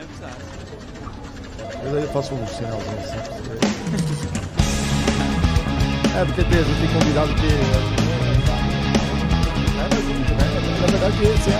avisaram. 0.00 0.34
Eu 1.84 1.96
aí 1.96 2.06
faço 2.08 2.34
um 2.34 2.46
sinalzinho 2.46 2.98
assim. 2.98 3.16
É, 6.16 6.24
porque 6.24 6.42
tem, 6.42 6.64
tem 6.64 6.88
convidado 6.92 7.34
que. 7.34 7.46
É, 9.76 9.88
mas, 9.92 10.04
né, 10.30 10.46
na 10.80 10.86
verdade, 10.86 11.22
esse 11.22 11.50
é 11.50 11.54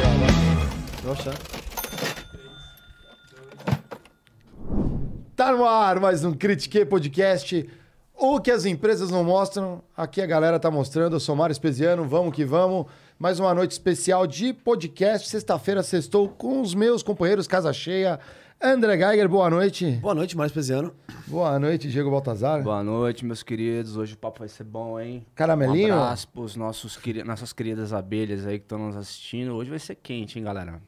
ó. 0.00 0.08
vai. 0.18 0.34
Nossa. 1.04 1.53
Tá 5.44 5.52
no 5.52 5.66
ar 5.66 6.00
mais 6.00 6.24
um 6.24 6.32
Critique 6.32 6.86
Podcast. 6.86 7.68
O 8.14 8.40
que 8.40 8.50
as 8.50 8.64
empresas 8.64 9.10
não 9.10 9.22
mostram, 9.22 9.82
aqui 9.94 10.22
a 10.22 10.26
galera 10.26 10.58
tá 10.58 10.70
mostrando. 10.70 11.16
Eu 11.16 11.20
sou 11.20 11.36
Mário 11.36 11.52
Espesiano, 11.52 12.02
vamos 12.08 12.34
que 12.34 12.46
vamos. 12.46 12.86
Mais 13.18 13.38
uma 13.38 13.52
noite 13.52 13.72
especial 13.72 14.26
de 14.26 14.54
podcast. 14.54 15.28
Sexta-feira, 15.28 15.82
sextou 15.82 16.30
com 16.30 16.62
os 16.62 16.74
meus 16.74 17.02
companheiros 17.02 17.46
Casa 17.46 17.74
Cheia. 17.74 18.18
André 18.58 18.96
Geiger, 18.96 19.28
boa 19.28 19.50
noite. 19.50 19.90
Boa 20.00 20.14
noite, 20.14 20.34
Mário 20.34 20.48
Espesiano. 20.48 20.94
Boa 21.26 21.58
noite, 21.58 21.90
Diego 21.90 22.10
Baltazar. 22.10 22.62
Boa 22.62 22.82
noite, 22.82 23.22
meus 23.26 23.42
queridos. 23.42 23.98
Hoje 23.98 24.14
o 24.14 24.16
papo 24.16 24.38
vai 24.38 24.48
ser 24.48 24.64
bom, 24.64 24.98
hein? 24.98 25.26
Caramelinho? 25.34 25.94
Um 25.94 26.02
abraço 26.04 26.26
pros 26.28 26.56
nossos, 26.56 26.98
nossas 27.22 27.52
queridas 27.52 27.92
abelhas 27.92 28.46
aí 28.46 28.58
que 28.58 28.64
estão 28.64 28.78
nos 28.78 28.96
assistindo. 28.96 29.54
Hoje 29.54 29.68
vai 29.68 29.78
ser 29.78 29.96
quente, 29.96 30.38
hein, 30.38 30.44
galera? 30.46 30.80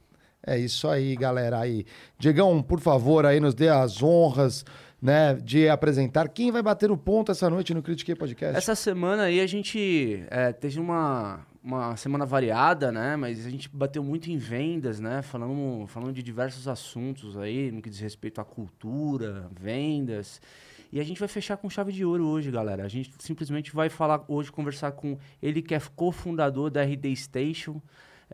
É 0.46 0.56
isso 0.56 0.88
aí, 0.88 1.16
galera. 1.16 1.58
Aí. 1.58 1.84
Diegão, 2.18 2.62
por 2.62 2.78
favor, 2.78 3.26
aí 3.26 3.40
nos 3.40 3.54
dê 3.54 3.68
as 3.68 4.00
honras 4.00 4.64
né, 5.02 5.34
de 5.34 5.68
apresentar 5.68 6.28
quem 6.28 6.50
vai 6.50 6.62
bater 6.62 6.90
o 6.90 6.96
ponto 6.96 7.32
essa 7.32 7.50
noite 7.50 7.74
no 7.74 7.82
Critique 7.82 8.14
Podcast. 8.14 8.56
Essa 8.56 8.74
semana 8.74 9.24
aí 9.24 9.40
a 9.40 9.46
gente 9.46 10.24
é, 10.30 10.52
teve 10.52 10.80
uma, 10.80 11.44
uma 11.62 11.96
semana 11.96 12.24
variada, 12.24 12.92
né? 12.92 13.16
Mas 13.16 13.44
a 13.44 13.50
gente 13.50 13.68
bateu 13.68 14.02
muito 14.02 14.30
em 14.30 14.38
vendas, 14.38 15.00
né? 15.00 15.20
Falando, 15.20 15.86
falando 15.88 16.12
de 16.12 16.22
diversos 16.22 16.68
assuntos 16.68 17.36
aí, 17.36 17.70
no 17.72 17.82
que 17.82 17.90
diz 17.90 17.98
respeito 17.98 18.40
à 18.40 18.44
cultura, 18.44 19.50
vendas. 19.60 20.40
E 20.92 21.00
a 21.00 21.04
gente 21.04 21.18
vai 21.18 21.28
fechar 21.28 21.56
com 21.56 21.68
chave 21.68 21.92
de 21.92 22.04
ouro 22.04 22.24
hoje, 22.26 22.50
galera. 22.50 22.84
A 22.84 22.88
gente 22.88 23.12
simplesmente 23.18 23.74
vai 23.74 23.88
falar 23.88 24.24
hoje, 24.28 24.52
conversar 24.52 24.92
com 24.92 25.18
ele 25.42 25.60
que 25.60 25.74
é 25.74 25.80
cofundador 25.94 26.70
da 26.70 26.82
RD 26.82 27.14
Station. 27.16 27.82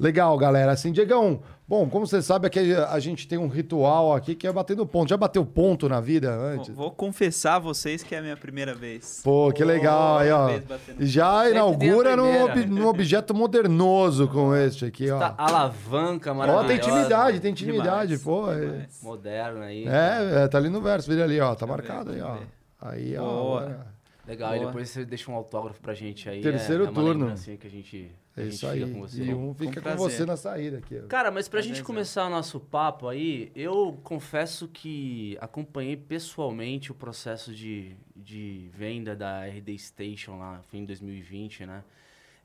Legal, 0.00 0.36
galera. 0.36 0.72
Assim, 0.72 0.90
Diegão, 0.90 1.40
bom, 1.66 1.88
como 1.88 2.06
você 2.06 2.20
sabe, 2.22 2.46
aqui 2.46 2.74
a 2.74 2.98
gente 2.98 3.26
tem 3.26 3.38
um 3.38 3.48
ritual 3.48 4.14
aqui 4.14 4.34
que 4.34 4.46
é 4.46 4.52
batendo 4.52 4.86
ponto. 4.86 5.08
Já 5.08 5.16
bateu 5.16 5.44
ponto 5.44 5.88
na 5.88 6.00
vida 6.00 6.32
antes? 6.34 6.74
vou 6.74 6.90
confessar 6.90 7.56
a 7.56 7.58
vocês 7.58 8.02
que 8.02 8.14
é 8.14 8.18
a 8.18 8.22
minha 8.22 8.36
primeira 8.36 8.74
vez. 8.74 9.20
Pô, 9.24 9.52
que 9.52 9.64
legal 9.64 10.18
aí, 10.18 10.30
ó. 10.30 10.50
E 10.98 11.06
Já 11.06 11.38
Sempre 11.38 11.52
inaugura 11.52 12.16
num, 12.16 12.86
objeto 12.86 13.34
modernoso 13.34 14.28
com 14.28 14.54
este 14.54 14.84
aqui, 14.84 15.10
ó. 15.10 15.34
Alavanca 15.38 16.32
Ó, 16.32 16.34
maravilhosa. 16.34 16.68
tem 16.68 16.76
intimidade, 16.76 17.40
tem 17.40 17.50
intimidade, 17.52 18.16
Demais, 18.16 18.22
pô. 18.22 18.52
é- 18.52 18.60
demais. 18.60 19.00
Moderna 19.02 19.64
aí. 19.66 19.86
É, 19.86 20.44
é, 20.44 20.48
tá 20.48 20.58
ali 20.58 20.68
no 20.68 20.80
verso, 20.80 21.10
vira 21.10 21.24
ali, 21.24 21.40
ó. 21.40 21.54
Tá 21.54 21.66
marcado 21.66 22.12
ver, 22.12 22.22
aí, 22.22 22.22
ó. 22.22 22.38
Aí, 22.80 23.16
ó. 23.16 23.22
Boa. 23.22 23.94
Legal, 24.26 24.54
e 24.54 24.58
Boa. 24.58 24.66
depois 24.68 24.88
você 24.88 25.04
deixa 25.04 25.30
um 25.30 25.34
autógrafo 25.34 25.80
pra 25.80 25.92
gente 25.92 26.28
aí. 26.28 26.40
Terceiro 26.40 26.84
é, 26.84 26.86
é 26.86 26.90
uma 26.90 26.94
turno. 26.94 27.34
que 27.34 27.66
a 27.66 27.70
gente, 27.70 28.10
É 28.36 28.42
a 28.42 28.46
isso 28.46 28.68
fica 28.68 28.84
aí. 28.86 28.92
com 28.92 29.00
você. 29.00 29.22
E 29.22 29.34
um 29.34 29.54
fica 29.54 29.80
Com 29.80 29.90
com 29.90 29.96
você 29.96 30.26
na 30.26 30.36
saída 30.36 30.78
aqui. 30.78 31.00
Cara, 31.02 31.30
mas 31.30 31.46
pra 31.48 31.58
Prazer, 31.58 31.74
gente 31.74 31.84
começar 31.84 32.26
o 32.26 32.30
nosso 32.30 32.58
papo 32.58 33.08
aí, 33.08 33.52
eu 33.54 33.98
confesso 34.02 34.66
que 34.68 35.38
acompanhei 35.40 35.96
pessoalmente 35.96 36.90
o 36.90 36.94
processo 36.94 37.54
de, 37.54 37.96
de 38.16 38.68
venda 38.72 39.14
da 39.14 39.46
RD 39.46 39.78
Station 39.78 40.38
lá, 40.38 40.60
foi 40.68 40.80
em 40.80 40.84
2020, 40.84 41.66
né? 41.66 41.84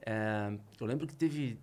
É, 0.05 0.51
eu 0.79 0.87
lembro 0.87 1.07
que 1.07 1.15
teve. 1.15 1.59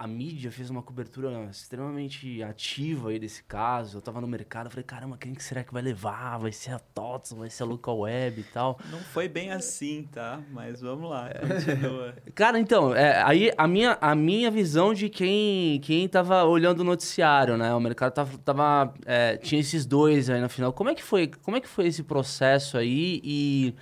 A 0.00 0.06
mídia 0.06 0.50
fez 0.50 0.70
uma 0.70 0.80
cobertura 0.80 1.46
extremamente 1.50 2.42
ativa 2.42 3.10
aí 3.10 3.18
desse 3.18 3.42
caso. 3.42 3.98
Eu 3.98 4.00
tava 4.00 4.18
no 4.18 4.26
mercado, 4.26 4.70
falei, 4.70 4.82
caramba, 4.82 5.18
quem 5.18 5.34
que 5.34 5.44
será 5.44 5.62
que 5.62 5.74
vai 5.74 5.82
levar? 5.82 6.38
Vai 6.38 6.52
ser 6.52 6.72
a 6.72 6.78
TOTS, 6.78 7.34
vai 7.34 7.50
ser 7.50 7.64
a 7.64 7.66
Local 7.66 7.98
Web 7.98 8.40
e 8.40 8.44
tal. 8.44 8.78
Não 8.90 8.98
foi 8.98 9.28
bem 9.28 9.52
assim, 9.52 10.08
tá? 10.10 10.40
Mas 10.52 10.80
vamos 10.80 11.10
lá, 11.10 11.28
continua. 11.34 12.14
Cara, 12.34 12.58
então, 12.58 12.94
é, 12.94 13.22
aí 13.22 13.52
a 13.58 13.68
minha, 13.68 13.98
a 14.00 14.14
minha 14.14 14.50
visão 14.50 14.94
de 14.94 15.10
quem, 15.10 15.78
quem 15.80 16.08
tava 16.08 16.44
olhando 16.44 16.80
o 16.80 16.84
noticiário, 16.84 17.58
né? 17.58 17.74
O 17.74 17.80
mercado 17.80 18.14
tava, 18.14 18.38
tava, 18.38 18.94
é, 19.04 19.36
tinha 19.36 19.60
esses 19.60 19.84
dois 19.84 20.30
aí 20.30 20.40
na 20.40 20.48
final. 20.48 20.72
Como 20.72 20.88
é 20.88 20.94
que 20.94 21.02
foi, 21.02 21.30
como 21.42 21.58
é 21.58 21.60
que 21.60 21.68
foi 21.68 21.86
esse 21.86 22.02
processo 22.02 22.78
aí 22.78 23.20
e 23.22 23.74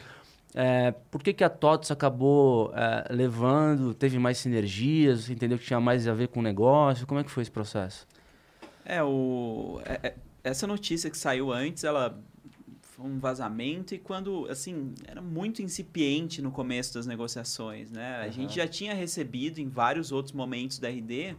é, 0.61 0.91
por 1.09 1.23
que, 1.23 1.33
que 1.33 1.45
a 1.45 1.49
TOTS 1.49 1.93
acabou 1.93 2.73
é, 2.75 3.07
levando, 3.13 3.95
teve 3.95 4.19
mais 4.19 4.39
sinergias, 4.39 5.21
você 5.21 5.33
entendeu 5.33 5.57
que 5.57 5.65
tinha 5.65 5.79
mais 5.79 6.09
a 6.09 6.13
ver 6.13 6.27
com 6.27 6.41
o 6.41 6.43
negócio? 6.43 7.07
Como 7.07 7.21
é 7.21 7.23
que 7.23 7.31
foi 7.31 7.43
esse 7.43 7.51
processo? 7.51 8.05
É, 8.85 9.01
o, 9.01 9.81
é- 9.85 10.09
é- 10.09 10.15
essa 10.43 10.67
notícia 10.67 11.09
que 11.11 11.17
saiu 11.17 11.53
antes, 11.53 11.85
ela 11.85 12.19
foi 12.83 13.07
um 13.07 13.21
vazamento 13.21 13.95
e 13.95 13.99
quando, 13.99 14.49
assim, 14.51 14.95
era 15.07 15.23
muito 15.23 15.63
incipiente 15.63 16.43
no 16.43 16.51
começo 16.51 16.93
das 16.95 17.07
negociações, 17.07 17.93
né? 17.93 18.17
A 18.17 18.29
gente 18.29 18.57
já 18.57 18.67
tinha 18.67 18.95
recebido 18.95 19.61
em 19.61 19.69
vários 19.69 20.11
outros 20.11 20.35
momentos 20.35 20.81
da 20.81 20.89
RD 20.89 21.37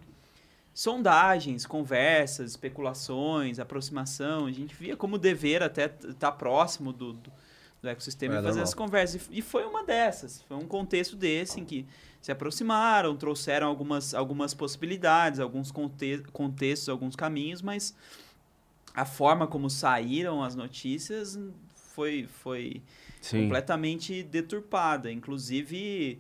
sondagens, 0.73 1.65
conversas, 1.65 2.51
especulações, 2.51 3.59
aproximação. 3.59 4.45
A 4.45 4.51
gente 4.53 4.73
via 4.73 4.95
como 4.95 5.17
dever 5.17 5.61
até 5.61 5.93
estar 6.07 6.31
próximo 6.31 6.93
do, 6.93 7.11
do, 7.11 7.29
do 7.81 7.87
ecossistema 7.87 8.35
É, 8.35 8.39
e 8.39 8.43
fazer 8.43 8.61
essas 8.61 8.73
conversas. 8.73 9.27
E, 9.29 9.39
e 9.39 9.41
foi 9.41 9.65
uma 9.65 9.83
dessas. 9.83 10.41
Foi 10.43 10.57
um 10.57 10.67
contexto 10.67 11.15
desse 11.15 11.59
em 11.59 11.65
que 11.65 11.85
se 12.21 12.31
aproximaram, 12.31 13.15
trouxeram 13.15 13.67
algumas, 13.67 14.13
algumas 14.13 14.53
possibilidades, 14.53 15.39
alguns 15.39 15.71
conte 15.71 16.23
contextos, 16.33 16.89
alguns 16.89 17.15
caminhos, 17.15 17.61
mas 17.61 17.95
a 18.93 19.05
forma 19.05 19.47
como 19.47 19.69
saíram 19.69 20.43
as 20.43 20.55
notícias 20.55 21.39
foi, 21.75 22.27
foi 22.27 22.81
Sim. 23.21 23.43
completamente 23.43 24.23
deturpada. 24.23 25.11
Inclusive, 25.11 26.19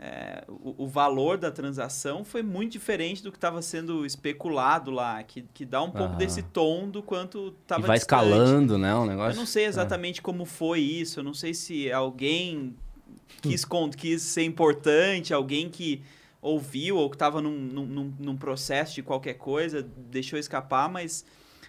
é, 0.00 0.44
o, 0.48 0.84
o 0.84 0.86
valor 0.86 1.36
da 1.36 1.50
transação 1.50 2.24
foi 2.24 2.40
muito 2.40 2.72
diferente 2.72 3.20
do 3.20 3.32
que 3.32 3.36
estava 3.36 3.60
sendo 3.60 4.06
especulado 4.06 4.92
lá, 4.92 5.20
que, 5.24 5.42
que 5.52 5.64
dá 5.64 5.82
um 5.82 5.90
pouco 5.90 6.10
Aham. 6.10 6.18
desse 6.18 6.42
tom 6.42 6.88
do 6.88 7.02
quanto 7.02 7.52
estava 7.62 7.84
vai 7.86 7.96
escalando, 7.96 8.78
né? 8.78 8.94
O 8.94 9.04
negócio. 9.04 9.32
Eu 9.32 9.36
não 9.36 9.46
sei 9.46 9.64
exatamente 9.64 10.22
como 10.22 10.44
foi 10.44 10.80
isso, 10.80 11.18
eu 11.18 11.24
não 11.24 11.34
sei 11.34 11.52
se 11.52 11.90
alguém 11.90 12.76
quis, 13.42 13.64
quis 13.96 14.22
ser 14.22 14.44
importante, 14.44 15.34
alguém 15.34 15.68
que 15.68 16.00
ouviu 16.40 16.96
ou 16.96 17.10
que 17.10 17.16
estava 17.16 17.42
num, 17.42 17.50
num, 17.58 18.14
num- 18.20 18.36
processo 18.36 18.94
de 18.94 19.02
qualquer 19.02 19.34
coisa, 19.34 19.82
deixou 19.82 20.38
escapar, 20.38 20.88
mas, 20.88 21.24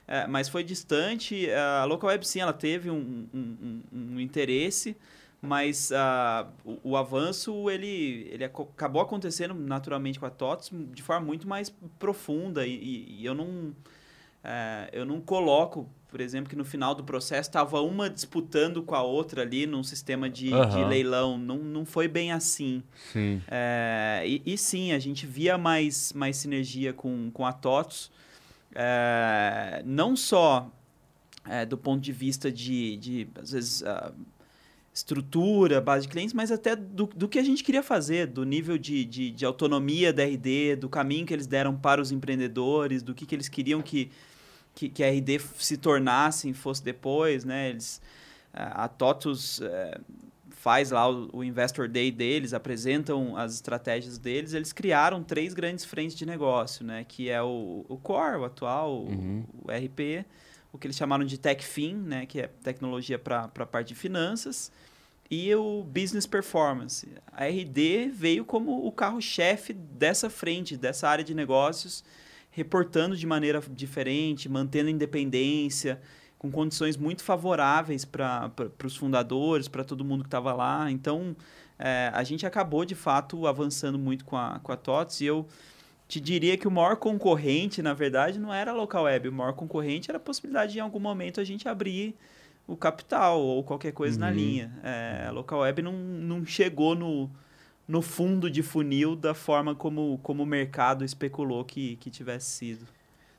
é, 0.08 0.28
mas 0.28 0.48
foi 0.48 0.64
distante. 0.64 1.50
A 1.52 1.86
Local 1.86 2.10
Web, 2.10 2.28
sim, 2.28 2.42
ela 2.42 2.54
teve 2.54 2.92
um- 2.92 3.28
um- 3.34 3.82
um 3.92 4.20
interesse, 4.20 4.96
mas 5.42 5.92
ah, 5.92 6.48
o, 6.66 6.92
o 6.92 6.98
avanço, 6.98 7.70
ele, 7.70 8.28
ele 8.32 8.44
acabou 8.44 9.02
acontecendo 9.02 9.54
naturalmente 9.54 10.20
com 10.20 10.26
a 10.26 10.30
TOTS 10.30 10.72
de 10.94 11.02
forma 11.02 11.26
muito 11.26 11.48
mais 11.48 11.70
profunda 11.98 12.66
e, 12.68 12.74
e- 12.76 13.22
e 13.22 13.26
eu 13.26 13.34
não... 13.34 13.74
É, 14.42 14.90
eu 14.94 15.06
não 15.06 15.20
coloco, 15.20 15.90
por 16.08 16.22
exemplo, 16.22 16.50
que 16.50 16.56
no 16.56 16.64
final 16.64 16.96
do 16.96 17.04
processo 17.04 17.50
estava 17.50 17.82
uma 17.82 18.10
disputando 18.10 18.82
com 18.82 18.96
a 18.96 19.04
outra 19.04 19.42
ali 19.42 19.68
num 19.68 19.84
sistema 19.84 20.30
de, 20.30 20.46
de 20.48 20.56
Aham. 20.56 20.88
leilão. 20.88 21.38
Não, 21.38 21.58
não 21.58 21.86
foi 21.86 22.08
bem 22.08 22.32
assim. 22.32 22.82
Sim. 23.12 23.42
É, 23.50 24.24
e, 24.26 24.42
e 24.46 24.58
sim, 24.58 24.94
a 24.94 25.00
gente 25.00 25.26
via 25.26 25.58
mais, 25.58 26.14
mais 26.14 26.38
sinergia 26.38 26.94
com, 26.94 27.30
com 27.32 27.46
a 27.46 27.52
TOTS, 27.52 28.10
é, 28.74 29.84
não 29.86 30.16
só 30.16 30.72
do 31.68 31.78
ponto 31.78 32.00
de 32.02 32.12
vista 32.14 32.50
de, 32.52 32.96
de 32.98 33.28
às 33.42 33.52
vezes, 33.52 33.84
ah, 33.84 34.14
estrutura, 35.00 35.82
base 35.82 36.06
de 36.06 36.12
clientes, 36.12 36.34
mas 36.34 36.52
até 36.52 36.76
do, 36.76 37.06
do 37.08 37.28
que 37.28 37.40
a 37.40 37.44
gente 37.44 37.64
queria 37.64 37.82
fazer, 37.84 38.28
do 38.28 38.44
nível 38.44 38.78
de, 38.78 39.04
de, 39.06 39.32
de 39.32 39.46
autonomia 39.46 40.12
da 40.14 40.24
RD, 40.24 40.76
do 40.78 40.88
caminho 40.90 41.26
que 41.26 41.34
eles 41.34 41.48
deram 41.48 41.76
para 41.76 42.02
os 42.02 42.12
empreendedores, 42.12 43.02
do 43.02 43.14
que, 43.16 43.26
que 43.26 43.36
eles 43.36 43.50
queriam 43.50 43.82
que, 43.82 44.12
que, 44.76 44.90
que 44.90 45.04
a 45.04 45.08
RD 45.10 45.40
se 45.58 45.78
tornasse, 45.78 46.54
fosse 46.54 46.84
depois, 46.84 47.44
né? 47.44 47.70
Eles, 47.70 48.02
a 48.54 48.88
TOTUS 48.88 49.62
eh, 49.62 50.00
faz 50.52 50.92
lá 50.92 51.10
o, 51.10 51.30
o 51.32 51.44
Investor 51.44 51.88
Day 51.88 52.12
deles, 52.12 52.54
apresentam 52.54 53.38
as 53.38 53.54
estratégias 53.56 54.18
deles, 54.18 54.54
eles 54.54 54.74
criaram 54.74 55.24
três 55.24 55.54
grandes 55.54 55.86
frentes 55.86 56.16
de 56.18 56.26
negócio, 56.26 56.86
né? 56.86 57.06
Que 57.08 57.30
é 57.30 57.42
o, 57.42 57.86
o 57.88 57.98
Core, 57.98 58.38
o 58.38 58.46
atual, 58.46 58.92
o- 59.04 59.08
Uhum. 59.10 59.44
o, 59.64 59.72
RP, 59.72 60.26
o 60.74 60.78
que 60.78 60.88
eles 60.88 60.98
chamaram 60.98 61.24
de 61.26 61.38
TechFin, 61.38 61.94
né? 61.96 62.26
Que 62.26 62.42
é 62.42 62.48
tecnologia 62.48 63.18
para 63.18 63.44
a 63.44 63.66
parte 63.66 63.90
de 63.90 63.96
finanças, 63.96 64.72
e 65.30 65.54
o 65.54 65.84
Business 65.84 66.26
Performance. 66.26 67.08
A 67.32 67.46
RD 67.46 68.10
veio 68.10 68.44
como 68.44 68.86
o 68.86 68.92
carro-chefe 68.92 69.74
dessa 69.74 70.30
frente, 70.30 70.76
dessa 70.76 71.08
área 71.08 71.24
de 71.24 71.36
negócios, 71.36 72.04
reportando 72.50 73.16
de 73.16 73.28
maneira 73.28 73.62
diferente, 73.70 74.50
mantendo 74.50 74.90
independência, 74.90 76.02
com 76.38 76.50
condições 76.50 76.98
muito 76.98 77.24
favoráveis 77.24 78.06
para 78.06 78.52
os 78.84 78.96
fundadores, 78.96 79.68
para 79.68 79.84
todo 79.84 80.04
mundo 80.04 80.24
que 80.24 80.28
estava 80.28 80.54
lá. 80.54 80.90
Então, 80.90 81.36
é, 81.78 82.10
a 82.14 82.24
gente 82.24 82.46
acabou, 82.46 82.84
de 82.84 82.96
fato, 82.96 83.46
avançando 83.46 84.00
muito 84.00 84.26
com 84.26 84.36
a, 84.36 84.60
com 84.60 84.72
a 84.72 84.78
TOTS 84.78 85.22
e 85.22 85.26
eu 85.26 85.48
te 86.08 86.20
diria 86.20 86.58
que 86.58 86.68
o 86.68 86.72
maior 86.72 86.96
concorrente, 86.96 87.84
na 87.84 87.94
verdade, 87.94 88.40
não 88.40 88.52
era 88.52 88.72
a 88.72 88.74
local 88.74 89.04
web. 89.04 89.30
O 89.30 89.32
maior 89.32 89.54
concorrente 89.54 90.10
era 90.10 90.18
a 90.18 90.20
possibilidade 90.20 90.72
de, 90.74 90.80
em 90.80 90.82
algum 90.82 91.00
momento, 91.00 91.40
a 91.40 91.44
gente 91.44 91.68
abrir 91.68 92.18
o 92.72 92.78
capital 92.78 93.40
ou 93.42 93.64
qualquer 93.64 93.92
coisa 93.94 94.20
na 94.20 94.28
Uhum. 94.28 94.34
linha. 94.34 94.80
É, 94.84 95.26
a 95.28 95.32
local 95.32 95.60
web 95.62 95.82
não, 95.82 95.94
não 95.94 96.46
chegou 96.46 96.96
no, 96.96 97.30
no 97.88 98.02
fundo 98.02 98.50
de 98.50 98.62
funil 98.62 99.16
da 99.16 99.34
forma 99.34 99.74
como, 99.76 100.20
como 100.22 100.44
o 100.44 100.46
mercado 100.46 101.04
especulou 101.04 101.66
que, 101.66 101.96
que 101.98 102.10
tivesse 102.10 102.48
sido. 102.52 102.86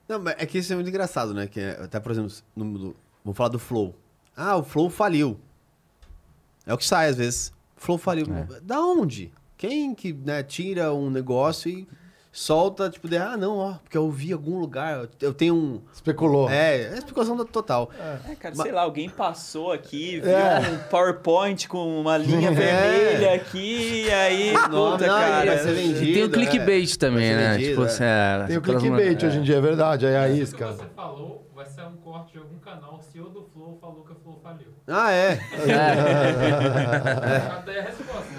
Não, 0.08 0.18
mas 0.18 0.34
é 0.38 0.44
que 0.46 0.58
isso 0.58 0.72
é 0.72 0.76
muito 0.76 0.88
engraçado, 0.88 1.32
né? 1.32 1.46
Que 1.46 1.60
é- 1.60 1.80
até, 1.82 2.00
por 2.00 2.10
exemplo, 2.12 2.32
no, 2.56 2.64
no- 2.64 2.96
vamos 3.24 3.36
falar 3.36 3.48
do 3.50 3.58
Flow. 3.58 3.94
Ah, 4.36 4.56
o 4.56 4.62
Flow 4.64 4.90
faliu. 4.90 5.38
É 6.66 6.74
o 6.74 6.78
que 6.78 6.84
sai 6.84 7.08
às 7.08 7.16
vezes. 7.16 7.52
Flow 7.76 7.96
faliu. 7.98 8.26
É. 8.34 8.60
Da 8.60 8.80
onde? 8.80 9.32
Quem 9.56 9.94
que 9.94 10.12
né, 10.12 10.42
tira 10.42 10.92
um 10.92 11.10
negócio 11.10 11.70
e 11.70 11.86
solta, 12.32 12.88
tipo, 12.88 13.08
de, 13.08 13.16
ah, 13.16 13.36
não, 13.36 13.58
ó, 13.58 13.74
porque 13.82 13.98
eu 13.98 14.08
vi 14.10 14.30
em 14.30 14.32
algum 14.32 14.58
lugar, 14.58 15.08
eu 15.20 15.34
tenho 15.34 15.54
um... 15.54 15.80
Especulou. 15.92 16.48
É, 16.48 16.82
é 16.82 16.88
a 16.90 16.94
explicação 16.98 17.36
da- 17.36 17.44
total. 17.44 17.90
É, 18.28 18.34
cara, 18.36 18.54
Ma- 18.54 18.62
sei 18.62 18.72
lá, 18.72 18.82
alguém 18.82 19.08
passou 19.08 19.72
aqui, 19.72 20.20
viu 20.20 20.30
É. 20.30 20.60
um 20.60 20.78
PowerPoint 20.88 21.66
com 21.68 22.00
uma 22.00 22.16
linha 22.16 22.50
É. 22.50 22.52
vermelha 22.52 23.34
aqui, 23.34 24.04
e 24.06 24.10
aí, 24.12 24.52
Não, 24.52 24.92
puta, 24.92 25.06
não, 25.08 25.18
cara. 25.18 25.46
vai 25.46 25.58
ser 25.58 25.72
vendido. 25.74 26.04
E 26.04 26.12
tem 26.14 26.22
o 26.22 26.26
é. 26.26 26.30
clickbait 26.30 26.96
também, 26.96 27.34
Vai 27.34 27.42
ser 27.42 27.48
né? 27.48 27.52
vendido, 27.54 27.70
tipo, 27.70 27.82
é. 27.82 27.86
assim, 27.86 28.04
é, 28.04 28.44
Tem 28.46 28.56
o 28.58 28.62
clickbait 28.62 29.22
é. 29.22 29.26
hoje 29.26 29.38
em 29.38 29.42
dia, 29.42 29.56
é 29.56 29.60
verdade. 29.60 30.06
Aí 30.06 30.16
a 30.16 30.28
Isso 30.28 30.42
isca. 30.54 30.66
que 30.68 30.72
você 30.74 30.84
falou 30.94 31.46
vai 31.54 31.66
ser 31.66 31.82
um 31.82 31.96
corte 31.96 32.32
de 32.32 32.38
algum 32.38 32.58
canal. 32.58 32.96
O 32.96 33.02
CEO 33.02 33.28
do 33.30 33.42
Flow 33.52 33.76
falou 33.80 34.04
que 34.04 34.12
o 34.12 34.16
Flow 34.22 34.38
faliu. 34.42 34.68
Ah, 34.86 35.10
é. 35.12 35.36
Cadê 37.50 37.78
a 37.78 37.82
resposta? 37.82 38.30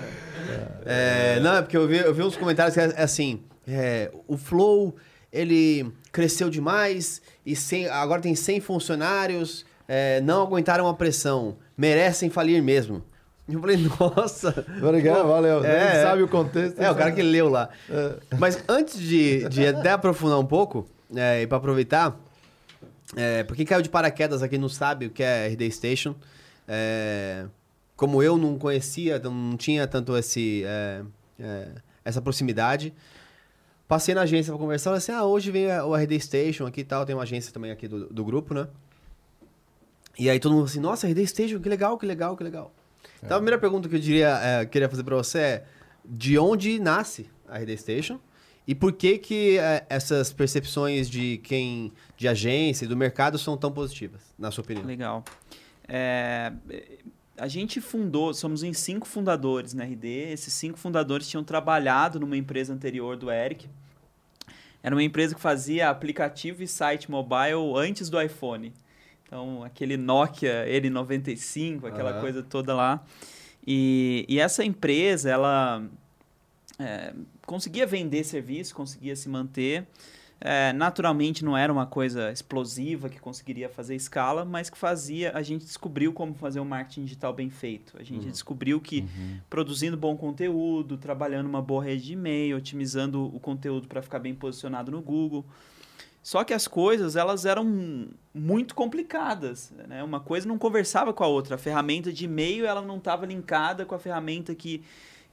É, 0.85 1.39
não, 1.39 1.57
é 1.57 1.61
porque 1.61 1.77
eu 1.77 1.87
vi, 1.87 1.97
eu 1.97 2.13
vi 2.13 2.23
uns 2.23 2.35
comentários 2.35 2.73
que 2.73 2.79
é, 2.79 2.85
é 2.95 3.03
assim: 3.03 3.43
é, 3.67 4.11
o 4.27 4.37
Flow 4.37 4.95
ele 5.31 5.91
cresceu 6.11 6.49
demais 6.49 7.21
e 7.45 7.55
sem, 7.55 7.87
agora 7.87 8.21
tem 8.21 8.35
100 8.35 8.59
funcionários, 8.61 9.65
é, 9.87 10.19
não 10.21 10.43
aguentaram 10.43 10.87
a 10.87 10.93
pressão, 10.93 11.57
merecem 11.77 12.29
falir 12.29 12.61
mesmo. 12.61 13.03
Eu 13.47 13.59
falei, 13.59 13.77
nossa. 13.99 14.65
Obrigado, 14.81 15.27
valeu. 15.27 15.63
É, 15.63 15.69
Ele 15.69 15.97
é. 15.97 16.03
sabe 16.03 16.23
o 16.23 16.27
contexto. 16.27 16.79
É, 16.79 16.89
o 16.89 16.95
cara 16.95 17.11
que 17.11 17.21
leu 17.21 17.49
lá. 17.49 17.69
É. 17.89 18.15
Mas 18.37 18.63
antes 18.67 18.99
de, 18.99 19.47
de 19.49 19.67
até 19.67 19.91
aprofundar 19.91 20.39
um 20.39 20.45
pouco, 20.45 20.87
é, 21.15 21.41
e 21.41 21.47
para 21.47 21.57
aproveitar, 21.57 22.17
é, 23.15 23.45
quem 23.55 23.65
caiu 23.65 23.81
de 23.81 23.89
paraquedas 23.89 24.41
aqui 24.41 24.57
não 24.57 24.69
sabe 24.69 25.07
o 25.07 25.09
que 25.09 25.23
é 25.23 25.47
RD 25.47 25.71
Station, 25.71 26.15
é, 26.67 27.45
como 27.95 28.23
eu 28.23 28.37
não 28.37 28.57
conhecia, 28.57 29.17
então 29.17 29.33
não 29.33 29.57
tinha 29.57 29.85
tanto 29.85 30.15
esse, 30.15 30.63
é, 30.65 31.67
essa 32.05 32.21
proximidade, 32.21 32.93
passei 33.91 34.15
na 34.15 34.21
agência 34.21 34.53
pra 34.53 34.57
conversar, 34.57 34.91
falei 34.91 34.99
assim, 34.99 35.11
ah, 35.11 35.25
hoje 35.25 35.51
vem 35.51 35.67
o 35.67 35.93
RD 35.93 36.17
Station 36.21 36.65
aqui 36.65 36.79
e 36.79 36.83
tal, 36.85 37.05
tem 37.05 37.13
uma 37.13 37.23
agência 37.23 37.51
também 37.51 37.71
aqui 37.71 37.89
do, 37.89 38.07
do 38.07 38.23
grupo, 38.23 38.53
né? 38.53 38.65
E 40.17 40.29
aí 40.29 40.39
todo 40.39 40.55
mundo 40.55 40.63
assim, 40.63 40.79
nossa, 40.79 41.09
RD 41.09 41.27
Station, 41.27 41.59
que 41.59 41.67
legal, 41.67 41.97
que 41.97 42.05
legal, 42.05 42.37
que 42.37 42.41
legal. 42.41 42.73
Então 43.21 43.35
a 43.35 43.39
primeira 43.41 43.59
pergunta 43.59 43.89
que 43.89 43.95
eu 43.95 43.99
diria, 43.99 44.39
é, 44.41 44.65
queria 44.65 44.87
fazer 44.87 45.03
pra 45.03 45.17
você 45.17 45.39
é, 45.39 45.65
de 46.05 46.39
onde 46.39 46.79
nasce 46.79 47.29
a 47.49 47.57
RD 47.57 47.77
Station 47.79 48.17
e 48.65 48.73
por 48.73 48.93
que 48.93 49.17
que 49.17 49.57
é, 49.57 49.85
essas 49.89 50.31
percepções 50.31 51.09
de 51.09 51.39
quem, 51.39 51.91
de 52.15 52.29
agência 52.29 52.85
e 52.85 52.87
do 52.87 52.95
mercado 52.95 53.37
são 53.37 53.57
tão 53.57 53.73
positivas, 53.73 54.21
na 54.39 54.51
sua 54.51 54.63
opinião? 54.63 54.85
Legal. 54.85 55.21
É, 55.85 56.53
a 57.37 57.47
gente 57.49 57.81
fundou, 57.81 58.33
somos 58.33 58.63
em 58.63 58.71
cinco 58.71 59.05
fundadores 59.05 59.73
na 59.73 59.83
RD. 59.83 60.31
Esses 60.31 60.53
cinco 60.53 60.79
fundadores 60.79 61.27
tinham 61.27 61.43
trabalhado 61.43 62.21
numa 62.21 62.37
empresa 62.37 62.73
anterior 62.73 63.17
do 63.17 63.29
Eric. 63.29 63.67
Era 64.83 64.95
uma 64.95 65.03
empresa 65.03 65.35
que 65.35 65.41
fazia 65.41 65.89
aplicativo 65.89 66.63
e 66.63 66.67
site 66.67 67.09
mobile 67.09 67.73
antes 67.77 68.09
do 68.09 68.19
iPhone. 68.21 68.73
Então, 69.25 69.63
aquele 69.63 69.95
Nokia 69.95 70.65
N95, 70.67 71.85
aquela 71.85 72.11
Aham. 72.11 72.19
coisa 72.19 72.43
toda 72.43 72.75
lá. 72.75 73.03
E, 73.65 74.25
e 74.27 74.39
essa 74.39 74.63
empresa, 74.63 75.29
ela 75.29 75.83
é, 76.79 77.13
conseguia 77.45 77.85
vender 77.85 78.23
serviço, 78.23 78.73
conseguia 78.73 79.15
se 79.15 79.29
manter. 79.29 79.85
É, 80.43 80.73
naturalmente 80.73 81.45
não 81.45 81.55
era 81.55 81.71
uma 81.71 81.85
coisa 81.85 82.31
explosiva 82.31 83.07
que 83.07 83.19
conseguiria 83.19 83.69
fazer 83.69 83.95
escala, 83.95 84.43
mas 84.43 84.71
que 84.71 84.77
fazia. 84.77 85.31
A 85.35 85.43
gente 85.43 85.65
descobriu 85.65 86.11
como 86.11 86.33
fazer 86.33 86.59
um 86.59 86.65
marketing 86.65 87.03
digital 87.03 87.31
bem 87.31 87.49
feito. 87.49 87.95
A 87.99 88.03
gente 88.03 88.25
descobriu 88.25 88.81
que 88.81 89.05
produzindo 89.49 89.95
bom 89.95 90.17
conteúdo, 90.17 90.97
trabalhando 90.97 91.45
uma 91.45 91.61
boa 91.61 91.83
rede 91.83 92.05
de 92.05 92.13
e-mail, 92.13 92.57
otimizando 92.57 93.23
o 93.23 93.39
conteúdo 93.39 93.87
para 93.87 94.01
ficar 94.01 94.17
bem 94.17 94.33
posicionado 94.33 94.91
no 94.91 95.01
Google. 95.01 95.45
Só 96.23 96.43
que 96.43 96.53
as 96.53 96.67
coisas 96.67 97.15
elas 97.15 97.45
eram 97.45 98.07
muito 98.33 98.75
complicadas, 98.75 99.71
né? 99.87 100.03
Uma 100.03 100.19
coisa 100.19 100.47
não 100.47 100.57
conversava 100.57 101.13
com 101.13 101.23
a 101.23 101.27
outra. 101.27 101.55
A 101.55 101.57
ferramenta 101.57 102.11
de 102.11 102.25
e-mail 102.25 102.65
ela 102.65 102.81
não 102.81 102.97
estava 102.97 103.25
linkada 103.25 103.85
com 103.85 103.95
a 103.95 103.99
ferramenta 103.99 104.53
que 104.53 104.83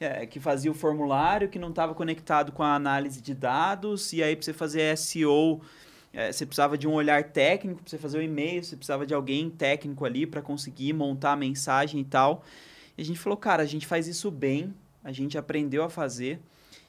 é, 0.00 0.26
que 0.26 0.38
fazia 0.38 0.70
o 0.70 0.74
formulário, 0.74 1.48
que 1.48 1.58
não 1.58 1.70
estava 1.70 1.94
conectado 1.94 2.52
com 2.52 2.62
a 2.62 2.74
análise 2.74 3.20
de 3.20 3.34
dados, 3.34 4.12
e 4.12 4.22
aí 4.22 4.36
para 4.36 4.44
você 4.44 4.52
fazer 4.52 4.96
SEO, 4.96 5.60
é, 6.12 6.32
você 6.32 6.46
precisava 6.46 6.78
de 6.78 6.86
um 6.86 6.92
olhar 6.92 7.24
técnico, 7.24 7.82
para 7.82 7.90
você 7.90 7.98
fazer 7.98 8.18
o 8.18 8.22
e-mail, 8.22 8.62
você 8.62 8.76
precisava 8.76 9.06
de 9.06 9.14
alguém 9.14 9.50
técnico 9.50 10.04
ali 10.04 10.26
para 10.26 10.40
conseguir 10.40 10.92
montar 10.92 11.32
a 11.32 11.36
mensagem 11.36 12.00
e 12.00 12.04
tal. 12.04 12.44
E 12.96 13.02
a 13.02 13.04
gente 13.04 13.18
falou, 13.18 13.36
cara, 13.36 13.62
a 13.62 13.66
gente 13.66 13.86
faz 13.86 14.06
isso 14.06 14.30
bem, 14.30 14.74
a 15.02 15.12
gente 15.12 15.36
aprendeu 15.36 15.84
a 15.84 15.90
fazer, 15.90 16.40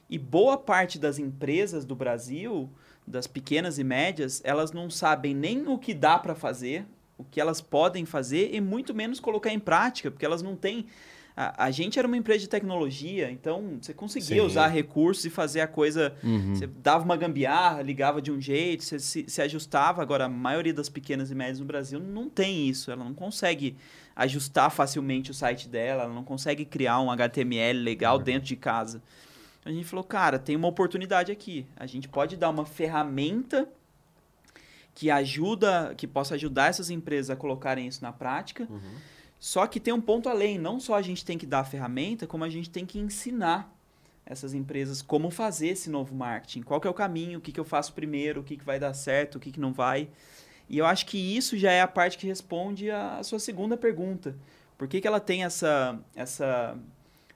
e 0.08 0.18
boa 0.18 0.58
parte 0.58 0.98
das 0.98 1.18
empresas 1.18 1.84
do 1.84 1.94
Brasil, 1.94 2.68
das 3.06 3.26
pequenas 3.26 3.78
e 3.78 3.84
médias, 3.84 4.40
elas 4.44 4.72
não 4.72 4.90
sabem 4.90 5.34
nem 5.34 5.66
o 5.68 5.78
que 5.78 5.94
dá 5.94 6.18
para 6.18 6.34
fazer, 6.34 6.84
o 7.16 7.24
que 7.24 7.40
elas 7.40 7.60
podem 7.60 8.04
fazer 8.04 8.54
e 8.54 8.60
muito 8.60 8.94
menos 8.94 9.20
colocar 9.20 9.52
em 9.52 9.58
prática, 9.58 10.10
porque 10.10 10.24
elas 10.24 10.42
não 10.42 10.56
têm. 10.56 10.86
A, 11.40 11.64
a 11.64 11.70
gente 11.70 11.98
era 11.98 12.06
uma 12.06 12.18
empresa 12.18 12.40
de 12.40 12.48
tecnologia, 12.50 13.30
então 13.30 13.78
você 13.80 13.94
conseguia 13.94 14.42
Sim. 14.42 14.46
usar 14.46 14.66
recursos 14.66 15.24
e 15.24 15.30
fazer 15.30 15.62
a 15.62 15.66
coisa. 15.66 16.14
Uhum. 16.22 16.54
Você 16.54 16.66
dava 16.66 17.02
uma 17.02 17.16
gambiarra, 17.16 17.80
ligava 17.80 18.20
de 18.20 18.30
um 18.30 18.38
jeito, 18.38 18.84
você 18.84 18.98
se, 18.98 19.24
se 19.26 19.40
ajustava. 19.40 20.02
Agora, 20.02 20.26
a 20.26 20.28
maioria 20.28 20.74
das 20.74 20.90
pequenas 20.90 21.30
e 21.30 21.34
médias 21.34 21.58
no 21.58 21.64
Brasil 21.64 21.98
não 21.98 22.28
tem 22.28 22.68
isso. 22.68 22.90
Ela 22.90 23.02
não 23.02 23.14
consegue 23.14 23.74
ajustar 24.14 24.70
facilmente 24.70 25.30
o 25.30 25.34
site 25.34 25.66
dela, 25.66 26.02
ela 26.02 26.12
não 26.12 26.24
consegue 26.24 26.66
criar 26.66 27.00
um 27.00 27.10
HTML 27.10 27.78
legal 27.78 28.18
dentro 28.18 28.46
de 28.46 28.56
casa. 28.56 29.02
Então, 29.60 29.72
a 29.72 29.74
gente 29.74 29.86
falou, 29.86 30.04
cara, 30.04 30.38
tem 30.38 30.54
uma 30.56 30.68
oportunidade 30.68 31.32
aqui. 31.32 31.64
A 31.74 31.86
gente 31.86 32.06
pode 32.06 32.36
dar 32.36 32.50
uma 32.50 32.66
ferramenta 32.66 33.66
que 34.94 35.10
ajuda, 35.10 35.94
que 35.96 36.06
possa 36.06 36.34
ajudar 36.34 36.68
essas 36.68 36.90
empresas 36.90 37.30
a 37.30 37.36
colocarem 37.36 37.86
isso 37.86 38.02
na 38.02 38.12
prática. 38.12 38.68
Só 39.40 39.66
que 39.66 39.80
tem 39.80 39.92
um 39.92 40.00
ponto 40.00 40.28
além, 40.28 40.58
não 40.58 40.78
só 40.78 40.94
a 40.94 41.02
gente 41.02 41.24
tem 41.24 41.38
que 41.38 41.46
dar 41.46 41.60
a 41.60 41.64
ferramenta, 41.64 42.26
como 42.26 42.44
a 42.44 42.50
gente 42.50 42.68
tem 42.68 42.84
que 42.84 42.98
ensinar 42.98 43.74
essas 44.26 44.52
empresas 44.52 45.00
como 45.00 45.30
fazer 45.30 45.68
esse 45.68 45.88
novo 45.88 46.14
marketing, 46.14 46.60
qual 46.60 46.80
é 46.84 46.88
o 46.88 46.94
caminho, 46.94 47.38
o 47.38 47.42
que, 47.42 47.50
que 47.50 47.58
eu 47.58 47.64
faço 47.64 47.94
primeiro, 47.94 48.42
o 48.42 48.44
que, 48.44 48.58
que 48.58 48.64
vai 48.64 48.78
dar 48.78 48.92
certo, 48.92 49.36
o 49.36 49.40
que, 49.40 49.50
que 49.50 49.58
não 49.58 49.72
vai. 49.72 50.08
E 50.68 50.76
eu 50.78 50.84
acho 50.84 51.06
que 51.06 51.18
isso 51.18 51.56
já 51.56 51.72
é 51.72 51.80
a 51.80 51.88
parte 51.88 52.18
que 52.18 52.26
responde 52.26 52.90
a, 52.90 53.22
sua 53.24 53.38
segunda 53.38 53.76
pergunta. 53.78 54.36
Por 54.76 54.86
que, 54.86 55.00
que 55.00 55.08
ela 55.08 55.18
tem 55.18 55.42
essa, 55.42 55.98
essa 56.14 56.78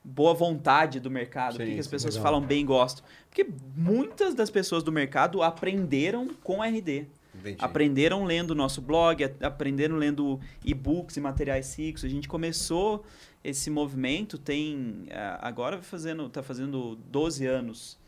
boa 0.04 0.34
vontade 0.34 1.00
do 1.00 1.10
mercado? 1.10 1.56
Por 1.56 1.64
que, 1.64 1.74
que 1.74 1.80
as 1.80 1.88
pessoas 1.88 2.14
legal. 2.14 2.30
falam 2.30 2.46
bem 2.46 2.60
e 2.60 2.64
gostam? 2.64 3.04
Porque 3.28 3.48
muitas 3.74 4.34
das 4.34 4.50
pessoas 4.50 4.82
do 4.84 4.92
mercado 4.92 5.42
aprenderam 5.42 6.28
com 6.44 6.62
RD. 6.62 7.08
Entendi. 7.44 7.64
Aprenderam 7.64 8.24
lendo 8.24 8.52
o 8.52 8.54
nosso 8.54 8.80
blog, 8.80 9.22
aprenderam 9.40 9.96
lendo 9.96 10.40
e-books 10.64 11.16
e 11.16 11.20
materiais 11.20 11.74
fixos. 11.74 12.08
A 12.08 12.12
gente 12.12 12.26
começou 12.26 13.04
esse 13.42 13.68
movimento, 13.68 14.38
tem. 14.38 15.04
eh, 15.08 15.38
Agora 15.40 15.82
fazendo, 15.82 16.28
tá 16.30 16.42
fazendo 16.42 16.96
12 17.10 17.46
anos. 17.46 17.98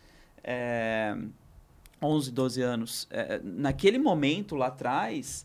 É, 0.42 1.16
11, 2.02 2.32
12 2.32 2.62
anos. 2.62 3.06
É, 3.10 3.40
naquele 3.42 3.98
momento 3.98 4.54
lá 4.54 4.68
atrás, 4.68 5.44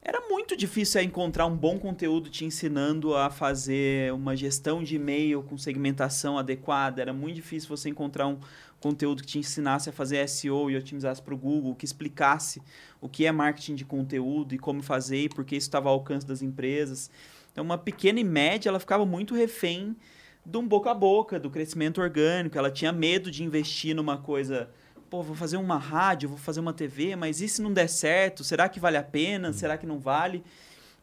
era 0.00 0.20
muito 0.28 0.56
difícil 0.56 1.00
é, 1.00 1.04
encontrar 1.04 1.46
um 1.46 1.56
bom 1.56 1.78
conteúdo 1.78 2.30
te 2.30 2.44
ensinando 2.44 3.14
a 3.14 3.30
fazer 3.30 4.12
uma 4.12 4.34
gestão 4.34 4.82
de 4.82 4.96
e-mail 4.96 5.42
com 5.42 5.56
segmentação 5.58 6.38
adequada. 6.38 7.02
Era 7.02 7.12
muito 7.12 7.36
difícil 7.36 7.68
você 7.68 7.88
encontrar 7.88 8.26
um 8.26 8.38
conteúdo 8.82 9.22
que 9.22 9.28
te 9.28 9.38
ensinasse 9.38 9.88
a 9.88 9.92
fazer 9.92 10.28
SEO 10.28 10.70
e 10.70 10.76
otimizasse 10.76 11.22
para 11.22 11.32
o 11.32 11.36
Google, 11.38 11.74
que 11.74 11.84
explicasse 11.84 12.60
o 13.00 13.08
que 13.08 13.24
é 13.24 13.32
marketing 13.32 13.76
de 13.76 13.84
conteúdo 13.84 14.54
e 14.54 14.58
como 14.58 14.82
fazer 14.82 15.24
e 15.24 15.28
por 15.28 15.44
que 15.44 15.56
isso 15.56 15.68
estava 15.68 15.88
ao 15.88 15.94
alcance 15.94 16.26
das 16.26 16.42
empresas. 16.42 17.10
Então, 17.52 17.64
uma 17.64 17.78
pequena 17.78 18.18
e 18.18 18.24
média, 18.24 18.68
ela 18.68 18.80
ficava 18.80 19.06
muito 19.06 19.34
refém 19.34 19.96
de 20.44 20.58
um 20.58 20.66
boca 20.66 20.90
a 20.90 20.94
boca, 20.94 21.38
do 21.38 21.48
crescimento 21.48 22.00
orgânico. 22.00 22.58
Ela 22.58 22.70
tinha 22.70 22.90
medo 22.90 23.30
de 23.30 23.44
investir 23.44 23.94
numa 23.94 24.18
coisa 24.18 24.68
pô, 25.08 25.22
vou 25.22 25.36
fazer 25.36 25.58
uma 25.58 25.76
rádio, 25.76 26.30
vou 26.30 26.38
fazer 26.38 26.58
uma 26.58 26.72
TV, 26.72 27.14
mas 27.14 27.42
e 27.42 27.48
se 27.48 27.60
não 27.60 27.70
der 27.70 27.86
certo? 27.86 28.42
Será 28.42 28.66
que 28.66 28.80
vale 28.80 28.96
a 28.96 29.02
pena? 29.02 29.52
Será 29.52 29.76
que 29.76 29.84
não 29.84 29.98
vale? 29.98 30.42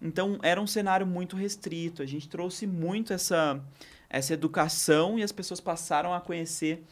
Então, 0.01 0.39
era 0.41 0.59
um 0.59 0.65
cenário 0.65 1.05
muito 1.05 1.35
restrito. 1.35 2.01
A 2.01 2.05
gente 2.07 2.27
trouxe 2.27 2.65
muito 2.65 3.13
essa, 3.13 3.63
essa 4.09 4.33
educação 4.33 5.19
e 5.19 5.21
as 5.21 5.31
pessoas 5.31 5.59
passaram 5.59 6.11
a 6.11 6.19
conhecer 6.19 6.83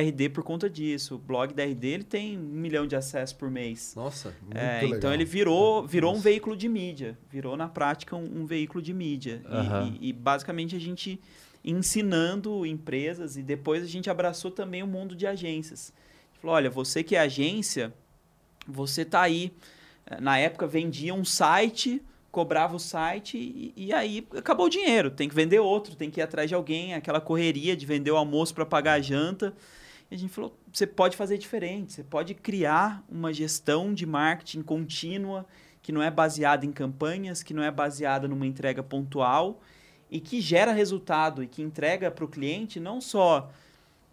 RD 0.00 0.28
por 0.30 0.42
conta 0.42 0.68
disso. 0.68 1.14
O 1.14 1.18
blog 1.18 1.52
da 1.54 1.64
RD 1.64 1.86
ele 1.86 2.04
tem 2.04 2.36
um 2.38 2.42
milhão 2.42 2.86
de 2.86 2.96
acessos 2.96 3.32
por 3.32 3.50
mês. 3.50 3.94
Nossa. 3.96 4.34
É, 4.52 4.80
legal. 4.82 4.98
então 4.98 5.14
ele 5.14 5.24
virou, 5.24 5.86
virou 5.86 6.14
um 6.14 6.20
veículo 6.20 6.56
de 6.56 6.68
mídia, 6.68 7.18
virou 7.30 7.56
na 7.56 7.68
prática 7.68 8.16
um, 8.16 8.42
um 8.42 8.46
veículo 8.46 8.82
de 8.82 8.92
mídia. 8.94 9.42
E- 9.44 9.54
Aham. 9.54 9.96
E, 10.00 10.08
e 10.08 10.12
basicamente 10.12 10.74
a 10.74 10.78
gente 10.80 11.20
ensinando 11.64 12.66
empresas 12.66 13.36
e 13.36 13.42
depois 13.42 13.82
a 13.82 13.86
gente 13.86 14.10
abraçou 14.10 14.50
também 14.50 14.82
o 14.82 14.86
mundo 14.86 15.14
de 15.16 15.26
agências. 15.26 15.92
Falou, 16.40 16.56
olha, 16.56 16.68
você 16.70 17.02
que 17.02 17.16
é 17.16 17.20
agência, 17.20 17.92
você 18.66 19.04
tá 19.04 19.22
aí. 19.22 19.52
Eh, 20.06 20.20
Na 20.20 20.36
época 20.38 20.66
vendia 20.66 21.14
um 21.14 21.24
site, 21.24 22.02
cobrava 22.30 22.76
o 22.76 22.78
site 22.78 23.38
e, 23.38 23.72
e 23.76 23.92
aí 23.94 24.26
acabou 24.36 24.66
o 24.66 24.68
dinheiro. 24.70 25.10
Tem 25.10 25.28
que 25.28 25.34
vender 25.34 25.58
outro, 25.60 25.94
tem 25.96 26.10
que 26.10 26.20
ir 26.20 26.22
atrás 26.22 26.48
de 26.48 26.54
alguém, 26.54 26.92
aquela 26.94 27.20
correria 27.20 27.74
de 27.76 27.86
vender 27.86 28.10
o 28.10 28.16
almoço 28.16 28.54
para 28.54 28.66
pagar 28.66 28.94
a 28.94 29.00
janta. 29.00 29.54
E 30.10 30.14
a 30.14 30.18
gente 30.18 30.32
falou, 30.32 30.56
você 30.72 30.86
pode 30.86 31.16
fazer 31.16 31.38
diferente, 31.38 31.92
você 31.92 32.04
pode 32.04 32.34
criar 32.34 33.04
uma 33.08 33.32
gestão 33.32 33.92
de 33.92 34.06
marketing 34.06 34.62
contínua 34.62 35.46
que 35.82 35.92
não 35.92 36.02
é 36.02 36.10
baseada 36.10 36.64
em 36.64 36.72
campanhas, 36.72 37.42
que 37.42 37.52
não 37.52 37.62
é 37.62 37.70
baseada 37.70 38.26
numa 38.26 38.46
entrega 38.46 38.82
pontual 38.82 39.60
e 40.10 40.20
que 40.20 40.40
gera 40.40 40.72
resultado 40.72 41.42
e 41.42 41.46
que 41.46 41.62
entrega 41.62 42.10
para 42.10 42.24
o 42.24 42.28
cliente 42.28 42.78
não 42.78 43.00
só 43.00 43.50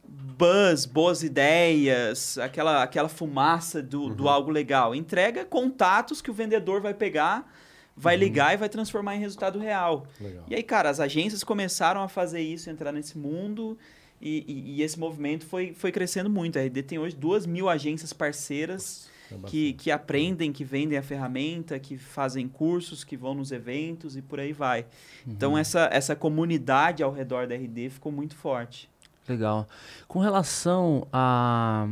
buzz, 0.03 0.85
boas 0.85 1.23
ideias, 1.23 2.37
aquela, 2.37 2.83
aquela 2.83 3.07
fumaça 3.07 3.81
do, 3.81 4.09
do 4.09 4.27
algo 4.27 4.51
legal. 4.51 4.93
Entrega 4.93 5.45
contatos 5.45 6.21
que 6.21 6.29
o 6.29 6.33
vendedor 6.33 6.81
vai 6.81 6.93
pegar, 6.93 7.49
vai 7.95 8.15
ligar 8.15 8.53
e 8.53 8.57
vai 8.57 8.67
transformar 8.67 9.15
em 9.15 9.19
resultado 9.19 9.59
real. 9.59 10.05
Legal. 10.19 10.43
E 10.49 10.55
aí, 10.55 10.63
cara, 10.63 10.89
as 10.89 10.99
agências 10.99 11.43
começaram 11.43 12.01
a 12.01 12.07
fazer 12.07 12.41
isso, 12.41 12.69
entrar 12.69 12.91
nesse 12.91 13.17
mundo. 13.17 13.77
E, 14.21 14.45
e- 14.47 14.75
e 14.77 14.81
esse 14.83 14.99
movimento 14.99 15.45
foi, 15.45 15.73
foi 15.73 15.91
crescendo 15.91 16.29
muito. 16.29 16.59
A 16.59 16.61
RD 16.61 16.83
tem 16.83 16.99
hoje 16.99 17.15
duas 17.15 17.45
mil 17.45 17.67
agências 17.67 18.13
parceiras 18.13 19.09
É 19.31 19.35
que, 19.47 19.73
que 19.73 19.89
aprendem, 19.89 20.51
que 20.51 20.63
vendem 20.63 20.97
a 20.97 21.01
ferramenta, 21.01 21.79
que 21.79 21.97
fazem 21.97 22.47
cursos, 22.47 23.03
que 23.03 23.17
vão 23.17 23.33
nos 23.33 23.51
eventos 23.51 24.15
e 24.15 24.21
por 24.21 24.39
aí 24.39 24.53
vai. 24.53 24.85
Então, 25.27 25.57
essa, 25.57 25.89
essa 25.91 26.15
comunidade 26.15 27.01
ao 27.01 27.11
redor 27.11 27.47
da 27.47 27.55
RD 27.55 27.89
ficou 27.89 28.11
muito 28.11 28.35
forte. 28.35 28.89
Legal. 29.27 29.67
Com 30.07 30.19
relação 30.19 31.07
a. 31.13 31.87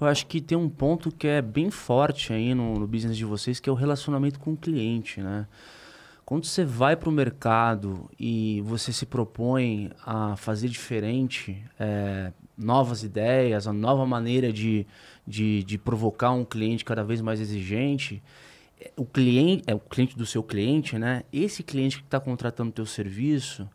Eu 0.00 0.06
acho 0.08 0.26
que 0.26 0.40
tem 0.40 0.56
um 0.58 0.68
ponto 0.68 1.10
que 1.10 1.26
é 1.26 1.40
bem 1.40 1.70
forte 1.70 2.32
aí 2.32 2.54
no, 2.54 2.74
no 2.74 2.86
business 2.86 3.16
de 3.16 3.24
vocês, 3.24 3.58
que 3.58 3.68
é 3.68 3.72
o 3.72 3.76
relacionamento 3.76 4.38
com 4.38 4.52
o 4.52 4.56
cliente, 4.56 5.20
né? 5.20 5.46
Quando 6.24 6.46
você 6.46 6.64
vai 6.64 6.96
para 6.96 7.08
o 7.08 7.12
mercado 7.12 8.10
e 8.18 8.62
você 8.62 8.92
se 8.92 9.04
propõe 9.04 9.90
a 10.06 10.34
fazer 10.36 10.68
diferente, 10.68 11.62
é, 11.78 12.32
novas 12.56 13.02
ideias, 13.02 13.66
a 13.66 13.74
nova 13.74 14.06
maneira 14.06 14.50
de, 14.50 14.86
de, 15.26 15.62
de 15.64 15.76
provocar 15.76 16.30
um 16.30 16.44
cliente 16.44 16.82
cada 16.82 17.04
vez 17.04 17.20
mais 17.20 17.40
exigente, 17.40 18.22
é, 18.80 18.90
o 18.96 19.04
cliente, 19.04 19.64
é 19.66 19.74
o 19.74 19.78
cliente 19.78 20.16
do 20.16 20.24
seu 20.24 20.42
cliente, 20.42 20.98
né? 20.98 21.24
Esse 21.30 21.62
cliente 21.62 21.98
que 21.98 22.04
está 22.04 22.18
contratando 22.18 22.70
o 22.70 22.72
teu 22.72 22.86
serviço, 22.86 23.68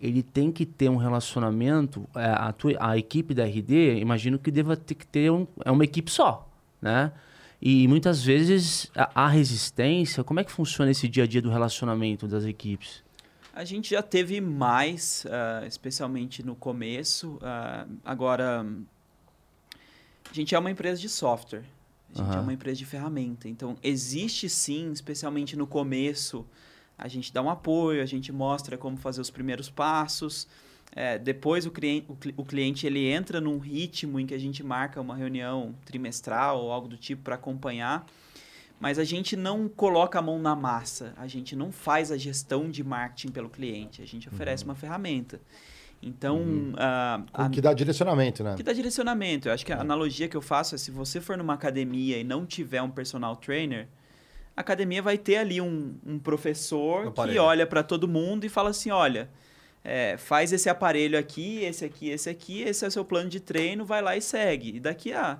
ele 0.00 0.22
tem 0.22 0.50
que 0.50 0.66
ter 0.66 0.88
um 0.88 0.96
relacionamento, 0.96 2.08
é, 2.16 2.26
a, 2.26 2.52
tua, 2.52 2.72
a 2.80 2.98
equipe 2.98 3.32
da 3.34 3.44
RD, 3.44 4.00
imagino 4.00 4.36
que 4.36 4.50
deva 4.50 4.76
ter 4.76 4.96
que 4.96 5.06
ter 5.06 5.30
um, 5.30 5.46
é 5.64 5.70
uma 5.70 5.84
equipe 5.84 6.10
só, 6.10 6.50
né? 6.82 7.12
E 7.66 7.88
muitas 7.88 8.22
vezes 8.22 8.90
a 8.94 9.26
resistência, 9.26 10.22
como 10.22 10.38
é 10.38 10.44
que 10.44 10.52
funciona 10.52 10.90
esse 10.90 11.08
dia 11.08 11.24
a 11.24 11.26
dia 11.26 11.40
do 11.40 11.48
relacionamento 11.48 12.28
das 12.28 12.44
equipes? 12.44 13.02
A 13.54 13.64
gente 13.64 13.88
já 13.88 14.02
teve 14.02 14.38
mais, 14.38 15.24
ah, 15.30 15.66
especialmente 15.66 16.42
no 16.42 16.54
começo. 16.54 17.38
ah, 17.40 17.86
agora, 18.04 18.66
a 20.30 20.34
gente 20.34 20.54
é 20.54 20.58
uma 20.58 20.70
empresa 20.70 21.00
de 21.00 21.08
software. 21.08 21.64
A 22.14 22.18
gente 22.18 22.28
é 22.28 22.32
Aham. 22.34 22.42
uma 22.42 22.52
empresa 22.52 22.76
de 22.76 22.84
ferramenta. 22.84 23.48
Então, 23.48 23.78
existe 23.82 24.46
sim, 24.46 24.92
especialmente 24.92 25.56
no 25.56 25.66
começo, 25.66 26.46
a 26.98 27.08
gente 27.08 27.32
dá 27.32 27.40
um 27.40 27.48
apoio, 27.48 28.02
a 28.02 28.06
gente 28.06 28.30
mostra 28.30 28.76
como 28.76 28.98
fazer 28.98 29.22
os 29.22 29.30
primeiros 29.30 29.70
passos. 29.70 30.46
É, 30.96 31.18
depois 31.18 31.66
o 31.66 31.70
cliente, 31.70 32.06
o, 32.08 32.14
cli- 32.14 32.34
o 32.36 32.44
cliente 32.44 32.86
ele 32.86 33.04
entra 33.10 33.40
num 33.40 33.58
ritmo 33.58 34.20
em 34.20 34.26
que 34.26 34.34
a 34.34 34.38
gente 34.38 34.62
marca 34.62 35.00
uma 35.00 35.16
reunião 35.16 35.74
trimestral 35.84 36.60
ou 36.62 36.70
algo 36.70 36.86
do 36.86 36.96
tipo 36.96 37.22
para 37.22 37.34
acompanhar. 37.34 38.06
Mas 38.78 38.98
a 38.98 39.04
gente 39.04 39.34
não 39.36 39.68
coloca 39.68 40.18
a 40.18 40.22
mão 40.22 40.38
na 40.38 40.54
massa, 40.54 41.12
a 41.16 41.26
gente 41.26 41.56
não 41.56 41.72
faz 41.72 42.12
a 42.12 42.16
gestão 42.16 42.68
de 42.70 42.84
marketing 42.84 43.32
pelo 43.32 43.48
cliente, 43.48 44.02
a 44.02 44.06
gente 44.06 44.28
oferece 44.28 44.64
uma 44.64 44.74
ferramenta. 44.74 45.40
Então, 46.02 46.74
ah, 46.76 47.22
a- 47.32 47.48
Que 47.48 47.60
dá 47.60 47.72
direcionamento, 47.72 48.44
né? 48.44 48.54
que 48.56 48.62
dá 48.62 48.72
direcionamento. 48.72 49.48
Eu 49.48 49.52
acho 49.54 49.64
que 49.64 49.72
a 49.72 49.80
analogia 49.80 50.28
que 50.28 50.36
eu 50.36 50.42
faço 50.42 50.74
é 50.74 50.78
se 50.78 50.90
você 50.90 51.20
for 51.20 51.36
numa 51.38 51.54
academia 51.54 52.18
e 52.18 52.24
não 52.24 52.44
tiver 52.44 52.82
um 52.82 52.90
personal 52.90 53.36
trainer, 53.36 53.88
a 54.56 54.60
academia 54.60 55.00
vai 55.02 55.16
ter 55.16 55.36
ali 55.38 55.60
um, 55.60 55.94
um 56.04 56.18
professor 56.18 57.06
que 57.32 57.38
olha 57.38 57.66
para 57.66 57.82
todo 57.82 58.06
mundo 58.06 58.44
e 58.44 58.48
fala 58.48 58.70
assim, 58.70 58.90
olha, 58.90 59.30
é, 59.84 60.16
faz 60.16 60.50
esse 60.50 60.68
aparelho 60.70 61.18
aqui, 61.18 61.62
esse 61.62 61.84
aqui, 61.84 62.08
esse 62.08 62.30
aqui, 62.30 62.62
esse 62.62 62.86
é 62.86 62.88
o 62.88 62.90
seu 62.90 63.04
plano 63.04 63.28
de 63.28 63.38
treino, 63.38 63.84
vai 63.84 64.00
lá 64.00 64.16
e 64.16 64.22
segue. 64.22 64.76
E 64.76 64.80
daqui 64.80 65.12
a 65.12 65.38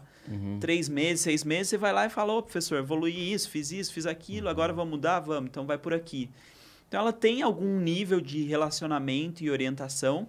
três 0.60 0.88
meses, 0.88 1.22
seis 1.22 1.44
meses, 1.44 1.68
você 1.68 1.78
vai 1.78 1.92
lá 1.92 2.06
e 2.06 2.10
fala, 2.10 2.34
ô 2.34 2.42
professor, 2.42 2.78
evoluí 2.78 3.32
isso, 3.32 3.48
fiz 3.48 3.72
isso, 3.72 3.92
fiz 3.92 4.04
aquilo, 4.04 4.50
agora 4.50 4.72
vamos 4.72 4.90
mudar? 4.90 5.20
Vamos, 5.20 5.48
então 5.48 5.66
vai 5.66 5.78
por 5.78 5.94
aqui. 5.94 6.30
Então 6.86 7.00
ela 7.00 7.12
tem 7.12 7.40
algum 7.40 7.80
nível 7.80 8.20
de 8.20 8.44
relacionamento 8.44 9.42
e 9.42 9.50
orientação, 9.50 10.28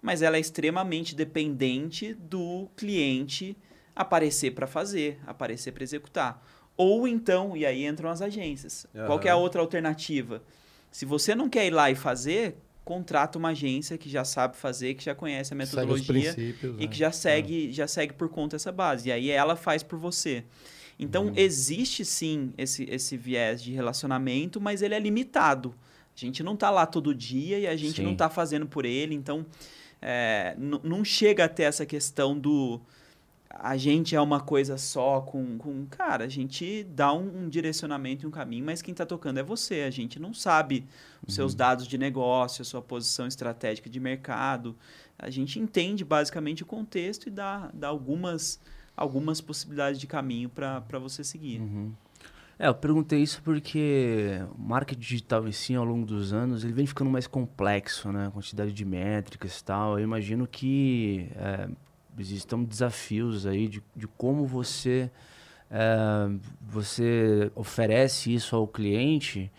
mas 0.00 0.22
ela 0.22 0.38
é 0.38 0.40
extremamente 0.40 1.14
dependente 1.14 2.14
do 2.14 2.66
cliente 2.74 3.54
aparecer 3.94 4.52
para 4.52 4.66
fazer, 4.66 5.18
aparecer 5.26 5.72
para 5.72 5.82
executar. 5.82 6.42
Ou 6.76 7.06
então, 7.06 7.54
e 7.54 7.66
aí 7.66 7.84
entram 7.84 8.08
as 8.08 8.22
agências. 8.22 8.86
Qual 9.06 9.18
que 9.18 9.28
é 9.28 9.30
a 9.30 9.36
outra 9.36 9.60
alternativa? 9.60 10.42
Se 10.90 11.04
você 11.04 11.34
não 11.34 11.48
quer 11.48 11.66
ir 11.66 11.70
lá 11.70 11.90
e 11.90 11.94
fazer, 11.94 12.56
contrata 12.90 13.38
uma 13.38 13.50
agência 13.50 13.96
que 13.96 14.10
já 14.10 14.24
sabe 14.24 14.56
fazer, 14.56 14.94
que 14.94 15.04
já 15.04 15.14
conhece 15.14 15.52
a 15.52 15.56
metodologia 15.56 16.34
e 16.36 16.70
né? 16.72 16.86
que 16.88 16.98
já 16.98 17.12
segue, 17.12 17.70
já 17.70 17.86
segue 17.86 18.12
por 18.14 18.28
conta 18.28 18.56
essa 18.56 18.72
base. 18.72 19.10
E 19.10 19.12
aí 19.12 19.30
ela 19.30 19.54
faz 19.54 19.84
por 19.84 19.96
você. 19.96 20.42
Então, 20.98 21.26
Uhum. 21.26 21.32
existe 21.36 22.04
sim 22.04 22.52
esse, 22.58 22.82
esse 22.90 23.16
viés 23.16 23.62
de 23.62 23.70
relacionamento, 23.72 24.60
mas 24.60 24.82
ele 24.82 24.96
é 24.96 24.98
limitado. 24.98 25.72
A 26.16 26.18
gente 26.18 26.42
não 26.42 26.56
tá 26.56 26.68
lá 26.68 26.84
todo 26.84 27.14
dia 27.14 27.60
e 27.60 27.66
a 27.68 27.76
gente 27.76 27.98
Sim. 27.98 28.02
não 28.02 28.16
tá 28.16 28.28
fazendo 28.28 28.66
por 28.66 28.84
ele. 28.84 29.14
Então, 29.14 29.46
é, 30.02 30.56
não 30.58 31.04
chega 31.04 31.44
até 31.44 31.62
essa 31.62 31.86
questão 31.86 32.36
do 32.36 32.80
a 33.50 33.76
gente 33.76 34.14
é 34.14 34.20
uma 34.20 34.40
coisa 34.40 34.78
só 34.78 35.20
com, 35.20 35.58
com 35.58 35.84
cara, 35.86 36.24
a 36.24 36.28
gente 36.28 36.84
dá 36.84 37.12
um, 37.12 37.44
um 37.44 37.48
direcionamento 37.48 38.24
e 38.24 38.26
um 38.26 38.30
caminho, 38.30 38.64
mas 38.64 38.80
quem 38.80 38.92
está 38.92 39.04
tocando 39.04 39.38
é 39.38 39.42
você. 39.42 39.82
A 39.82 39.90
gente 39.90 40.20
não 40.20 40.32
sabe 40.32 40.86
os 41.26 41.34
seus 41.34 41.54
dados 41.54 41.86
de 41.86 41.98
negócio, 41.98 42.62
a 42.62 42.64
sua 42.64 42.80
posição 42.80 43.26
estratégica 43.26 43.90
de 43.90 43.98
mercado. 43.98 44.76
A 45.18 45.28
gente 45.30 45.58
entende 45.58 46.04
basicamente 46.04 46.62
o 46.62 46.66
contexto 46.66 47.26
e 47.26 47.30
dá, 47.30 47.70
dá 47.74 47.88
algumas, 47.88 48.60
algumas 48.96 49.40
possibilidades 49.40 49.98
de 50.00 50.06
caminho 50.06 50.48
para 50.48 50.98
você 51.00 51.24
seguir. 51.24 51.60
Uhum. 51.60 51.92
É, 52.56 52.68
eu 52.68 52.74
perguntei 52.74 53.20
isso 53.20 53.42
porque 53.42 54.38
o 54.56 54.62
marketing 54.62 55.00
digital 55.00 55.48
em 55.48 55.52
si, 55.52 55.74
ao 55.74 55.84
longo 55.84 56.06
dos 56.06 56.32
anos, 56.32 56.62
ele 56.62 56.74
vem 56.74 56.86
ficando 56.86 57.10
mais 57.10 57.26
complexo, 57.26 58.12
né? 58.12 58.26
A 58.26 58.30
quantidade 58.30 58.72
de 58.72 58.84
métricas 58.84 59.58
e 59.58 59.64
tal. 59.64 59.98
Eu 59.98 60.04
imagino 60.04 60.46
que 60.46 61.26
é, 61.36 61.68
existam 62.18 62.62
desafios 62.62 63.46
aí 63.46 63.68
de, 63.68 63.82
de 63.94 64.06
como 64.06 64.46
você, 64.46 65.10
é, 65.70 66.28
você 66.60 67.50
oferece 67.54 68.32
isso 68.34 68.54
ao 68.56 68.66
cliente 68.66 69.50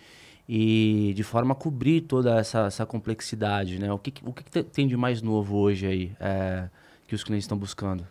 e 0.47 1.13
de 1.15 1.23
forma 1.23 1.53
a 1.53 1.55
cobrir 1.55 2.01
toda 2.01 2.35
essa, 2.37 2.65
essa 2.65 2.85
complexidade, 2.85 3.79
né? 3.79 3.91
O 3.91 3.97
que, 3.97 4.13
o 4.23 4.33
que, 4.33 4.43
que 4.43 4.51
te- 4.51 4.63
tem 4.63 4.87
de 4.87 4.97
mais 4.97 5.21
novo 5.21 5.57
hoje 5.57 5.85
aí 5.87 6.11
é, 6.19 6.69
que 7.07 7.15
os 7.15 7.23
clientes 7.23 7.45
estão 7.45 7.57
buscando? 7.57 8.05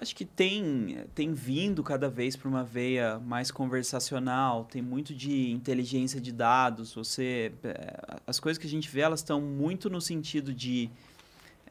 Acho 0.00 0.16
que 0.16 0.24
tem, 0.24 0.98
tem 1.14 1.32
vindo 1.32 1.82
cada 1.82 2.08
vez 2.08 2.34
para 2.36 2.48
uma 2.48 2.64
veia 2.64 3.18
mais 3.20 3.50
conversacional, 3.50 4.64
tem 4.64 4.82
muito 4.82 5.14
de 5.14 5.50
inteligência 5.52 6.20
de 6.20 6.32
dados. 6.32 6.94
Você, 6.94 7.52
eh, 7.62 7.96
as 8.26 8.40
coisas 8.40 8.58
que 8.60 8.66
a 8.66 8.70
gente 8.70 8.88
vê, 8.90 9.02
elas 9.02 9.20
estão 9.20 9.40
muito 9.40 9.88
no 9.88 10.00
sentido 10.00 10.52
de 10.52 10.90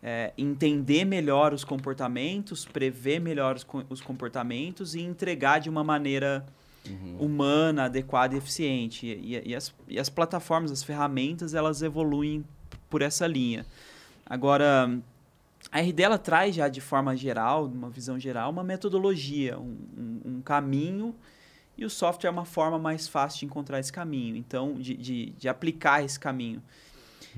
eh, 0.04 0.34
entender 0.38 1.06
melhor 1.06 1.54
os 1.54 1.64
comportamentos, 1.64 2.66
prever 2.66 3.20
melhor 3.22 3.56
os, 3.56 3.66
os 3.90 4.02
comportamentos 4.02 4.94
e 4.96 5.02
entregar 5.02 5.60
de 5.60 5.70
uma 5.70 5.84
maneira 5.84 6.46
humana, 7.18 7.86
adequada 7.86 8.36
e 8.36 8.38
eficiente. 8.38 9.06
E, 9.08 9.36
e- 9.38 9.44
e 9.52 9.56
as, 9.56 9.74
e 9.88 9.98
as 9.98 10.10
plataformas, 10.10 10.70
as 10.70 10.84
ferramentas, 10.84 11.54
elas 11.54 11.82
evoluem 11.82 12.44
por 12.90 13.02
essa 13.02 13.26
linha. 13.26 13.66
Agora, 14.26 15.00
a 15.72 15.80
RD 15.80 16.04
ela 16.04 16.18
traz 16.18 16.54
já 16.56 16.68
de 16.68 16.82
forma 16.82 17.16
geral, 17.16 17.66
uma 17.68 17.90
visão 17.90 18.20
geral, 18.20 18.50
uma 18.52 18.64
metodologia, 18.66 19.58
um, 19.58 19.78
um- 19.98 20.22
um 20.38 20.42
caminho, 20.42 21.16
e 21.78 21.86
o 21.86 21.90
software 21.90 22.28
é 22.28 22.32
uma 22.32 22.46
forma 22.46 22.78
mais 22.78 23.08
fácil 23.08 23.40
de 23.40 23.46
encontrar 23.46 23.80
esse 23.80 23.92
caminho, 23.92 24.36
então, 24.36 24.74
de, 24.74 24.96
de, 24.96 25.30
de 25.32 25.48
aplicar 25.50 26.04
esse 26.04 26.20
caminho. 26.20 26.62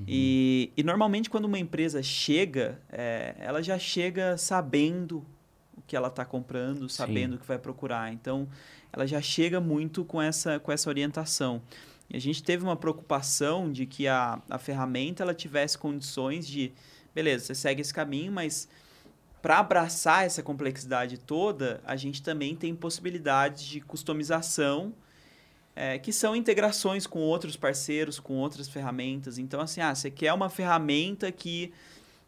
E, 0.07 0.71
e 0.75 0.83
normalmente 0.83 1.29
quando 1.29 1.45
uma 1.45 1.59
empresa 1.59 2.01
chega, 2.03 2.79
é, 2.89 3.35
ela 3.39 3.61
já 3.61 3.77
chega 3.79 4.37
sabendo 4.37 5.25
o 5.77 5.81
que 5.87 5.95
ela 5.95 6.07
está 6.07 6.25
comprando, 6.25 6.89
sabendo 6.89 7.35
o 7.35 7.39
que 7.39 7.45
vai 7.45 7.57
procurar. 7.57 8.11
Então, 8.11 8.47
ela 8.91 9.05
já 9.05 9.21
chega 9.21 9.59
muito 9.59 10.03
com 10.05 10.21
essa, 10.21 10.59
com 10.59 10.71
essa 10.71 10.89
orientação. 10.89 11.61
E 12.09 12.15
a 12.15 12.19
gente 12.19 12.43
teve 12.43 12.63
uma 12.63 12.75
preocupação 12.75 13.71
de 13.71 13.85
que 13.85 14.07
a, 14.07 14.41
a 14.49 14.57
ferramenta 14.57 15.23
ela 15.23 15.33
tivesse 15.33 15.77
condições 15.77 16.47
de, 16.47 16.71
beleza, 17.13 17.45
você 17.45 17.55
segue 17.55 17.81
esse 17.81 17.93
caminho, 17.93 18.31
mas 18.31 18.67
para 19.41 19.59
abraçar 19.59 20.25
essa 20.25 20.41
complexidade 20.41 21.17
toda, 21.17 21.81
a 21.85 21.95
gente 21.95 22.21
também 22.23 22.55
tem 22.55 22.75
possibilidades 22.75 23.63
de 23.63 23.79
customização, 23.81 24.93
é, 25.75 25.99
que 25.99 26.13
são 26.13 26.35
integrações 26.35 27.05
com 27.05 27.19
outros 27.19 27.57
parceiros, 27.57 28.19
com 28.19 28.35
outras 28.35 28.69
ferramentas. 28.69 29.37
Então, 29.37 29.59
assim, 29.59 29.81
ah, 29.81 29.93
você 29.93 30.09
quer 30.09 30.31
uma 30.31 30.49
ferramenta 30.49 31.31
que 31.31 31.73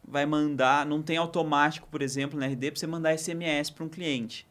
vai 0.05 0.25
mandar, 0.25 0.85
não 0.85 1.01
tem 1.01 1.17
automático, 1.17 1.87
por 1.89 2.01
exemplo, 2.01 2.39
na 2.39 2.45
RD, 2.45 2.71
para 2.71 2.79
você 2.79 2.87
mandar 2.87 3.17
SMS 3.17 3.69
para 3.69 3.83
um 3.85 3.89
cliente. 3.89 4.47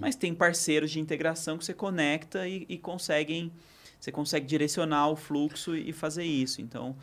Mas 0.00 0.16
tem 0.16 0.34
parceiros 0.34 0.90
de 0.90 0.98
integração 0.98 1.56
que 1.56 1.64
você 1.64 1.72
conecta 1.72 2.46
e, 2.48 2.66
e 2.68 2.76
conseguem, 2.76 3.52
você 4.00 4.10
consegue 4.10 4.46
direcionar 4.46 5.08
o 5.08 5.16
fluxo 5.16 5.76
e 5.76 5.92
fazer 5.92 6.24
isso. 6.24 6.60
Então, 6.60 6.96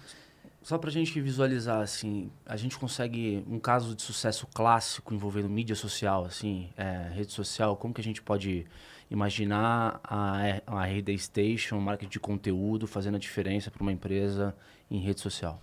Só 0.61 0.77
pra 0.77 0.91
gente 0.91 1.19
visualizar, 1.21 1.79
assim, 1.79 2.29
a 2.45 2.57
gente 2.57 2.77
consegue 2.77 3.41
um 3.47 3.57
caso 3.57 3.95
de 3.95 4.01
sucesso 4.01 4.45
clássico 4.53 5.13
envolvendo 5.13 5.47
mídia 5.47 5.75
social, 5.75 6.25
assim, 6.25 6.69
é, 6.75 7.09
rede 7.13 7.31
social, 7.31 7.77
como 7.77 7.93
que 7.93 8.01
a 8.01 8.03
gente 8.03 8.21
pode 8.21 8.65
imaginar 9.09 9.99
a, 10.03 10.61
a 10.67 10.85
RD 10.85 11.17
Station, 11.17 11.79
marketing 11.79 12.09
de 12.11 12.19
conteúdo, 12.19 12.85
fazendo 12.87 13.15
a 13.15 13.19
diferença 13.19 13.71
para 13.71 13.81
uma 13.81 13.91
empresa 13.91 14.55
em 14.91 14.99
rede 14.99 15.21
social? 15.21 15.61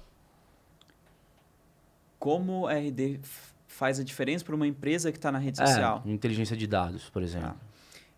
como 2.18 2.66
a 2.66 2.74
RD 2.74 3.20
faz 3.66 4.00
a 4.00 4.04
diferença 4.04 4.44
para 4.44 4.54
uma 4.54 4.66
empresa 4.66 5.12
que 5.12 5.18
está 5.18 5.30
na 5.30 5.38
rede 5.38 5.60
É, 5.60 5.66
social? 5.66 6.02
inteligência 6.06 6.56
de 6.56 6.66
dados, 6.66 7.10
por 7.10 7.22
exemplo. 7.22 7.54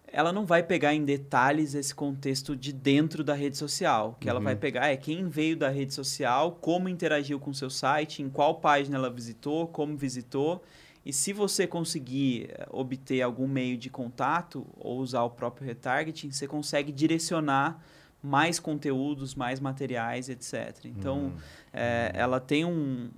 ela 0.06 0.32
não 0.32 0.46
vai 0.46 0.62
pegar 0.62 0.94
em 0.94 1.04
detalhes 1.04 1.74
esse 1.74 1.92
contexto 1.94 2.54
de 2.56 2.72
dentro 2.72 3.24
da 3.24 3.34
rede 3.34 3.56
social. 3.56 4.10
O 4.10 4.14
que 4.20 4.28
ela 4.28 4.38
Uhum. 4.38 4.44
vai 4.44 4.54
pegar 4.56 4.86
é 4.86 4.96
quem 4.96 5.28
veio 5.28 5.56
da 5.56 5.68
rede 5.68 5.92
social, 5.92 6.52
como 6.52 6.88
interagiu 6.88 7.40
com 7.40 7.50
o 7.50 7.54
seu 7.54 7.68
site, 7.68 8.22
em 8.22 8.30
qual 8.30 8.60
página 8.60 8.96
ela 8.96 9.10
visitou, 9.10 9.66
como 9.66 9.96
visitou. 9.96 10.62
E 11.06 11.12
se 11.12 11.32
você 11.32 11.68
conseguir 11.68 12.50
eh, 12.50 12.66
obter 12.68 13.22
algum 13.22 13.46
meio 13.46 13.78
de 13.78 13.88
contato 13.88 14.66
ou 14.76 14.98
usar 14.98 15.22
o 15.22 15.30
próprio 15.30 15.64
retargeting, 15.64 16.32
você 16.32 16.48
consegue 16.48 16.90
direcionar 16.90 17.80
mais 18.20 18.58
conteúdos, 18.58 19.32
mais 19.32 19.60
materiais, 19.60 20.28
etc. 20.28 20.84
Então, 20.86 21.32
eh, 21.72 22.10
ela 22.12 22.40
tem 22.40 22.64
um... 22.64 23.08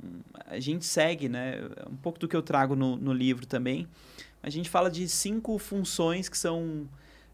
A 0.44 0.60
gente 0.60 0.84
segue, 0.84 1.30
né? 1.30 1.62
Um 1.90 1.96
pouco 1.96 2.18
do 2.18 2.28
que 2.28 2.36
eu 2.36 2.42
trago 2.42 2.76
no, 2.76 2.94
no 2.94 3.14
livro 3.14 3.46
também. 3.46 3.88
A 4.42 4.50
gente 4.50 4.68
fala 4.68 4.90
de 4.90 5.08
cinco 5.08 5.56
funções 5.56 6.28
que 6.28 6.36
são 6.36 6.86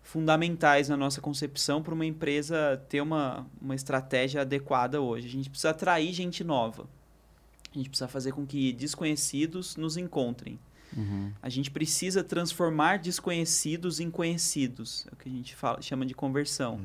fundamentais 0.02 0.88
na 0.88 0.96
nossa 0.96 1.20
concepção 1.20 1.82
para 1.82 1.92
uma 1.92 2.06
empresa 2.06 2.80
ter 2.88 3.00
uma, 3.00 3.44
uma 3.60 3.74
estratégia 3.74 4.42
adequada 4.42 5.00
hoje. 5.00 5.26
A 5.26 5.30
gente 5.30 5.50
precisa 5.50 5.70
atrair 5.70 6.12
gente 6.12 6.44
nova. 6.44 6.86
A 7.74 7.78
gente 7.78 7.88
precisa 7.88 8.08
fazer 8.08 8.32
com 8.32 8.46
que 8.46 8.72
desconhecidos 8.72 9.76
nos 9.76 9.96
encontrem. 9.96 10.58
Uhum. 10.96 11.32
A 11.42 11.48
gente 11.48 11.70
precisa 11.70 12.22
transformar 12.22 12.98
desconhecidos 12.98 13.98
em 13.98 14.10
conhecidos. 14.10 15.06
É 15.10 15.14
o 15.14 15.16
que 15.16 15.28
a 15.28 15.32
gente 15.32 15.56
fala, 15.56 15.82
chama 15.82 16.06
de 16.06 16.14
conversão. 16.14 16.80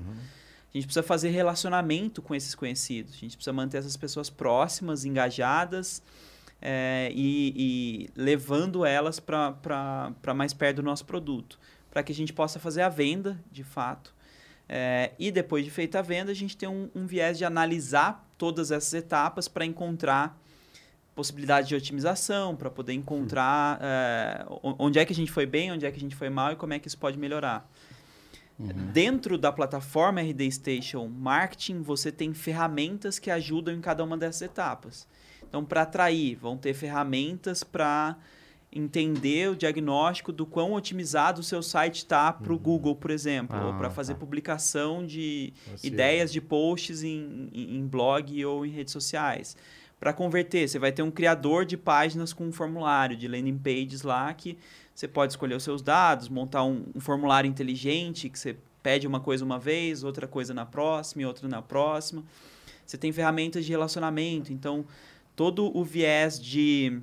A 0.73 0.78
gente 0.78 0.86
precisa 0.86 1.04
fazer 1.04 1.30
relacionamento 1.30 2.21
com 2.21 2.34
esses 2.34 2.56
conhecidos. 2.56 3.13
A 3.13 3.17
gente 3.17 3.36
precisa 3.36 3.54
manter 3.54 3.78
essas 3.78 3.97
pessoas 3.97 4.30
próximas, 4.30 5.06
engajadas 5.06 6.02
é, 6.62 7.12
e, 7.13 7.54
e 7.56 8.10
levando 8.15 8.86
elas 8.86 9.19
para 9.19 10.34
mais 10.36 10.54
perto 10.54 10.78
do 10.78 10.84
nosso 10.84 11.06
produto. 11.06 11.60
Para 11.91 12.04
que 12.04 12.12
a 12.12 12.15
gente 12.15 12.34
possa 12.34 12.60
fazer 12.60 12.82
a 12.82 12.89
venda, 12.89 13.39
de 13.52 13.63
fato. 13.63 14.13
É, 14.67 15.12
e 15.17 15.32
depois 15.32 15.65
de 15.65 15.71
feita 15.71 15.99
a 15.99 16.02
venda, 16.04 16.32
a 16.32 16.36
gente 16.36 16.56
tem 16.56 16.69
um, 16.69 16.89
um 16.93 17.08
viés 17.08 17.38
de 17.38 17.45
analisar 17.45 18.28
todas 18.38 18.69
essas 18.69 18.93
etapas 18.93 19.47
para 19.47 19.65
encontrar 19.65 20.39
possibilidades 21.20 21.68
de 21.68 21.76
otimização, 21.76 22.56
para 22.56 22.70
poder 22.70 22.94
encontrar 22.94 23.78
é, 23.82 24.46
onde 24.62 24.98
é 25.00 25.04
que 25.04 25.12
a 25.12 25.16
gente 25.16 25.30
foi 25.30 25.46
bem, 25.46 25.70
onde 25.70 25.86
é 25.86 25.92
que 25.92 25.98
a 25.98 26.00
gente 26.00 26.16
foi 26.16 26.30
mal 26.30 26.54
e 26.54 26.56
como 26.56 26.72
é 26.72 26.80
que 26.80 26.88
isso 26.88 26.98
pode 26.98 27.18
melhorar. 27.18 27.70
Dentro 28.58 29.38
da 29.38 29.52
plataforma 29.52 30.22
RD 30.22 30.50
Station 30.50 31.10
Marketing, 31.10 31.82
você 31.82 32.10
tem 32.10 32.34
ferramentas 32.34 33.20
que 33.20 33.30
ajudam 33.30 33.74
em 33.76 33.82
cada 33.82 34.02
uma 34.02 34.18
dessas 34.18 34.44
etapas. 34.44 35.06
Então, 35.46 35.66
para 35.66 35.82
atrair, 35.82 36.38
vão 36.38 36.56
ter 36.56 36.74
ferramentas 36.74 37.66
para 37.66 38.16
entender 38.72 39.50
o 39.50 39.56
diagnóstico 39.58 40.32
do 40.32 40.46
quão 40.46 40.74
otimizado 40.74 41.42
o 41.42 41.44
seu 41.44 41.62
site 41.62 41.98
está 41.98 42.32
para 42.32 42.54
o 42.54 42.58
Google, 42.60 42.96
por 42.96 43.12
exemplo, 43.12 43.58
ou 43.62 43.72
Ah, 43.72 43.78
para 43.78 43.90
fazer 43.90 44.14
tá. 44.14 44.20
publicação 44.20 45.06
de 45.06 45.54
ideias 45.84 46.32
de 46.32 46.40
posts 46.40 47.04
em, 47.04 47.50
em 47.52 47.86
blog 47.86 48.46
ou 48.46 48.66
em 48.66 48.70
redes 48.70 48.94
sociais. 48.94 49.58
Para 50.00 50.14
converter, 50.14 50.68
você 50.68 50.80
vai 50.80 50.92
ter 50.92 51.02
um 51.02 51.12
criador 51.12 51.66
de 51.66 51.76
páginas 51.76 52.32
com 52.32 52.46
um 52.46 52.52
formulário 52.52 53.18
de 53.18 53.28
landing 53.28 53.58
pages 53.58 54.02
lá 54.02 54.34
que 54.34 54.58
você 54.96 55.08
pode 55.08 55.34
escolher 55.34 55.56
os 55.56 55.64
seus 55.64 55.82
dados, 55.82 56.30
montar 56.30 56.64
um, 56.64 56.86
um 56.96 57.00
formulário 57.00 57.50
inteligente 57.50 58.30
que 58.30 58.40
você 58.40 58.56
pede 58.82 59.06
uma 59.06 59.20
coisa 59.20 59.44
uma 59.44 59.60
vez, 59.60 60.04
outra 60.04 60.28
coisa 60.28 60.54
na 60.54 60.66
próxima 60.66 61.22
e 61.22 61.26
outra 61.26 61.48
na 61.48 61.62
próxima. 61.62 62.24
Você 62.86 62.98
tem 62.98 63.12
ferramentas 63.12 63.66
de 63.66 63.72
relacionamento, 63.72 64.54
então 64.54 64.86
todo 65.36 65.76
o 65.78 65.84
viés 65.84 66.40
de 66.40 67.02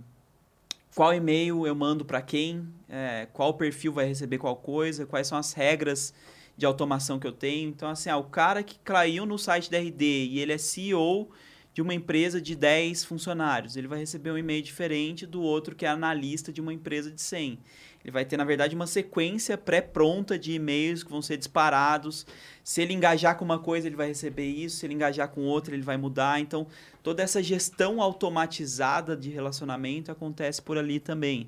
qual 0.95 1.13
e-mail 1.13 1.67
eu 1.67 1.75
mando 1.75 2.05
para 2.05 2.23
quem, 2.23 2.67
é, 2.89 3.29
qual 3.33 3.53
perfil 3.55 3.93
vai 3.93 4.07
receber 4.07 4.39
qual 4.39 4.57
coisa, 4.57 5.05
quais 5.05 5.27
são 5.27 5.37
as 5.37 5.53
regras 5.53 6.15
de 6.57 6.65
automação 6.65 7.19
que 7.19 7.27
eu 7.27 7.33
tenho. 7.33 7.69
Então, 7.69 7.91
assim, 7.91 8.09
ah, 8.09 8.17
o 8.17 8.25
cara 8.25 8.63
que 8.63 8.79
caiu 8.79 9.27
no 9.27 9.39
site 9.39 9.71
da 9.71 9.79
RD 9.79 10.05
e 10.05 10.39
ele 10.39 10.55
é 10.55 10.59
CEO 10.59 11.29
de 11.77 11.83
uma 11.83 11.93
empresa 11.93 12.41
de 12.41 12.57
10 12.57 13.05
funcionários, 13.05 13.77
ele 13.77 13.87
vai 13.87 13.99
receber 13.99 14.31
um 14.31 14.39
e-mail 14.39 14.63
diferente 14.63 15.27
do 15.27 15.43
outro 15.43 15.77
que 15.77 15.85
é 15.85 15.89
analista 15.91 16.51
de 16.51 16.59
uma 16.59 16.73
empresa 16.73 17.11
de 17.11 17.21
100. 17.21 17.59
Ele 18.03 18.11
vai 18.11 18.25
ter, 18.25 18.39
na 18.39 18.47
verdade, 18.47 18.75
uma 18.75 18.87
sequência 18.87 19.59
pré-pronta 19.59 20.39
de 20.39 20.53
e-mails 20.53 21.03
que 21.03 21.11
vão 21.11 21.21
ser 21.21 21.37
disparados. 21.37 22.27
Se 22.65 22.81
ele 22.81 22.95
engajar 22.95 23.37
com 23.37 23.45
uma 23.45 23.59
coisa, 23.59 23.87
ele 23.87 23.95
vai 23.95 24.09
receber 24.09 24.47
isso. 24.47 24.79
Se 24.79 24.87
ele 24.87 24.95
engajar 24.95 25.29
com 25.29 25.43
outra, 25.43 25.75
ele 25.75 25.83
vai 25.83 25.99
mudar. 25.99 26.41
Então, 26.41 26.67
toda 27.03 27.23
essa 27.23 27.43
gestão 27.43 28.01
automatizada 28.01 29.15
de 29.15 29.29
relacionamento 29.29 30.11
acontece 30.11 30.63
por 30.63 30.79
ali 30.79 30.99
também. 30.99 31.47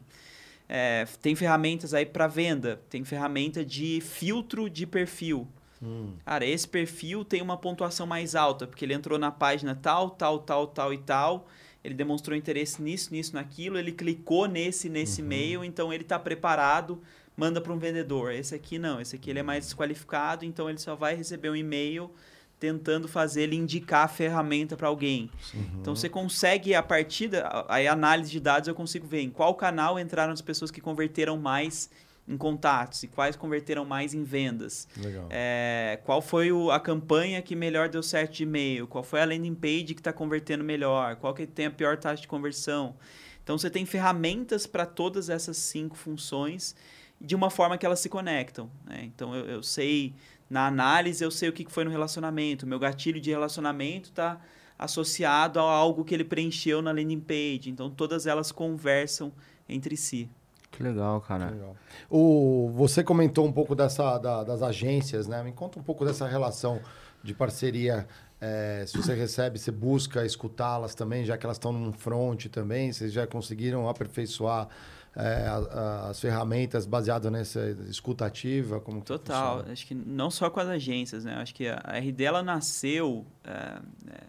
É, 0.69 1.07
tem 1.23 1.35
ferramentas 1.35 1.95
aí 1.95 2.05
para 2.05 2.27
venda, 2.27 2.79
tem 2.91 3.03
ferramenta 3.03 3.65
de 3.65 4.03
filtro 4.03 4.69
de 4.69 4.87
perfil. 4.87 5.49
Hum. 5.83 6.13
Cara, 6.25 6.45
esse 6.45 6.67
perfil 6.67 7.25
tem 7.25 7.41
uma 7.41 7.57
pontuação 7.57 8.07
mais 8.07 8.35
alta, 8.35 8.67
porque 8.67 8.85
ele 8.85 8.95
entrou 8.95 9.19
na 9.19 9.31
página 9.31 9.75
tal, 9.75 10.11
tal, 10.11 10.41
tal, 10.41 10.67
tal 10.67 10.93
e 10.93 10.99
tal 10.99 11.47
ele 11.83 11.95
demonstrou 11.95 12.37
interesse 12.37 12.83
nisso, 12.83 13.13
nisso, 13.13 13.35
naquilo, 13.35 13.79
ele 13.79 13.93
clicou 13.93 14.47
nesse, 14.47 14.89
nesse 14.89 15.21
uhum. 15.21 15.27
e-mail, 15.27 15.65
então 15.65 15.93
ele 15.93 16.03
está 16.03 16.19
preparado, 16.19 17.01
manda 17.37 17.61
para 17.61 17.73
um 17.73 17.79
vendedor. 17.79 18.33
Esse 18.33 18.55
aqui 18.55 18.79
não, 18.79 19.01
esse 19.01 19.17
aqui 19.17 19.31
ele 19.31 19.39
é 19.39 19.43
mais 19.43 19.65
desqualificado, 19.65 20.45
então 20.45 20.69
ele 20.69 20.79
só 20.79 20.95
vai 20.97 21.15
receber 21.15 21.51
um 21.51 21.57
e-mail 21.57 22.11
tentando 22.59 23.07
fazer 23.07 23.43
ele 23.43 23.55
indicar 23.55 24.05
a 24.05 24.09
ferramenta 24.09 24.77
para 24.77 24.89
alguém. 24.89 25.31
Uhum. 25.55 25.65
Então 25.81 25.95
você 25.95 26.09
consegue, 26.09 26.75
a 26.75 26.83
partir 26.83 27.29
da 27.29 27.67
a 27.69 27.79
análise 27.93 28.31
de 28.33 28.41
dados, 28.41 28.69
eu 28.69 28.75
consigo 28.75 29.07
ver 29.07 29.21
em 29.21 29.31
qual 29.31 29.55
canal 29.55 29.99
entraram 29.99 30.33
as 30.33 30.43
pessoas 30.43 30.71
que 30.71 30.81
converteram 30.81 31.39
mais 31.39 31.89
em 32.29 32.37
contatos 32.37 33.03
e 33.03 33.09
quais 33.09 33.35
converteram 33.35 33.85
mais 33.85 34.13
em 34.13 34.23
vendas. 34.23 34.87
É, 35.31 35.99
qual 36.05 36.21
foi 36.21 36.53
o, 36.53 36.71
a 36.71 36.79
campanha 36.79 37.41
que 37.41 37.57
melhor 37.57 37.89
deu 37.89 38.03
certo 38.03 38.35
de 38.35 38.43
e-mail? 38.43 38.87
Qual 38.87 39.03
foi 39.03 39.23
a 39.23 39.25
landing 39.25 39.55
page 39.55 39.95
que 39.95 40.01
está 40.01 40.13
convertendo 40.13 40.63
melhor? 40.63 41.17
Qual 41.17 41.33
que 41.33 41.47
tem 41.47 41.67
a 41.67 41.71
pior 41.71 41.97
taxa 41.97 42.21
de 42.21 42.29
conversão? 42.29 42.95
Então 43.43 43.57
você 43.57 43.71
tem 43.71 43.87
ferramentas 43.87 44.67
para 44.67 44.85
todas 44.85 45.31
essas 45.31 45.57
cinco 45.57 45.97
funções 45.97 46.77
de 47.19 47.35
uma 47.35 47.49
forma 47.49 47.79
que 47.79 47.87
elas 47.87 47.99
se 47.99 48.11
conectam. 48.11 48.71
Né? 48.85 49.05
Então 49.05 49.35
eu, 49.35 49.47
eu, 49.47 49.63
sei 49.63 50.15
na 50.51 50.67
análise 50.67 51.25
eu 51.25 51.31
sei 51.31 51.49
o 51.49 51.53
que 51.53 51.65
foi 51.73 51.83
no 51.85 51.91
relacionamento. 51.91 52.67
Meu 52.67 52.79
gatilho 52.79 53.19
de 53.19 53.31
relacionamento 53.31 54.11
está 54.11 54.39
associado 54.79 55.59
a 55.59 55.63
algo 55.63 56.05
que 56.05 56.15
ele 56.15 56.25
preencheu 56.25 56.83
na 56.83 56.93
landing 56.93 57.21
page. 57.21 57.71
Então 57.71 57.89
todas 57.89 58.27
elas 58.27 58.53
conversam 58.53 59.33
entre 59.67 59.97
si. 59.97 60.29
Que 60.71 60.83
legal, 60.83 61.21
cara. 61.21 61.47
Que 61.47 61.55
legal. 61.55 61.77
O, 62.11 62.71
você 62.75 63.03
comentou 63.03 63.47
um 63.47 63.53
pouco 63.53 63.75
dessa, 63.75 64.19
da, 64.19 64.45
das 64.45 64.63
agências, 64.63 65.27
né? 65.27 65.43
Me 65.43 65.53
conta 65.53 65.79
um 65.79 65.83
pouco 65.83 66.05
dessa 66.05 66.27
relação 66.27 66.81
de 67.23 67.35
parceria. 67.35 68.07
É, 68.41 68.85
se 68.87 68.97
você 68.97 69.15
recebe, 69.15 69.59
você 69.59 69.73
busca 69.73 70.25
escutá-las 70.25 70.95
também, 70.95 71.25
já 71.25 71.37
que 71.37 71.45
elas 71.45 71.57
estão 71.57 71.73
num 71.73 71.93
front 71.93 72.47
também, 72.47 72.93
vocês 72.93 73.13
já 73.13 73.27
conseguiram 73.27 73.89
aperfeiçoar 73.89 74.69
é, 75.17 75.47
a, 75.49 75.57
a, 75.57 76.09
as 76.11 76.21
ferramentas 76.21 76.87
baseadas 76.87 77.33
nessa 77.33 77.71
escutativa? 77.89 78.81
Como 78.81 79.01
Total. 79.03 79.65
Acho 79.69 79.85
que 79.85 79.95
não 79.95 80.31
só 80.31 80.49
com 80.49 80.61
as 80.61 80.69
agências, 80.69 81.25
né? 81.25 81.35
Acho 81.35 81.55
que 81.55 81.67
a, 81.67 81.81
a 81.83 81.99
RD 81.99 82.23
ela 82.23 82.43
nasceu 82.43 83.27
é, 83.43 83.51
é, 83.51 84.21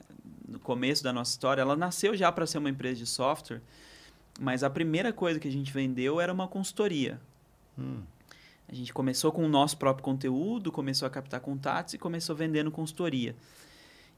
no 0.47 0.59
começo 0.59 1.03
da 1.03 1.13
nossa 1.13 1.31
história, 1.31 1.61
ela 1.61 1.75
nasceu 1.75 2.15
já 2.15 2.31
para 2.31 2.47
ser 2.47 2.57
uma 2.57 2.69
empresa 2.69 2.95
de 2.95 3.05
software. 3.05 3.61
Mas 4.39 4.63
a 4.63 4.69
primeira 4.69 5.11
coisa 5.11 5.39
que 5.39 5.47
a 5.47 5.51
gente 5.51 5.71
vendeu 5.71 6.21
era 6.21 6.31
uma 6.31 6.47
consultoria. 6.47 7.19
Hum. 7.77 8.01
A 8.67 8.73
gente 8.73 8.93
começou 8.93 9.31
com 9.31 9.43
o 9.43 9.49
nosso 9.49 9.77
próprio 9.77 10.03
conteúdo, 10.03 10.71
começou 10.71 11.05
a 11.05 11.09
captar 11.09 11.41
contatos 11.41 11.93
e 11.93 11.97
começou 11.97 12.35
vendendo 12.35 12.71
consultoria. 12.71 13.35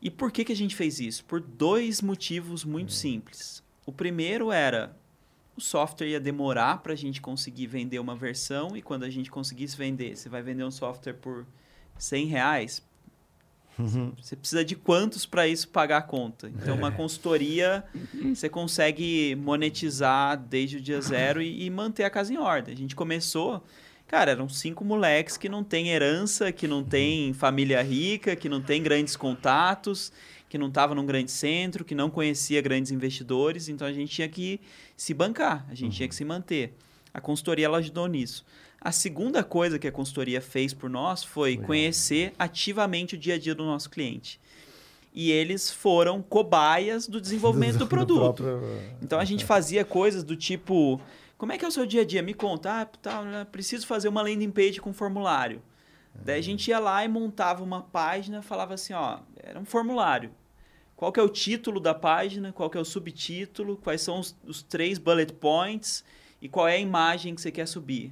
E 0.02 0.12
por 0.12 0.32
que, 0.32 0.46
que 0.46 0.52
a 0.52 0.56
gente 0.56 0.76
fez 0.76 1.00
isso? 1.00 1.26
Por 1.26 1.40
dois 1.40 2.02
motivos 2.02 2.64
muito 2.64 2.90
hum. 2.90 2.94
simples. 2.94 3.64
O 3.86 3.92
primeiro 3.92 4.52
era 4.52 4.96
o 5.56 5.62
software 5.62 6.08
ia 6.08 6.20
demorar 6.20 6.82
para 6.82 6.94
a 6.94 6.96
gente 6.96 7.20
conseguir 7.20 7.68
vender 7.68 8.00
uma 8.00 8.16
versão 8.16 8.76
e 8.76 8.82
quando 8.82 9.04
a 9.04 9.10
gente 9.10 9.32
conseguisse 9.32 9.76
vender, 9.76 10.16
você 10.16 10.30
vai 10.30 10.42
vender 10.42 10.64
um 10.64 10.72
software 10.72 11.14
por 11.14 11.46
100 11.98 12.26
reais, 12.28 12.84
Uhum. 13.82 14.14
Você 14.22 14.36
precisa 14.36 14.64
de 14.64 14.76
quantos 14.76 15.26
para 15.26 15.48
isso 15.48 15.68
pagar 15.68 15.98
a 15.98 16.02
conta? 16.02 16.50
Então, 16.50 16.76
uma 16.76 16.90
é. 16.90 16.92
consultoria 16.92 17.84
você 18.34 18.48
consegue 18.48 19.36
monetizar 19.36 20.38
desde 20.38 20.78
o 20.78 20.82
dia 20.82 21.02
zero 21.02 21.42
e, 21.42 21.66
e, 21.66 21.70
manter 21.70 22.04
a 22.04 22.10
casa 22.10 22.34
em 22.34 22.38
ordem. 22.38 22.74
A 22.74 22.78
gente 22.78 22.96
começou, 22.96 23.64
cara, 24.08 24.32
eram 24.32 24.48
cinco 24.48 24.86
moleques 24.86 25.38
que 25.38 25.50
não 25.50 25.64
têm 25.64 25.90
herança, 25.90 26.52
que 26.52 26.68
não 26.68 26.84
têm 26.84 27.34
família 27.34 27.82
rica, 27.82 28.36
que 28.36 28.48
não 28.48 28.62
têm 28.62 28.84
grandes 28.84 29.16
contatos, 29.16 30.12
que 30.48 30.58
não 30.58 30.68
estavam 30.68 30.96
num 30.96 31.06
grande 31.06 31.32
centro, 31.32 31.84
que 31.84 31.96
não 31.96 32.10
conhecia 32.10 32.62
grandes 32.62 32.92
investidores. 32.92 33.68
Então, 33.68 33.88
a 33.88 33.94
gente 33.94 34.12
tinha 34.12 34.30
que 34.30 34.60
se 34.96 35.14
bancar, 35.14 35.66
a 35.70 35.74
gente 35.74 35.86
uhum. 35.86 35.98
tinha 35.98 36.08
que 36.08 36.16
se 36.16 36.26
manter. 36.26 36.76
A 37.14 37.20
consultoria 37.20 37.66
ela 37.66 37.80
ajudou 37.80 38.08
nisso. 38.08 38.46
A 38.84 38.92
segunda 38.92 39.44
coisa 39.44 39.78
que 39.78 39.88
a 39.88 39.92
consultoria 39.92 40.42
fez 40.42 40.74
por 40.74 40.90
nós 40.90 41.24
foi 41.24 41.52
Legal. 41.52 41.68
conhecer 41.68 42.34
ativamente 42.40 43.14
o 43.14 43.18
dia 43.18 43.36
a 43.36 43.38
dia 43.38 43.54
do 43.54 43.64
nosso 43.64 43.92
cliente. 43.92 44.42
E 45.14 45.30
eles 45.30 45.70
foram 45.70 46.20
cobaias 46.20 47.08
do 47.08 47.22
desenvolvimento 47.22 47.74
do, 47.74 47.80
do 47.86 47.88
produto. 47.88 48.42
Do 48.42 48.44
próprio... 48.44 48.82
Então 49.00 49.20
a 49.20 49.26
gente 49.26 49.46
fazia 49.46 49.86
coisas 49.86 50.24
do 50.24 50.36
tipo: 50.36 51.00
como 51.38 51.52
é 51.52 51.60
que 51.60 51.66
é 51.66 51.68
o 51.68 51.72
seu 51.72 51.86
dia 51.86 52.02
a 52.02 52.06
dia? 52.06 52.24
Me 52.24 52.34
conta, 52.34 52.82
ah, 52.82 52.86
tá, 52.86 53.46
preciso 53.52 53.86
fazer 53.86 54.08
uma 54.08 54.24
landing 54.24 54.50
page 54.50 54.82
com 54.82 54.92
formulário. 54.92 55.62
Daí 56.16 56.40
a 56.40 56.44
gente 56.44 56.68
ia 56.68 56.80
lá 56.80 57.06
e 57.06 57.08
montava 57.08 57.64
uma 57.64 57.84
página, 57.84 58.42
falava 58.42 58.74
assim, 58.74 58.94
ó, 58.94 59.20
era 59.38 59.60
um 59.60 59.66
formulário. 59.66 60.32
Qual 60.96 61.12
que 61.12 61.20
é 61.20 61.24
o 61.24 61.30
título 61.30 61.80
da 61.80 61.94
página, 61.94 62.52
qual 62.52 62.70
que 62.70 62.78
é 62.78 62.82
o 62.82 62.86
subtítulo, 62.86 63.78
quais 63.78 64.02
são 64.02 64.20
os, 64.20 64.36
os 64.44 64.62
três 64.62 64.98
bullet 64.98 65.34
points 65.34 66.04
e 66.42 66.50
qual 66.50 66.68
é 66.68 66.76
a 66.76 66.80
imagem 66.80 67.34
que 67.34 67.42
você 67.42 67.52
quer 67.52 67.68
subir 67.68 68.12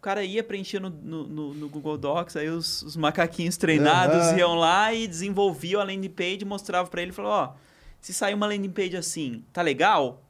o 0.00 0.02
cara 0.02 0.24
ia 0.24 0.42
preencher 0.42 0.80
no, 0.80 0.88
no, 0.88 1.52
no 1.52 1.68
Google 1.68 1.98
Docs, 1.98 2.34
aí 2.34 2.48
os, 2.48 2.80
os 2.80 2.96
macaquinhos 2.96 3.58
treinados 3.58 4.28
uhum. 4.28 4.38
iam 4.38 4.54
lá 4.54 4.94
e 4.94 5.06
desenvolviam 5.06 5.78
a 5.78 5.84
landing 5.84 6.08
page, 6.08 6.42
mostravam 6.42 6.90
para 6.90 7.02
ele 7.02 7.10
e 7.10 7.14
falou, 7.14 7.30
ó, 7.30 7.52
se 8.00 8.14
sair 8.14 8.32
uma 8.32 8.46
landing 8.46 8.70
page 8.70 8.96
assim, 8.96 9.44
tá 9.52 9.60
legal? 9.60 10.22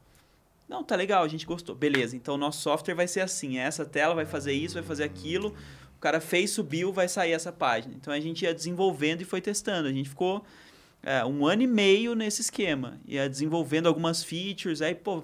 Não, 0.69 0.83
tá 0.83 0.97
legal, 0.97 1.23
a 1.23 1.29
gente 1.29 1.47
gostou. 1.47 1.77
Beleza, 1.77 2.17
então 2.17 2.35
o 2.35 2.37
nosso 2.37 2.61
software 2.63 2.97
vai 2.97 3.07
ser 3.07 3.21
assim, 3.21 3.59
essa 3.59 3.85
tela 3.85 4.13
vai 4.13 4.27
fazer 4.27 4.53
isso, 4.53 4.75
vai 4.75 4.83
fazer 4.83 5.05
aquilo, 5.05 5.55
o 5.97 6.01
cara 6.01 6.21
fez, 6.21 6.51
subiu, 6.51 6.93
vai 6.93 7.07
sair 7.07 7.31
essa 7.31 7.53
página. 7.53 7.95
Então 7.95 8.13
a 8.13 8.19
gente 8.19 8.45
ia 8.45 8.53
desenvolvendo 8.53 9.23
e 9.23 9.25
foi 9.25 9.41
testando. 9.41 9.87
A 9.87 9.93
gente 9.93 10.09
ficou 10.09 10.45
é, 11.01 11.25
um 11.25 11.47
ano 11.47 11.63
e 11.63 11.69
meio 11.69 12.17
nesse 12.17 12.41
esquema, 12.41 13.01
ia 13.07 13.29
desenvolvendo 13.29 13.87
algumas 13.87 14.25
features, 14.25 14.83
aí, 14.83 14.97
pô, 14.97 15.23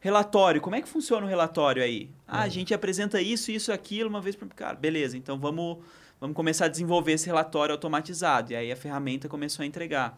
Relatório, 0.00 0.60
como 0.60 0.76
é 0.76 0.80
que 0.80 0.88
funciona 0.88 1.26
o 1.26 1.28
relatório 1.28 1.82
aí? 1.82 2.10
Ah, 2.26 2.42
a 2.42 2.44
uhum. 2.44 2.50
gente 2.50 2.72
apresenta 2.72 3.20
isso, 3.20 3.50
isso, 3.50 3.72
aquilo 3.72 4.08
uma 4.08 4.20
vez 4.20 4.36
por 4.36 4.46
cara. 4.48 4.76
Beleza, 4.76 5.16
então 5.16 5.38
vamos, 5.38 5.78
vamos 6.20 6.36
começar 6.36 6.66
a 6.66 6.68
desenvolver 6.68 7.12
esse 7.12 7.26
relatório 7.26 7.72
automatizado. 7.72 8.52
E 8.52 8.56
aí 8.56 8.70
a 8.70 8.76
ferramenta 8.76 9.28
começou 9.28 9.64
a 9.64 9.66
entregar. 9.66 10.16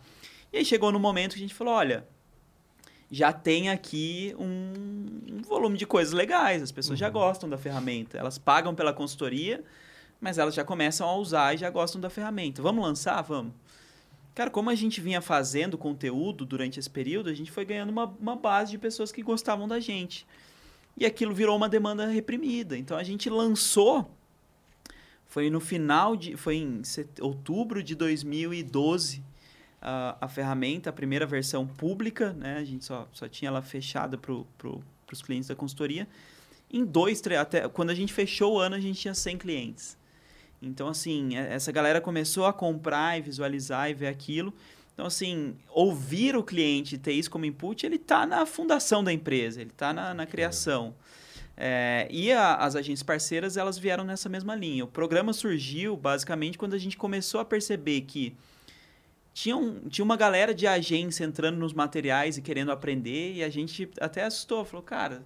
E 0.52 0.58
aí 0.58 0.64
chegou 0.64 0.92
no 0.92 0.98
momento 0.98 1.32
que 1.32 1.38
a 1.38 1.42
gente 1.42 1.54
falou: 1.54 1.72
olha, 1.72 2.06
já 3.10 3.32
tem 3.32 3.70
aqui 3.70 4.34
um, 4.38 5.38
um 5.38 5.42
volume 5.42 5.78
de 5.78 5.86
coisas 5.86 6.12
legais, 6.12 6.62
as 6.62 6.70
pessoas 6.70 6.98
uhum. 6.98 7.06
já 7.06 7.10
gostam 7.10 7.48
da 7.48 7.56
ferramenta, 7.56 8.18
elas 8.18 8.36
pagam 8.36 8.74
pela 8.74 8.92
consultoria, 8.92 9.64
mas 10.20 10.36
elas 10.36 10.54
já 10.54 10.62
começam 10.62 11.08
a 11.08 11.16
usar 11.16 11.54
e 11.54 11.56
já 11.56 11.70
gostam 11.70 12.00
da 12.00 12.10
ferramenta. 12.10 12.60
Vamos 12.60 12.84
lançar? 12.84 13.20
Vamos. 13.22 13.54
Cara, 14.40 14.50
como 14.50 14.70
a 14.70 14.74
gente 14.74 15.02
vinha 15.02 15.20
fazendo 15.20 15.76
conteúdo 15.76 16.46
durante 16.46 16.80
esse 16.80 16.88
período, 16.88 17.28
a 17.28 17.34
gente 17.34 17.50
foi 17.50 17.62
ganhando 17.62 17.90
uma, 17.90 18.06
uma 18.06 18.34
base 18.34 18.70
de 18.70 18.78
pessoas 18.78 19.12
que 19.12 19.22
gostavam 19.22 19.68
da 19.68 19.78
gente. 19.78 20.26
E 20.96 21.04
aquilo 21.04 21.34
virou 21.34 21.54
uma 21.54 21.68
demanda 21.68 22.06
reprimida. 22.06 22.74
Então 22.74 22.96
a 22.96 23.02
gente 23.02 23.28
lançou, 23.28 24.10
foi 25.26 25.50
no 25.50 25.60
final 25.60 26.16
de. 26.16 26.38
Foi 26.38 26.56
em 26.56 26.80
outubro 27.20 27.82
de 27.82 27.94
2012 27.94 29.22
a, 29.78 30.16
a 30.22 30.26
ferramenta, 30.26 30.88
a 30.88 30.92
primeira 30.94 31.26
versão 31.26 31.66
pública, 31.66 32.32
né? 32.32 32.56
A 32.56 32.64
gente 32.64 32.86
só, 32.86 33.06
só 33.12 33.28
tinha 33.28 33.50
ela 33.50 33.60
fechada 33.60 34.16
para 34.16 34.34
pro, 34.56 34.82
os 35.12 35.20
clientes 35.20 35.48
da 35.48 35.54
consultoria. 35.54 36.08
Em 36.72 36.82
dois, 36.82 37.20
três, 37.20 37.38
até 37.38 37.68
quando 37.68 37.90
a 37.90 37.94
gente 37.94 38.10
fechou 38.10 38.54
o 38.54 38.58
ano, 38.58 38.74
a 38.74 38.80
gente 38.80 38.98
tinha 38.98 39.12
100 39.12 39.36
clientes. 39.36 39.99
Então, 40.62 40.88
assim, 40.88 41.36
é, 41.36 41.54
essa 41.54 41.72
galera 41.72 42.00
começou 42.00 42.46
a 42.46 42.52
comprar 42.52 43.18
e 43.18 43.22
visualizar 43.22 43.90
e 43.90 43.94
ver 43.94 44.08
aquilo. 44.08 44.52
Então, 44.92 45.06
assim, 45.06 45.56
ouvir 45.70 46.36
o 46.36 46.42
cliente 46.42 46.98
ter 46.98 47.12
isso 47.12 47.30
como 47.30 47.46
input, 47.46 47.86
ele 47.86 47.96
está 47.96 48.26
na 48.26 48.44
fundação 48.44 49.02
da 49.02 49.12
empresa, 49.12 49.60
ele 49.60 49.70
está 49.70 49.92
na, 49.92 50.12
na, 50.12 50.26
criação. 50.26 50.94
É, 51.56 52.06
e 52.10 52.30
a, 52.32 52.56
as 52.56 52.76
agências 52.76 53.02
parceiras, 53.02 53.56
elas 53.56 53.78
vieram 53.78 54.04
nessa 54.04 54.28
mesma 54.28 54.54
linha. 54.54 54.84
O 54.84 54.88
programa 54.88 55.32
surgiu, 55.32 55.96
basicamente, 55.96 56.58
quando 56.58 56.74
a 56.74 56.78
gente 56.78 56.98
começou 56.98 57.40
a 57.40 57.44
perceber 57.44 58.02
que 58.02 58.36
tinha, 59.32 59.56
um, 59.56 59.88
tinha 59.88 60.04
uma 60.04 60.16
galera 60.16 60.52
de 60.54 60.66
agência 60.66 61.24
entrando 61.24 61.56
nos 61.56 61.72
materiais 61.72 62.36
e 62.36 62.42
querendo 62.42 62.70
aprender, 62.70 63.34
e 63.36 63.42
a 63.42 63.48
gente 63.48 63.88
até 63.98 64.24
assustou, 64.24 64.64
falou, 64.64 64.82
cara 64.82 65.22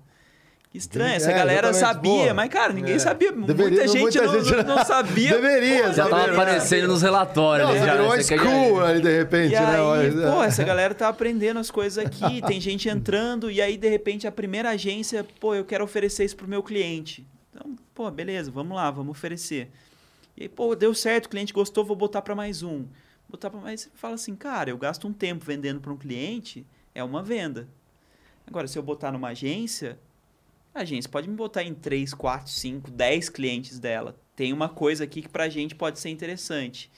Estranho, 0.74 1.12
É, 1.12 1.16
essa 1.16 1.32
galera 1.32 1.68
exatamente, 1.70 2.08
sabia, 2.18 2.28
pô. 2.30 2.34
mas, 2.34 2.48
cara, 2.50 2.72
ninguém 2.72 2.94
É. 2.96 2.98
sabia. 2.98 3.30
Deveria- 3.30 3.68
muita 3.70 3.86
gente, 3.86 4.00
muita 4.02 4.22
não, 4.26 4.44
gente 4.44 4.66
não 4.66 4.84
sabia. 4.84 5.30
Deveria, 5.30 5.92
Já 5.92 6.08
tava 6.08 6.32
aparecendo 6.32 6.88
nos 6.88 7.00
relatórios. 7.00 7.68
Não, 7.68 7.76
ali, 7.76 7.86
já, 7.86 7.92
virou 7.92 8.16
né? 8.16 8.24
Quer- 8.24 8.38
school 8.40 8.80
ali 8.84 9.00
de 9.00 9.16
repente, 9.16 9.52
E 9.54 9.60
né? 9.60 9.76
aí, 9.76 10.10
pô, 10.32 10.42
essa 10.42 10.64
galera 10.64 10.92
tá 10.92 11.06
aprendendo 11.08 11.60
as 11.60 11.70
coisas 11.70 12.04
aqui, 12.04 12.42
tem 12.42 12.60
gente 12.60 12.88
entrando, 12.88 13.48
e 13.52 13.62
aí, 13.62 13.76
de 13.76 13.88
repente, 13.88 14.26
a 14.26 14.32
primeira 14.32 14.70
agência, 14.70 15.24
pô, 15.38 15.54
eu 15.54 15.64
quero 15.64 15.84
oferecer 15.84 16.24
isso 16.24 16.36
pro 16.36 16.48
meu 16.48 16.60
cliente. 16.62 17.24
Então, 17.54 17.76
pô, 17.94 18.10
beleza, 18.10 18.50
vamos 18.50 18.74
lá, 18.76 18.90
vamos 18.90 19.12
oferecer. 19.12 19.70
E 20.36 20.42
aí, 20.42 20.48
pô, 20.48 20.74
deu 20.74 20.92
certo, 20.92 21.26
o 21.26 21.28
cliente 21.28 21.52
gostou, 21.52 21.84
vou 21.84 21.94
botar 21.94 22.20
para 22.20 22.34
mais 22.34 22.64
um. 22.64 22.84
Botar 23.28 23.48
para 23.48 23.60
mais, 23.60 23.82
você 23.82 23.90
fala 23.94 24.14
assim, 24.16 24.34
cara, 24.34 24.70
eu 24.70 24.76
gasto 24.76 25.06
um 25.06 25.12
tempo 25.12 25.44
vendendo 25.44 25.80
para 25.80 25.92
um 25.92 25.96
cliente, 25.96 26.66
é 26.92 27.04
uma 27.04 27.22
venda. 27.22 27.68
Agora, 28.44 28.66
se 28.66 28.76
eu 28.76 28.82
botar 28.82 29.12
numa 29.12 29.28
agência, 29.28 29.96
a 30.74 30.80
agência 30.80 31.08
pode 31.08 31.28
me 31.28 31.36
botar 31.36 31.62
em 31.62 31.72
3, 31.72 32.12
4, 32.12 32.50
5, 32.50 32.90
10 32.90 33.28
clientes 33.28 33.78
dela. 33.78 34.16
Tem 34.34 34.52
uma 34.52 34.68
coisa 34.68 35.04
aqui 35.04 35.22
que 35.22 35.28
pra 35.28 35.48
gente 35.48 35.74
pode 35.74 36.00
ser 36.00 36.10
interessante. 36.10 36.90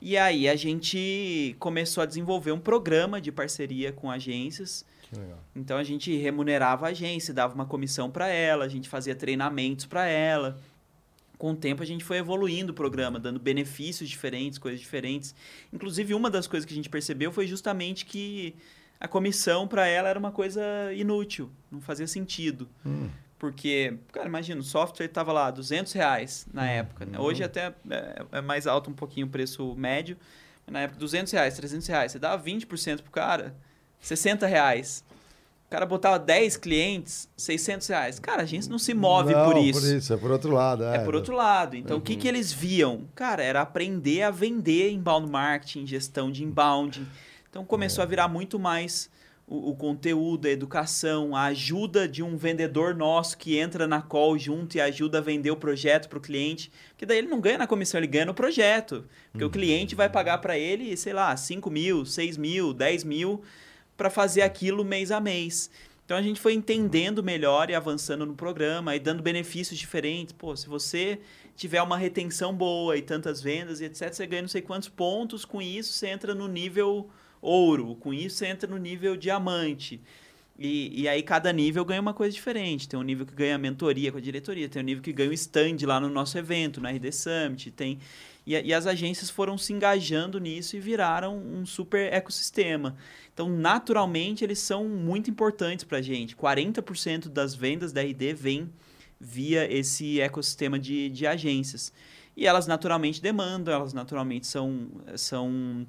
E 0.00 0.16
aí 0.16 0.48
a 0.48 0.54
gente 0.54 1.56
começou 1.58 2.02
a 2.02 2.06
desenvolver 2.06 2.52
um 2.52 2.60
programa 2.60 3.20
de 3.20 3.32
parceria 3.32 3.92
com 3.92 4.08
agências. 4.10 4.84
Então 5.56 5.76
a 5.76 5.82
gente 5.82 6.16
remunerava 6.16 6.86
a 6.86 6.90
agência, 6.90 7.34
dava 7.34 7.52
uma 7.52 7.66
comissão 7.66 8.08
para 8.08 8.28
ela, 8.28 8.64
a 8.64 8.68
gente 8.68 8.88
fazia 8.88 9.14
treinamentos 9.14 9.86
para 9.86 10.06
ela. 10.06 10.60
Com 11.36 11.50
o 11.50 11.56
tempo 11.56 11.82
a 11.82 11.86
gente 11.86 12.04
foi 12.04 12.18
evoluindo 12.18 12.70
o 12.70 12.74
programa, 12.74 13.18
dando 13.18 13.40
benefícios 13.40 14.08
diferentes, 14.08 14.56
coisas 14.56 14.78
diferentes. 14.78 15.34
Inclusive 15.72 16.14
uma 16.14 16.30
das 16.30 16.46
coisas 16.46 16.64
que 16.64 16.72
a 16.72 16.76
gente 16.76 16.88
percebeu 16.88 17.32
foi 17.32 17.48
justamente 17.48 18.06
que 18.06 18.54
a 19.00 19.08
comissão 19.08 19.66
para 19.66 19.86
ela 19.86 20.08
era 20.08 20.18
uma 20.18 20.30
coisa 20.30 20.62
inútil, 20.94 21.50
não 21.70 21.80
fazia 21.80 22.06
sentido. 22.06 22.68
Hum. 22.84 23.08
Porque, 23.38 23.96
cara, 24.12 24.28
imagina, 24.28 24.60
o 24.60 24.62
software 24.62 25.06
estava 25.06 25.32
lá, 25.32 25.50
200 25.50 25.90
reais 25.94 26.46
na 26.52 26.68
época. 26.70 27.06
né? 27.06 27.18
Hoje 27.18 27.42
até 27.42 27.72
é, 27.88 28.22
é 28.32 28.40
mais 28.42 28.66
alto 28.66 28.90
um 28.90 28.92
pouquinho 28.92 29.26
o 29.26 29.30
preço 29.30 29.74
médio. 29.74 30.16
Na 30.70 30.80
época, 30.80 31.00
200 31.00 31.32
reais, 31.32 31.56
300 31.56 31.86
reais. 31.88 32.12
Você 32.12 32.18
dava 32.18 32.40
20% 32.44 33.00
pro 33.02 33.10
cara, 33.10 33.56
60 33.98 34.46
reais. 34.46 35.02
O 35.66 35.70
cara 35.70 35.86
botava 35.86 36.18
10 36.18 36.58
clientes, 36.58 37.28
600 37.36 37.88
reais. 37.88 38.18
Cara, 38.18 38.42
a 38.42 38.44
gente 38.44 38.68
não 38.68 38.78
se 38.78 38.92
move 38.92 39.32
Não, 39.32 39.50
por 39.50 39.56
isso. 39.56 39.80
Por 39.80 39.96
isso, 39.96 40.12
é 40.12 40.16
por 40.18 40.30
outro 40.30 40.52
lado. 40.52 40.84
É, 40.84 40.96
É 40.96 40.98
por 40.98 41.14
outro 41.14 41.34
lado. 41.34 41.76
Então, 41.76 41.96
o 41.96 42.00
que, 42.00 42.16
que 42.16 42.28
eles 42.28 42.52
viam? 42.52 43.08
Cara, 43.14 43.42
era 43.42 43.62
aprender 43.62 44.22
a 44.22 44.30
vender 44.30 44.90
inbound 44.92 45.30
marketing, 45.30 45.86
gestão 45.86 46.30
de 46.30 46.44
inbound. 46.44 47.06
Então, 47.50 47.64
começou 47.64 48.02
a 48.02 48.06
virar 48.06 48.28
muito 48.28 48.58
mais 48.58 49.10
o, 49.50 49.70
o 49.70 49.74
conteúdo, 49.74 50.46
a 50.46 50.50
educação, 50.50 51.34
a 51.34 51.46
ajuda 51.46 52.06
de 52.06 52.22
um 52.22 52.36
vendedor 52.36 52.94
nosso 52.94 53.36
que 53.36 53.58
entra 53.58 53.86
na 53.86 54.00
call 54.00 54.38
junto 54.38 54.76
e 54.76 54.80
ajuda 54.80 55.18
a 55.18 55.20
vender 55.20 55.50
o 55.50 55.56
projeto 55.56 56.08
para 56.08 56.18
o 56.18 56.22
cliente. 56.22 56.70
Porque 56.90 57.04
daí 57.04 57.18
ele 57.18 57.26
não 57.26 57.40
ganha 57.40 57.58
na 57.58 57.66
comissão, 57.66 57.98
ele 57.98 58.06
ganha 58.06 58.26
no 58.26 58.34
projeto. 58.34 59.04
Porque 59.32 59.44
o 59.44 59.50
cliente 59.50 59.96
vai 59.96 60.08
pagar 60.08 60.38
para 60.38 60.56
ele, 60.56 60.96
sei 60.96 61.12
lá, 61.12 61.36
5 61.36 61.68
mil, 61.68 62.06
6 62.06 62.36
mil, 62.36 62.72
10 62.72 63.02
mil 63.02 63.42
para 63.96 64.08
fazer 64.08 64.42
aquilo 64.42 64.84
mês 64.84 65.10
a 65.10 65.20
mês. 65.20 65.68
Então 66.04 66.16
a 66.16 66.22
gente 66.22 66.40
foi 66.40 66.54
entendendo 66.54 67.22
melhor 67.22 67.70
e 67.70 67.74
avançando 67.74 68.24
no 68.24 68.34
programa 68.34 68.96
e 68.96 68.98
dando 68.98 69.22
benefícios 69.22 69.78
diferentes. 69.78 70.32
Pô, 70.32 70.56
se 70.56 70.68
você 70.68 71.20
tiver 71.54 71.82
uma 71.82 71.98
retenção 71.98 72.54
boa 72.54 72.96
e 72.96 73.02
tantas 73.02 73.40
vendas 73.40 73.80
e 73.80 73.84
etc, 73.84 74.12
você 74.12 74.26
ganha 74.26 74.42
não 74.42 74.48
sei 74.48 74.62
quantos 74.62 74.88
pontos, 74.88 75.44
com 75.44 75.60
isso 75.60 75.92
você 75.92 76.08
entra 76.08 76.34
no 76.34 76.48
nível 76.48 77.10
ouro, 77.40 77.94
com 77.96 78.12
isso 78.12 78.44
entra 78.44 78.68
no 78.68 78.76
nível 78.76 79.16
diamante. 79.16 80.00
E, 80.58 81.02
e 81.02 81.08
aí 81.08 81.22
cada 81.22 81.50
nível 81.52 81.82
ganha 81.86 82.02
uma 82.02 82.12
coisa 82.12 82.34
diferente. 82.34 82.86
Tem 82.86 82.98
um 82.98 83.02
nível 83.02 83.24
que 83.24 83.34
ganha 83.34 83.56
mentoria 83.56 84.12
com 84.12 84.18
a 84.18 84.20
diretoria, 84.20 84.68
tem 84.68 84.82
um 84.82 84.84
nível 84.84 85.02
que 85.02 85.12
ganha 85.12 85.30
um 85.30 85.32
stand 85.32 85.78
lá 85.84 85.98
no 85.98 86.10
nosso 86.10 86.36
evento, 86.36 86.80
na 86.80 86.90
RD 86.90 87.10
Summit, 87.12 87.70
tem... 87.70 87.98
E, 88.46 88.52
e 88.52 88.74
as 88.74 88.86
agências 88.86 89.30
foram 89.30 89.56
se 89.56 89.72
engajando 89.72 90.38
nisso 90.38 90.76
e 90.76 90.80
viraram 90.80 91.38
um 91.38 91.64
super 91.64 92.12
ecossistema. 92.12 92.96
Então, 93.32 93.48
naturalmente, 93.48 94.44
eles 94.44 94.58
são 94.58 94.86
muito 94.86 95.30
importantes 95.30 95.84
para 95.84 95.98
a 95.98 96.02
gente. 96.02 96.36
40% 96.36 97.28
das 97.28 97.54
vendas 97.54 97.92
da 97.92 98.02
RD 98.02 98.34
vem 98.34 98.70
via 99.18 99.70
esse 99.70 100.20
ecossistema 100.20 100.78
de, 100.78 101.08
de 101.10 101.26
agências. 101.26 101.92
E 102.36 102.46
elas 102.46 102.66
naturalmente 102.66 103.20
demandam, 103.20 103.72
elas 103.72 103.92
naturalmente 103.92 104.46
são, 104.46 104.88
são 105.16 105.86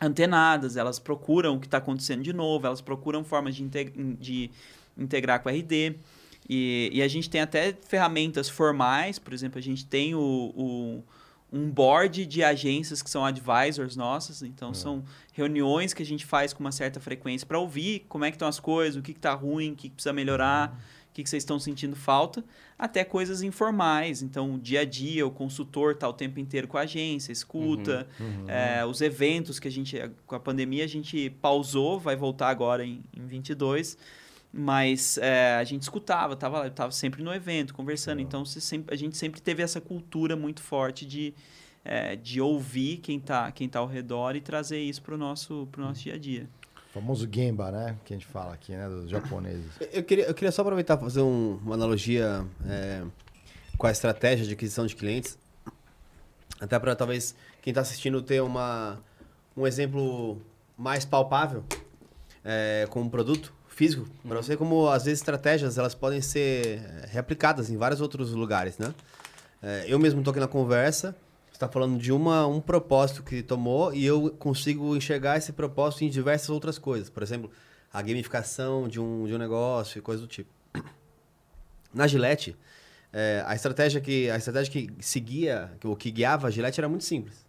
antenadas, 0.00 0.76
elas 0.76 0.98
procuram 0.98 1.56
o 1.56 1.60
que 1.60 1.66
está 1.66 1.78
acontecendo 1.78 2.22
de 2.22 2.32
novo, 2.32 2.66
elas 2.66 2.80
procuram 2.80 3.24
formas 3.24 3.54
de, 3.56 3.62
inte- 3.62 3.92
de 4.20 4.50
integrar 4.96 5.40
com 5.42 5.48
a 5.48 5.52
RD. 5.52 5.96
E, 6.48 6.90
e 6.92 7.02
a 7.02 7.08
gente 7.08 7.28
tem 7.28 7.40
até 7.40 7.74
ferramentas 7.88 8.48
formais, 8.48 9.18
por 9.18 9.32
exemplo, 9.34 9.58
a 9.58 9.62
gente 9.62 9.84
tem 9.84 10.14
o, 10.14 10.18
o- 10.56 11.04
um 11.52 11.70
board 11.70 12.26
de 12.26 12.44
agências 12.44 13.00
que 13.02 13.08
são 13.08 13.24
advisors 13.24 13.96
nossas, 13.96 14.42
então 14.42 14.72
são 14.74 15.02
reuniões 15.32 15.94
que 15.94 16.02
a 16.02 16.06
gente 16.06 16.24
faz 16.26 16.52
com 16.52 16.60
uma 16.60 16.72
certa 16.72 17.00
frequência 17.00 17.46
para 17.46 17.58
ouvir 17.58 18.04
como 18.08 18.24
é 18.24 18.30
que 18.30 18.34
estão 18.36 18.48
as 18.48 18.60
coisas, 18.60 18.96
o 18.96 19.02
que 19.02 19.12
está 19.12 19.32
ruim, 19.34 19.72
o 19.72 19.74
que, 19.76 19.88
precisa 19.88 20.12
melhorar, 20.12 20.78
o 20.97 20.97
que, 21.18 21.24
que 21.24 21.30
vocês 21.30 21.42
estão 21.42 21.58
sentindo 21.58 21.96
falta, 21.96 22.44
até 22.78 23.02
coisas 23.02 23.42
informais. 23.42 24.22
Então, 24.22 24.54
o 24.54 24.58
dia 24.58 24.82
a 24.82 24.84
dia, 24.84 25.26
o 25.26 25.30
consultor 25.30 25.92
está 25.92 26.08
o 26.08 26.12
tempo 26.12 26.38
inteiro 26.38 26.68
com 26.68 26.78
a 26.78 26.82
agência, 26.82 27.32
escuta. 27.32 28.06
É, 28.46 28.84
os 28.84 29.00
eventos 29.00 29.58
que 29.58 29.66
a 29.66 29.70
gente, 29.70 29.96
com 30.26 30.36
a 30.36 30.40
pandemia, 30.40 30.84
a 30.84 30.86
gente 30.86 31.30
pausou, 31.42 31.98
vai 31.98 32.14
voltar 32.14 32.48
agora 32.48 32.84
em, 32.84 33.02
em 33.16 33.26
22. 33.26 33.98
Mas 34.52 35.18
é, 35.18 35.56
a 35.56 35.64
gente 35.64 35.82
escutava, 35.82 36.36
tava, 36.36 36.60
lá, 36.60 36.66
eu 36.66 36.70
tava 36.70 36.92
sempre 36.92 37.22
no 37.22 37.34
evento, 37.34 37.74
conversando. 37.74 38.20
Então, 38.20 38.44
você 38.44 38.60
sempre, 38.60 38.94
a 38.94 38.96
gente 38.96 39.16
sempre 39.16 39.40
teve 39.40 39.62
essa 39.62 39.80
cultura 39.80 40.36
muito 40.36 40.62
forte 40.62 41.04
de, 41.04 41.34
é, 41.84 42.14
de 42.14 42.40
ouvir 42.40 42.98
quem 42.98 43.18
tá, 43.18 43.50
quem 43.50 43.68
tá 43.68 43.80
ao 43.80 43.86
redor 43.86 44.36
e 44.36 44.40
trazer 44.40 44.80
isso 44.80 45.02
pro 45.02 45.18
nosso, 45.18 45.68
pro 45.72 45.82
nosso 45.82 46.02
dia 46.02 46.14
a 46.14 46.18
dia. 46.18 46.48
O 46.90 46.92
famoso 46.94 47.28
Gemba, 47.30 47.70
né? 47.70 47.96
Que 48.04 48.14
a 48.14 48.16
gente 48.16 48.26
fala 48.26 48.54
aqui, 48.54 48.72
né? 48.72 48.88
Dos 48.88 49.10
japoneses. 49.10 49.64
Eu 49.92 50.02
queria, 50.02 50.24
eu 50.24 50.34
queria 50.34 50.50
só 50.50 50.62
aproveitar 50.62 50.96
para 50.96 51.06
fazer 51.06 51.20
um- 51.20 51.58
uma 51.62 51.74
analogia 51.74 52.44
é, 52.66 53.02
com 53.76 53.86
a 53.86 53.90
estratégia 53.90 54.46
de 54.46 54.52
aquisição 54.54 54.86
de 54.86 54.96
clientes. 54.96 55.38
Até 56.60 56.78
para 56.78 56.96
talvez 56.96 57.34
quem 57.62 57.70
está 57.70 57.82
assistindo 57.82 58.20
ter 58.22 58.42
uma, 58.42 58.98
um 59.56 59.66
exemplo 59.66 60.40
mais 60.76 61.04
palpável 61.04 61.62
é, 62.44 62.86
com 62.90 63.02
um 63.02 63.08
produto 63.08 63.52
físico. 63.68 64.08
Para 64.26 64.42
você, 64.42 64.56
como 64.56 64.88
às 64.88 65.04
vezes 65.04 65.20
estratégias 65.20 65.78
elas 65.78 65.94
podem 65.94 66.20
ser 66.20 66.78
é, 66.80 67.06
replicadas 67.10 67.70
em 67.70 67.76
vários 67.76 68.00
outros 68.00 68.32
lugares, 68.32 68.78
né? 68.78 68.92
É, 69.62 69.84
eu 69.86 69.98
mesmo 69.98 70.20
estou 70.20 70.30
aqui 70.32 70.40
na 70.40 70.48
conversa, 70.48 71.14
está 71.58 71.68
falando 71.68 71.98
de 71.98 72.12
uma, 72.12 72.46
um 72.46 72.60
propósito 72.60 73.20
que 73.20 73.42
tomou 73.42 73.92
e 73.92 74.06
eu 74.06 74.30
consigo 74.38 74.96
enxergar 74.96 75.36
esse 75.38 75.52
propósito 75.52 76.04
em 76.04 76.08
diversas 76.08 76.48
outras 76.50 76.78
coisas. 76.78 77.10
Por 77.10 77.20
exemplo, 77.20 77.50
a 77.92 78.00
gamificação 78.00 78.86
de 78.86 79.00
um, 79.00 79.26
de 79.26 79.34
um 79.34 79.38
negócio 79.38 79.98
e 79.98 80.00
coisa 80.00 80.22
do 80.22 80.28
tipo. 80.28 80.48
Na 81.92 82.06
Gillette, 82.06 82.56
é, 83.12 83.42
a 83.44 83.56
estratégia 83.56 84.00
que 84.00 84.30
a 84.30 84.36
estratégia 84.36 84.70
que 84.70 84.94
seguia, 85.00 85.72
que, 85.80 85.86
o 85.88 85.96
que 85.96 86.12
guiava 86.12 86.46
a 86.46 86.50
Gillette 86.50 86.78
era 86.78 86.88
muito 86.88 87.02
simples. 87.04 87.44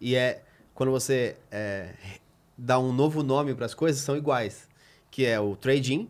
E 0.00 0.16
é 0.16 0.42
quando 0.72 0.90
você 0.90 1.36
é, 1.50 1.90
dá 2.56 2.78
um 2.78 2.94
novo 2.94 3.22
nome 3.22 3.54
para 3.54 3.66
as 3.66 3.74
coisas, 3.74 4.00
são 4.00 4.16
iguais. 4.16 4.70
Que 5.10 5.26
é 5.26 5.38
o 5.38 5.54
trade-in. 5.54 6.08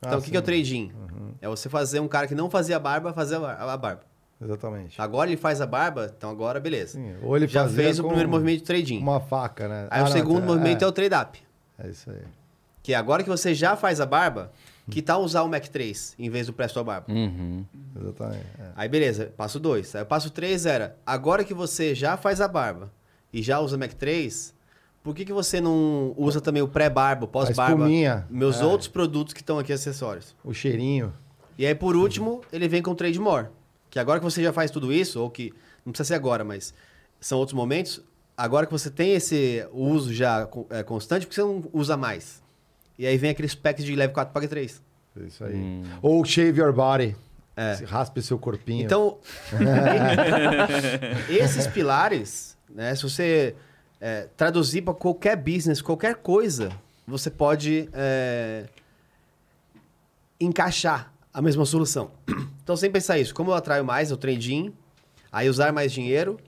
Então, 0.00 0.14
Ah, 0.14 0.18
o 0.18 0.22
que, 0.22 0.32
que 0.32 0.36
é 0.36 0.40
o 0.40 0.42
trade-in? 0.42 0.90
É 1.40 1.48
você 1.48 1.68
fazer 1.68 2.00
um 2.00 2.08
cara 2.08 2.26
que 2.26 2.34
não 2.34 2.50
fazia 2.50 2.80
barba, 2.80 3.12
fazer 3.12 3.36
a 3.36 3.76
barba. 3.76 4.02
Exatamente. 4.44 5.00
Agora 5.00 5.30
ele 5.30 5.36
faz 5.36 5.60
a 5.60 5.66
barba, 5.66 6.12
então 6.16 6.28
agora 6.30 6.60
beleza. 6.60 6.92
Sim, 6.98 7.14
ou 7.22 7.36
ele 7.36 7.46
Já 7.46 7.68
fez 7.68 7.98
o 7.98 8.04
primeiro 8.04 8.28
movimento 8.28 8.58
de 8.58 8.64
trade-in. 8.64 8.98
Uma 8.98 9.20
faca, 9.20 9.66
né? 9.66 9.88
Aí 9.90 10.00
Ah, 10.00 10.02
o 10.02 10.06
não, 10.06 10.12
segundo 10.12 10.42
é, 10.42 10.46
movimento 10.46 10.82
é, 10.82 10.84
é, 10.84 10.88
o 10.88 10.92
trade-up. 10.92 11.42
é 11.78 11.88
isso 11.88 12.10
aí. 12.10 12.22
Que 12.82 12.92
é 12.92 12.96
agora 12.96 13.22
que 13.22 13.30
você 13.30 13.54
já 13.54 13.74
faz 13.76 14.00
a 14.00 14.06
barba, 14.06 14.52
que 14.90 15.00
tal 15.00 15.22
usar 15.22 15.42
o 15.42 15.48
Mac 15.48 15.66
3 15.66 16.14
em 16.18 16.28
vez 16.28 16.46
do 16.46 16.52
Presto 16.52 16.78
a 16.78 16.84
Barba? 16.84 17.10
Uhum. 17.10 17.64
Exatamente. 17.98 18.44
é. 18.58 18.68
Aí 18.76 18.88
beleza, 18.88 19.32
passo 19.34 19.58
2. 19.58 19.96
Aí 19.96 20.02
o 20.02 20.06
passo 20.06 20.28
3 20.30 20.66
era, 20.66 20.96
agora 21.06 21.42
que 21.42 21.54
você 21.54 21.94
já 21.94 22.18
faz 22.18 22.42
a 22.42 22.46
barba 22.48 22.92
e 23.32 23.42
já 23.42 23.58
usa 23.60 23.78
Mac 23.78 23.94
3, 23.94 24.54
por 25.02 25.14
que, 25.14 25.24
que 25.24 25.32
você 25.32 25.60
não 25.60 26.14
usa 26.18 26.40
também 26.40 26.62
o 26.62 26.68
pré-barba, 26.68 27.24
o 27.24 27.28
pós-barba? 27.28 27.86
Meus 28.28 28.60
é. 28.60 28.64
outros 28.64 28.88
produtos 28.88 29.32
que 29.32 29.40
estão 29.40 29.58
aqui 29.58 29.72
acessórios. 29.72 30.36
O 30.44 30.52
cheirinho. 30.52 31.12
E 31.56 31.64
aí, 31.64 31.74
por 31.74 31.94
último, 31.94 32.42
ele 32.52 32.66
vem 32.68 32.82
com 32.82 32.90
o 32.90 32.94
Trade 32.94 33.18
More. 33.18 33.48
Que 33.94 34.00
agora 34.00 34.18
que 34.18 34.24
você 34.24 34.42
já 34.42 34.52
faz 34.52 34.72
tudo 34.72 34.92
isso, 34.92 35.20
ou 35.20 35.30
que 35.30 35.54
não 35.86 35.92
precisa 35.92 36.08
ser 36.08 36.14
agora, 36.14 36.42
mas 36.42 36.74
são 37.20 37.38
outros 37.38 37.54
momentos, 37.54 38.02
agora 38.36 38.66
que 38.66 38.72
você 38.72 38.90
tem 38.90 39.12
esse 39.12 39.64
uso 39.72 40.12
já 40.12 40.48
é, 40.70 40.82
constante, 40.82 41.24
por 41.24 41.28
que 41.28 41.36
você 41.36 41.42
não 41.42 41.62
usa 41.72 41.96
mais? 41.96 42.42
E 42.98 43.06
aí 43.06 43.16
vem 43.16 43.30
aqueles 43.30 43.54
packs 43.54 43.84
de 43.84 43.94
leve 43.94 44.12
4 44.12 44.34
pague 44.34 44.48
3. 44.48 44.82
É 45.16 45.22
Isso 45.22 45.44
aí. 45.44 45.84
Ou 46.02 46.24
shave 46.24 46.58
your 46.58 46.72
body. 46.72 47.14
É. 47.54 47.76
Se 47.76 47.84
Raspe 47.84 48.20
seu 48.20 48.36
corpinho. 48.36 48.84
Então, 48.84 49.18
esses 51.30 51.68
pilares, 51.68 52.58
né, 52.68 52.96
se 52.96 53.04
você 53.04 53.54
é, 54.00 54.26
traduzir 54.36 54.82
para 54.82 54.94
qualquer 54.94 55.36
business, 55.36 55.80
qualquer 55.80 56.16
coisa, 56.16 56.72
você 57.06 57.30
pode 57.30 57.88
é, 57.92 58.64
encaixar 60.40 61.13
a 61.34 61.42
mesma 61.42 61.66
solução. 61.66 62.10
Então, 62.64 62.78
sem 62.78 62.90
pensar 62.90 63.18
isso, 63.18 63.34
como 63.34 63.50
eu 63.50 63.54
atraio 63.54 63.84
mais 63.84 64.10
o 64.10 64.16
trading, 64.16 64.72
aí 65.30 65.50
usar 65.50 65.70
mais 65.70 65.92
dinheiro, 65.92 66.38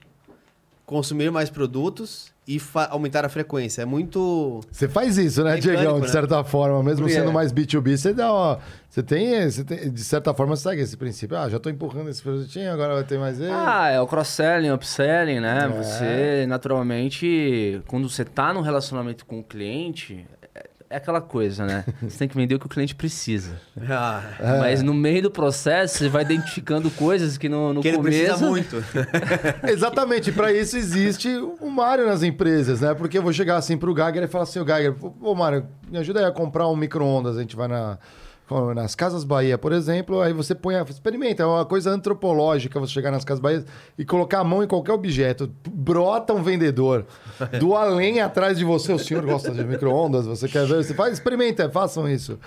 consumir 0.87 1.31
mais 1.31 1.51
produtos 1.51 2.33
e 2.49 2.59
aumentar 2.88 3.22
a 3.22 3.29
frequência. 3.29 3.83
É 3.83 3.85
muito. 3.85 4.62
Você 4.72 4.88
faz 4.88 5.18
isso, 5.18 5.44
né, 5.44 5.57
Mecânico, 5.57 5.83
Diegão? 5.83 6.01
De 6.01 6.07
né? 6.07 6.12
certa 6.12 6.42
forma, 6.42 6.83
mesmo 6.83 7.03
Porque 7.03 7.12
sendo 7.12 7.29
é. 7.29 7.33
mais 7.35 7.53
B2B, 7.53 7.99
você 7.99 8.14
dá, 8.14 8.33
ó. 8.33 8.59
Você 8.88 9.03
tem, 9.03 9.51
você 9.51 9.62
tem. 9.62 9.92
De 9.92 10.03
certa 10.03 10.33
forma, 10.33 10.57
você 10.57 10.70
segue 10.70 10.81
esse 10.81 10.96
princípio. 10.96 11.37
Ah, 11.37 11.51
já 11.51 11.59
tô 11.59 11.68
empurrando 11.68 12.09
esse 12.09 12.22
produtinho, 12.22 12.72
agora 12.72 12.94
vai 12.94 13.05
ter 13.05 13.18
mais 13.18 13.38
ele. 13.38 13.51
Ah, 13.53 13.90
é 13.90 14.01
o 14.01 14.07
cross-selling, 14.07 14.70
upselling, 14.70 15.40
né? 15.40 15.64
É. 15.64 15.83
Você, 15.83 16.46
naturalmente, 16.46 17.83
quando 17.88 18.09
você 18.09 18.25
tá 18.25 18.55
num 18.55 18.62
relacionamento 18.62 19.27
com 19.27 19.40
o 19.40 19.44
cliente, 19.44 20.27
é- 20.90 20.94
é 20.94 20.96
aquela 20.96 21.20
coisa, 21.20 21.64
né? 21.64 21.85
Você 22.03 22.18
tem 22.18 22.29
que 22.29 22.37
vender 22.37 22.55
o 22.55 22.59
que 22.59 22.66
o 22.66 22.68
cliente 22.68 22.94
precisa. 22.94 23.61
Ah, 23.88 24.22
Mas 24.61 24.83
no 24.83 24.94
meio 24.94 25.22
do 25.22 25.31
processo, 25.31 25.99
você 25.99 26.09
vai 26.09 26.22
identificando 26.22 26.90
coisas 26.90 27.37
que 27.37 27.49
no, 27.49 27.72
no 27.75 27.81
que 27.83 27.88
ele 27.88 27.99
precisa 27.99 28.35
começo... 28.35 28.46
muito. 28.46 28.85
Exatamente, 29.68 30.33
para 30.33 30.53
isso 30.53 30.77
existe 30.77 31.29
o 31.61 31.70
Mário 31.70 32.07
nas 32.07 32.22
empresas, 32.22 32.81
né? 32.81 32.94
Porque 32.94 33.18
eu 33.18 33.22
vou 33.22 33.33
chegar 33.33 33.57
assim 33.57 33.77
pro 33.77 33.94
Geiger 33.94 34.22
e 34.22 34.27
falar 34.27 34.44
assim, 34.44 34.59
ô 34.61 34.66
Geiger, 34.66 34.94
ô 35.20 35.35
Mário, 35.35 35.66
me 35.90 35.99
ajuda 35.99 36.20
aí 36.20 36.27
a 36.27 36.33
comprar 36.33 36.68
um 36.68 36.77
micro-ondas, 36.77 37.37
a 37.37 37.40
gente 37.40 37.57
vai 37.57 37.68
na, 37.68 37.99
nas 38.74 38.94
Casas 38.94 39.24
Bahia, 39.24 39.59
por 39.59 39.72
exemplo, 39.72 40.20
aí 40.20 40.32
você 40.32 40.54
põe, 40.54 40.76
a, 40.76 40.82
experimenta, 40.82 41.42
é 41.42 41.46
uma 41.46 41.64
coisa 41.64 41.90
antropológica 41.90 42.78
você 42.78 42.92
chegar 42.92 43.11
nas 43.11 43.24
Casas 43.24 43.40
Bahia 43.40 43.64
e 43.98 44.04
colocar 44.04 44.40
a 44.40 44.44
mão 44.44 44.62
em 44.62 44.68
qualquer 44.68 44.92
objeto, 44.92 45.50
brota 45.68 46.32
um 46.32 46.42
vendedor 46.42 47.04
do 47.59 47.74
além 47.74 48.20
atrás 48.20 48.56
de 48.59 48.64
você, 48.64 48.92
o 48.92 48.98
senhor 48.98 49.24
gosta 49.24 49.50
de 49.50 49.64
micro-ondas, 49.64 50.26
você 50.26 50.46
quer 50.48 50.64
ver, 50.64 50.85
você 50.85 50.94
faz, 50.94 51.14
experimenta, 51.14 51.68
façam 51.68 52.09
isso. 52.09 52.38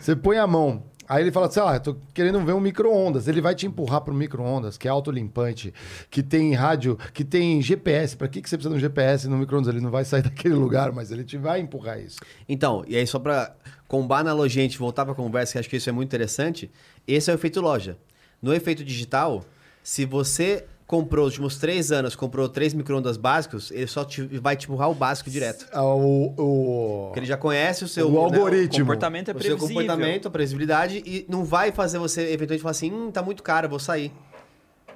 Você 0.00 0.16
põe 0.16 0.38
a 0.38 0.46
mão, 0.46 0.82
Aí 1.12 1.22
ele 1.22 1.30
fala 1.30 1.46
assim: 1.46 1.60
ah, 1.60 1.78
tô 1.78 1.94
querendo 2.14 2.40
ver 2.40 2.54
um 2.54 2.60
micro-ondas. 2.60 3.28
Ele 3.28 3.42
vai 3.42 3.54
te 3.54 3.66
empurrar 3.66 4.00
para 4.00 4.14
o 4.14 4.16
micro-ondas, 4.16 4.78
que 4.78 4.88
é 4.88 4.90
autolimpante, 4.90 5.74
que 6.10 6.22
tem 6.22 6.54
rádio, 6.54 6.98
que 7.12 7.22
tem 7.22 7.60
GPS. 7.60 8.16
Para 8.16 8.28
que, 8.28 8.40
que 8.40 8.48
você 8.48 8.56
precisa 8.56 8.70
de 8.70 8.78
um 8.78 8.80
GPS 8.80 9.28
no 9.28 9.36
micro-ondas? 9.36 9.68
Ele 9.68 9.82
não 9.82 9.90
vai 9.90 10.06
sair 10.06 10.22
daquele 10.24 10.54
lugar, 10.54 10.90
mas 10.90 11.10
ele 11.10 11.22
te 11.22 11.36
vai 11.36 11.60
empurrar 11.60 12.00
isso. 12.00 12.18
Então, 12.48 12.82
e 12.88 12.96
aí 12.96 13.06
só 13.06 13.18
para 13.18 13.54
combar 13.86 14.20
analogia, 14.20 14.62
a 14.62 14.64
gente 14.64 14.78
voltar 14.78 15.04
para 15.04 15.12
a 15.12 15.14
conversa, 15.14 15.52
que 15.52 15.58
acho 15.58 15.68
que 15.68 15.76
isso 15.76 15.90
é 15.90 15.92
muito 15.92 16.08
interessante, 16.08 16.70
esse 17.06 17.30
é 17.30 17.34
o 17.34 17.36
efeito 17.36 17.60
loja. 17.60 17.98
No 18.40 18.54
efeito 18.54 18.82
digital, 18.82 19.44
se 19.82 20.06
você 20.06 20.64
comprou 20.92 21.24
os 21.24 21.32
últimos 21.32 21.56
três 21.56 21.90
anos, 21.90 22.14
comprou 22.14 22.46
três 22.50 22.74
micro-ondas 22.74 23.16
básicos, 23.16 23.70
ele 23.70 23.86
só 23.86 24.04
te- 24.04 24.26
vai 24.38 24.54
te 24.58 24.64
empurrar 24.66 24.90
o 24.90 24.94
básico 24.94 25.30
direto. 25.30 25.66
Ah, 25.72 25.82
O, 25.82 26.34
o, 26.36 27.04
Porque 27.06 27.20
ele 27.20 27.26
já 27.26 27.38
conhece 27.38 27.82
o 27.82 27.88
seu 27.88 28.08
o 28.08 28.12
né, 28.12 28.18
algoritmo. 28.18 28.80
comportamento 28.84 29.28
é 29.28 29.32
o 29.32 29.34
seu 29.40 29.56
previsível. 29.56 29.68
comportamento, 29.68 30.28
a 30.28 30.30
previsibilidade, 30.30 31.02
e 31.06 31.24
não 31.30 31.44
vai 31.46 31.72
fazer 31.72 31.98
você 31.98 32.20
eventualmente 32.30 32.60
falar 32.60 32.72
assim, 32.72 32.92
hum, 32.92 33.10
tá 33.10 33.22
muito 33.22 33.42
caro, 33.42 33.64
eu 33.64 33.70
vou 33.70 33.78
sair. 33.78 34.12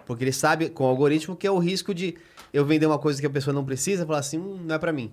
Porque 0.05 0.23
ele 0.23 0.33
sabe 0.33 0.69
com 0.69 0.85
o 0.85 0.87
algoritmo 0.87 1.35
que 1.35 1.47
é 1.47 1.51
o 1.51 1.57
risco 1.59 1.95
de 1.95 2.15
eu 2.53 2.63
vender 2.67 2.85
uma 2.85 2.99
coisa 2.99 3.19
que 3.19 3.27
a 3.27 3.31
pessoa 3.31 3.55
não 3.55 3.65
precisa 3.65 4.03
e 4.03 4.07
falar 4.07 4.19
assim, 4.19 4.37
hum, 4.39 4.61
não 4.67 4.75
é 4.75 4.79
pra 4.79 4.93
mim. 4.93 5.11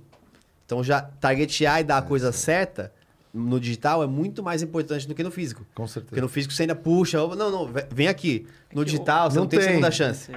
Então 0.65 0.84
já 0.84 1.02
targetear 1.02 1.80
e 1.80 1.84
dar 1.86 2.00
a 2.00 2.02
coisa 2.02 2.34
certa 2.34 2.91
no 3.34 3.58
digital 3.58 4.04
é 4.04 4.08
muito 4.08 4.43
mais 4.43 4.62
importante 4.62 5.08
do 5.08 5.15
que 5.15 5.24
no 5.24 5.32
físico. 5.32 5.62
Com 5.74 5.84
Porque 5.84 5.93
certeza. 5.93 6.22
no 6.22 6.28
físico 6.28 6.54
você 6.54 6.63
ainda 6.63 6.76
puxa, 6.76 7.22
ou, 7.24 7.36
não, 7.38 7.50
não, 7.50 7.67
ve- 7.67 7.88
vem 7.89 8.08
aqui. 8.10 8.46
No 8.74 8.82
É 8.82 8.86
digital 8.86 9.32
você 9.32 9.38
não 9.38 9.43
não 9.46 9.50
tem 9.50 9.60
tem. 9.60 9.69
segunda 9.69 9.89
chance. 9.89 10.26
Sei. 10.26 10.36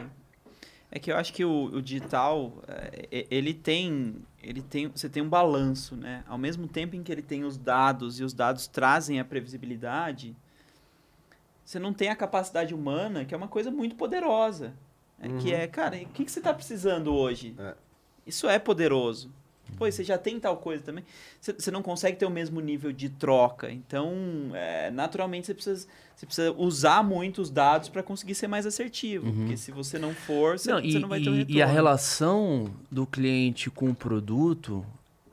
É 0.97 0.99
que 0.99 1.13
eu 1.13 1.17
acho 1.19 1.31
que 1.35 1.45
o, 1.45 1.65
o 1.67 1.83
digital, 1.83 2.55
é, 2.67 3.07
e- 3.13 3.27
ele 3.31 3.53
tem, 3.53 4.17
ele 4.43 4.63
tem, 4.63 4.89
você 4.89 5.11
tem 5.11 5.23
um 5.23 5.29
balanço, 5.29 5.95
né? 5.95 6.25
Ao 6.27 6.39
mesmo 6.39 6.67
tempo 6.67 6.97
em 6.97 7.03
que 7.03 7.13
ele 7.13 7.21
tem 7.21 7.45
os 7.45 7.59
dados 7.59 8.19
e 8.19 8.25
os 8.25 8.33
dados 8.33 8.67
trazem 8.67 9.21
a 9.21 9.25
previsibilidade, 9.25 10.35
você 11.63 11.79
não 11.79 11.93
tem 11.93 12.09
a 12.09 12.17
capacidade 12.17 12.75
humana, 12.75 13.27
que 13.27 13.35
é 13.35 13.37
uma 13.37 13.47
coisa 13.49 13.71
muito 13.71 13.95
poderosa. 13.95 14.73
né? 15.19 15.29
Que 15.39 15.53
é, 15.53 15.67
cara, 15.67 15.97
o 15.97 16.07
que, 16.07 16.25
que 16.25 16.31
você 16.33 16.39
está 16.39 16.55
precisando 16.55 17.13
hoje? 17.13 17.55
É. 17.59 17.75
Isso 18.27 18.49
é 18.49 18.59
poderoso. 18.59 19.31
Pô, 19.77 19.91
você 19.91 20.03
já 20.03 20.17
tem 20.19 20.41
tal 20.41 20.57
coisa 20.57 20.83
também. 20.83 21.05
Você, 21.41 21.53
você 21.53 21.71
não 21.71 21.83
consegue 21.83 22.17
ter 22.17 22.27
o 22.27 22.31
mesmo 22.31 22.61
nível 22.61 22.93
de 22.93 23.09
troca. 23.09 23.71
Então, 23.71 24.15
é, 24.55 24.91
naturalmente, 24.91 25.47
você 25.47 25.55
precisa, 25.55 25.87
você 26.15 26.27
precisa 26.27 26.53
usar 26.53 27.03
muito 27.05 27.43
os 27.43 27.51
dados 27.51 27.89
para 27.89 28.03
conseguir 28.03 28.35
ser 28.35 28.49
mais 28.49 28.67
assertivo. 28.67 29.33
Porque 29.33 29.57
se 29.57 29.71
você 29.71 29.99
não 29.99 30.15
for, 30.15 30.59
você 30.59 30.71
Não, 30.71 30.81
você 30.81 30.87
e, 30.87 30.99
não 30.99 31.09
vai 31.09 31.21
ter 31.21 31.31
um 31.31 31.35
retorno. 31.35 31.59
e 31.59 31.63
a 31.63 31.67
relação 31.67 32.71
do 32.91 33.07
cliente 33.07 33.71
com 33.71 33.91
o 33.91 33.95
produto, 33.95 34.85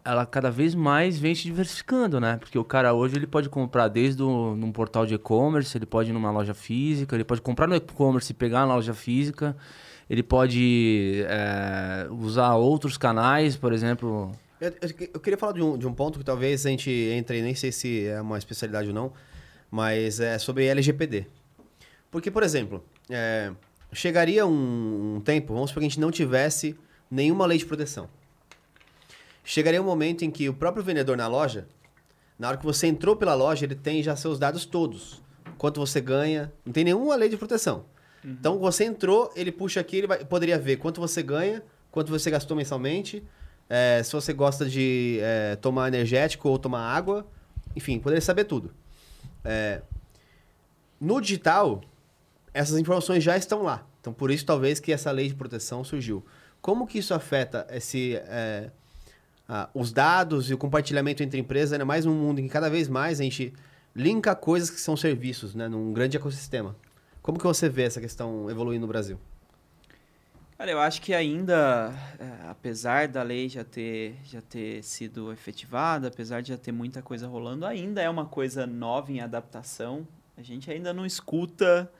ela 0.05 0.25
cada 0.25 0.51
vez 0.51 0.75
mais 0.75 1.17
vem 1.17 1.33
se 1.33 1.43
diversificando, 1.43 2.19
né? 2.19 2.37
Porque 2.37 2.57
o 2.57 2.63
cara 2.63 2.93
hoje 2.93 3.15
ele 3.15 3.27
pode 3.27 3.47
comprar 3.49 3.87
desde 3.87 4.21
o, 4.21 4.55
num 4.55 4.71
portal 4.71 5.05
de 5.05 5.13
e-commerce, 5.13 5.77
ele 5.77 5.85
pode 5.85 6.09
ir 6.09 6.13
numa 6.13 6.31
loja 6.31 6.53
física, 6.53 7.15
ele 7.15 7.23
pode 7.23 7.41
comprar 7.41 7.67
no 7.67 7.75
e-commerce 7.75 8.31
e 8.31 8.35
pegar 8.35 8.65
na 8.65 8.75
loja 8.75 8.93
física, 8.93 9.55
ele 10.09 10.23
pode 10.23 11.23
é, 11.27 12.07
usar 12.11 12.55
outros 12.55 12.97
canais, 12.97 13.55
por 13.55 13.71
exemplo. 13.73 14.31
Eu, 14.59 14.73
eu- 15.13 15.19
queria 15.19 15.37
falar 15.37 15.53
de 15.53 15.61
um, 15.61 15.77
de 15.77 15.85
um 15.87 15.93
ponto 15.93 16.19
que 16.19 16.25
talvez 16.25 16.65
a 16.65 16.69
gente 16.69 16.89
entre, 16.89 17.41
nem 17.41 17.53
sei 17.55 17.71
se 17.71 18.05
é 18.07 18.21
uma 18.21 18.37
especialidade 18.37 18.87
ou 18.89 18.93
não, 18.93 19.11
mas 19.69 20.19
é 20.19 20.37
sobre 20.37 20.65
LGPD. 20.67 21.25
Porque, 22.11 22.29
por 22.31 22.43
exemplo, 22.43 22.83
é, 23.09 23.51
chegaria 23.91 24.45
um, 24.45 25.15
um 25.15 25.21
tempo, 25.21 25.53
vamos 25.53 25.69
supor 25.71 25.81
que 25.81 25.87
a 25.87 25.89
gente 25.89 25.99
não 25.99 26.11
tivesse 26.11 26.77
nenhuma 27.09 27.45
lei 27.45 27.57
de 27.57 27.65
proteção. 27.65 28.07
Chegaria 29.43 29.81
um 29.81 29.85
momento 29.85 30.23
em 30.23 30.31
que 30.31 30.47
o 30.47 30.53
próprio 30.53 30.83
vendedor 30.83 31.17
na 31.17 31.27
loja, 31.27 31.67
na 32.39 32.47
hora 32.47 32.57
que 32.57 32.65
você 32.65 32.87
entrou 32.87 33.15
pela 33.15 33.33
loja, 33.33 33.65
ele 33.65 33.75
tem 33.75 34.01
já 34.01 34.15
seus 34.15 34.39
dados 34.39 34.65
todos. 34.65 35.21
Quanto 35.57 35.79
você 35.79 35.99
ganha, 35.99 36.51
não 36.65 36.71
tem 36.71 36.83
nenhuma 36.85 37.15
lei 37.15 37.27
de 37.29 37.35
proteção. 37.37 37.85
Então, 38.23 38.57
você 38.59 38.85
entrou, 38.85 39.31
ele 39.35 39.51
puxa 39.51 39.79
aqui, 39.79 39.97
ele 39.97 40.07
vai- 40.07 40.23
poderia 40.23 40.57
ver 40.57 40.77
quanto 40.77 41.01
você 41.01 41.21
ganha, 41.21 41.61
quanto 41.91 42.09
você 42.09 42.31
gastou 42.31 42.55
mensalmente, 42.55 43.23
é, 43.69 44.01
se 44.03 44.11
você 44.11 44.33
gosta 44.33 44.65
de 44.65 45.19
é, 45.21 45.55
tomar 45.57 45.87
energético 45.87 46.49
ou 46.49 46.57
tomar 46.57 46.81
água, 46.81 47.25
enfim, 47.75 47.99
poderia 47.99 48.21
saber 48.21 48.45
tudo. 48.45 48.73
É, 49.43 49.81
no 50.99 51.19
digital, 51.19 51.81
essas 52.53 52.77
informações 52.77 53.23
já 53.23 53.35
estão 53.35 53.63
lá. 53.63 53.85
Então, 53.99 54.13
por 54.13 54.31
isso, 54.31 54.45
talvez, 54.45 54.79
que 54.79 54.91
essa 54.91 55.11
lei 55.11 55.27
de 55.27 55.35
proteção 55.35 55.83
surgiu. 55.83 56.25
Como 56.61 56.87
que 56.87 56.99
isso 56.99 57.13
afeta 57.13 57.67
esse, 57.71 58.15
é, 58.15 58.69
os 59.73 59.91
dados 59.91 60.49
e 60.49 60.53
o 60.53 60.57
compartilhamento 60.57 61.21
entre 61.23 61.39
empresas, 61.39 61.73
ainda 61.73 61.85
mais 61.85 62.05
num 62.05 62.15
mundo 62.15 62.39
em 62.39 62.43
que 62.43 62.49
cada 62.49 62.69
vez 62.69 62.87
mais 62.87 63.19
a 63.19 63.23
gente 63.23 63.53
linka 63.95 64.33
coisas 64.33 64.69
que 64.69 64.79
são 64.79 64.95
serviços, 64.95 65.53
né, 65.53 65.67
num 65.67 65.93
grande 65.93 66.17
ecossistema. 66.17 66.75
Como 67.23 67.39
que 67.39 67.43
você 67.45 67.67
vê 67.69 67.83
essa 67.83 67.99
questão 68.01 68.49
evoluindo 68.51 68.81
no 68.81 68.87
Brasil? 68.87 69.19
Olha, 70.59 70.71
eu 70.71 70.79
acho 70.79 71.01
que 71.01 71.13
ainda, 71.13 71.91
é, 72.19 72.47
apesar 72.49 73.07
da 73.07 73.23
lei 73.23 73.49
já 73.49 73.63
ter, 73.63 74.15
já 74.23 74.41
ter 74.41 74.83
sido 74.83 75.31
efetivada, 75.31 76.07
apesar 76.09 76.41
de 76.41 76.49
já 76.49 76.57
ter 76.57 76.71
muita 76.71 77.01
coisa 77.01 77.27
rolando, 77.27 77.65
ainda 77.65 78.01
é 78.01 78.09
uma 78.09 78.25
coisa 78.25 78.67
nova 78.67 79.11
em 79.11 79.19
adaptação. 79.19 80.07
A 80.37 80.41
gente 80.43 80.71
ainda 80.71 80.93
não 80.93 81.05
escuta 81.05 81.91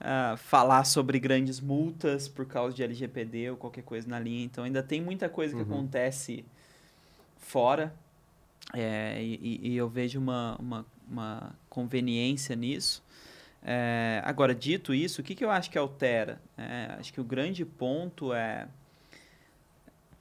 ah, 0.00 0.36
falar 0.38 0.84
sobre 0.84 1.20
grandes 1.20 1.60
multas 1.60 2.28
por 2.28 2.46
causa 2.46 2.74
de 2.76 2.82
LGPD 2.82 3.50
ou 3.52 3.58
qualquer 3.58 3.84
coisa 3.84 4.08
na 4.08 4.18
linha. 4.18 4.44
Então 4.44 4.64
ainda 4.64 4.82
tem 4.82 5.00
muita 5.00 5.28
coisa 5.28 5.54
que 5.54 5.62
acontece 5.62 6.44
fora. 7.38 7.94
É, 8.74 9.22
e, 9.22 9.60
e- 9.64 9.68
e 9.72 9.76
eu 9.76 9.88
vejo 9.88 10.18
uma, 10.18 10.56
uma, 10.58 10.86
uma 11.08 11.54
conveniência 11.70 12.56
nisso. 12.56 13.03
É, 13.64 14.20
agora, 14.24 14.54
dito 14.54 14.92
isso, 14.92 15.22
o 15.22 15.24
que, 15.24 15.34
que 15.34 15.44
eu 15.44 15.50
acho 15.50 15.70
que 15.70 15.78
altera? 15.78 16.38
É, 16.58 16.96
acho 16.98 17.12
que 17.12 17.20
o 17.20 17.24
grande 17.24 17.64
ponto 17.64 18.32
é. 18.34 18.68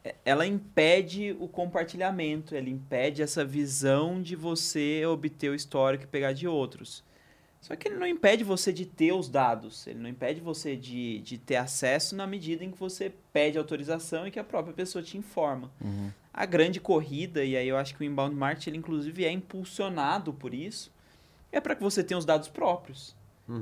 é- 0.04 0.16
Ela 0.24 0.46
impede 0.48 1.36
o 1.40 1.48
compartilhamento, 1.48 2.56
ela 2.56 2.70
impede 2.70 3.22
essa 3.22 3.44
visão 3.44 4.22
de 4.22 4.36
você 4.36 5.06
obter 5.06 5.50
o 5.50 5.56
histórico 5.56 6.06
e 6.06 6.08
pegar 6.08 6.32
de 6.34 6.48
outros. 6.48 7.04
Só 7.60 7.76
que 7.78 7.88
ele 7.88 7.96
não 7.96 8.08
impede 8.08 8.44
você 8.44 8.74
de 8.74 8.86
ter 8.86 9.14
os 9.14 9.30
dados, 9.30 9.88
ele 9.88 10.00
não 10.00 10.10
impede 10.10 10.42
você 10.42 10.76
de, 10.76 11.20
de 11.20 11.38
ter 11.38 11.56
acesso 11.56 12.14
na 12.14 12.28
medida 12.28 12.62
em 12.64 12.72
que 12.72 12.78
você 12.78 13.14
pede 13.32 13.58
autorização 13.58 14.28
e 14.28 14.32
que 14.32 14.40
a 14.40 14.44
própria 14.44 14.74
pessoa 14.74 15.02
te 15.02 15.18
informa. 15.18 15.72
A 16.34 16.46
grande 16.46 16.82
corrida, 16.82 17.44
e 17.44 17.56
aí 17.56 17.68
eu 17.68 17.78
acho 17.78 17.96
que 17.96 18.02
o 18.02 18.04
inbound 18.04 18.36
marketing, 18.36 18.72
ele, 18.72 18.78
inclusive, 18.80 19.24
é 19.24 19.32
impulsionado 19.32 20.34
por 20.34 20.54
isso, 20.54 20.92
é 21.54 21.62
para 21.62 21.74
que 21.76 21.82
você 21.82 22.04
tenha 22.04 22.18
os 22.18 22.26
dados 22.26 22.50
próprios. 22.50 23.16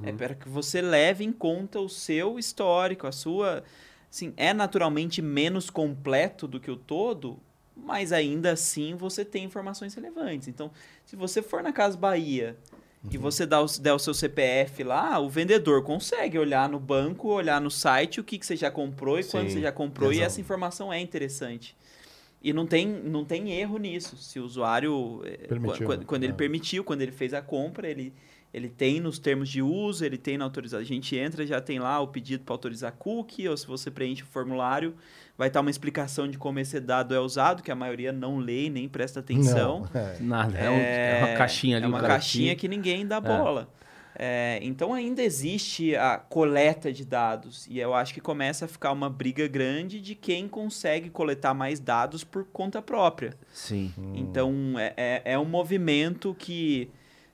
É 0.04 0.12
para 0.12 0.36
que 0.36 0.48
você 0.48 0.82
leve 0.82 1.24
em 1.24 1.32
conta 1.32 1.80
o 1.80 1.90
seu 1.90 2.38
histórico, 2.38 3.08
a 3.08 3.12
sua. 3.12 3.64
Assim, 4.10 4.34
é 4.38 4.54
naturalmente 4.54 5.22
menos 5.22 5.70
completo 5.70 6.48
do 6.48 6.60
que 6.60 6.70
o 6.70 6.76
todo, 6.76 7.40
mas 7.76 8.12
ainda 8.12 8.52
assim 8.52 8.94
você 8.96 9.24
tem 9.24 9.44
informações 9.46 9.94
relevantes. 9.94 10.48
Então, 10.48 10.70
se 11.06 11.16
você 11.16 11.42
for 11.42 11.64
na 11.64 11.72
Casa 11.72 11.98
Bahia 11.98 12.58
e 13.10 13.18
você 13.18 13.46
dá 13.46 13.62
o, 13.62 13.66
der 13.80 13.94
o 13.94 14.00
seu 14.00 14.14
CPF 14.14 14.84
lá, 14.84 15.18
o 15.18 15.30
vendedor 15.30 15.82
consegue 15.84 16.38
olhar 16.38 16.70
no 16.70 16.80
banco, 16.80 17.30
olhar 17.30 17.60
no 17.60 17.72
site 17.72 18.20
o 18.20 18.24
que, 18.24 18.38
que 18.38 18.46
você 18.46 18.56
já 18.56 18.70
comprou 18.70 19.20
e 19.20 19.24
quando 19.24 19.48
Sim, 19.48 19.54
você 19.54 19.62
já 19.62 19.72
comprou, 19.72 20.14
e 20.14 20.22
essa 20.22 20.40
informação 20.40 20.92
é 20.94 21.00
interessante. 21.00 21.76
E 22.44 22.52
não 22.54 22.66
tem, 22.66 22.88
não 22.88 23.24
tem 23.24 23.52
erro 23.52 23.78
nisso. 23.78 24.18
Se 24.18 24.40
o 24.40 24.46
usuário. 24.46 25.22
eh, 25.26 25.48
Permitiu, 25.48 25.86
Quando, 25.86 26.06
quando 26.06 26.24
ele 26.24 26.34
é. 26.34 26.36
permitiu, 26.36 26.84
quando 26.84 27.02
ele 27.02 27.12
fez 27.12 27.34
a 27.34 27.42
compra, 27.42 27.88
ele, 27.88 28.14
ele 28.54 28.68
tem 28.70 29.00
nos 29.00 29.18
termos 29.18 29.48
de 29.50 29.62
uso, 29.62 30.04
ele 30.06 30.18
tem 30.18 30.38
na 30.38 30.46
autorização. 30.46 30.82
A 30.82 30.86
gente 30.86 31.16
entra, 31.16 31.46
já 31.46 31.62
tem 31.62 31.80
lá 31.80 32.00
o 32.00 32.08
pedido 32.08 32.44
para 32.44 32.54
autorizar 32.54 32.92
cookie, 32.94 33.48
ou 33.48 33.56
se 33.56 33.66
você 33.66 33.90
preenche 33.90 34.24
o 34.24 34.26
formulário, 34.26 34.94
vai 35.38 35.48
estar 35.48 35.62
uma 35.62 35.70
explicação 35.72 36.28
de 36.28 36.38
como 36.38 36.60
esse 36.60 36.80
dado 36.80 37.16
é 37.16 37.20
usado, 37.20 37.64
que 37.64 37.72
a 37.72 37.76
maioria 37.76 38.12
não 38.12 38.38
lê 38.38 38.70
nem 38.70 38.90
presta 38.90 39.20
atenção. 39.22 39.88
Não, 39.94 40.00
é. 40.02 40.18
Nada, 40.20 40.58
é, 40.58 40.70
um- 40.70 40.74
é 40.80 41.26
uma 41.30 41.38
caixinha 41.38 41.78
ali. 41.78 41.86
É 41.86 41.88
uma 41.88 42.02
caixinha 42.02 42.48
tira. 42.50 42.56
que 42.60 42.68
ninguém 42.68 43.08
dá 43.08 43.20
bola. 43.22 43.70
É, 44.14 44.60
então 44.62 44.94
ainda 44.94 45.24
existe 45.24 45.96
a 45.96 46.18
coleta 46.18 46.92
de 46.92 47.06
dados. 47.06 47.66
E 47.68 47.80
eu 47.80 47.94
acho 47.94 48.14
que 48.14 48.20
começa 48.20 48.66
a 48.66 48.68
ficar 48.68 48.92
uma 48.92 49.10
briga 49.10 49.48
grande 49.48 50.02
de 50.02 50.14
quem 50.14 50.50
consegue 50.50 51.10
coletar 51.10 51.54
mais 51.54 51.80
dados 51.80 52.22
por 52.24 52.44
conta 52.44 52.82
própria. 52.82 53.34
Sim. 53.54 53.92
Então 54.14 54.74
é, 54.78 54.94
é, 54.98 55.22
é 55.34 55.40
um 55.40 55.46
movimento 55.46 56.36
que 56.38 56.90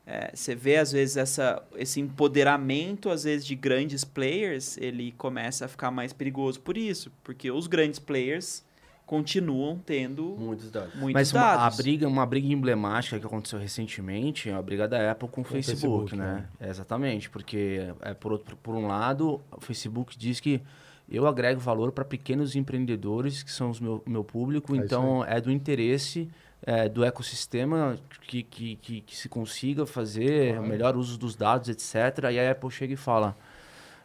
é, 0.10 0.32
você 0.34 0.56
vê 0.56 0.78
às 0.78 0.94
vezes 0.94 1.18
essa, 1.18 1.62
esse 1.76 2.00
empoderamento 2.00 3.10
às 3.10 3.26
vezes 3.26 3.46
de 3.46 3.56
grandes 3.56 4.06
players, 4.06 4.78
ele 4.78 5.12
começa 5.18 5.66
a 5.66 5.68
ficar 5.68 5.92
mais 5.92 6.14
perigoso 6.14 6.62
por 6.62 6.78
isso, 6.78 7.12
porque 7.26 7.52
os 7.52 7.68
grandes 7.68 8.00
players 8.00 8.66
continuam 9.06 9.78
tendo 9.86 10.36
Muitos 10.40 10.72
dados. 10.72 10.96
muitos 10.96 11.14
Mas 11.14 11.34
uma, 11.34 11.66
a 11.66 11.70
briga, 11.70 12.08
uma 12.08 12.26
briga 12.26 12.48
emblemática 12.48 13.20
que 13.20 13.26
aconteceu 13.26 13.60
recentemente 13.60 14.50
é 14.50 14.54
a 14.54 14.62
briga 14.62 14.88
da 14.88 15.12
Apple 15.12 15.28
com 15.28 15.42
o 15.42 15.44
o 15.44 15.48
Facebook, 15.48 16.12
Facebook, 16.12 16.16
né? 16.16 16.46
É, 16.58 16.70
exatamente, 16.70 17.30
porque 17.30 17.94
é, 18.02 18.14
por, 18.14 18.32
outro, 18.32 18.56
por 18.58 18.76
um 18.76 18.88
lado, 18.88 19.42
o 19.52 19.60
Facebook 19.60 20.18
diz 20.18 20.40
que 20.40 20.62
eu 21.10 21.28
agrego 21.28 21.60
valor 21.60 21.92
para 21.92 22.06
pequenos 22.06 22.56
empreendedores, 22.56 23.44
que 23.44 23.52
são 23.52 23.70
os 23.70 23.80
meu, 23.80 24.04
o 24.06 24.10
meu 24.10 24.24
público, 24.24 24.74
É 24.74 24.78
então 24.78 25.24
é 25.26 25.40
do 25.42 25.52
interesse 25.52 26.30
é, 26.64 26.90
do 26.90 27.04
ecossistema 27.06 27.98
que, 28.28 28.44
que, 28.44 28.76
que, 28.78 29.02
que 29.02 29.16
se 29.16 29.30
consiga 29.30 29.86
fazer 29.86 30.50
Claro. 30.54 30.66
o 30.66 30.68
melhor 30.68 30.96
uso 30.98 31.18
dos 31.18 31.36
dados, 31.36 31.70
etc. 31.70 32.24
E 32.32 32.40
a 32.40 32.52
Apple 32.52 32.70
chega 32.72 32.94
e 32.94 32.98
fala, 32.98 33.38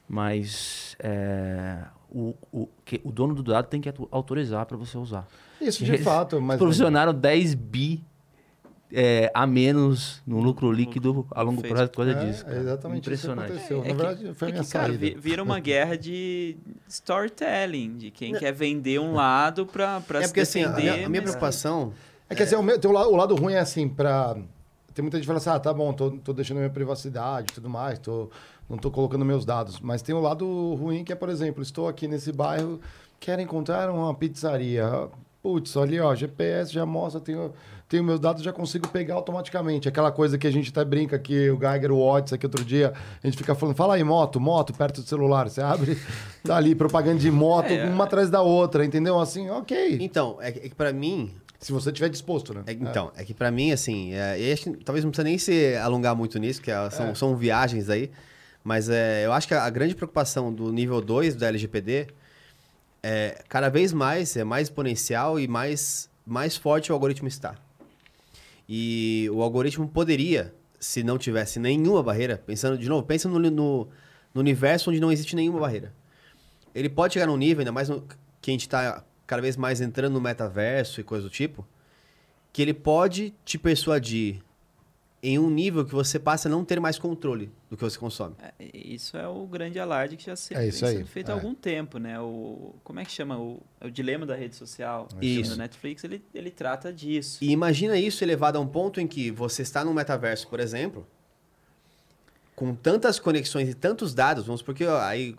mas 0.09 0.97
é, 0.99 1.79
o, 2.11 2.35
o, 2.53 2.69
que, 2.85 3.01
o 3.05 3.11
dono 3.11 3.35
do 3.35 3.43
dado 3.43 3.67
tem 3.67 3.81
que 3.81 3.93
autorizar 4.11 4.67
para 4.67 4.77
você 4.77 4.99
usar. 4.99 5.27
Isso 5.61 5.85
de 5.85 5.93
Eles 5.93 6.05
fato, 6.05 6.41
mas. 6.41 6.59
provisionaram 6.59 7.15
10 7.15 7.55
bi 7.55 8.05
é, 8.95 9.31
a 9.33 9.47
menos 9.47 10.21
no 10.27 10.39
lucro 10.41 10.71
líquido 10.71 11.27
a 11.31 11.41
longo 11.41 11.63
prazo 11.63 11.89
por 11.91 12.05
causa 12.05 12.11
É, 12.13 12.25
disso. 12.27 12.45
É 12.47 12.59
exatamente 12.59 12.99
Impressionante. 13.01 13.53
isso 13.57 13.67
que 13.69 13.73
aconteceu. 13.73 13.79
É 13.79 13.89
Na 13.89 13.95
que- 13.95 14.03
verdade, 14.19 14.35
foi 14.39 14.49
a 14.49 14.51
É 14.51 14.53
minha 14.53 14.65
que, 14.65 14.71
cara, 14.71 14.93
vira 15.19 15.43
uma 15.43 15.59
guerra 15.61 15.97
de 15.97 16.57
storytelling, 16.89 17.97
de 17.97 18.11
quem 18.11 18.35
quer 18.35 18.53
vender 18.53 18.99
um 19.01 19.15
lado 19.15 19.65
pra, 19.65 20.01
pra 20.01 20.19
É 20.19 20.23
se 20.23 20.29
porque 20.29 20.41
assim, 20.41 20.63
a 20.65 20.69
defender. 20.69 20.93
minha, 20.93 21.07
a 21.07 21.09
minha 21.09 21.23
mas- 21.23 21.31
preocupação. 21.31 21.95
É 22.33 22.35
que 22.35 22.43
assim, 22.43 22.55
o, 22.57 22.63
meu, 22.63 22.79
o, 22.83 22.93
lado, 22.93 23.11
o 23.11 23.17
lado 23.17 23.35
ruim 23.35 23.55
é 23.55 23.59
assim, 23.61 23.89
pra. 23.89 24.37
Tem 24.95 25.03
muita 25.03 25.17
gente 25.17 25.23
que 25.23 25.27
fala 25.27 25.39
assim, 25.39 25.51
ah, 25.51 25.59
tá 25.59 25.73
bom, 25.73 25.93
tô, 25.93 26.11
tô 26.11 26.33
deixando 26.35 26.59
minha 26.59 26.69
privacidade 26.71 27.47
e 27.51 27.55
tudo 27.55 27.69
mais, 27.71 27.99
tô, 27.99 28.29
não 28.69 28.77
tô 28.77 28.91
colocando 28.91 29.25
meus 29.25 29.45
dados. 29.45 29.81
Mas 29.81 30.03
tem 30.03 30.15
o 30.15 30.21
lado 30.21 30.75
ruim 30.75 31.03
que 31.03 31.13
é, 31.13 31.17
por 31.17 31.31
exemplo, 31.31 31.63
estou 31.63 31.89
aqui 31.89 32.07
nesse 32.07 32.31
bairro, 32.31 32.79
quero 33.19 33.41
encontrar 33.41 33.91
uma 33.91 34.15
pizzaria. 34.15 35.09
Putz, 35.43 35.77
ali, 35.77 35.99
ó, 35.99 36.15
GPS 36.15 36.73
já 36.73 36.87
mostra, 36.87 37.21
tenho, 37.21 37.53
tenho 37.89 38.05
meus 38.05 38.21
dados, 38.21 38.45
já 38.45 38.53
consigo 38.53 38.87
pegar 38.89 39.15
automaticamente. 39.15 39.89
Aquela 39.89 40.13
coisa 40.13 40.39
que 40.39 40.47
a 40.47 40.51
gente 40.53 40.71
até 40.71 40.85
brinca 40.85 41.19
que 41.19 41.51
o 41.51 41.59
Geiger, 41.59 41.91
o 41.91 41.99
Watts, 42.07 42.33
aqui 42.33 42.47
outro 42.47 42.65
dia, 42.65 42.93
a 43.21 43.27
gente 43.27 43.37
fica 43.39 43.53
falando, 43.55 43.75
fala 43.75 43.95
aí, 43.97 44.05
moto, 44.05 44.39
moto, 44.39 44.73
perto 44.73 45.01
do 45.03 45.09
celular. 45.09 45.49
Você 45.51 45.61
abre, 45.61 45.99
tá 46.45 46.57
ali, 46.57 46.77
propaganda 46.77 47.19
de 47.19 47.31
moto, 47.31 47.73
É. 47.73 47.87
uma 47.87 48.05
atrás 48.05 48.31
da 48.31 48.41
outra, 48.41 48.85
entendeu? 48.85 49.19
Assim, 49.19 49.51
ok. 49.51 49.99
Então, 50.01 50.37
é 50.41 50.53
que, 50.53 50.59
é 50.61 50.69
que 50.69 50.75
pra 50.77 50.93
mim. 50.93 51.35
Se 51.63 51.73
você 51.73 51.91
tiver 51.93 52.09
disposto, 52.11 52.53
né? 52.53 52.63
é- 52.67 52.73
então, 52.73 53.11
é 53.17 53.25
que 53.25 53.33
pra 53.33 53.51
mim, 53.51 53.73
assim. 53.73 54.13
É, 54.13 54.53
acho 54.53 54.65
que 54.65 54.85
talvez 54.85 55.05
não 55.05 55.11
precisa 55.13 55.25
nem 55.25 55.39
se 55.39 55.75
alongar 55.77 56.15
muito 56.15 56.39
nisso, 56.39 56.61
que 56.61 56.71
é- 56.71 56.91
são, 56.91 57.15
são 57.15 57.37
viagens 57.37 57.89
aí. 57.89 58.11
Mas 58.65 58.89
é, 58.89 59.25
eu 59.25 59.33
acho 59.33 59.49
que 59.49 59.55
a, 59.55 59.63
a 59.65 59.71
grande 59.71 59.95
preocupação 59.95 60.53
do 60.53 60.71
nível 60.73 61.01
2 61.01 61.35
da 61.35 61.47
LGPD 61.49 62.09
é 63.03 63.43
cada 63.49 63.69
vez 63.69 63.93
mais, 63.93 64.37
é 64.37 64.45
mais 64.45 64.69
exponencial 64.69 65.39
e 65.41 65.49
mais, 65.49 66.09
mais 66.27 66.57
forte 66.57 66.91
o 66.93 66.95
algoritmo 66.95 67.27
está. 67.29 67.55
E 68.69 69.29
o 69.33 69.43
algoritmo 69.43 69.89
poderia, 69.89 70.55
se 70.79 71.03
não 71.03 71.19
tivesse 71.19 71.59
nenhuma 71.59 72.03
barreira, 72.03 72.43
pensando 72.47 72.79
de 72.79 72.89
novo, 72.89 73.05
pensa 73.07 73.29
no, 73.29 73.39
no, 73.39 73.51
no 74.33 74.41
universo 74.41 74.91
onde 74.91 75.01
não 75.01 75.11
existe 75.11 75.35
nenhuma 75.37 75.61
barreira. 75.61 75.93
Ele 76.75 76.89
pode 76.89 77.15
chegar 77.15 77.27
num 77.27 77.37
nível, 77.37 77.61
ainda 77.61 77.73
mais 77.73 77.89
no, 77.89 78.03
que 78.41 78.51
a 78.51 78.55
gente 78.55 78.63
está 78.63 79.05
cada 79.33 79.41
vez 79.41 79.57
mais 79.57 79.81
entrando 79.81 80.13
no 80.13 80.21
metaverso 80.21 81.01
e 81.01 81.05
coisa 81.05 81.25
do 81.25 81.31
tipo, 81.31 81.67
que 82.53 82.61
ele 82.61 82.75
pode 82.75 83.33
te 83.47 83.57
persuadir 83.57 84.43
em 85.23 85.39
um 85.39 85.49
nível 85.49 85.87
que 85.87 85.93
você 85.95 86.19
passa 86.19 86.49
a 86.49 86.51
não 86.51 86.67
ter 86.67 86.79
mais 86.79 86.99
controle 86.99 87.51
do 87.71 87.75
que 87.75 87.83
você 87.83 87.99
consome. 87.99 88.35
É, 88.39 88.53
Isso 88.75 89.17
é 89.17 89.27
o 89.27 89.47
grande 89.47 89.81
alarde 89.81 90.19
que 90.19 90.27
já 90.27 90.37
se, 90.37 90.53
É 90.53 90.59
vem 90.59 90.69
isso 90.69 90.85
aí, 90.85 90.97
sendo 90.99 91.07
feito 91.07 91.31
há 91.31 91.33
é. 91.33 91.35
algum 91.35 91.55
tempo, 91.55 91.97
né? 91.97 92.21
O, 92.21 92.75
como 92.85 93.01
é 93.01 93.07
que 93.07 93.11
chama? 93.11 93.39
O, 93.39 93.59
é 93.81 93.87
o 93.87 93.91
dilema 93.91 94.27
da 94.27 94.35
rede 94.35 94.55
social. 94.55 95.09
Isso. 95.23 95.53
No 95.53 95.57
Netflix, 95.57 96.05
ele, 96.05 96.23
ele 96.35 96.51
trata 96.51 96.93
disso. 96.93 97.39
E 97.43 97.53
imagina 97.53 97.97
isso 97.97 98.23
elevado 98.23 98.59
a 98.59 98.61
um 98.61 98.67
ponto 98.67 99.01
em 99.01 99.07
que 99.07 99.31
você 99.31 99.63
está 99.63 99.83
no 99.83 99.95
metaverso, 99.95 100.47
por 100.47 100.61
exemplo, 100.61 101.07
com 102.55 102.75
tantas 102.75 103.19
conexões 103.19 103.71
e 103.71 103.73
tantos 103.75 104.13
dados, 104.13 104.45
vamos 104.45 104.61
porque 104.61 104.85
aí 104.85 105.35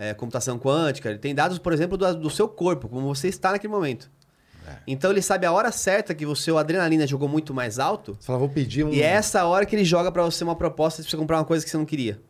é, 0.00 0.14
computação 0.14 0.58
quântica, 0.58 1.10
ele 1.10 1.18
tem 1.18 1.34
dados, 1.34 1.58
por 1.58 1.74
exemplo, 1.74 1.98
do, 1.98 2.14
do 2.14 2.30
seu 2.30 2.48
corpo, 2.48 2.88
como 2.88 3.14
você 3.14 3.28
está 3.28 3.52
naquele 3.52 3.70
momento. 3.70 4.10
Então 4.86 5.10
ele 5.10 5.20
sabe 5.20 5.44
a 5.46 5.52
hora 5.52 5.70
certa 5.72 6.14
que 6.14 6.24
o 6.24 6.34
seu 6.34 6.56
adrenalina 6.56 7.06
jogou 7.06 7.28
muito 7.28 7.52
mais 7.52 7.78
alto, 7.78 8.16
Você 8.18 8.26
fala, 8.26 8.38
vou 8.38 8.48
pedir 8.48 8.84
um. 8.84 8.90
e 8.90 9.02
é 9.02 9.06
essa 9.06 9.44
hora 9.44 9.66
que 9.66 9.74
ele 9.74 9.84
joga 9.84 10.10
pra 10.12 10.22
você 10.22 10.44
uma 10.44 10.54
proposta 10.54 11.02
de 11.02 11.10
você 11.10 11.16
comprar 11.16 11.38
uma 11.38 11.44
coisa 11.44 11.64
que 11.64 11.70
você 11.70 11.76
não 11.76 11.84
queria. 11.84 12.22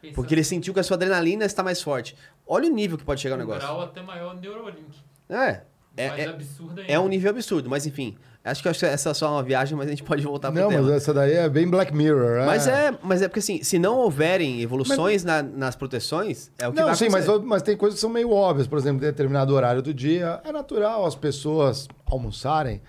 Pensando 0.00 0.14
Porque 0.14 0.34
ele 0.34 0.44
sentiu 0.44 0.74
que 0.74 0.78
a 0.78 0.82
sua 0.82 0.96
adrenalina 0.96 1.44
está 1.44 1.62
mais 1.62 1.82
forte. 1.82 2.14
Olha 2.46 2.70
o 2.70 2.72
nível 2.72 2.98
que 2.98 3.04
pode 3.04 3.20
chegar 3.20 3.34
o 3.34 3.38
um 3.38 3.40
negócio. 3.40 3.62
grau 3.62 3.80
até 3.80 4.02
maior 4.02 4.38
Neuralink. 4.38 4.98
É, 5.28 5.62
é, 5.96 6.08
mais 6.08 6.20
é, 6.20 6.26
absurdo 6.26 6.80
ainda. 6.82 6.92
é 6.92 7.00
um 7.00 7.08
nível 7.08 7.30
absurdo, 7.30 7.68
mas 7.70 7.86
enfim. 7.86 8.16
Acho 8.44 8.62
que 8.62 8.68
acho 8.68 8.78
que 8.80 8.86
essa 8.86 9.10
é 9.10 9.14
só 9.14 9.32
uma 9.32 9.42
viagem, 9.42 9.76
mas 9.76 9.88
a 9.88 9.90
gente 9.90 10.02
pode 10.02 10.22
voltar 10.22 10.50
pro 10.50 10.60
Não, 10.62 10.68
tema. 10.70 10.82
mas 10.82 10.92
essa 10.92 11.12
daí 11.12 11.32
é 11.34 11.48
bem 11.50 11.68
Black 11.68 11.94
Mirror. 11.94 12.46
Mas 12.46 12.66
é, 12.66 12.96
mas 13.02 13.20
é 13.20 13.28
porque 13.28 13.40
assim, 13.40 13.62
se 13.62 13.78
não 13.78 13.96
houverem 13.98 14.62
evoluções 14.62 15.22
na- 15.22 15.42
nas 15.42 15.76
proteções, 15.76 16.50
é 16.58 16.66
o 16.66 16.72
que 16.72 16.78
Não, 16.80 16.86
vai 16.86 16.94
sim, 16.96 17.08
mas, 17.10 17.24
acontecer. 17.28 17.46
mas 17.46 17.62
tem 17.62 17.76
coisas 17.76 17.96
que 17.98 18.00
são 18.00 18.08
meio 18.08 18.30
óbvias. 18.30 18.66
Por 18.66 18.78
exemplo, 18.78 18.98
em 19.04 19.06
determinado 19.06 19.54
horário 19.54 19.82
do 19.82 19.92
dia, 19.92 20.40
é 20.44 20.52
natural 20.52 21.04
as 21.04 21.14
pessoas 21.14 21.88
almoçarem 22.06 22.80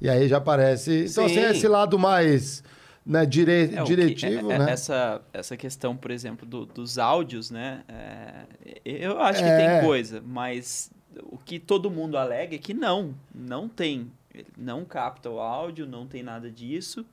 e 0.00 0.08
aí 0.08 0.28
já 0.28 0.36
aparece. 0.36 1.06
Então, 1.10 1.28
Sim. 1.28 1.38
assim, 1.40 1.56
esse 1.56 1.66
lado 1.66 1.98
mais 1.98 2.62
né, 3.04 3.24
dire... 3.26 3.50
É, 3.64 3.66
que- 3.68 3.82
diretivo, 3.84 4.52
é- 4.52 4.54
é- 4.54 4.58
né? 4.58 4.70
Essa, 4.70 5.20
essa 5.32 5.56
questão, 5.56 5.96
por 5.96 6.10
exemplo, 6.10 6.46
do- 6.46 6.66
dos 6.66 6.98
áudios, 6.98 7.50
né? 7.50 7.80
é, 7.88 8.44
eu 8.84 9.18
acho 9.20 9.42
que 9.42 9.48
É. 9.48 9.78
tem 9.78 9.86
coisa, 9.88 10.22
mas 10.24 10.90
o 11.24 11.38
que 11.38 11.58
todo 11.58 11.90
mundo 11.90 12.16
alega 12.18 12.54
é 12.54 12.58
que 12.58 12.74
não, 12.74 13.14
não 13.34 13.66
tem. 13.68 14.12
Ele 14.38 14.48
não 14.56 14.84
capta 14.84 15.28
o 15.30 15.40
áudio, 15.40 15.86
não 15.86 16.06
tem 16.06 16.22
nada 16.22 16.50
disso. 16.50 17.06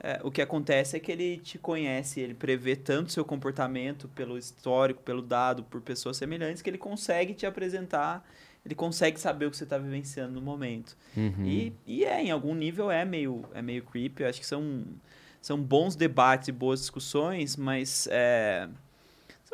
É, 0.00 0.20
o 0.22 0.30
que 0.30 0.42
acontece 0.42 0.96
é 0.96 1.00
que 1.00 1.10
ele 1.10 1.38
te 1.38 1.58
conhece, 1.58 2.20
ele 2.20 2.34
prevê 2.34 2.74
tanto 2.74 3.12
seu 3.12 3.24
comportamento 3.24 4.08
pelo 4.08 4.36
histórico, 4.36 5.02
pelo 5.02 5.22
dado, 5.22 5.62
por 5.64 5.80
pessoas 5.80 6.16
semelhantes, 6.16 6.62
que 6.62 6.68
ele 6.68 6.78
consegue 6.78 7.32
te 7.32 7.46
apresentar, 7.46 8.26
ele 8.64 8.74
consegue 8.74 9.20
saber 9.20 9.46
o 9.46 9.50
que 9.50 9.56
você 9.56 9.64
está 9.64 9.78
vivenciando 9.78 10.32
no 10.34 10.40
momento. 10.40 10.96
Uhum. 11.16 11.44
E, 11.44 11.72
e 11.86 12.04
é, 12.04 12.22
em 12.22 12.30
algum 12.30 12.54
nível 12.54 12.90
é 12.90 13.04
meio, 13.04 13.44
é 13.54 13.62
meio 13.62 13.82
creepy. 13.82 14.22
Eu 14.22 14.28
acho 14.28 14.40
que 14.40 14.46
são, 14.46 14.84
são 15.40 15.60
bons 15.60 15.94
debates 15.94 16.48
e 16.48 16.52
boas 16.52 16.80
discussões, 16.80 17.56
mas 17.56 18.08
é, 18.10 18.68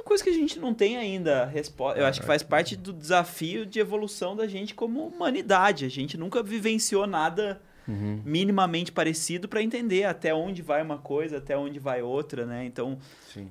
são 0.00 0.04
coisas 0.04 0.24
que 0.24 0.30
a 0.30 0.34
gente 0.34 0.58
não 0.58 0.72
tem 0.72 0.96
ainda 0.96 1.44
resposta. 1.44 2.00
Eu 2.00 2.06
acho 2.06 2.20
que 2.20 2.26
faz 2.26 2.42
parte 2.42 2.74
do 2.74 2.92
desafio 2.92 3.66
de 3.66 3.78
evolução 3.78 4.34
da 4.34 4.46
gente 4.46 4.74
como 4.74 5.06
humanidade. 5.06 5.84
A 5.84 5.88
gente 5.90 6.16
nunca 6.16 6.42
vivenciou 6.42 7.06
nada 7.06 7.60
Uhum. 7.88 8.20
minimamente 8.24 8.92
parecido 8.92 9.48
para 9.48 9.62
entender 9.62 10.04
até 10.04 10.32
onde 10.34 10.62
vai 10.62 10.80
uma 10.82 10.98
coisa, 10.98 11.38
até 11.38 11.56
onde 11.56 11.78
vai 11.78 12.02
outra, 12.02 12.46
né? 12.46 12.64
Então, 12.64 12.98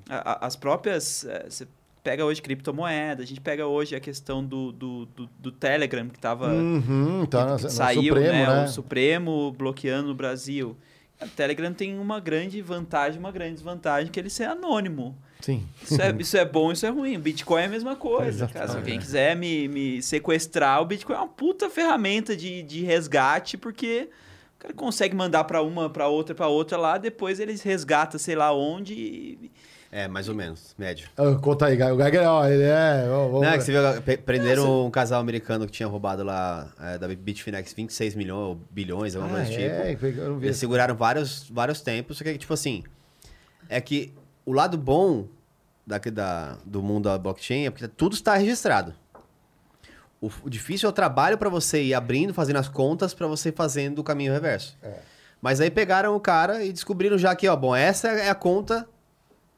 a- 0.09 0.31
a- 0.43 0.47
as 0.47 0.55
próprias. 0.55 1.25
eh, 1.25 1.45
Você 1.49 1.67
pega 2.03 2.23
hoje 2.25 2.41
criptomoeda, 2.41 3.21
a 3.21 3.25
gente 3.25 3.41
pega 3.41 3.67
hoje 3.67 3.95
a 3.95 3.99
questão 3.99 4.43
do, 4.43 4.71
do, 4.71 5.05
do, 5.07 5.29
do 5.37 5.51
Telegram, 5.51 6.07
que 6.07 6.15
estava 6.17 6.47
Uhum, 6.53 7.25
tá 7.25 7.57
que 7.57 7.69
saiu, 7.69 8.13
Supremo, 8.13 8.31
né, 8.31 8.47
né? 8.47 8.63
O 8.63 8.67
Supremo 8.67 9.51
bloqueando 9.51 10.07
no 10.07 10.15
Brasil. 10.15 10.77
O 11.21 11.27
Telegram 11.27 11.73
tem 11.73 11.99
uma 11.99 12.19
grande 12.21 12.61
vantagem, 12.61 13.19
uma 13.19 13.31
grande 13.31 13.55
desvantagem, 13.55 14.09
que 14.11 14.17
ele 14.19 14.29
ser 14.29 14.45
anônimo. 14.45 15.17
Sim. 15.39 15.65
Isso 15.81 16.01
é, 16.01 16.15
isso 16.19 16.37
é 16.37 16.43
bom, 16.45 16.71
isso 16.71 16.85
é 16.85 16.89
ruim. 16.89 17.15
O 17.15 17.19
Bitcoin 17.19 17.61
é 17.61 17.65
a 17.65 17.69
mesma 17.69 17.95
coisa, 17.95 18.47
cara. 18.47 18.67
Se 18.67 18.75
alguém 18.75 18.99
quiser 18.99 19.35
me, 19.35 19.67
me 19.69 20.01
sequestrar, 20.01 20.81
o 20.81 20.85
Bitcoin 20.85 21.15
é 21.15 21.19
uma 21.19 21.27
puta 21.27 21.69
ferramenta 21.69 22.35
de, 22.35 22.61
de 22.63 22.83
resgate, 22.83 23.57
porque 23.57 24.09
o 24.57 24.61
cara 24.61 24.73
consegue 24.73 25.15
mandar 25.15 25.45
para 25.45 25.61
uma, 25.61 25.89
para 25.89 26.07
outra, 26.07 26.35
para 26.35 26.47
outra 26.47 26.77
lá, 26.77 26.97
depois 26.97 27.39
eles 27.39 27.61
resgatam 27.61 28.19
sei 28.19 28.35
lá 28.35 28.51
onde. 28.53 28.93
e- 28.93 29.51
É, 29.89 30.09
mais 30.09 30.27
ou 30.27 30.35
menos, 30.35 30.75
médio. 30.77 31.07
Ah, 31.17 31.33
conta 31.41 31.67
aí, 31.67 31.81
o 31.81 31.97
Geiger, 31.97 32.27
ó, 32.27 32.45
ele 32.45 32.63
é... 32.63 33.07
ó, 33.09 33.27
vamos 33.27 33.41
Não, 33.41 33.49
é 33.53 33.57
que 33.57 33.63
você 33.63 33.71
viu, 33.71 34.17
prenderam 34.25 34.85
um 34.85 34.91
casal 34.91 35.21
americano 35.21 35.65
que 35.65 35.71
tinha 35.71 35.87
roubado 35.87 36.21
lá 36.21 36.69
é, 36.81 36.97
da 36.97 37.07
Bitfinex 37.07 37.71
26 37.73 38.13
milhões, 38.13 38.39
ou 38.49 38.59
bilhões, 38.69 39.15
alguma 39.15 39.39
Ah, 39.39 39.45
coisa 39.45 39.59
é, 39.61 39.95
tipo. 39.95 40.05
eu 40.05 40.29
não 40.31 40.37
vi 40.39 40.47
Eles 40.47 40.57
seguraram 40.57 40.93
vários, 40.95 41.49
vários 41.49 41.79
tempos, 41.81 42.17
só 42.17 42.23
que, 42.25 42.37
tipo 42.37 42.53
assim, 42.53 42.83
é 43.69 43.79
que 43.79 44.13
o 44.49 44.51
lado 44.51 44.79
bom 44.79 45.27
daqui 45.85 46.09
da, 46.09 46.57
do 46.65 46.81
mundo 46.81 47.03
da 47.03 47.19
blockchain 47.19 47.67
é 47.67 47.69
porque 47.69 47.87
tudo 47.87 48.15
está 48.15 48.33
registrado. 48.33 48.95
O, 50.19 50.31
o 50.43 50.49
difícil 50.49 50.87
é 50.87 50.89
o 50.89 50.91
trabalho 50.91 51.37
para 51.37 51.49
você 51.49 51.83
ir 51.83 51.93
abrindo, 51.93 52.33
fazendo 52.33 52.57
as 52.57 52.67
contas, 52.67 53.13
para 53.13 53.27
você 53.27 53.49
ir 53.49 53.55
fazendo 53.55 53.99
o 53.99 54.03
caminho 54.03 54.33
reverso. 54.33 54.75
É. 54.81 54.95
Mas 55.39 55.61
aí 55.61 55.69
pegaram 55.69 56.15
o 56.15 56.19
cara 56.19 56.63
e 56.63 56.73
descobriram 56.73 57.15
já 57.15 57.35
que, 57.35 57.47
ó, 57.47 57.55
bom, 57.55 57.75
essa 57.75 58.07
é 58.07 58.27
a 58.27 58.33
conta 58.33 58.89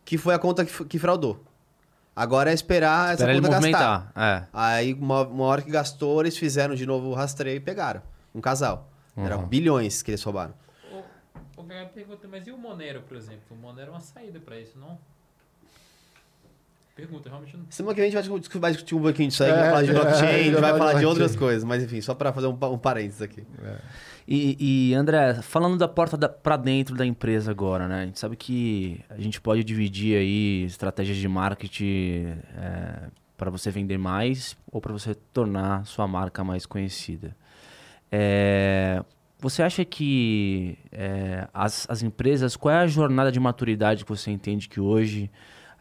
que 0.03 0.17
foi 0.17 0.35
a 0.35 0.39
conta 0.39 0.65
que, 0.65 0.83
que 0.83 0.99
fraudou. 0.99 1.41
Agora 2.13 2.51
é 2.51 2.53
esperar 2.53 3.13
essa 3.13 3.23
Espera 3.23 3.31
ele 3.31 3.41
conta 3.41 3.61
gastar. 3.61 4.11
É. 4.13 4.43
Aí, 4.51 4.93
uma, 4.93 5.21
uma 5.21 5.45
hora 5.45 5.61
que 5.61 5.71
gastou, 5.71 6.19
eles 6.19 6.37
fizeram 6.37 6.75
de 6.75 6.85
novo 6.85 7.07
o 7.07 7.13
rastreio 7.13 7.55
e 7.55 7.61
pegaram. 7.61 8.01
Um 8.35 8.41
casal. 8.41 8.89
Uhum. 9.15 9.45
bilhões 9.45 10.01
que 10.01 10.11
eles 10.11 10.21
roubaram. 10.21 10.53
O 11.61 11.65
cara 11.65 11.85
pergunta, 11.85 12.27
mas 12.27 12.47
e 12.47 12.51
o 12.51 12.57
Monero, 12.57 13.01
por 13.01 13.15
exemplo? 13.15 13.43
O 13.51 13.55
Monero 13.55 13.89
é 13.89 13.91
uma 13.91 13.99
saída 13.99 14.39
pra 14.39 14.59
isso, 14.59 14.77
não? 14.79 14.97
Pergunta, 16.95 17.29
realmente 17.29 17.55
não. 17.55 17.65
Semana 17.69 17.95
que 17.95 18.01
vem 18.01 18.09
a 18.09 18.11
gente 18.11 18.29
vai 18.29 18.39
discutir, 18.39 18.59
vai 18.59 18.71
discutir 18.71 18.95
um 18.95 19.01
pouquinho 19.01 19.29
disso 19.29 19.43
aí, 19.43 19.49
É, 19.49 19.53
vai 19.55 19.69
falar 19.69 19.83
de 19.83 19.89
é, 19.89 19.93
blockchain, 19.93 20.27
a 20.27 20.37
gente 20.37 20.51
já 20.53 20.59
vai 20.59 20.71
vai 20.71 20.71
falar 20.79 20.93
de 20.93 20.99
blockchain. 20.99 21.05
outras 21.05 21.35
coisas. 21.35 21.63
Mas 21.63 21.83
enfim, 21.83 22.01
só 22.01 22.13
pra 22.13 22.33
fazer 22.33 22.47
um, 22.47 22.51
um 22.65 22.77
parênteses 22.77 23.21
aqui. 23.21 23.43
E, 24.27 24.89
e, 24.89 24.93
André, 24.93 25.35
falando 25.41 25.77
da 25.77 25.87
porta 25.87 26.17
da, 26.17 26.29
para 26.29 26.57
dentro 26.57 26.95
da 26.95 27.05
empresa 27.05 27.49
agora, 27.49 27.87
né? 27.87 28.03
A 28.03 28.05
gente 28.05 28.19
sabe 28.19 28.35
que 28.35 29.03
a 29.09 29.19
gente 29.19 29.39
pode 29.39 29.63
dividir 29.63 30.17
aí 30.17 30.63
estratégias 30.65 31.17
de 31.17 31.27
marketing 31.27 32.37
para 33.37 33.49
você 33.49 33.71
vender 33.71 33.97
mais 33.97 34.55
ou 34.71 34.79
para 34.79 34.93
você 34.93 35.15
tornar 35.15 35.85
sua 35.85 36.07
marca 36.07 36.43
mais 36.43 36.65
conhecida. 36.65 37.35
É, 38.11 39.03
você 39.41 39.63
acha 39.63 39.83
que 39.83 40.77
é, 40.91 41.47
as, 41.51 41.89
as 41.89 42.03
empresas, 42.03 42.55
qual 42.55 42.73
é 42.73 42.77
a 42.77 42.87
jornada 42.87 43.31
de 43.31 43.39
maturidade 43.39 44.05
que 44.05 44.09
você 44.09 44.29
entende 44.29 44.69
que 44.69 44.79
hoje 44.79 45.31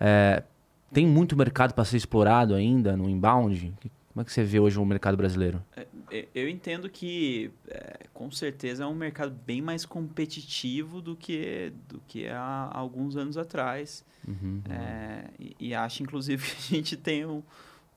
é, 0.01 0.43
tem 0.91 1.07
muito 1.07 1.37
mercado 1.37 1.75
para 1.75 1.85
ser 1.85 1.99
explorado 1.99 2.55
ainda 2.55 2.97
no 2.97 3.09
inbound? 3.09 3.75
Como 4.13 4.23
é 4.23 4.25
que 4.25 4.33
você 4.33 4.43
vê 4.43 4.59
hoje 4.59 4.79
o 4.79 4.85
mercado 4.85 5.17
brasileiro? 5.17 5.63
É, 6.11 6.27
Eu 6.35 6.49
entendo 6.49 6.89
que, 6.89 7.51
é, 7.69 8.07
com 8.15 8.31
certeza, 8.31 8.85
é 8.85 8.87
um 8.87 8.95
mercado 8.95 9.37
bem 9.47 9.61
mais 9.61 9.85
competitivo 9.85 11.03
do 11.03 11.15
que, 11.15 11.73
do 11.87 12.01
que 12.09 12.27
há 12.29 12.71
alguns 12.73 13.15
anos 13.15 13.37
atrás. 13.37 14.05
Uhum. 14.27 14.63
É, 14.69 15.25
e, 15.39 15.57
e 15.61 15.75
acho, 15.75 16.03
inclusive, 16.03 16.43
que 16.57 16.75
a 16.75 16.77
gente 16.77 16.97
tem 16.97 17.27
um 17.27 17.43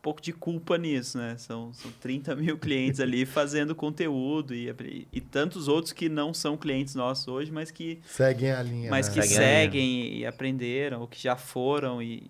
pouco 0.04 0.22
de 0.22 0.32
culpa 0.34 0.78
nisso, 0.78 1.18
né? 1.18 1.36
São, 1.40 1.74
são 1.74 1.90
30 2.02 2.36
mil 2.36 2.58
clientes 2.60 3.00
ali 3.00 3.26
fazendo 3.26 3.74
conteúdo 3.74 4.54
e, 4.54 4.68
e 5.12 5.20
tantos 5.22 5.68
outros 5.68 5.94
que 5.94 6.10
não 6.10 6.34
são 6.34 6.56
clientes 6.58 6.94
nossos 6.94 7.28
hoje, 7.28 7.50
mas 7.52 7.72
que, 7.72 8.00
Seguem 8.06 8.52
a 8.52 8.62
linha. 8.62 8.92
mas 8.92 9.08
né? 9.08 9.14
que 9.16 9.22
Segue 9.24 9.36
a 9.36 9.40
linha. 9.40 9.62
seguem 9.64 10.18
e 10.20 10.26
aprenderam, 10.26 11.00
ou 11.02 11.08
que 11.08 11.20
já 11.20 11.36
foram 11.38 12.02
e, 12.02 12.22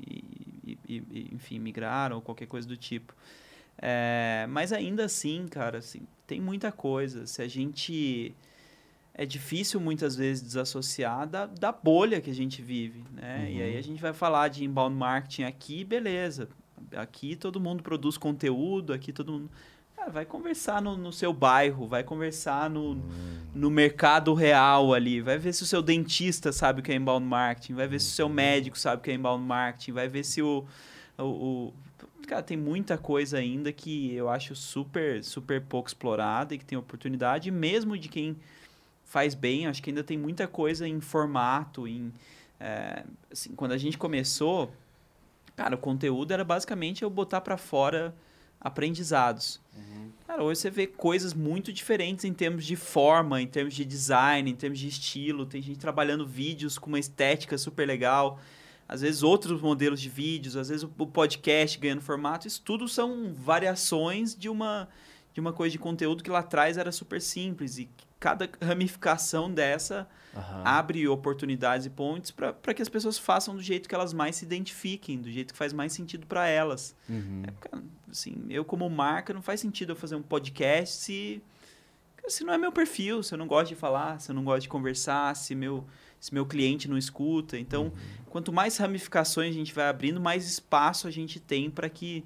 e- 0.66 0.78
e- 0.88 1.04
e, 1.12 1.30
enfim, 1.34 1.58
migraram, 1.60 2.18
ou 2.18 2.22
qualquer 2.22 2.46
coisa 2.46 2.68
do 2.68 2.78
tipo. 2.78 3.14
É, 3.82 4.46
mas 4.50 4.72
ainda 4.72 5.06
assim, 5.06 5.48
cara, 5.50 5.80
assim, 5.80 6.02
tem 6.28 6.40
muita 6.40 6.72
coisa. 6.72 7.26
Se 7.26 7.42
a 7.42 7.48
gente. 7.48 8.34
É 9.16 9.26
difícil 9.28 9.80
muitas 9.80 10.16
vezes 10.16 10.42
desassociar 10.44 11.28
da, 11.28 11.46
da 11.46 11.72
bolha 11.72 12.20
que 12.20 12.32
a 12.32 12.34
gente 12.34 12.64
vive, 12.64 13.04
né? 13.12 13.48
E 13.52 13.62
aí 13.62 13.78
a 13.78 13.82
gente 13.82 14.02
vai 14.02 14.12
falar 14.12 14.48
de 14.48 14.64
inbound 14.64 14.96
marketing 14.96 15.44
aqui, 15.44 15.84
beleza. 15.84 16.50
Aqui 16.96 17.36
todo 17.36 17.60
mundo 17.60 17.82
produz 17.84 18.18
conteúdo, 18.18 18.94
aqui 18.94 19.12
todo 19.14 19.32
mundo. 19.32 19.50
Cara, 19.96 20.10
vai 20.10 20.26
conversar 20.26 20.82
no, 20.82 20.98
no 20.98 21.14
seu 21.14 21.32
bairro, 21.32 21.88
vai 21.88 22.04
conversar 22.04 22.70
no, 22.70 23.00
no 23.54 23.70
mercado 23.70 24.34
real 24.34 24.94
ali, 24.94 25.22
vai 25.22 25.38
ver 25.38 25.54
se 25.54 25.64
o 25.64 25.66
seu 25.66 25.82
dentista 25.82 26.52
sabe 26.52 26.80
o 26.80 26.84
que 26.84 26.92
é 26.92 26.96
inbound 26.96 27.26
marketing, 27.26 27.74
vai 27.76 27.88
ver 27.88 28.00
se 28.00 28.08
o 28.08 28.12
seu 28.16 28.28
médico 28.28 28.78
sabe 28.78 29.00
o 29.00 29.04
que 29.04 29.12
é 29.12 29.14
inbound 29.14 29.44
marketing, 29.46 29.92
vai 29.92 30.08
ver 30.08 30.24
se 30.24 30.42
o, 30.42 30.66
o, 31.18 31.24
o- 31.24 31.74
Cara, 32.28 32.42
tem 32.42 32.56
muita 32.56 32.98
coisa 32.98 33.38
ainda 33.38 33.72
que 33.74 34.14
eu 34.16 34.30
acho 34.30 34.56
super, 34.56 35.22
super 35.24 35.62
pouco 35.62 35.90
explorada 35.90 36.56
e 36.56 36.58
que 36.58 36.64
tem 36.66 36.78
oportunidade, 36.78 37.52
mesmo 37.52 37.98
de 37.98 38.08
quem 38.08 38.38
faz 39.04 39.36
bem, 39.36 39.68
acho 39.68 39.84
que 39.84 39.90
ainda 39.90 40.04
tem 40.04 40.18
muita 40.18 40.48
coisa 40.48 40.88
em 40.88 41.02
formato, 41.02 41.88
em... 41.88 42.12
é, 42.60 43.04
assim, 43.32 43.54
quando 43.56 43.74
a 43.74 43.78
gente 43.78 43.98
começou, 43.98 44.72
cara, 45.56 45.76
o 45.76 45.78
conteúdo 45.78 46.34
era 46.34 46.44
basicamente 46.44 47.04
eu 47.04 47.10
botar 47.10 47.42
para 47.42 47.58
fora 47.58 48.14
aprendizados. 48.60 49.62
Cara, 50.26 50.44
hoje 50.44 50.62
você 50.62 50.70
vê 50.70 50.88
coisas 50.88 51.34
muito 51.34 51.72
diferentes 51.72 52.24
em 52.26 52.34
termos 52.34 52.66
de 52.66 52.76
forma, 52.76 53.42
em 53.42 53.46
termos 53.46 53.74
de 53.74 53.84
design, 53.84 54.50
em 54.50 54.56
termos 54.56 54.80
de 54.80 54.88
estilo. 54.88 55.46
Tem 55.46 55.62
gente 55.62 55.78
trabalhando 55.78 56.26
vídeos 56.26 56.78
com 56.78 56.88
uma 56.88 57.00
estética 57.00 57.58
super 57.58 57.86
legal. 57.86 58.40
Às 58.88 59.02
vezes 59.02 59.22
outros 59.22 59.62
modelos 59.62 60.00
de 60.00 60.10
vídeos, 60.10 60.56
às 60.56 60.70
vezes 60.70 60.84
o 60.84 61.08
podcast 61.08 61.78
ganhando 61.78 62.02
formato. 62.02 62.48
Isso 62.48 62.62
tudo 62.64 62.88
são 62.88 63.34
variações 63.34 64.36
de 64.36 64.50
uma, 64.50 64.88
de 65.34 65.40
uma 65.40 65.52
coisa 65.52 65.72
de 65.72 65.80
conteúdo 65.80 66.24
que 66.24 66.30
lá 66.30 66.40
atrás 66.40 66.78
era 66.78 66.92
super 66.92 67.22
simples. 67.22 67.78
E 67.78 67.90
cada 68.20 68.50
ramificação 68.62 69.52
dessa 69.52 70.08
abre 70.64 71.08
oportunidades 71.08 71.86
e 71.86 71.90
pontes 71.90 72.32
para 72.32 72.74
que 72.74 72.82
as 72.82 72.88
pessoas 72.88 73.18
façam 73.18 73.56
do 73.56 73.62
jeito 73.62 73.90
que 73.90 73.94
elas 73.94 74.14
mais 74.14 74.38
se 74.38 74.46
identifiquem, 74.46 75.20
do 75.20 75.30
jeito 75.30 75.52
que 75.52 75.58
faz 75.58 75.74
mais 75.74 75.92
sentido 75.92 76.26
para 76.26 76.48
elas. 76.48 76.96
Uhum. 77.10 77.44
É, 77.46 77.78
assim, 78.10 78.46
eu 78.50 78.64
como 78.64 78.90
marca, 78.90 79.34
não 79.34 79.42
faz 79.42 79.60
sentido 79.60 79.92
eu 79.92 79.96
fazer 79.96 80.16
um 80.16 80.22
podcast 80.22 80.96
se, 80.96 81.42
se 82.28 82.44
não 82.46 82.54
é 82.54 82.58
meu 82.58 82.72
perfil, 82.72 83.22
se 83.22 83.34
eu 83.34 83.38
não 83.38 83.46
gosto 83.48 83.70
de 83.70 83.76
falar, 83.76 84.20
se 84.22 84.32
eu 84.32 84.36
não 84.36 84.44
gosto 84.44 84.62
de 84.62 84.70
conversar, 84.70 85.36
se 85.36 85.54
meu, 85.54 85.86
se 86.18 86.34
meu 86.34 86.46
cliente 86.46 86.88
não 86.88 86.98
escuta. 86.98 87.58
Então, 87.60 87.92
quanto 88.30 88.54
mais 88.54 88.78
ramificações 88.78 89.50
a 89.50 89.58
gente 89.58 89.74
vai 89.74 89.90
abrindo, 89.90 90.22
mais 90.22 90.46
espaço 90.50 91.08
a 91.08 91.12
gente 91.12 91.40
tem 91.40 91.70
para 91.70 91.90
que 91.90 92.24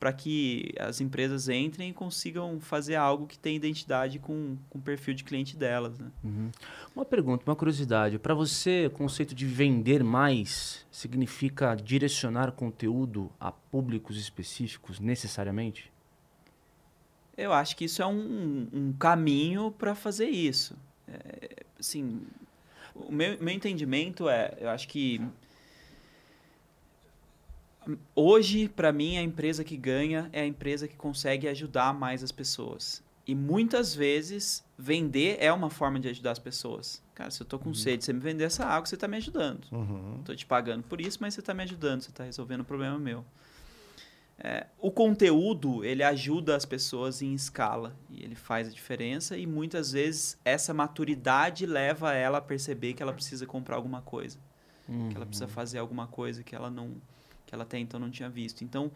para 0.00 0.14
que 0.14 0.72
as 0.80 0.98
empresas 1.02 1.50
entrem 1.50 1.90
e 1.90 1.92
consigam 1.92 2.58
fazer 2.58 2.96
algo 2.96 3.26
que 3.26 3.38
tenha 3.38 3.54
identidade 3.54 4.18
com, 4.18 4.56
com 4.70 4.78
o 4.78 4.80
perfil 4.80 5.12
de 5.12 5.22
cliente 5.22 5.54
delas. 5.54 5.98
Né? 5.98 6.10
Uhum. 6.24 6.50
Uma 6.96 7.04
pergunta, 7.04 7.44
uma 7.46 7.54
curiosidade. 7.54 8.18
Para 8.18 8.32
você, 8.32 8.86
o 8.86 8.90
conceito 8.90 9.34
de 9.34 9.44
vender 9.44 10.02
mais 10.02 10.86
significa 10.90 11.74
direcionar 11.74 12.52
conteúdo 12.52 13.30
a 13.38 13.52
públicos 13.52 14.16
específicos 14.16 14.98
necessariamente? 14.98 15.92
Eu 17.36 17.52
acho 17.52 17.76
que 17.76 17.84
isso 17.84 18.00
é 18.00 18.06
um, 18.06 18.68
um 18.72 18.92
caminho 18.94 19.70
para 19.70 19.94
fazer 19.94 20.28
isso. 20.30 20.74
É, 21.06 21.64
assim, 21.78 22.22
o 22.94 23.12
meu, 23.12 23.36
meu 23.38 23.54
entendimento 23.54 24.30
é, 24.30 24.56
eu 24.60 24.70
acho 24.70 24.88
que 24.88 25.20
hoje, 28.14 28.68
para 28.68 28.92
mim, 28.92 29.16
a 29.16 29.22
empresa 29.22 29.64
que 29.64 29.76
ganha 29.76 30.28
é 30.32 30.40
a 30.40 30.46
empresa 30.46 30.86
que 30.88 30.96
consegue 30.96 31.48
ajudar 31.48 31.92
mais 31.94 32.22
as 32.22 32.32
pessoas. 32.32 33.02
E 33.26 33.34
muitas 33.34 33.94
vezes, 33.94 34.64
vender 34.76 35.36
é 35.40 35.52
uma 35.52 35.70
forma 35.70 36.00
de 36.00 36.08
ajudar 36.08 36.32
as 36.32 36.38
pessoas. 36.38 37.02
Cara, 37.14 37.30
se 37.30 37.40
eu 37.40 37.46
tô 37.46 37.58
com 37.58 37.72
sede, 37.74 38.04
você 38.04 38.12
me 38.12 38.20
vender 38.20 38.44
essa 38.44 38.64
água, 38.64 38.86
você 38.86 38.96
tá 38.96 39.06
me 39.06 39.16
ajudando. 39.18 39.66
Uhum. 39.70 40.22
Tô 40.24 40.34
te 40.34 40.46
pagando 40.46 40.82
por 40.82 41.00
isso, 41.00 41.18
mas 41.20 41.34
você 41.34 41.42
tá 41.42 41.54
me 41.54 41.62
ajudando, 41.62 42.00
você 42.00 42.10
tá 42.10 42.24
resolvendo 42.24 42.62
um 42.62 42.64
problema 42.64 42.98
meu. 42.98 43.24
É, 44.42 44.66
o 44.78 44.90
conteúdo, 44.90 45.84
ele 45.84 46.02
ajuda 46.02 46.56
as 46.56 46.64
pessoas 46.64 47.20
em 47.20 47.34
escala 47.34 47.94
e 48.08 48.24
ele 48.24 48.34
faz 48.34 48.68
a 48.68 48.70
diferença 48.70 49.36
e 49.36 49.46
muitas 49.46 49.92
vezes 49.92 50.38
essa 50.42 50.72
maturidade 50.72 51.66
leva 51.66 52.14
ela 52.14 52.38
a 52.38 52.40
perceber 52.40 52.94
que 52.94 53.02
ela 53.02 53.12
precisa 53.12 53.44
comprar 53.44 53.76
alguma 53.76 54.00
coisa, 54.00 54.38
que 55.10 55.14
ela 55.14 55.26
precisa 55.26 55.46
fazer 55.46 55.78
alguma 55.78 56.06
coisa 56.06 56.42
que 56.42 56.56
ela 56.56 56.70
não 56.70 56.96
que 57.50 57.54
ela 57.54 57.64
até 57.64 57.78
então 57.78 57.98
não 57.98 58.10
tinha 58.10 58.30
visto. 58.30 58.62
Então, 58.62 58.92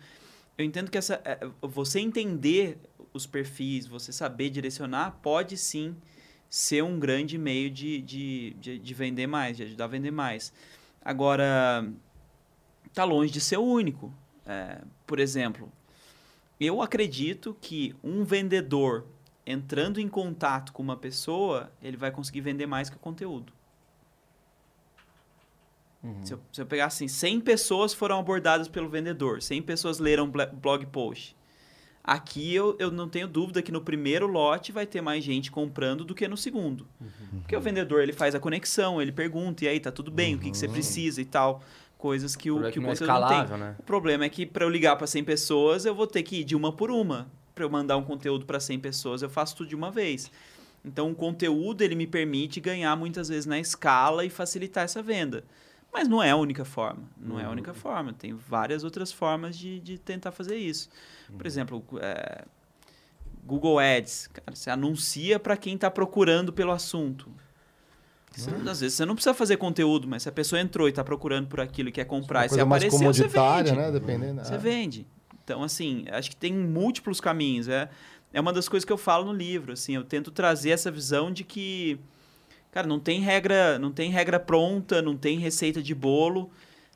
eu 0.57 0.65
entendo 0.65 0.89
que 0.91 0.97
essa 0.97 1.21
é, 1.25 1.41
você 1.61 1.99
entender 1.99 2.79
os 3.13 3.27
perfis, 3.27 3.87
você 3.87 4.13
saber 4.13 4.49
direcionar, 4.49 5.19
pode 5.21 5.57
sim 5.57 5.97
ser 6.49 6.85
um 6.85 7.01
grande 7.01 7.37
meio 7.37 7.69
de, 7.69 8.01
de, 8.01 8.57
de, 8.61 8.79
de 8.79 8.95
vender 8.95 9.27
mais, 9.27 9.57
de 9.57 9.65
ajudar 9.65 9.85
a 9.85 9.89
vender 9.89 10.13
mais. 10.13 10.53
Agora, 11.05 11.85
tá 12.93 13.03
longe 13.03 13.33
de 13.33 13.41
ser 13.41 13.57
o 13.57 13.65
único. 13.65 14.15
É, 14.47 14.81
por 15.05 15.19
exemplo, 15.19 15.73
eu 16.61 16.81
acredito 16.81 17.57
que 17.61 17.93
um 18.05 18.23
vendedor 18.23 19.05
entrando 19.45 20.01
em 20.01 20.09
contato 20.09 20.73
com 20.73 20.83
uma 20.83 20.97
pessoa, 20.97 21.73
ele 21.83 21.97
vai 21.97 22.13
conseguir 22.13 22.41
vender 22.41 22.67
mais 22.67 22.89
que 22.89 22.97
o 22.97 23.01
conteúdo. 23.01 23.53
Se, 26.23 26.35
eu, 26.35 26.41
se 26.53 26.61
eu 26.61 26.67
pegar 26.67 26.87
assim, 26.87 27.09
100 27.09 27.41
pessoas 27.41 27.95
foram 27.95 28.19
abordadas 28.19 28.69
pelo 28.69 28.89
vendedor, 28.89 29.41
100 29.41 29.63
pessoas 29.63 29.99
leram 29.99 30.31
blog 30.31 30.87
post. 30.87 31.35
Aqui 32.03 32.55
eu, 32.55 32.77
eu 32.79 32.91
não 32.91 33.09
tenho 33.09 33.27
dúvida 33.27 33.63
que 33.63 33.73
no 33.73 33.81
primeiro 33.81 34.27
lote 34.27 34.71
vai 34.71 34.87
ter 34.87 35.01
mais 35.01 35.25
gente 35.25 35.51
comprando 35.51 36.05
do 36.05 36.15
que 36.15 36.29
no 36.29 36.37
segundo. 36.37 36.87
Porque 37.41 37.57
o 37.57 37.61
vendedor 37.61 38.03
ele 38.03 38.13
faz 38.13 38.35
a 38.35 38.41
conexão, 38.41 39.01
ele 39.01 39.11
pergunta, 39.13 39.65
e 39.65 39.69
aí, 39.69 39.81
tá 39.81 39.91
tudo 39.91 40.11
bem, 40.11 40.35
o 40.35 40.39
que, 40.39 40.51
que 40.51 40.57
você 40.59 40.69
precisa 40.69 41.23
e 41.23 41.25
tal. 41.25 41.63
coisas 41.97 42.37
que 42.37 42.51
o, 42.51 42.57
Problema 42.57 42.73
que 42.73 42.79
o 42.79 42.83
não 42.83 42.91
é 42.91 42.93
conteúdo 42.93 43.21
não 43.21 43.29
tem. 43.49 43.59
né? 43.59 43.77
O 43.79 43.83
problema 43.83 44.25
é 44.27 44.29
que 44.29 44.45
para 44.45 44.67
eu 44.67 44.69
ligar 44.69 44.97
para 44.97 45.07
100 45.07 45.25
pessoas, 45.25 45.87
eu 45.87 45.95
vou 45.95 46.07
ter 46.07 46.23
que 46.23 46.41
ir 46.41 46.45
de 46.45 46.55
uma 46.55 46.71
por 46.71 46.91
uma. 46.91 47.27
Para 47.55 47.65
eu 47.65 47.71
mandar 47.71 47.97
um 47.97 48.03
conteúdo 48.03 48.45
para 48.45 48.61
100 48.61 48.81
pessoas, 48.81 49.23
eu 49.23 49.31
faço 49.31 49.57
tudo 49.57 49.69
de 49.71 49.75
uma 49.75 49.91
vez. 49.91 50.31
Então, 50.85 51.11
o 51.11 51.15
conteúdo 51.15 51.81
ele 51.81 51.95
me 51.95 52.07
permite 52.07 52.61
ganhar 52.61 52.95
muitas 52.95 53.29
vezes 53.31 53.47
na 53.47 53.59
escala 53.59 54.27
e 54.27 54.29
facilitar 54.29 54.85
essa 54.85 55.03
venda. 55.03 55.43
Mas 55.95 56.09
não 56.09 56.20
é 56.20 56.30
a 56.30 56.36
única 56.36 56.64
forma. 56.64 57.05
Não 57.16 57.38
é 57.38 57.45
a 57.45 57.51
única 57.51 57.72
forma. 57.72 58.12
Tem 58.12 58.34
várias 58.34 58.82
outras 58.82 59.12
formas 59.12 59.57
de, 59.57 59.78
de 59.78 59.97
tentar 59.97 60.32
fazer 60.32 60.57
isso. 60.57 60.88
Por 61.38 61.47
exemplo, 61.47 61.84
é, 62.01 62.45
Google 63.45 63.78
Ads. 63.78 64.28
Cara, 64.32 64.55
você 64.57 64.70
anuncia 64.70 65.38
para 65.38 65.57
quem 65.57 65.76
está 65.76 65.88
procurando 65.90 66.53
pelo 66.53 66.72
assunto. 66.72 67.30
Você 68.32 68.51
não- 68.51 68.68
às 68.72 68.80
vezes 68.80 68.97
você 68.97 69.05
não 69.05 69.14
precisa 69.14 69.32
fazer 69.32 69.57
conteúdo, 69.57 70.09
mas 70.09 70.24
se 70.24 70.28
a 70.28 70.32
pessoa 70.32 70.61
entrou 70.61 70.88
e 70.88 70.90
está 70.90 71.05
procurando 71.05 71.47
por 71.47 71.61
aquilo 71.61 71.88
e 71.88 71.92
quer 71.92 72.05
comprar 72.05 72.40
e 72.47 72.49
mais 72.51 72.59
apareceu, 72.61 72.90
você 72.99 73.22
comoditária, 73.22 73.72
vende. 73.72 73.82
né? 73.86 73.92
Dependendo. 73.92 74.45
Você 74.45 74.55
Ah. 74.55 74.59
vende. 74.59 75.07
Então, 75.45 75.62
assim, 75.62 76.05
acho 76.11 76.30
que 76.30 76.36
tem 76.36 76.53
múltiplos 76.53 77.20
caminhos. 77.20 77.68
É, 77.68 77.88
é 78.32 78.40
uma 78.40 78.53
das 78.53 78.68
coisas 78.68 78.84
que 78.84 78.92
eu 78.92 78.99
falo 78.99 79.26
no 79.26 79.32
livro. 79.32 79.72
Assim, 79.74 79.95
eu 79.95 80.03
tento 80.03 80.32
trazer 80.32 80.70
essa 80.70 80.90
visão 80.90 81.30
de 81.30 81.45
que, 81.45 82.01
cara, 82.75 82.87
não 82.89 82.99
tem 82.99 83.20
regra, 83.20 83.79
não 83.79 83.93
tem 83.93 84.11
regra 84.11 84.41
pronta, 84.41 85.01
não 85.01 85.16
tem 85.16 85.39
receita 85.39 85.81
de 85.81 85.95
bolo. 85.95 86.51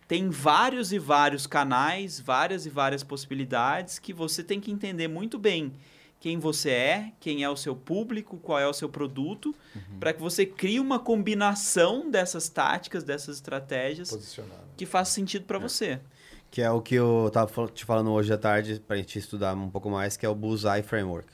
Tem 0.09 0.29
vários 0.29 0.93
e 0.93 0.99
vários 0.99 1.47
canais, 1.47 2.19
várias 2.19 2.67
e 2.67 2.71
várias 2.71 3.05
possibilidades 3.05 3.99
que 3.99 4.13
você 4.13 4.43
tem 4.43 4.59
que 4.61 4.71
entender 4.73 5.07
muito 5.07 5.39
bem 5.39 5.73
quem 6.19 6.37
você 6.39 6.71
é, 6.71 7.13
quem 7.21 7.45
é 7.45 7.49
o 7.49 7.55
seu 7.57 7.77
público, 7.77 8.39
qual 8.39 8.59
é 8.59 8.67
o 8.67 8.73
seu 8.73 8.89
produto, 8.89 9.55
para 10.01 10.13
que 10.13 10.21
você 10.21 10.45
crie 10.45 10.81
uma 10.81 10.99
combinação 10.99 12.11
dessas 12.11 12.49
táticas, 12.49 13.05
dessas 13.05 13.37
estratégias 13.37 14.11
que 14.77 14.85
faça 14.85 15.13
sentido 15.13 15.45
para 15.45 15.59
você. 15.61 16.01
Que 16.51 16.61
é 16.63 16.71
o 16.71 16.81
que 16.81 16.97
eu 16.97 17.31
tava 17.33 17.47
fal- 17.47 17.69
te 17.69 17.85
falando 17.85 18.11
hoje 18.11 18.33
à 18.33 18.39
tarde 18.39 18.83
pra 18.85 18.97
gente 18.97 19.17
estudar 19.19 19.55
um 19.55 19.71
pouco 19.71 19.89
mais, 19.91 20.17
que 20.17 20.27
é 20.27 20.29
o 20.29 20.35
Bullseye 20.35 20.83
Framework. 20.83 21.29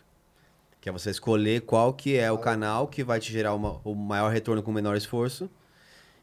Que 0.84 0.90
é 0.90 0.92
você 0.92 1.08
escolher 1.08 1.62
qual 1.62 1.94
que 1.94 2.14
é 2.14 2.30
o 2.30 2.36
canal 2.36 2.86
que 2.86 3.02
vai 3.02 3.18
te 3.18 3.32
gerar 3.32 3.54
uma- 3.54 3.80
o 3.82 3.94
maior 3.94 4.30
retorno 4.30 4.62
com 4.62 4.70
o 4.70 4.74
menor 4.74 4.94
esforço. 4.98 5.48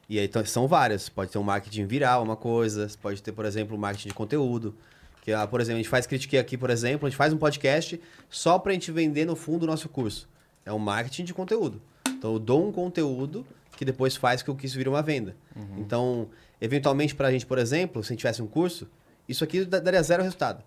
E 0.07 0.19
aí 0.19 0.25
então, 0.25 0.45
são 0.45 0.67
várias. 0.67 1.09
Pode 1.09 1.31
ter 1.31 1.39
um 1.39 1.43
marketing 1.43 1.87
viral, 1.87 2.21
uma 2.21 2.35
coisa. 2.35 2.87
Pode 3.01 3.23
ter, 3.23 3.31
por 3.31 3.43
exemplo, 3.43 3.75
um 3.75 3.79
marketing 3.79 4.09
de 4.09 4.13
conteúdo. 4.13 4.75
Que, 5.23 5.31
ah, 5.33 5.47
por 5.47 5.61
exemplo, 5.61 5.79
a 5.79 5.81
gente 5.81 5.89
faz 5.89 6.05
crítica 6.05 6.39
aqui, 6.39 6.59
por 6.59 6.69
exemplo, 6.69 7.07
a 7.07 7.09
gente 7.09 7.17
faz 7.17 7.33
um 7.33 7.37
podcast 7.37 7.99
só 8.29 8.59
pra 8.59 8.71
gente 8.73 8.91
vender 8.91 9.25
no 9.25 9.35
fundo 9.35 9.63
o 9.63 9.65
nosso 9.65 9.89
curso. 9.89 10.29
É 10.63 10.71
um 10.71 10.77
marketing 10.77 11.23
de 11.23 11.33
conteúdo. 11.33 11.81
Então 12.07 12.33
eu 12.33 12.37
dou 12.37 12.63
um 12.67 12.71
conteúdo 12.71 13.43
que 13.75 13.83
depois 13.83 14.15
faz 14.15 14.43
com 14.43 14.55
que 14.55 14.67
isso 14.67 14.77
vire 14.77 14.89
uma 14.89 15.01
venda. 15.01 15.35
Então, 15.79 16.29
eventualmente, 16.61 17.15
pra 17.15 17.31
gente, 17.31 17.47
por 17.47 17.57
exemplo, 17.57 18.03
se 18.03 18.09
a 18.09 18.13
gente 18.13 18.19
tivesse 18.19 18.43
um 18.43 18.47
curso, 18.47 18.87
isso 19.27 19.43
aqui 19.43 19.65
da- 19.65 19.79
daria 19.79 20.03
zero 20.03 20.21
resultado. 20.21 20.63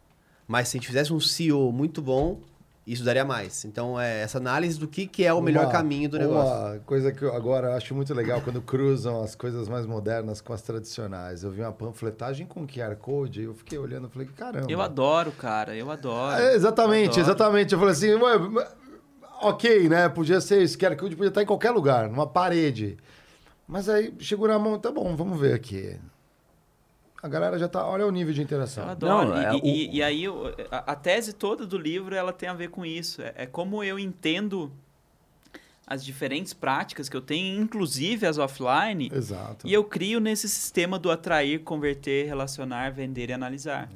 Mas 0.49 0.67
se 0.67 0.77
a 0.77 0.81
gente 0.81 0.89
fizesse 0.89 1.13
um 1.13 1.21
CEO 1.21 1.71
muito 1.71 2.03
bom, 2.03 2.41
isso 2.87 3.03
daria 3.05 3.25
mais. 3.25 3.65
Então, 3.65 3.99
é 3.99 4.21
essa 4.23 4.37
análise 4.39 4.79
do 4.79 4.87
que, 4.87 5.07
que 5.07 5.25
é 5.25 5.33
o 5.33 5.41
melhor 5.41 5.65
Uma- 5.65 5.73
caminho 5.73 6.09
do 6.09 6.19
negócio. 6.19 6.53
Uma 6.55 6.79
coisa 6.81 7.11
que 7.13 7.23
eu 7.23 7.35
agora 7.35 7.75
acho 7.77 7.95
muito 7.95 8.13
legal 8.13 8.41
quando 8.43 8.61
cruzam 8.61 9.23
as 9.23 9.35
coisas 9.35 9.69
mais 9.69 9.87
modernas 9.87 10.41
com 10.41 10.53
as 10.53 10.61
tradicionais. 10.63 11.43
Eu 11.43 11.51
vi 11.51 11.63
uma 11.63 11.73
panfletagem 11.73 12.47
com 12.47 12.67
QR 12.67 12.95
Code 12.97 13.41
e 13.41 13.45
eu 13.45 13.55
fiquei 13.55 13.79
olhando 13.79 14.09
e 14.09 14.11
falei, 14.11 14.29
caramba. 14.37 14.71
Eu 14.71 14.83
adoro, 14.83 15.33
cara, 15.33 15.75
eu 15.75 15.91
adoro. 15.91 16.41
É, 16.43 16.55
exatamente, 16.55 17.19
Adoro. 17.19 17.21
exatamente. 17.21 17.73
Eu 17.73 17.79
falei 17.79 17.93
assim, 17.95 18.11
ok, 19.41 19.89
né? 19.89 20.09
Podia 20.09 20.41
ser 20.41 20.63
esse 20.63 20.77
QR 20.77 20.97
Code, 20.97 21.17
podia 21.17 21.29
estar 21.29 21.43
em 21.43 21.47
qualquer 21.47 21.71
lugar, 21.71 22.09
numa 22.09 22.27
parede. 22.27 22.97
Mas 23.67 23.89
aí 23.89 24.13
chegou 24.19 24.47
na 24.47 24.59
mão, 24.59 24.79
tá 24.79 24.91
bom, 24.91 25.17
vamos 25.17 25.41
ver 25.41 25.55
aqui. 25.55 25.99
A 27.25 27.29
galera 27.29 27.59
já 27.59 27.67
tá. 27.67 27.87
Olha 27.87 28.07
o 28.07 28.11
nível 28.11 28.35
de 28.35 28.41
Eu 28.41 28.45
interação. 28.45 28.87
adoro. 28.87 29.31
Não, 29.31 29.41
e, 29.41 29.45
é, 29.45 29.55
e- 29.55 29.89
o- 29.89 29.95
e 29.95 30.03
aí, 30.03 30.25
eu- 30.25 30.55
a, 30.71 30.93
a 30.93 30.95
tese 30.95 31.33
toda 31.33 31.65
do 31.67 31.79
livro, 31.79 32.15
ela 32.15 32.35
tem 32.35 32.51
a 32.51 32.53
ver 32.55 32.69
com 32.69 32.85
isso. 32.85 33.23
É, 33.23 33.33
é 33.35 33.47
como 33.47 33.83
eu 33.83 33.99
entendo 33.99 34.71
as 35.87 36.05
diferentes 36.05 36.53
práticas 36.53 37.09
que 37.09 37.17
eu 37.17 37.23
tenho, 37.23 37.63
inclusive 37.63 38.27
as 38.27 38.37
offline, 38.37 39.11
Exato. 39.11 39.67
e 39.67 39.73
eu 39.73 39.83
crio 39.85 40.21
nesse 40.21 40.49
sistema 40.51 40.99
do 40.99 41.11
atrair, 41.11 41.61
converter, 41.61 42.27
relacionar, 42.27 42.91
vender 42.93 43.31
e 43.31 43.33
analisar. 43.33 43.91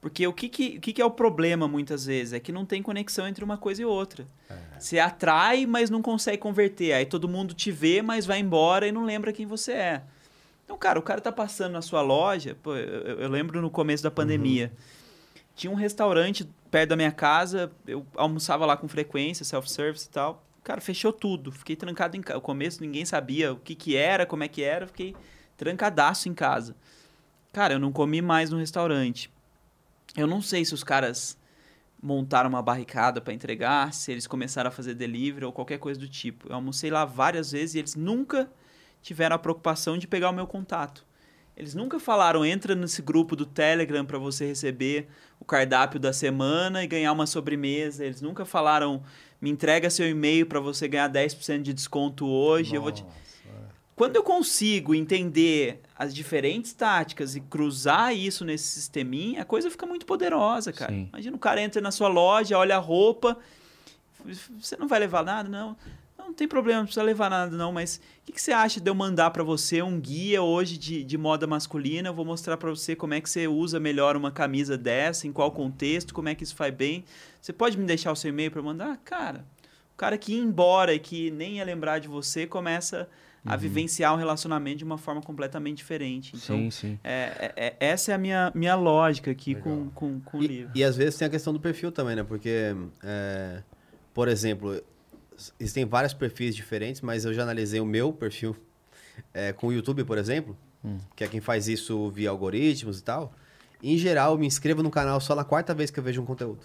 Porque 0.00 0.26
o 0.26 0.32
que, 0.34 0.48
que, 0.48 0.76
o 0.76 0.80
que, 0.80 0.92
que 0.92 1.00
é 1.02 1.04
o 1.04 1.10
problema, 1.10 1.66
muitas 1.66 2.04
vezes? 2.04 2.34
É 2.34 2.38
que 2.40 2.52
não 2.52 2.66
tem 2.66 2.82
conexão 2.82 3.26
entre 3.26 3.42
uma 3.42 3.56
coisa 3.56 3.80
e 3.80 3.84
outra. 3.86 4.26
Você 4.78 4.98
atrai, 4.98 5.64
mas 5.64 5.88
não 5.88 6.02
consegue 6.02 6.36
converter. 6.38 6.92
Aí 6.92 7.06
todo 7.06 7.26
mundo 7.26 7.54
te 7.54 7.72
vê, 7.72 8.02
mas 8.02 8.26
vai 8.26 8.38
embora 8.38 8.86
e 8.86 8.92
não 8.92 9.04
lembra 9.06 9.32
quem 9.32 9.46
você 9.46 9.72
é. 9.72 10.02
Então, 10.66 10.76
cara, 10.76 10.98
o 10.98 11.02
cara 11.02 11.20
tá 11.20 11.30
passando 11.30 11.72
na 11.72 11.80
sua 11.80 12.02
loja. 12.02 12.56
Pô, 12.60 12.74
eu, 12.74 13.20
eu 13.20 13.28
lembro 13.30 13.62
no 13.62 13.70
começo 13.70 14.02
da 14.02 14.10
pandemia. 14.10 14.72
Tinha 15.54 15.70
um 15.70 15.76
restaurante 15.76 16.46
perto 16.72 16.90
da 16.90 16.96
minha 16.96 17.12
casa. 17.12 17.70
Eu 17.86 18.04
almoçava 18.16 18.66
lá 18.66 18.76
com 18.76 18.88
frequência, 18.88 19.44
self-service 19.44 20.08
e 20.08 20.10
tal. 20.10 20.44
Cara, 20.64 20.80
fechou 20.80 21.12
tudo. 21.12 21.52
Fiquei 21.52 21.76
trancado 21.76 22.16
em 22.16 22.20
casa. 22.20 22.38
No 22.38 22.42
começo 22.42 22.82
ninguém 22.82 23.04
sabia 23.04 23.52
o 23.52 23.56
que, 23.56 23.76
que 23.76 23.94
era, 23.96 24.26
como 24.26 24.42
é 24.42 24.48
que 24.48 24.60
era. 24.64 24.88
Fiquei 24.88 25.14
trancadaço 25.56 26.28
em 26.28 26.34
casa. 26.34 26.74
Cara, 27.52 27.74
eu 27.74 27.78
não 27.78 27.92
comi 27.92 28.20
mais 28.20 28.50
no 28.50 28.58
restaurante. 28.58 29.30
Eu 30.16 30.26
não 30.26 30.42
sei 30.42 30.64
se 30.64 30.74
os 30.74 30.82
caras 30.82 31.38
montaram 32.02 32.50
uma 32.50 32.60
barricada 32.60 33.20
para 33.20 33.32
entregar, 33.32 33.94
se 33.94 34.10
eles 34.10 34.26
começaram 34.26 34.68
a 34.68 34.72
fazer 34.72 34.94
delivery 34.94 35.44
ou 35.44 35.52
qualquer 35.52 35.78
coisa 35.78 35.98
do 36.00 36.08
tipo. 36.08 36.48
Eu 36.48 36.56
almocei 36.56 36.90
lá 36.90 37.04
várias 37.04 37.52
vezes 37.52 37.76
e 37.76 37.78
eles 37.78 37.94
nunca 37.94 38.50
tiveram 39.06 39.36
a 39.36 39.38
preocupação 39.38 39.96
de 39.96 40.08
pegar 40.08 40.30
o 40.30 40.32
meu 40.32 40.48
contato. 40.48 41.06
Eles 41.56 41.76
nunca 41.76 42.00
falaram, 42.00 42.44
entra 42.44 42.74
nesse 42.74 43.00
grupo 43.00 43.36
do 43.36 43.46
Telegram 43.46 44.04
para 44.04 44.18
você 44.18 44.44
receber 44.44 45.06
o 45.38 45.44
cardápio 45.44 46.00
da 46.00 46.12
semana 46.12 46.82
e 46.82 46.88
ganhar 46.88 47.12
uma 47.12 47.24
sobremesa. 47.24 48.04
Eles 48.04 48.20
nunca 48.20 48.44
falaram, 48.44 49.04
me 49.40 49.48
entrega 49.48 49.88
seu 49.90 50.08
e-mail 50.08 50.44
para 50.44 50.58
você 50.58 50.88
ganhar 50.88 51.08
10% 51.08 51.62
de 51.62 51.72
desconto 51.72 52.26
hoje. 52.26 52.74
Eu 52.74 52.82
vou 52.82 52.90
te... 52.90 53.04
Quando 53.94 54.16
eu 54.16 54.24
consigo 54.24 54.92
entender 54.92 55.80
as 55.96 56.12
diferentes 56.12 56.72
táticas 56.72 57.36
e 57.36 57.40
cruzar 57.40 58.12
isso 58.12 58.44
nesse 58.44 58.64
sisteminha, 58.64 59.42
a 59.42 59.44
coisa 59.44 59.70
fica 59.70 59.86
muito 59.86 60.04
poderosa, 60.04 60.72
cara. 60.72 60.92
Sim. 60.92 61.08
Imagina 61.12 61.36
o 61.36 61.38
cara 61.38 61.62
entra 61.62 61.80
na 61.80 61.92
sua 61.92 62.08
loja, 62.08 62.58
olha 62.58 62.74
a 62.74 62.80
roupa, 62.80 63.38
você 64.60 64.76
não 64.76 64.88
vai 64.88 64.98
levar 64.98 65.24
nada? 65.24 65.48
Não. 65.48 65.76
Não, 66.26 66.34
tem 66.34 66.48
problema, 66.48 66.80
não 66.80 66.86
precisa 66.86 67.04
levar 67.04 67.30
nada 67.30 67.56
não, 67.56 67.70
mas 67.70 68.00
o 68.22 68.26
que, 68.26 68.32
que 68.32 68.42
você 68.42 68.50
acha 68.50 68.80
de 68.80 68.90
eu 68.90 68.94
mandar 68.96 69.30
para 69.30 69.44
você 69.44 69.80
um 69.80 70.00
guia 70.00 70.42
hoje 70.42 70.76
de, 70.76 71.04
de 71.04 71.16
moda 71.16 71.46
masculina? 71.46 72.08
Eu 72.08 72.14
vou 72.14 72.24
mostrar 72.24 72.56
para 72.56 72.68
você 72.68 72.96
como 72.96 73.14
é 73.14 73.20
que 73.20 73.30
você 73.30 73.46
usa 73.46 73.78
melhor 73.78 74.16
uma 74.16 74.32
camisa 74.32 74.76
dessa, 74.76 75.28
em 75.28 75.32
qual 75.32 75.52
contexto, 75.52 76.12
como 76.12 76.28
é 76.28 76.34
que 76.34 76.42
isso 76.42 76.56
faz 76.56 76.74
bem. 76.74 77.04
Você 77.40 77.52
pode 77.52 77.78
me 77.78 77.84
deixar 77.86 78.10
o 78.10 78.16
seu 78.16 78.30
e-mail 78.30 78.50
para 78.50 78.60
mandar? 78.60 78.96
Cara, 79.04 79.44
o 79.94 79.96
cara 79.96 80.18
que 80.18 80.32
ia 80.32 80.42
embora 80.42 80.92
e 80.92 80.98
que 80.98 81.30
nem 81.30 81.58
ia 81.58 81.64
lembrar 81.64 82.00
de 82.00 82.08
você 82.08 82.44
começa 82.44 83.08
a 83.48 83.54
vivenciar 83.54 84.12
um 84.12 84.16
relacionamento 84.16 84.78
de 84.78 84.84
uma 84.84 84.98
forma 84.98 85.22
completamente 85.22 85.76
diferente. 85.76 86.32
Então, 86.34 86.58
sim, 86.58 86.70
sim. 86.72 86.98
é, 87.04 87.52
é- 87.56 87.66
é- 87.68 87.76
essa 87.78 88.10
é 88.10 88.14
a 88.16 88.18
minha, 88.18 88.50
minha 88.52 88.74
lógica 88.74 89.30
aqui 89.30 89.54
com, 89.54 89.88
com, 89.94 90.18
com 90.18 90.38
o 90.38 90.42
E, 90.42 90.48
livro. 90.48 90.72
e 90.74 90.82
às 90.82 90.96
vezes 90.96 91.16
tem 91.16 91.28
a 91.28 91.30
questão 91.30 91.52
do 91.52 91.60
perfil 91.60 91.92
também, 91.92 92.16
né? 92.16 92.24
Porque, 92.24 92.74
é, 93.04 93.62
por 94.12 94.26
exemplo, 94.26 94.82
existem 95.60 95.84
vários 95.84 96.12
perfis 96.14 96.54
diferentes, 96.54 97.00
mas 97.00 97.24
eu 97.24 97.32
já 97.34 97.42
analisei 97.42 97.80
o 97.80 97.86
meu 97.86 98.12
perfil 98.12 98.56
é, 99.34 99.52
com 99.52 99.68
o 99.68 99.72
YouTube, 99.72 100.04
por 100.04 100.18
exemplo, 100.18 100.56
que 101.16 101.24
é 101.24 101.26
quem 101.28 101.40
faz 101.40 101.66
isso 101.66 102.10
via 102.10 102.30
algoritmos 102.30 102.98
e 103.00 103.02
tal. 103.02 103.32
Em 103.82 103.98
geral, 103.98 104.32
eu 104.32 104.38
me 104.38 104.46
inscrevo 104.46 104.82
no 104.82 104.90
canal 104.90 105.20
só 105.20 105.34
na 105.34 105.44
quarta 105.44 105.74
vez 105.74 105.90
que 105.90 105.98
eu 105.98 106.04
vejo 106.04 106.22
um 106.22 106.24
conteúdo. 106.24 106.60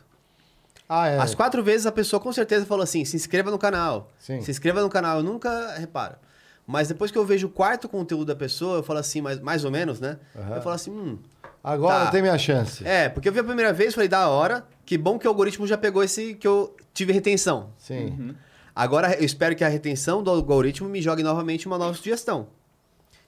Ah, 0.87 1.07
é. 1.07 1.17
As 1.19 1.33
quatro 1.33 1.63
vezes 1.63 1.85
a 1.87 1.91
pessoa 1.91 2.19
com 2.19 2.31
certeza 2.33 2.65
falou 2.65 2.83
assim: 2.83 3.03
se 3.05 3.15
inscreva 3.15 3.49
no 3.49 3.57
canal. 3.57 4.11
Sim. 4.19 4.41
Se 4.41 4.51
inscreva 4.51 4.81
no 4.81 4.89
canal. 4.89 5.17
Eu 5.17 5.23
nunca 5.23 5.73
reparo. 5.77 6.15
Mas 6.67 6.87
depois 6.87 7.09
que 7.11 7.17
eu 7.17 7.25
vejo 7.25 7.47
o 7.47 7.49
quarto 7.49 7.89
conteúdo 7.89 8.25
da 8.25 8.35
pessoa, 8.35 8.77
eu 8.77 8.83
falo 8.83 8.99
assim, 8.99 9.19
mais, 9.21 9.39
mais 9.39 9.65
ou 9.65 9.71
menos, 9.71 9.99
né? 9.99 10.17
Aham. 10.37 10.55
Eu 10.55 10.61
falo 10.61 10.75
assim, 10.75 10.91
hum. 10.91 11.17
Agora 11.63 12.05
Tá. 12.05 12.11
tem 12.11 12.21
minha 12.21 12.37
chance. 12.37 12.85
É, 12.85 13.09
porque 13.09 13.27
eu 13.29 13.33
vi 13.33 13.39
a 13.39 13.43
primeira 13.43 13.71
vez, 13.73 13.93
falei, 13.93 14.07
da 14.09 14.27
hora, 14.29 14.65
que 14.85 14.97
bom 14.97 15.17
que 15.19 15.27
o 15.27 15.29
algoritmo 15.29 15.65
já 15.67 15.77
pegou 15.77 16.03
esse 16.03 16.33
que 16.35 16.47
eu 16.47 16.75
tive 16.93 17.11
retenção. 17.13 17.71
Sim. 17.77 18.05
Uhum. 18.07 18.35
Agora 18.75 19.13
eu 19.15 19.25
espero 19.25 19.55
que 19.55 19.63
a 19.63 19.67
retenção 19.67 20.23
do 20.23 20.29
algoritmo 20.29 20.87
me 20.89 21.01
jogue 21.01 21.23
novamente 21.23 21.67
uma 21.67 21.77
nova 21.77 21.93
sugestão. 21.93 22.47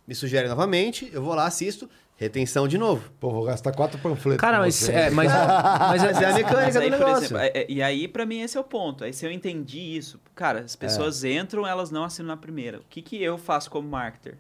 Me 0.08 0.14
sugere 0.16 0.48
novamente, 0.48 1.10
eu 1.14 1.22
vou 1.22 1.34
lá, 1.34 1.46
assisto, 1.46 1.90
retenção 2.18 2.68
de 2.68 2.78
novo. 2.78 3.10
Pô, 3.20 3.32
vou 3.32 3.44
gastar 3.46 3.72
quatro 3.74 3.98
panfletos. 4.00 4.40
Cara, 4.42 4.58
com 4.58 4.64
mas, 4.64 4.76
você. 4.76 4.92
é, 4.92 5.10
mas, 5.10 5.32
mas, 5.32 6.04
Mas 6.04 6.22
é 6.22 6.26
a 6.26 6.34
mecânica 6.34 6.56
Mas 6.62 6.76
aí, 6.78 6.90
do 6.92 6.98
por 6.98 7.06
negócio. 7.06 7.24
exemplo, 7.26 7.38
é- 7.38 7.52
é- 7.54 7.66
e 7.70 7.82
aí, 7.82 8.08
pra 8.08 8.26
mim, 8.26 8.42
esse 8.42 8.58
é 8.58 8.60
o 8.60 8.64
ponto. 8.64 9.04
Aí, 9.04 9.14
se 9.14 9.26
eu 9.26 9.32
entendi 9.32 9.80
isso, 9.80 10.20
cara, 10.36 10.60
as 10.62 10.76
pessoas 10.76 11.24
entram, 11.24 11.66
elas 11.66 11.90
não 11.92 12.04
assinam 12.04 12.28
na 12.28 12.38
primeira. 12.38 12.80
O 12.80 12.84
que, 12.90 13.02
que 13.02 13.22
eu 13.22 13.38
faço 13.38 13.70
como 13.72 13.88
marketer? 13.88 14.38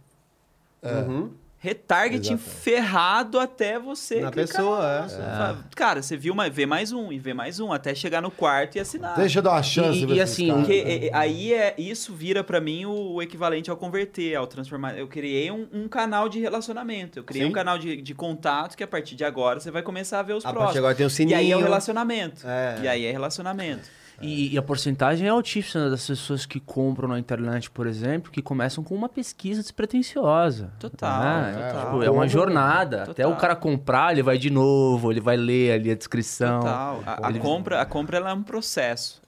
É. 0.81 0.93
Uhum. 0.95 1.31
Retargeting 1.63 2.33
Exato. 2.33 2.49
ferrado 2.59 3.39
até 3.39 3.79
você. 3.79 4.19
Na 4.19 4.29
clicar 4.29 4.47
pessoa, 4.57 5.05
é. 5.05 5.07
Fala, 5.07 5.65
Cara, 5.73 6.01
você 6.01 6.17
viu, 6.17 6.35
mas 6.35 6.53
vê 6.53 6.65
mais 6.65 6.91
um, 6.91 7.09
e 7.09 7.17
vê 7.17 7.33
mais 7.33 7.57
um, 7.61 7.71
até 7.71 7.95
chegar 7.95 8.21
no 8.21 8.29
quarto 8.29 8.75
e 8.75 8.81
assinar. 8.81 9.15
Deixa 9.15 9.39
eu 9.39 9.43
dar 9.43 9.51
uma 9.51 9.63
chance. 9.63 10.03
E- 10.05 10.11
e 10.13 10.19
assim, 10.19 10.47
caras. 10.49 10.61
Porque 10.65 10.83
é, 10.85 11.05
é, 11.07 11.09
aí 11.13 11.53
é, 11.53 11.73
isso 11.77 12.13
vira 12.13 12.43
pra 12.43 12.59
mim 12.59 12.83
o, 12.83 13.13
o 13.13 13.21
equivalente 13.21 13.69
ao 13.71 13.77
converter, 13.77 14.35
ao 14.35 14.45
transformar. 14.45 14.97
Eu 14.97 15.07
criei 15.07 15.49
um, 15.51 15.65
um 15.71 15.87
canal 15.87 16.27
de 16.27 16.41
relacionamento. 16.41 17.17
Eu 17.19 17.23
criei 17.23 17.45
Sim. 17.45 17.49
um 17.49 17.53
canal 17.53 17.77
de, 17.77 17.95
de 18.01 18.13
contato 18.13 18.75
que 18.75 18.83
a 18.83 18.87
partir 18.87 19.15
de 19.15 19.23
agora 19.23 19.61
você 19.61 19.71
vai 19.71 19.81
começar 19.81 20.19
a 20.19 20.23
ver 20.23 20.33
os 20.33 20.43
A 20.45 20.49
partir 20.49 20.55
de 20.55 20.59
próximos. 20.59 20.77
agora 20.79 20.95
tem 20.95 21.05
o 21.05 21.07
E 21.07 21.11
sininho. 21.11 21.37
aí 21.37 21.49
é 21.49 21.55
o 21.55 21.61
relacionamento. 21.61 22.45
É. 22.45 22.79
E 22.83 22.87
aí 22.89 23.05
é 23.05 23.11
relacionamento. 23.11 23.87
E, 24.21 24.53
e 24.53 24.57
a 24.57 24.61
porcentagem 24.61 25.27
é 25.27 25.29
altíssima 25.29 25.89
das 25.89 26.05
pessoas 26.07 26.45
que 26.45 26.59
compram 26.59 27.07
na 27.09 27.19
internet, 27.19 27.69
por 27.71 27.87
exemplo, 27.87 28.31
que 28.31 28.41
começam 28.41 28.83
com 28.83 28.95
uma 28.95 29.09
pesquisa 29.09 29.61
despretensiosa. 29.61 30.71
Total, 30.79 31.41
né? 31.41 31.53
total. 31.53 31.85
Tipo, 31.85 32.03
é 32.03 32.09
uma 32.09 32.27
jornada. 32.27 33.03
Até 33.03 33.23
Total. 33.23 33.31
o 33.31 33.35
cara 33.37 33.55
comprar, 33.55 34.11
ele 34.13 34.23
vai 34.23 34.37
de 34.37 34.49
novo, 34.49 35.11
ele 35.11 35.19
vai 35.19 35.35
ler 35.35 35.73
ali 35.73 35.91
a 35.91 35.95
descrição. 35.95 36.59
Total. 36.59 37.03
A, 37.05 37.27
a 37.27 37.29
Ele- 37.29 37.39
compra, 37.39 37.81
a 37.81 37.85
compra 37.85 38.17
ela 38.17 38.29
é 38.29 38.33
um 38.33 38.43
processo. 38.43 39.21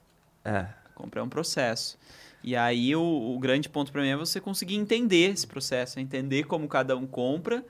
É. 0.44 0.58
A 0.58 0.68
compra 0.94 1.20
é 1.20 1.22
um 1.22 1.28
processo. 1.28 1.98
E 2.42 2.54
aí 2.54 2.94
o, 2.94 3.02
o 3.02 3.38
grande 3.40 3.68
ponto 3.68 3.90
pra 3.90 4.00
mim 4.02 4.08
é 4.08 4.16
você 4.16 4.40
conseguir 4.40 4.76
entender 4.76 5.32
esse 5.32 5.46
processo, 5.46 5.98
é 5.98 6.02
entender 6.02 6.44
como 6.44 6.68
cada 6.68 6.96
um 6.96 7.04
compra 7.06 7.64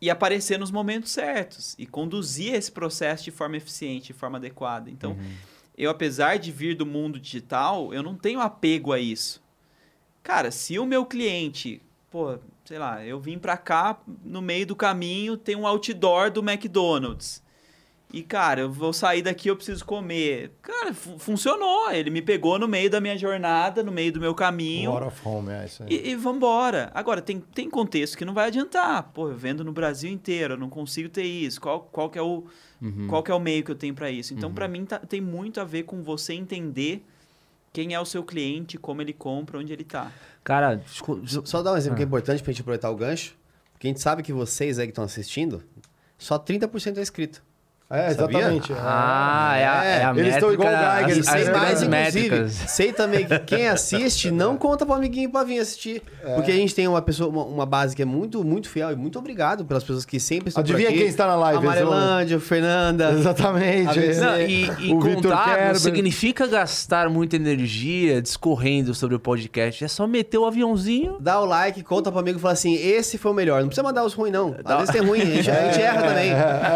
e 0.00 0.08
aparecer 0.08 0.58
nos 0.58 0.70
momentos 0.70 1.10
certos 1.12 1.74
e 1.78 1.84
conduzir 1.86 2.54
esse 2.54 2.72
processo 2.72 3.22
de 3.24 3.30
forma 3.30 3.58
eficiente, 3.58 4.08
de 4.08 4.12
forma 4.14 4.38
adequada. 4.38 4.88
Então, 4.88 5.14
eu 5.82 5.90
apesar 5.90 6.38
de 6.38 6.50
vir 6.52 6.74
do 6.74 6.84
mundo 6.86 7.18
digital, 7.18 7.92
eu 7.94 8.02
não 8.02 8.14
tenho 8.16 8.40
apego 8.40 8.92
a 8.92 8.98
isso. 8.98 9.42
Cara, 10.22 10.50
se 10.50 10.78
o 10.78 10.84
meu 10.86 11.04
cliente, 11.06 11.80
pô, 12.10 12.38
sei 12.64 12.78
lá, 12.78 13.04
eu 13.04 13.18
vim 13.18 13.38
pra 13.38 13.56
cá, 13.56 13.98
no 14.24 14.42
meio 14.42 14.66
do 14.66 14.76
caminho 14.76 15.36
tem 15.36 15.56
um 15.56 15.66
outdoor 15.66 16.30
do 16.30 16.40
McDonald's. 16.40 17.42
E, 18.12 18.24
cara, 18.24 18.62
eu 18.62 18.72
vou 18.72 18.92
sair 18.92 19.22
daqui, 19.22 19.46
eu 19.48 19.54
preciso 19.54 19.84
comer. 19.84 20.50
Cara, 20.62 20.92
fu- 20.92 21.16
funcionou. 21.16 21.92
Ele 21.92 22.10
me 22.10 22.20
pegou 22.20 22.58
no 22.58 22.66
meio 22.66 22.90
da 22.90 23.00
minha 23.00 23.16
jornada, 23.16 23.84
no 23.84 23.92
meio 23.92 24.12
do 24.12 24.18
meu 24.18 24.34
caminho. 24.34 24.90
Hora 24.90 25.06
of 25.06 25.20
home, 25.24 25.52
é 25.52 25.64
isso 25.66 25.84
aí. 25.84 25.88
E, 25.88 26.10
e 26.10 26.16
vambora. 26.16 26.90
Agora, 26.92 27.22
tem, 27.22 27.38
tem 27.38 27.70
contexto 27.70 28.18
que 28.18 28.24
não 28.24 28.34
vai 28.34 28.48
adiantar. 28.48 29.04
Pô, 29.14 29.28
eu 29.28 29.36
vendo 29.36 29.62
no 29.62 29.70
Brasil 29.70 30.10
inteiro, 30.10 30.54
eu 30.54 30.58
não 30.58 30.68
consigo 30.68 31.08
ter 31.08 31.22
isso. 31.22 31.60
Qual, 31.60 31.82
qual, 31.82 32.10
que, 32.10 32.18
é 32.18 32.22
o, 32.22 32.44
qual 33.08 33.22
que 33.22 33.30
é 33.30 33.34
o 33.34 33.40
meio 33.40 33.62
que 33.62 33.70
eu 33.70 33.74
tenho 33.74 33.94
pra 33.94 34.10
isso? 34.10 34.32
Então, 34.34 34.52
pra 34.52 34.66
mim, 34.68 34.84
tá- 34.84 34.98
tem 34.98 35.20
muito 35.20 35.60
a 35.60 35.64
ver 35.64 35.82
com 35.84 36.02
você 36.02 36.32
entender 36.34 37.04
quem 37.72 37.94
é 37.94 38.00
o 38.00 38.04
seu 38.04 38.22
cliente, 38.24 38.78
como 38.78 39.00
ele 39.02 39.12
compra, 39.12 39.58
onde 39.58 39.72
ele 39.72 39.84
tá. 39.84 40.10
Cara, 40.42 40.82
Só- 40.86 41.44
Só 41.44 41.62
dar 41.62 41.72
um 41.72 41.76
exemplo 41.76 41.96
que 41.96 42.02
é 42.02 42.06
importante 42.06 42.42
pra 42.42 42.52
gente 42.52 42.62
aproveitar 42.62 42.90
o 42.90 42.96
gancho. 42.96 43.36
Porque 43.72 43.86
a 43.86 43.90
gente 43.90 44.00
sabe 44.00 44.22
que 44.22 44.32
vocês 44.32 44.78
aí 44.78 44.86
que 44.86 44.90
estão 44.92 45.04
assistindo, 45.04 45.62
só 46.18 46.38
30% 46.38 46.98
é 46.98 47.02
inscrito. 47.02 47.42
É, 47.92 48.14
Sabia? 48.14 48.38
exatamente. 48.38 48.72
Ah, 48.78 49.54
é, 49.56 49.66
a, 49.66 49.84
é 49.84 50.04
a 50.04 50.10
Eles 50.16 50.34
estão 50.34 50.52
igual 50.52 50.68
o 50.68 50.76
Geiger, 50.76 51.04
as- 51.04 51.10
eles 51.10 51.26
sei 51.26 51.44
mais, 51.50 51.82
inclusive. 52.16 52.48
Sei 52.68 52.92
também 52.92 53.26
que 53.26 53.38
quem 53.40 53.66
assiste 53.68 54.30
não 54.30 54.56
conta 54.56 54.86
pro 54.86 54.94
amiguinho 54.94 55.28
pra 55.28 55.42
vir 55.42 55.58
assistir. 55.58 56.00
É. 56.24 56.34
Porque 56.34 56.52
a 56.52 56.54
gente 56.54 56.72
tem 56.72 56.86
uma 56.86 57.02
pessoa, 57.02 57.28
uma, 57.28 57.44
uma 57.44 57.66
base 57.66 57.96
que 57.96 58.02
é 58.02 58.04
muito, 58.04 58.44
muito 58.44 58.68
fiel 58.68 58.92
e 58.92 58.96
muito 58.96 59.18
obrigado 59.18 59.64
pelas 59.64 59.82
pessoas 59.82 60.04
que 60.04 60.20
sempre 60.20 60.50
estão 60.50 60.60
Adivinha 60.62 60.86
por 60.86 60.92
aqui. 60.92 60.98
quem 61.00 61.08
está 61.08 61.26
na 61.26 61.34
live? 61.34 61.58
Amarelândia, 61.66 62.38
Fernanda. 62.38 63.10
Exatamente. 63.10 63.98
Não, 64.20 64.40
e 64.40 64.70
e 64.80 64.94
O 64.94 65.00
contar 65.00 65.44
Kerber. 65.46 65.66
não 65.68 65.74
significa 65.74 66.46
gastar 66.46 67.08
muita 67.08 67.34
energia 67.36 68.22
discorrendo 68.22 68.94
sobre 68.94 69.16
o 69.16 69.18
podcast. 69.20 69.84
É 69.84 69.88
só 69.88 70.06
meter 70.06 70.38
o 70.38 70.46
aviãozinho. 70.46 71.16
Dá 71.20 71.40
o 71.40 71.44
like, 71.44 71.82
conta 71.82 72.10
pro 72.12 72.20
amigo 72.20 72.38
e 72.38 72.40
fala 72.40 72.52
assim: 72.54 72.74
esse 72.74 73.18
foi 73.18 73.32
o 73.32 73.34
melhor. 73.34 73.60
Não 73.62 73.68
precisa 73.68 73.82
mandar 73.82 74.04
os 74.04 74.14
ruins, 74.14 74.32
não. 74.32 74.54
Às 74.64 74.76
vezes 74.78 74.90
tem 74.92 75.02
ruim, 75.02 75.22
a 75.22 75.24
gente, 75.24 75.50
a 75.50 75.64
gente 75.72 75.80
erra 75.82 76.02
também. 76.02 76.30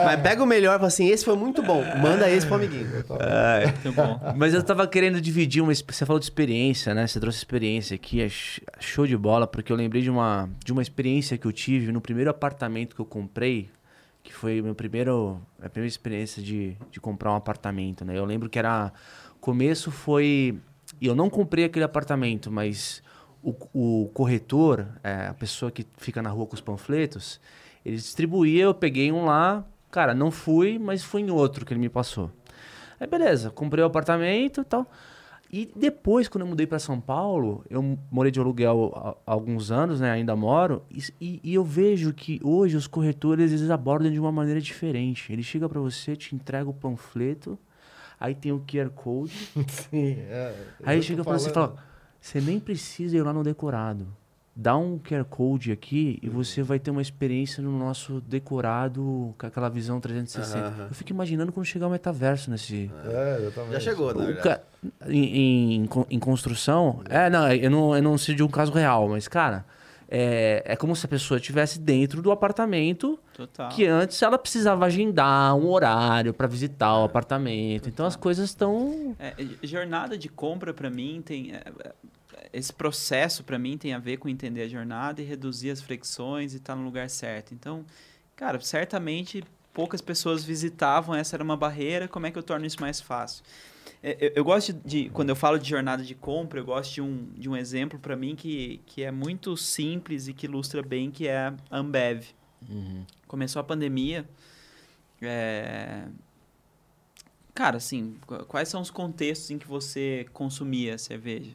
Mas 0.04 0.20
pega 0.20 0.42
o 0.42 0.46
melhor 0.46 0.72
e 0.74 0.78
fala 0.78 0.88
assim: 0.88 1.03
esse 1.10 1.24
foi 1.24 1.36
muito 1.36 1.62
bom. 1.62 1.82
Manda 2.00 2.30
esse 2.30 2.46
pro 2.46 2.56
amiguinho. 2.56 2.86
Muito 2.88 3.92
bom. 3.92 4.20
Mas 4.36 4.54
eu 4.54 4.62
tava 4.62 4.86
querendo 4.86 5.20
dividir 5.20 5.62
uma. 5.62 5.72
Você 5.74 6.04
falou 6.06 6.18
de 6.18 6.26
experiência, 6.26 6.94
né? 6.94 7.06
Você 7.06 7.18
trouxe 7.20 7.38
experiência 7.38 7.94
aqui, 7.94 8.20
é 8.20 8.28
sh- 8.28 8.60
show 8.80 9.06
de 9.06 9.16
bola, 9.16 9.46
porque 9.46 9.72
eu 9.72 9.76
lembrei 9.76 10.02
de 10.02 10.10
uma, 10.10 10.48
de 10.64 10.72
uma 10.72 10.82
experiência 10.82 11.36
que 11.38 11.46
eu 11.46 11.52
tive 11.52 11.90
no 11.92 12.00
primeiro 12.00 12.30
apartamento 12.30 12.94
que 12.94 13.00
eu 13.00 13.06
comprei, 13.06 13.70
que 14.22 14.32
foi 14.32 14.60
meu 14.62 14.74
primeiro, 14.74 15.40
a 15.62 15.68
primeira 15.68 15.88
experiência 15.88 16.42
de, 16.42 16.76
de 16.90 17.00
comprar 17.00 17.32
um 17.32 17.36
apartamento, 17.36 18.04
né? 18.04 18.16
Eu 18.18 18.24
lembro 18.24 18.48
que 18.48 18.58
era. 18.58 18.92
Começo 19.40 19.90
foi. 19.90 20.58
E 21.00 21.06
eu 21.06 21.14
não 21.14 21.28
comprei 21.28 21.64
aquele 21.64 21.84
apartamento, 21.84 22.50
mas 22.50 23.02
o, 23.42 23.54
o 23.74 24.10
corretor, 24.14 24.86
é, 25.02 25.26
a 25.26 25.34
pessoa 25.34 25.70
que 25.70 25.84
fica 25.98 26.22
na 26.22 26.30
rua 26.30 26.46
com 26.46 26.54
os 26.54 26.60
panfletos, 26.60 27.40
ele 27.84 27.96
distribuía, 27.96 28.64
eu 28.64 28.72
peguei 28.74 29.12
um 29.12 29.24
lá, 29.26 29.64
cara, 29.94 30.12
não 30.12 30.30
fui, 30.32 30.76
mas 30.76 31.04
fui 31.04 31.22
em 31.22 31.30
outro 31.30 31.64
que 31.64 31.72
ele 31.72 31.78
me 31.80 31.88
passou. 31.88 32.28
Aí 32.98 33.06
beleza, 33.06 33.48
comprei 33.50 33.82
o 33.84 33.86
apartamento 33.86 34.60
e 34.62 34.64
tal. 34.64 34.90
E 35.52 35.70
depois, 35.76 36.26
quando 36.26 36.42
eu 36.42 36.48
mudei 36.48 36.66
para 36.66 36.80
São 36.80 37.00
Paulo, 37.00 37.64
eu 37.70 37.96
morei 38.10 38.32
de 38.32 38.40
aluguel 38.40 38.90
há 39.24 39.32
alguns 39.32 39.70
anos, 39.70 40.00
né? 40.00 40.10
Ainda 40.10 40.34
moro. 40.34 40.82
E, 41.20 41.40
e- 41.44 41.54
eu 41.54 41.62
vejo 41.62 42.12
que 42.12 42.40
hoje 42.42 42.76
os 42.76 42.88
corretores 42.88 43.52
eles 43.52 43.70
abordam 43.70 44.10
de 44.10 44.18
uma 44.18 44.32
maneira 44.32 44.60
diferente. 44.60 45.32
Ele 45.32 45.44
chega 45.44 45.68
para 45.68 45.78
você, 45.78 46.16
te 46.16 46.34
entrega 46.34 46.68
o 46.68 46.74
panfleto, 46.74 47.56
aí 48.18 48.34
tem 48.34 48.50
o 48.50 48.64
QR 48.66 48.90
Code. 48.90 49.32
Sim, 49.68 50.16
é. 50.28 50.52
Aí 50.84 51.00
chega 51.02 51.22
pra 51.22 51.38
você 51.38 51.50
e 51.50 51.54
fala: 51.54 51.76
você 52.20 52.40
nem 52.40 52.58
precisa 52.58 53.16
ir 53.16 53.22
lá 53.22 53.32
no 53.32 53.44
decorado. 53.44 54.08
Dá 54.56 54.76
um 54.76 54.98
QR 54.98 55.24
Code 55.24 55.72
aqui 55.72 56.18
e 56.22 56.28
você 56.28 56.62
vai 56.62 56.78
ter 56.78 56.90
uma 56.92 57.02
experiência 57.02 57.60
no 57.62 57.76
nosso 57.76 58.20
decorado 58.20 59.34
com 59.36 59.46
aquela 59.46 59.68
visão 59.68 60.00
360. 60.00 60.58
Aham. 60.66 60.86
Eu 60.90 60.94
fico 60.94 61.10
imaginando 61.10 61.50
quando 61.50 61.66
chegar 61.66 61.88
o 61.88 61.90
metaverso 61.90 62.50
nesse. 62.50 62.90
É, 63.04 63.38
exatamente. 63.40 63.72
Já 63.72 63.80
chegou, 63.80 64.14
verdade. 64.14 64.42
ca- 64.42 64.60
Em, 65.08 65.82
em, 65.84 65.88
em 66.10 66.18
construção. 66.20 67.00
É, 67.08 67.28
não, 67.28 67.50
eu 67.52 67.70
não, 67.70 67.96
eu 67.96 68.02
não 68.02 68.16
sei 68.16 68.34
de 68.36 68.42
um 68.44 68.48
caso 68.48 68.70
real, 68.70 69.08
mas, 69.08 69.26
cara, 69.26 69.64
é, 70.08 70.62
é 70.64 70.76
como 70.76 70.94
se 70.94 71.04
a 71.04 71.08
pessoa 71.08 71.38
estivesse 71.38 71.80
dentro 71.80 72.22
do 72.22 72.30
apartamento 72.30 73.18
Total. 73.36 73.70
que 73.70 73.84
antes 73.86 74.22
ela 74.22 74.38
precisava 74.38 74.84
agendar 74.86 75.56
um 75.56 75.68
horário 75.68 76.32
para 76.32 76.46
visitar 76.46 76.96
o 77.00 77.04
apartamento. 77.04 77.88
Então 77.88 78.06
as 78.06 78.14
coisas 78.14 78.50
estão. 78.50 79.16
É, 79.18 79.34
jornada 79.64 80.16
de 80.16 80.28
compra 80.28 80.72
pra 80.72 80.88
mim 80.90 81.20
tem 81.24 81.52
é, 81.54 81.62
é, 81.84 81.92
esse 82.52 82.72
processo 82.72 83.44
pra 83.44 83.58
mim 83.58 83.76
tem 83.78 83.92
a 83.94 83.98
ver 83.98 84.16
com 84.18 84.28
entender 84.28 84.62
a 84.62 84.68
jornada 84.68 85.20
e 85.22 85.24
reduzir 85.24 85.70
as 85.70 85.80
fricções 85.80 86.54
e 86.54 86.56
estar 86.56 86.74
no 86.76 86.84
lugar 86.84 87.08
certo. 87.10 87.54
Então, 87.54 87.84
cara, 88.36 88.60
certamente 88.60 89.44
poucas 89.72 90.00
pessoas 90.00 90.44
visitavam, 90.44 91.14
essa 91.14 91.36
era 91.36 91.42
uma 91.44 91.56
barreira, 91.56 92.06
como 92.08 92.26
é 92.26 92.30
que 92.30 92.38
eu 92.38 92.42
torno 92.42 92.64
isso 92.66 92.80
mais 92.80 93.00
fácil? 93.00 93.44
É, 94.02 94.16
Eu, 94.20 94.32
eu 94.36 94.44
gosto 94.44 94.72
de, 94.72 95.08
quando 95.10 95.30
eu 95.30 95.36
falo 95.36 95.58
de 95.58 95.68
jornada 95.68 96.02
de 96.02 96.14
compra, 96.14 96.60
eu 96.60 96.64
gosto 96.64 96.94
de 96.94 97.00
um, 97.02 97.26
de 97.36 97.48
um 97.48 97.56
exemplo 97.56 97.98
pra 97.98 98.16
mim 98.16 98.36
que, 98.36 98.80
que 98.86 99.02
é 99.02 99.10
muito 99.10 99.56
simples 99.56 100.28
e 100.28 100.32
que 100.34 100.46
ilustra 100.46 100.82
bem, 100.82 101.10
que 101.10 101.26
é 101.26 101.38
a 101.38 101.54
Ambev. 101.70 102.24
Começou 103.26 103.60
a 103.60 103.64
pandemia, 103.64 104.28
é, 105.20 106.06
Cara, 107.54 107.76
assim, 107.76 108.16
qu- 108.26 108.44
quais 108.46 108.68
são 108.68 108.80
os 108.80 108.90
contextos 108.90 109.50
em 109.50 109.58
que 109.58 109.66
você 109.66 110.26
consumia 110.32 110.98
cerveja? 110.98 111.52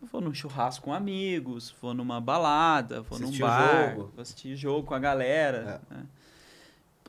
Vou 0.00 0.20
num 0.20 0.32
churrasco 0.32 0.84
com 0.84 0.92
amigos, 0.94 1.74
vou 1.82 1.92
numa 1.92 2.20
balada, 2.20 3.00
vou 3.02 3.18
Assistir 3.18 3.40
num 3.40 3.46
bar, 3.48 3.90
jogo. 3.90 4.12
vou 4.14 4.22
assistir 4.22 4.56
jogo 4.56 4.86
com 4.86 4.94
a 4.94 4.98
galera. 4.98 5.80
né? 5.90 6.06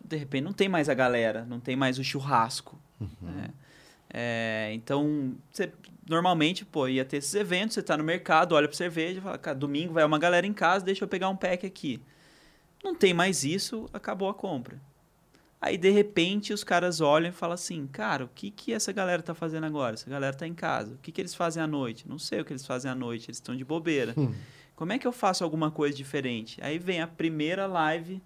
De 0.03 0.17
repente 0.17 0.43
não 0.43 0.53
tem 0.53 0.67
mais 0.67 0.89
a 0.89 0.93
galera, 0.93 1.45
não 1.45 1.59
tem 1.59 1.75
mais 1.75 1.99
o 1.99 2.03
churrasco. 2.03 2.79
né? 3.21 3.49
É, 4.11 4.71
então, 4.73 5.35
você 5.51 5.71
normalmente, 6.09 6.65
pô, 6.65 6.87
ia 6.87 7.05
ter 7.05 7.17
esses 7.17 7.35
eventos, 7.35 7.75
você 7.75 7.83
tá 7.83 7.95
no 7.95 8.03
mercado, 8.03 8.55
olha 8.55 8.67
pra 8.67 8.75
cerveja, 8.75 9.21
fala, 9.21 9.37
cara, 9.37 9.55
domingo 9.55 9.93
vai 9.93 10.03
uma 10.03 10.17
galera 10.17 10.47
em 10.47 10.53
casa, 10.53 10.83
deixa 10.83 11.03
eu 11.03 11.07
pegar 11.07 11.29
um 11.29 11.35
pack 11.35 11.65
aqui. 11.67 12.01
Não 12.83 12.95
tem 12.95 13.13
mais 13.13 13.43
isso, 13.43 13.87
acabou 13.93 14.27
a 14.27 14.33
compra. 14.33 14.81
Aí, 15.61 15.77
de 15.77 15.89
repente, 15.89 16.53
os 16.53 16.63
caras 16.63 17.01
olham 17.01 17.29
e 17.29 17.33
falam 17.33 17.53
assim, 17.53 17.85
cara, 17.87 18.23
o 18.25 18.29
que, 18.33 18.49
que 18.49 18.71
essa 18.71 18.91
galera 18.93 19.21
tá 19.21 19.33
fazendo 19.33 19.65
agora? 19.65 19.95
Essa 19.95 20.09
galera 20.09 20.33
tá 20.35 20.47
em 20.47 20.53
casa. 20.53 20.93
O 20.93 20.97
que, 20.99 21.11
que 21.11 21.19
eles 21.19 21.35
fazem 21.35 21.61
à 21.61 21.67
noite? 21.67 22.07
Não 22.07 22.17
sei 22.17 22.39
o 22.39 22.45
que 22.45 22.53
eles 22.53 22.65
fazem 22.65 22.89
à 22.89 22.95
noite, 22.95 23.25
eles 23.25 23.37
estão 23.37 23.55
de 23.55 23.65
bobeira. 23.65 24.13
Como 24.75 24.93
é 24.93 24.97
que 24.97 25.05
eu 25.05 25.11
faço 25.11 25.43
alguma 25.43 25.69
coisa 25.69 25.95
diferente? 25.97 26.57
Aí 26.63 26.79
vem 26.79 27.01
a 27.01 27.07
primeira 27.07 27.67
live 27.67 28.21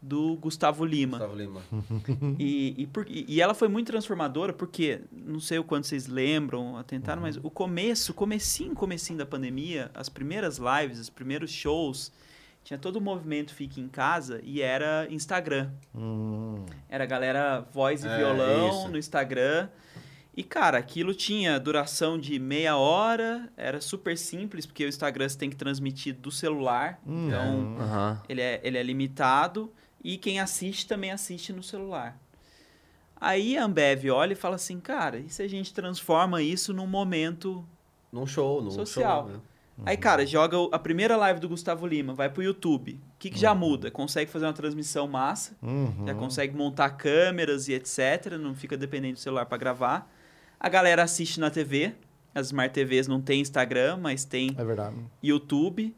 do 0.00 0.36
Gustavo 0.36 0.84
Lima. 0.84 1.18
Gustavo 1.18 1.36
Lima. 1.36 1.60
E, 2.38 2.74
e, 2.78 2.86
por- 2.86 3.06
e- 3.08 3.24
e 3.28 3.40
ela 3.40 3.52
foi 3.52 3.66
muito 3.68 3.88
transformadora 3.88 4.52
porque, 4.52 5.00
não 5.12 5.40
sei 5.40 5.58
o 5.58 5.64
quanto 5.64 5.88
vocês 5.88 6.06
lembram, 6.06 6.76
atentaram, 6.76 7.20
mas 7.20 7.36
o 7.36 7.50
começo, 7.50 8.14
comecinho, 8.14 8.74
comecinho 8.74 9.18
da 9.18 9.26
pandemia, 9.26 9.90
as 9.92 10.08
primeiras 10.08 10.58
lives, 10.58 11.00
os 11.00 11.10
primeiros 11.10 11.50
shows, 11.50 12.12
tinha 12.70 12.78
todo 12.78 12.96
o 12.96 13.00
movimento 13.00 13.52
Fique 13.52 13.80
em 13.80 13.88
Casa 13.88 14.40
e 14.44 14.62
era 14.62 15.04
Instagram. 15.10 15.72
Hum. 15.92 16.64
Era 16.88 17.02
a 17.02 17.06
galera 17.06 17.66
voz 17.72 18.04
e 18.04 18.06
É, 18.06 18.16
violão 18.16 18.68
isso. 18.68 18.88
no 18.88 18.96
Instagram. 18.96 19.68
E, 20.36 20.44
cara, 20.44 20.78
aquilo 20.78 21.12
tinha 21.12 21.58
duração 21.58 22.16
de 22.16 22.38
meia 22.38 22.76
hora, 22.76 23.52
era 23.56 23.80
super 23.80 24.16
simples, 24.16 24.66
porque 24.66 24.84
o 24.84 24.88
Instagram 24.88 25.28
você 25.28 25.36
tem 25.36 25.50
que 25.50 25.56
transmitir 25.56 26.14
do 26.14 26.30
celular. 26.30 27.00
Hum. 27.04 27.26
Então, 27.26 27.76
Aham. 27.80 28.22
ele 28.28 28.40
é, 28.40 28.60
ele 28.62 28.78
é 28.78 28.82
limitado 28.84 29.72
e 30.04 30.16
quem 30.16 30.38
assiste 30.38 30.86
também 30.86 31.10
assiste 31.10 31.52
no 31.52 31.64
celular. 31.64 32.16
Aí 33.20 33.58
a 33.58 33.64
Ambev 33.64 34.08
olha 34.12 34.34
e 34.34 34.36
fala 34.36 34.54
assim, 34.54 34.78
cara, 34.78 35.18
e 35.18 35.28
se 35.28 35.42
a 35.42 35.48
gente 35.48 35.74
transforma 35.74 36.40
isso 36.40 36.72
num 36.72 36.86
momento... 36.86 37.66
Num 38.12 38.28
show, 38.28 38.62
num 38.62 38.70
Social. 38.70 39.24
show. 39.24 39.32
né? 39.32 39.40
Aí, 39.86 39.96
cara, 39.96 40.24
joga 40.26 40.56
a 40.72 40.78
primeira 40.78 41.16
live 41.16 41.40
do 41.40 41.48
Gustavo 41.48 41.86
Lima, 41.86 42.12
vai 42.14 42.28
pro 42.28 42.42
YouTube. 42.42 42.92
O 42.92 43.18
que, 43.18 43.30
que 43.30 43.38
já 43.38 43.54
muda? 43.54 43.90
Consegue 43.90 44.30
fazer 44.30 44.46
uma 44.46 44.52
transmissão 44.52 45.06
massa, 45.08 45.56
Uhum. 45.62 46.04
já 46.06 46.14
consegue 46.14 46.56
montar 46.56 46.90
câmeras 46.90 47.68
e 47.68 47.72
etc. 47.74 48.36
Não 48.40 48.54
fica 48.54 48.76
dependendo 48.76 49.14
do 49.14 49.18
celular 49.20 49.46
para 49.46 49.58
gravar. 49.58 50.10
A 50.58 50.68
galera 50.68 51.02
assiste 51.02 51.40
na 51.40 51.50
TV. 51.50 51.94
As 52.34 52.46
Smart 52.46 52.72
TVs 52.72 53.08
não 53.08 53.20
tem 53.20 53.40
Instagram, 53.40 53.96
mas 53.96 54.24
tem 54.24 54.50
É. 54.56 54.92
YouTube. 55.22 55.94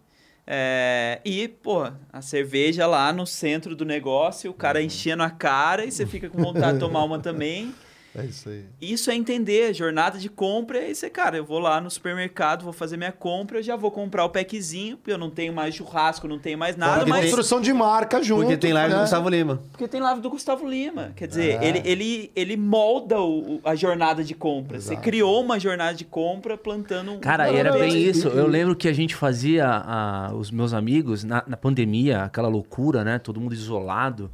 É, 0.47 1.21
e, 1.25 1.47
pô, 1.47 1.89
a 2.13 2.21
cerveja 2.21 2.87
lá 2.87 3.13
no 3.13 3.25
centro 3.27 3.77
do 3.77 3.85
negócio, 3.85 4.51
o 4.51 4.55
cara 4.55 4.83
enchendo 4.83 5.23
a 5.23 5.31
cara 5.31 5.85
e 5.85 5.91
você 5.93 6.05
fica 6.05 6.29
com 6.29 6.43
vontade 6.43 6.75
de 6.75 6.79
tomar 6.81 7.05
uma 7.05 7.19
também. 7.21 7.73
É 8.15 8.25
isso 8.27 8.49
aí. 8.51 8.65
Isso 8.81 9.11
é 9.11 9.15
entender, 9.15 9.73
jornada 9.73 10.19
de 10.19 10.29
compra, 10.29 10.79
é 10.79 10.91
isso, 10.91 11.09
cara, 11.11 11.39
eu 11.39 11.45
vou 11.45 11.59
lá 11.59 11.81
no 11.81 11.91
supermercado, 11.91 12.63
vou 12.63 12.73
fazer 12.73 12.99
minha 12.99 13.11
compra, 13.13 13.59
eu 13.59 13.63
já 13.63 13.75
vou 13.75 13.91
comprar 13.91 14.25
o 14.25 14.29
packzinho, 14.29 14.99
porque 14.99 15.11
eu 15.11 15.17
não 15.17 15.31
tenho 15.31 15.53
mais 15.53 15.75
churrasco, 15.75 16.29
não 16.29 16.39
tenho 16.39 16.59
mais 16.59 16.77
nada, 16.77 16.99
Fora 16.99 17.09
mas... 17.09 17.25
construção 17.25 17.61
de 17.61 17.73
marca 17.73 18.23
junto. 18.23 18.43
Porque 18.43 18.59
tem 18.59 18.73
live 18.75 18.91
né? 18.91 18.97
do 18.97 19.03
Gustavo 19.03 19.29
Lima. 19.31 19.63
Porque 19.71 19.89
tem 19.89 20.01
live 20.01 20.21
do 20.21 20.29
Gustavo 20.29 20.69
Lima. 20.69 21.13
Quer 21.17 21.27
dizer, 21.29 21.63
É. 21.63 21.67
ele, 21.69 21.83
ele, 21.87 22.31
ele 22.37 22.57
molda 22.57 23.19
o- 23.19 23.61
a 23.65 23.75
jornada 23.75 24.23
de 24.23 24.35
compra. 24.35 24.79
Você 24.79 24.93
Exato. 24.93 25.03
criou 25.03 25.41
uma 25.43 25.59
jornada 25.59 25.95
de 25.95 26.05
compra 26.05 26.59
plantando 26.59 27.13
um. 27.13 27.19
Cara, 27.19 27.47
Não, 27.47 27.55
e 27.55 27.57
era 27.57 27.73
bem 27.73 27.97
isso. 27.97 28.29
Eu 28.29 28.47
lembro 28.47 28.77
que 28.77 28.89
a 28.89 28.93
gente 28.93 29.15
fazia, 29.15 29.67
ah, 29.67 30.33
os 30.35 30.51
meus 30.51 30.75
amigos, 30.75 31.25
na, 31.25 31.43
na 31.47 31.57
pandemia, 31.57 32.25
aquela 32.25 32.49
loucura, 32.49 33.03
né? 33.05 33.19
Todo 33.19 33.41
mundo 33.41 33.55
isolado. 33.55 34.31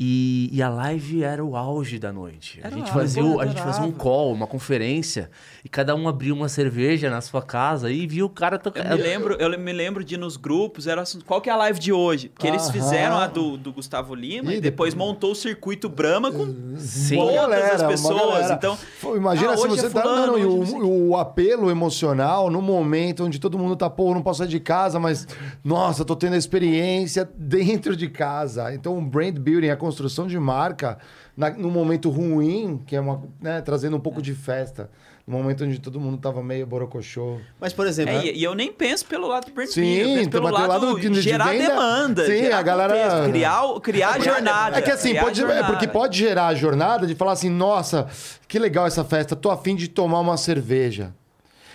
E, 0.00 0.48
e 0.52 0.62
a 0.62 0.68
live 0.68 1.24
era 1.24 1.44
o 1.44 1.56
auge 1.56 1.98
da 1.98 2.12
noite. 2.12 2.60
A 2.62 2.68
Era 2.68 2.76
gente, 2.76 2.88
o 2.88 2.94
fazia, 2.94 3.22
a 3.40 3.46
gente 3.46 3.60
fazia 3.60 3.82
um 3.84 3.90
call, 3.90 4.32
uma 4.32 4.46
conferência, 4.46 5.28
e 5.64 5.68
cada 5.68 5.92
um 5.96 6.06
abria 6.06 6.32
uma 6.32 6.48
cerveja 6.48 7.10
na 7.10 7.20
sua 7.20 7.42
casa 7.42 7.90
e 7.90 8.06
via 8.06 8.24
o 8.24 8.28
cara 8.28 8.54
Eu 8.54 8.60
tocando. 8.60 8.96
me, 8.96 9.02
lembro, 9.02 9.34
eu 9.34 9.58
me 9.58 9.72
lembro 9.72 10.04
de 10.04 10.16
nos 10.16 10.36
grupos, 10.36 10.86
era 10.86 11.00
assunto, 11.02 11.24
qual 11.24 11.40
que 11.40 11.50
é 11.50 11.52
a 11.52 11.56
live 11.56 11.80
de 11.80 11.92
hoje? 11.92 12.28
Porque 12.28 12.46
eles 12.46 12.70
fizeram 12.70 13.16
a 13.16 13.26
do, 13.26 13.56
do 13.56 13.72
Gustavo 13.72 14.14
Lima 14.14 14.52
E 14.54 14.58
e 14.58 14.60
depois 14.60 14.94
montou 14.94 15.32
o 15.32 15.34
circuito 15.34 15.88
Brahma 15.88 16.30
com 16.30 16.76
Sim. 16.76 17.16
Todas 17.16 17.34
galera, 17.34 17.74
as 17.74 17.82
pessoas. 17.82 18.50
Então, 18.52 18.78
Pô, 19.00 19.16
Imagina 19.16 19.50
Ah, 19.52 19.56
se 19.56 19.66
hoje 19.66 19.80
você 19.80 19.86
é 19.86 19.90
tá. 19.90 20.00
fulano, 20.02 20.38
e 20.38 20.66
sei 20.68 20.80
o, 20.80 21.08
o 21.08 21.16
apelo 21.16 21.70
emocional 21.72 22.48
no 22.50 22.62
momento 22.62 23.24
onde 23.24 23.40
todo 23.40 23.58
mundo 23.58 23.74
tá, 23.74 23.90
pô, 23.90 24.14
não 24.14 24.22
posso 24.22 24.38
sair 24.38 24.48
de 24.48 24.60
casa, 24.60 25.00
mas, 25.00 25.26
nossa, 25.64 26.04
tô 26.04 26.14
tendo 26.14 26.34
a 26.34 26.38
experiência 26.38 27.28
dentro 27.36 27.96
de 27.96 28.08
casa. 28.08 28.72
Então, 28.72 28.96
o 28.96 29.02
brand 29.02 29.36
building, 29.36 29.70
a 29.70 29.76
construção 29.88 30.26
de 30.26 30.38
marca, 30.38 30.98
na, 31.36 31.50
num 31.50 31.70
momento 31.70 32.10
ruim, 32.10 32.82
que 32.86 32.94
é 32.94 33.00
uma. 33.00 33.22
Né, 33.40 33.60
trazendo 33.62 33.96
um 33.96 34.00
pouco 34.00 34.20
de 34.20 34.34
festa. 34.34 34.90
No 35.26 35.36
momento 35.36 35.62
onde 35.64 35.78
todo 35.78 36.00
mundo 36.00 36.16
tava 36.16 36.42
meio 36.42 36.66
borocochô. 36.66 37.36
Mas, 37.60 37.74
por 37.74 37.86
exemplo, 37.86 38.14
é, 38.14 38.26
e, 38.28 38.38
e 38.38 38.44
eu 38.44 38.54
nem 38.54 38.72
penso 38.72 39.04
pelo 39.04 39.26
lado 39.28 39.44
do 39.46 39.52
brand 39.52 39.68
Sim, 39.68 39.84
eu 39.96 40.08
penso 40.16 40.30
pelo 40.30 40.48
lado, 40.48 40.68
lado 40.68 40.98
de- 41.00 41.10
de 41.10 41.20
gerar 41.20 41.50
venda. 41.50 41.66
demanda. 41.68 42.24
Sim, 42.26 42.38
gerar 42.38 42.58
a 42.58 42.62
galera- 42.62 42.94
contexto, 42.94 43.28
criar, 43.30 43.62
criar 43.82 44.10
a 44.14 44.18
jornada. 44.20 44.78
É 44.78 44.82
que 44.82 44.90
assim, 44.90 45.14
pode, 45.14 45.42
é 45.44 45.62
porque 45.64 45.86
pode 45.86 46.16
gerar 46.18 46.46
a 46.46 46.54
jornada 46.54 47.06
de 47.06 47.14
falar 47.14 47.32
assim, 47.32 47.50
nossa, 47.50 48.06
que 48.48 48.58
legal 48.58 48.86
essa 48.86 49.04
festa, 49.04 49.36
tô 49.36 49.50
afim 49.50 49.76
de 49.76 49.86
tomar 49.88 50.20
uma 50.20 50.38
cerveja. 50.38 51.12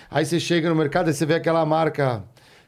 Aí 0.10 0.26
você 0.26 0.40
chega 0.40 0.68
no 0.68 0.76
mercado 0.76 1.12
e 1.12 1.14
você 1.14 1.24
vê 1.24 1.36
aquela 1.36 1.64
marca 1.64 2.24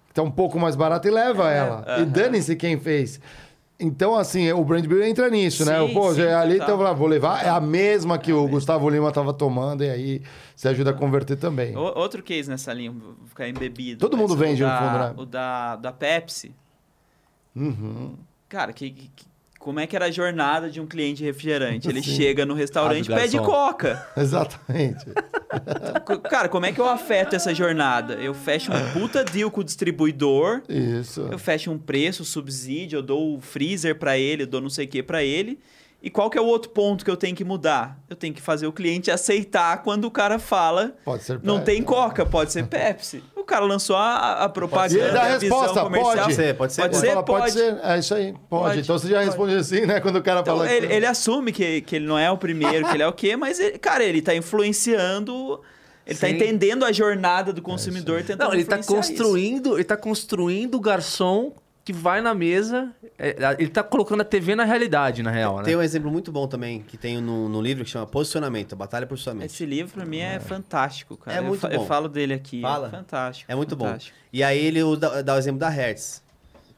que 0.07 0.13
tá 0.13 0.21
um 0.21 0.29
pouco 0.31 0.59
mais 0.59 0.75
barata 0.75 1.07
e 1.07 1.11
leva 1.11 1.51
ela. 1.51 1.83
E 1.87 1.91
aham. 2.01 2.05
dane-se 2.05 2.55
quem 2.55 2.79
fez. 2.79 3.19
Então, 3.77 4.15
assim, 4.15 4.49
o 4.53 4.63
brand 4.63 4.85
building 4.85 5.09
entra 5.09 5.29
nisso, 5.29 5.65
né? 5.65 5.85
Sim, 5.85 5.93
Pô, 5.93 6.13
sim, 6.13 6.21
já 6.21 6.39
ali 6.39 6.59
total. 6.59 6.75
então 6.77 6.87
eu 6.87 6.95
vou 6.95 7.07
levar. 7.07 7.45
É 7.45 7.49
a 7.49 7.59
mesma 7.59 8.17
que 8.17 8.31
o 8.31 8.47
Gustavo 8.47 8.89
Lima 8.89 9.11
tava 9.11 9.33
tomando, 9.33 9.83
e 9.83 9.89
aí 9.89 10.21
você 10.55 10.69
ajuda 10.69 10.91
a 10.91 10.93
converter 10.93 11.35
também. 11.35 11.75
O- 11.75 11.81
Outro 11.99 12.23
case 12.23 12.49
nessa 12.49 12.71
linha, 12.71 12.91
vou 12.91 13.15
ficar 13.27 13.49
embebido. 13.49 13.99
Todo 13.99 14.15
mundo 14.15 14.29
mas 14.37 14.39
vende, 14.47 14.63
no 14.63 14.69
da- 14.69 14.77
fundo, 14.79 14.97
né? 14.99 15.13
O 15.17 15.25
da, 15.25 15.75
da 15.75 15.91
Pepsi. 15.91 16.55
Uhum. 17.55 18.15
Cara, 18.47 18.71
que, 18.71 18.89
que- 18.91 19.09
como 19.65 19.79
é 19.79 19.87
que 19.87 19.95
era 19.95 20.05
a 20.05 20.11
jornada 20.11 20.69
de 20.69 20.79
um 20.79 20.85
cliente 20.85 21.23
refrigerante? 21.23 21.89
Ele 21.89 22.03
Sim. 22.03 22.15
chega 22.15 22.45
no 22.45 22.53
restaurante 22.53 23.11
e 23.11 23.15
pede 23.15 23.39
coca. 23.39 24.07
Exatamente. 24.15 25.03
Cara, 26.29 26.47
como 26.47 26.67
é 26.67 26.71
que 26.71 26.79
eu 26.79 26.87
afeto 26.87 27.35
essa 27.35 27.51
jornada? 27.51 28.13
Eu 28.13 28.35
fecho 28.35 28.71
um 28.71 28.91
puta 28.91 29.23
deal 29.23 29.49
com 29.49 29.61
o 29.61 29.63
distribuidor, 29.63 30.61
Isso. 30.69 31.27
eu 31.31 31.39
fecho 31.39 31.71
um 31.71 31.79
preço, 31.79 32.23
subsídio, 32.23 32.97
eu 32.97 33.01
dou 33.01 33.37
o 33.37 33.41
freezer 33.41 33.97
pra 33.97 34.19
ele, 34.19 34.43
eu 34.43 34.47
dou 34.47 34.61
não 34.61 34.69
sei 34.69 34.85
o 34.85 34.87
que 34.87 35.01
pra 35.01 35.23
ele. 35.23 35.57
E 36.05 36.09
qual 36.11 36.29
que 36.29 36.37
é 36.37 36.41
o 36.41 36.45
outro 36.45 36.69
ponto 36.69 37.03
que 37.03 37.09
eu 37.09 37.17
tenho 37.17 37.35
que 37.35 37.43
mudar? 37.43 37.97
Eu 38.07 38.15
tenho 38.15 38.31
que 38.31 38.39
fazer 38.41 38.67
o 38.67 38.71
cliente 38.71 39.09
aceitar 39.09 39.81
quando 39.81 40.05
o 40.05 40.11
cara 40.11 40.37
fala 40.37 40.93
Pode 41.03 41.23
ser 41.23 41.39
não 41.41 41.55
Pepsi. 41.55 41.65
tem 41.65 41.81
Coca, 41.81 42.23
pode 42.23 42.51
ser 42.51 42.67
Pepsi. 42.67 43.23
O 43.35 43.43
cara 43.43 43.65
lançou 43.65 43.95
a, 43.95 44.43
a 44.43 44.49
propaganda, 44.49 45.07
E 45.09 45.11
dá 45.11 45.21
a 45.23 45.37
resposta, 45.39 45.81
comercial. 45.81 46.13
pode. 46.13 46.21
pode 46.21 46.33
ser, 46.35 46.55
pode 46.55 46.73
ser. 46.73 46.81
Pode 46.81 46.93
pode. 46.93 47.05
ser? 47.05 47.07
Fala, 47.11 47.23
pode. 47.25 47.41
pode. 47.41 47.51
ser. 47.53 47.79
É 47.83 47.97
isso 47.99 48.13
aí. 48.13 48.33
Pode. 48.33 48.63
Pode. 48.65 48.79
Então 48.81 48.99
você 48.99 49.07
já 49.07 49.15
Pode. 49.15 49.25
responde 49.29 49.55
assim, 49.55 49.81
né? 49.87 49.99
Quando 49.99 50.17
o 50.17 50.21
cara 50.23 50.41
Então, 50.41 50.57
fala. 50.57 50.71
ele, 50.71 50.85
que- 50.87 50.93
ele 50.93 51.05
assume 51.07 51.51
que, 51.51 51.81
que 51.81 51.95
ele 51.95 52.05
não 52.05 52.19
é 52.19 52.29
o 52.29 52.37
primeiro, 52.37 52.87
que 52.87 52.93
ele 52.95 53.03
é 53.03 53.07
o 53.07 53.13
quê, 53.13 53.35
mas, 53.35 53.59
ele- 53.59 53.77
cara, 53.79 54.03
ele 54.03 54.21
tá 54.21 54.35
influenciando. 54.35 55.59
Ele 56.05 56.19
tá 56.19 56.27
Sim. 56.27 56.33
entendendo 56.35 56.85
a 56.85 56.91
jornada 56.91 57.51
do 57.51 57.63
consumidor 57.63 58.21
tentando 58.21 58.47
Não, 58.47 58.53
ele 58.53 58.63
tá 58.63 58.77
influenciar 58.77 58.99
isso. 58.99 59.23
construindo, 59.23 59.73
ele 59.75 59.83
tá 59.83 59.97
construindo 59.97 60.75
o 60.75 60.79
garçom 60.79 61.51
que 61.85 61.93
vai 61.93 62.19
na 62.19 62.33
mesa. 62.33 62.91
é, 63.17 63.35
ele 63.59 63.69
tá 63.69 63.83
colocando 63.83 64.21
a 64.21 64.25
TV 64.25 64.55
na 64.55 64.63
realidade, 64.65 65.21
na 65.21 65.29
real, 65.29 65.57
né? 65.57 65.63
Tem 65.63 65.75
um 65.75 65.81
exemplo 65.83 66.11
muito 66.11 66.31
bom 66.31 66.47
também, 66.47 66.81
que 66.81 66.97
tem 66.97 67.21
no, 67.21 67.47
no 67.47 67.61
livro, 67.61 67.83
que 67.85 67.89
chama 67.91 68.07
Posicionamento, 68.07 68.75
Batalha 68.75 69.05
por 69.05 69.11
Posicionamento. 69.11 69.45
Esse 69.51 69.65
livro, 69.67 69.93
pra 69.93 70.03
mim, 70.05 70.17
é, 70.17 70.39
fantástico, 70.39 71.15
cara. 71.15 71.37
É 71.37 71.39
Eu 71.39 71.43
muito 71.45 71.65
eu, 71.67 71.79
bom. 71.79 71.85
falo 71.85 72.09
dele 72.09 72.33
aqui. 72.33 72.59
Fala. 72.59 72.87
É 72.87 72.91
fantástico. 72.91 73.51
É 73.51 73.55
muito 73.55 73.75
bom. 73.75 73.85
fantástico. 73.85 74.17
E 74.33 74.43
aí 74.43 74.57
ele 74.65 74.81
usa- 74.81 75.21
dá 75.23 75.35
o 75.35 75.37
exemplo 75.37 75.59
da 75.59 75.69
Hertz, 75.69 76.23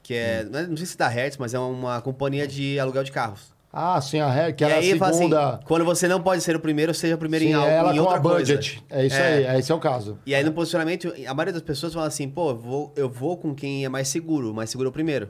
que 0.03 0.14
é, 0.14 0.43
não 0.43 0.60
é- 0.60 0.68
não 0.68 0.76
sei 0.78 0.86
se 0.86 0.97
da 0.97 1.08
Hertz, 1.08 1.38
mas 1.38 1.53
é 1.53 1.60
uma 1.60 2.01
companhia 2.01 2.45
de 2.45 2.78
aluguel 2.78 3.03
de 3.05 3.12
carros. 3.14 3.55
Ah, 3.72 3.99
sim, 4.01 4.20
a 4.20 4.28
Hair, 4.32 4.55
que 4.55 4.63
e 4.63 4.65
era 4.65 4.76
a 4.76 4.80
aí 4.80 4.97
fala 4.97 5.13
segunda. 5.13 5.49
assim, 5.49 5.59
quando 5.65 5.86
você 5.86 6.07
não 6.07 6.22
pode 6.22 6.41
ser 6.41 6.55
o 6.55 6.59
primeiro, 6.59 6.93
seja 6.93 7.15
o 7.15 7.18
primeiro 7.18 7.43
sim, 7.45 7.51
em 7.51 7.53
algo, 7.53 7.68
ela 7.68 7.93
em 7.93 7.97
com 7.97 8.01
outra 8.03 8.18
a 8.18 8.22
coisa. 8.22 8.38
budget. 8.55 8.84
É 8.89 9.05
isso 9.05 9.15
É. 9.15 9.28
aí, 9.28 9.43
é, 9.43 9.59
esse 9.59 9.72
é 9.72 9.76
o 9.76 9.80
caso. 9.80 10.18
E 10.26 10.34
aí 10.34 10.43
no 10.43 10.51
posicionamento, 10.53 11.13
a 11.28 11.34
maioria 11.34 11.53
das 11.53 11.61
pessoas 11.61 11.93
fala 11.93 12.07
assim, 12.07 12.28
pô, 12.30 12.51
eu 12.51 12.55
vou, 12.57 12.93
eu 12.95 13.09
vou 13.09 13.38
com 13.38 13.53
quem 13.53 13.84
é 13.86 13.89
mais 13.89 14.07
seguro, 14.07 14.53
mais 14.53 14.70
seguro 14.70 14.88
é 14.88 14.89
o 14.89 14.93
primeiro. 14.93 15.30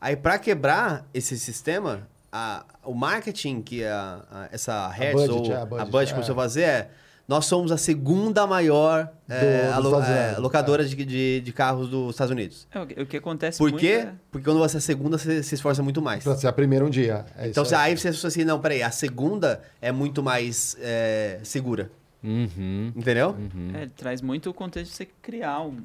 Aí 0.00 0.14
pra 0.14 0.38
quebrar 0.38 1.06
esse 1.12 1.38
sistema, 1.38 2.06
a- 2.30 2.64
o 2.84 2.94
marketing 2.94 3.60
que 3.62 3.82
a, 3.84 4.22
a- 4.30 4.48
essa 4.52 4.88
Hertz 4.88 5.26
budget, 5.26 5.50
ou 5.50 5.52
é, 5.52 5.56
a 5.56 5.62
a 5.62 5.66
budget, 5.66 5.90
budget, 5.90 6.10
é. 6.10 6.14
começou 6.14 6.32
a 6.34 6.36
fazer 6.36 6.62
é, 6.62 6.90
nós 7.28 7.46
somos 7.46 7.72
a 7.72 7.76
segunda 7.76 8.46
maior 8.46 9.10
é, 9.28 9.66
dos 9.66 9.74
alo- 9.74 10.02
é, 10.02 10.22
Unidos, 10.26 10.38
locadora 10.42 10.84
de, 10.84 10.94
de, 11.04 11.40
de 11.40 11.52
carros 11.52 11.88
dos 11.88 12.10
Estados 12.10 12.30
Unidos. 12.30 12.68
É, 12.72 12.80
o, 13.02 13.06
que- 13.06 13.16
acontece 13.16 13.58
Por 13.58 13.70
muito 13.70 13.80
quê? 13.80 14.06
é- 14.06 14.12
Porque 14.30 14.44
quando 14.44 14.58
você 14.58 14.76
é 14.76 14.78
a 14.78 14.80
segunda, 14.80 15.18
você 15.18 15.42
se 15.42 15.54
esforça 15.56 15.82
muito 15.82 16.00
mais. 16.00 16.22
Pra 16.22 16.36
ser 16.36 16.46
a 16.46 16.52
primeira 16.52 16.84
um 16.84 16.90
dia. 16.90 17.24
É 17.36 17.48
Então 17.48 17.62
isso 17.64 17.70
você- 17.70 17.74
aí 17.74 17.96
você 17.96 18.08
associa 18.08 18.28
assim, 18.28 18.44
não, 18.44 18.60
peraí, 18.60 18.82
a 18.82 18.90
segunda 18.90 19.60
é 19.82 19.90
muito 19.90 20.22
mais 20.22 20.76
é, 20.80 21.40
segura. 21.42 21.90
Uhum. 22.22 22.92
Entendeu? 22.94 23.36
É, 23.74 23.82
ele 23.82 23.90
traz 23.96 24.20
muito 24.22 24.50
o 24.50 24.54
contexto 24.54 24.90
de 24.90 24.96
você 24.96 25.06
criar 25.22 25.60
um 25.62 25.76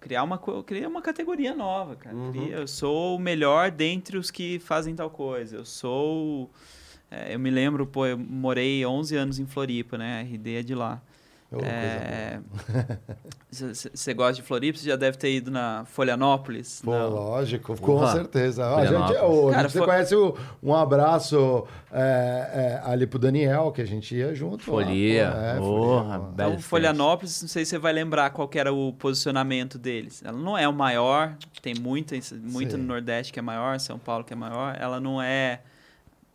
criar 0.00 0.22
uma 0.22 0.38
criar 0.64 0.86
uma 0.88 1.02
categoria 1.02 1.52
nova, 1.54 1.96
cara. 1.96 2.14
Uhum. 2.14 2.30
Cria- 2.32 2.56
eu 2.58 2.68
sou 2.68 3.16
o 3.16 3.18
melhor 3.18 3.70
dentre 3.72 4.16
os 4.16 4.30
que 4.30 4.58
fazem 4.60 4.94
tal 4.94 5.10
coisa. 5.10 5.56
Eu 5.56 5.64
sou 5.64 6.48
é, 6.48 6.48
eu 7.28 7.38
me 7.38 7.50
lembro, 7.50 7.86
pô, 7.86 8.06
eu 8.06 8.16
morei 8.18 8.84
11 8.86 9.16
anos 9.16 9.38
em 9.38 9.46
Floripa, 9.46 9.96
né? 9.98 10.20
A 10.20 10.22
RD 10.22 10.56
é 10.56 10.62
de 10.62 10.74
lá. 10.74 11.00
Você 13.50 14.12
gosta 14.12 14.34
de 14.34 14.42
Floripa? 14.42 14.78
Você 14.78 14.88
já 14.88 14.96
deve 14.96 15.16
ter 15.16 15.32
ido 15.32 15.50
na 15.50 15.84
Folianópolis? 15.86 16.82
Pô, 16.84 16.90
Não. 16.90 17.08
lógico, 17.08 17.76
com 17.76 17.86
Porra. 17.98 18.12
certeza. 18.12 18.66
A 18.74 18.84
gente, 18.84 18.96
a 19.16 19.52
Cara, 19.52 19.68
você 19.68 19.78
foi- 19.78 19.86
conhece 19.86 20.14
o- 20.14 20.36
um 20.62 20.74
abraço 20.74 21.64
é, 21.92 22.80
é, 22.84 22.90
ali 22.90 23.06
pro 23.06 23.18
Daniel, 23.18 23.70
que 23.72 23.80
a 23.80 23.84
gente 23.86 24.14
ia 24.14 24.34
junto. 24.34 24.58
lá, 24.70 24.82
Folia. 24.84 25.30
pô, 25.30 25.38
é, 25.38 25.56
Porra, 25.58 26.18
Folia, 26.18 26.30
Então. 26.32 26.58
Folianópolis, 26.58 27.42
não 27.42 27.48
sei 27.48 27.64
se 27.64 27.70
você 27.70 27.78
vai 27.78 27.92
lembrar 27.92 28.30
qual 28.30 28.48
que 28.48 28.58
era 28.58 28.72
o 28.72 28.92
posicionamento 28.92 29.78
deles. 29.78 30.22
Ela 30.24 30.36
não 30.36 30.58
é 30.58 30.68
o 30.68 30.72
maior, 30.72 31.34
tem 31.62 31.74
muita, 31.74 32.14
muita 32.42 32.72
Sim. 32.72 32.76
no 32.78 32.84
Nordeste 32.84 33.32
que 33.32 33.38
é 33.38 33.42
maior, 33.42 33.78
São 33.80 33.98
Paulo 33.98 34.24
que 34.24 34.32
é 34.32 34.36
maior. 34.36 34.76
Ela 34.78 35.00
não 35.00 35.22
é, 35.22 35.60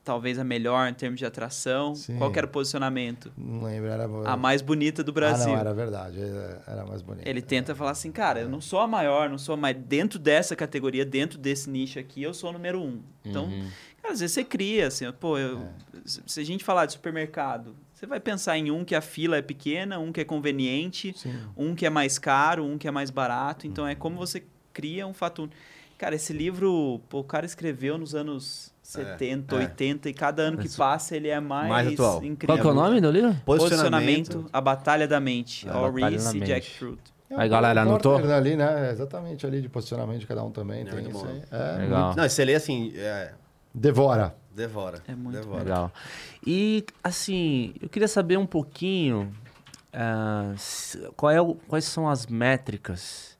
talvez, 0.04 0.40
a 0.40 0.44
melhor 0.44 0.90
em 0.90 0.94
termos 0.94 1.20
de 1.20 1.26
atração. 1.26 1.94
Sim. 1.96 2.18
Qual 2.18 2.32
era 2.36 2.46
o 2.46 2.50
posicionamento? 2.50 3.32
Não 3.38 3.64
lembro, 3.64 3.90
era... 3.90 4.06
A 4.26 4.36
mais 4.36 4.62
bonita 4.62 5.04
do 5.04 5.12
Brasil. 5.12 5.46
Ah, 5.52 5.56
não, 5.56 5.60
era 5.60 5.74
verdade, 5.74 6.20
era 6.20 6.62
era 6.68 6.86
mais 6.86 7.02
bonito. 7.02 7.28
Ele 7.28 7.42
tenta 7.42 7.76
falar 7.76 7.92
assim, 7.92 8.12
cara, 8.12 8.40
eu 8.42 8.50
não 8.50 8.60
sou 8.62 8.80
a 8.80 8.88
maior, 8.88 9.30
não 9.30 9.38
sou 9.38 9.56
mais 9.56 9.76
dentro 9.78 10.18
dessa 10.18 10.56
categoria, 10.56 11.06
dentro 11.06 11.38
desse 11.38 11.70
nicho 11.70 12.00
aqui, 12.00 12.24
eu 12.24 12.34
sou 12.34 12.50
o 12.50 12.54
número 12.54 12.82
um. 12.82 13.02
Então, 13.24 13.46
Uhum. 13.46 13.68
cara, 14.02 14.14
às 14.14 14.20
vezes 14.20 14.34
você 14.34 14.44
cria, 14.44 14.88
assim, 14.88 15.12
pô, 15.20 15.38
eu- 15.38 15.60
É. 15.60 15.70
se 16.06 16.40
a 16.40 16.44
gente 16.44 16.64
falar 16.64 16.86
de 16.86 16.94
supermercado, 16.94 17.76
Você 17.94 18.08
vai 18.08 18.20
pensar 18.20 18.58
em 18.58 18.72
um 18.72 18.84
que 18.84 18.96
a 18.96 19.02
fila 19.02 19.38
é 19.38 19.44
pequena, 19.44 20.00
um 20.00 20.12
que 20.12 20.20
é 20.20 20.24
conveniente, 20.26 21.14
Sim. 21.16 21.40
um 21.56 21.76
que 21.76 21.86
é 21.86 21.90
mais 21.92 22.18
caro, 22.18 22.66
um 22.66 22.76
que 22.76 22.88
é 22.88 22.92
mais 22.92 23.12
barato. 23.12 23.68
Então 23.68 23.86
é 23.88 23.94
como 23.94 24.16
você 24.18 24.44
cria 24.74 25.06
um 25.06 25.14
fato. 25.14 25.48
Cara, 26.00 26.16
esse 26.16 26.34
livro, 26.34 27.00
pô, 27.10 27.20
o 27.20 27.24
cara 27.24 27.46
escreveu 27.46 28.00
nos 28.00 28.16
anos 28.16 28.71
70, 28.92 29.56
é. 29.56 29.60
80 29.60 30.10
e 30.10 30.14
cada 30.14 30.42
ano 30.44 30.58
que 30.58 30.70
passa 30.76 31.16
ele 31.16 31.28
é 31.30 31.40
mais, 31.40 31.70
Mais 31.70 31.88
atual. 31.94 32.18
incrível. 32.24 32.48
Qual 32.48 32.58
que 32.60 32.68
é 32.68 32.70
o 32.72 32.74
nome 32.74 33.00
do 33.02 33.10
livro? 33.12 33.36
Posicionamento, 33.46 34.46
A 34.52 34.60
Batalha 34.62 35.08
da 35.08 35.20
Mente. 35.20 35.68
A 35.70 35.74
All 35.74 35.92
Reese 35.92 36.36
e 36.36 36.40
Mente. 36.40 36.50
Jackfruit. 36.50 37.00
Aí, 37.36 37.48
galera, 37.48 37.84
anotou? 37.84 38.18
Ali, 38.18 38.58
né? 38.58 38.92
Exatamente 38.92 39.46
ali 39.46 39.62
de 39.62 39.70
posicionamento 39.70 40.20
de 40.20 40.28
cada 40.28 40.44
um 40.44 40.52
também. 40.52 40.82
É 40.82 40.86
tem 40.86 40.94
muito 41.04 41.16
isso 41.16 41.26
aí. 41.26 41.42
É, 41.52 41.78
Legal. 41.84 42.14
Não, 42.16 42.28
você 42.28 42.44
lê 42.44 42.56
assim, 42.56 42.92
é, 42.96 43.32
Devora. 43.74 44.36
devora. 44.54 45.02
É 45.08 45.16
muito 45.16 45.38
devora. 45.40 45.64
Legal. 45.64 45.92
E, 46.46 46.84
assim, 47.02 47.74
eu 47.82 47.88
queria 47.88 48.08
saber 48.10 48.38
um 48.38 48.46
pouquinho 48.46 49.32
se- 50.58 51.00
qual 51.16 51.32
é 51.32 51.42
o- 51.42 51.56
quais 51.68 51.86
são 51.86 52.10
as 52.10 52.26
métricas 52.28 53.31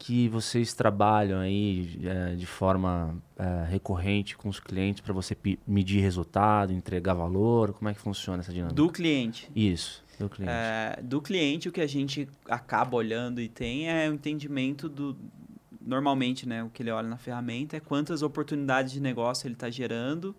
que 0.00 0.28
vocês 0.28 0.72
trabalham 0.72 1.38
aí 1.40 2.00
eh, 2.02 2.34
de 2.34 2.46
forma 2.46 3.14
eh, 3.36 3.66
recorrente 3.68 4.34
com 4.34 4.48
os 4.48 4.58
clientes 4.58 5.02
para 5.02 5.12
você 5.12 5.36
medir 5.66 6.00
resultado, 6.00 6.72
entregar 6.72 7.12
valor? 7.12 7.74
Como 7.74 7.86
é 7.86 7.92
que 7.92 8.00
funciona 8.00 8.40
essa 8.40 8.50
dinâmica? 8.50 8.74
Do 8.74 8.90
cliente. 8.90 9.50
Isso, 9.54 10.02
do 10.18 10.30
cliente. 10.30 10.52
É, 10.54 10.98
do 11.02 11.20
cliente, 11.20 11.68
o 11.68 11.72
que 11.72 11.82
a 11.82 11.86
gente 11.86 12.26
acaba 12.48 12.96
olhando 12.96 13.42
e 13.42 13.48
tem 13.48 13.90
é 13.90 14.08
o 14.08 14.14
entendimento 14.14 14.88
do. 14.88 15.14
Normalmente, 15.78 16.48
né, 16.48 16.64
o 16.64 16.70
que 16.70 16.82
ele 16.82 16.90
olha 16.90 17.08
na 17.08 17.18
ferramenta 17.18 17.76
é 17.76 17.80
quantas 17.80 18.22
oportunidades 18.22 18.94
de 18.94 19.00
negócio 19.00 19.46
ele 19.46 19.54
está 19.54 19.68
gerando 19.68 20.34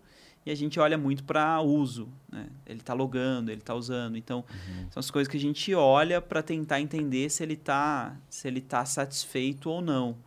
e 0.45 0.51
a 0.51 0.55
gente 0.55 0.79
olha 0.79 0.97
muito 0.97 1.23
para 1.23 1.61
uso. 1.61 2.09
Né? 2.31 2.47
Ele 2.65 2.79
está 2.79 2.93
logando, 2.93 3.51
ele 3.51 3.61
está 3.61 3.75
usando. 3.75 4.17
Então, 4.17 4.43
são 4.89 4.99
as 4.99 5.11
coisas 5.11 5.29
que 5.29 5.37
a 5.37 5.39
gente 5.39 5.73
olha 5.75 6.21
para 6.21 6.41
tentar 6.41 6.81
entender 6.81 7.29
se 7.29 7.43
ele 7.43 7.53
está 7.53 8.15
se 8.29 8.47
ele 8.47 8.61
tá 8.61 8.83
satisfeito 8.85 9.69
ou 9.69 9.81
não. 9.81 10.17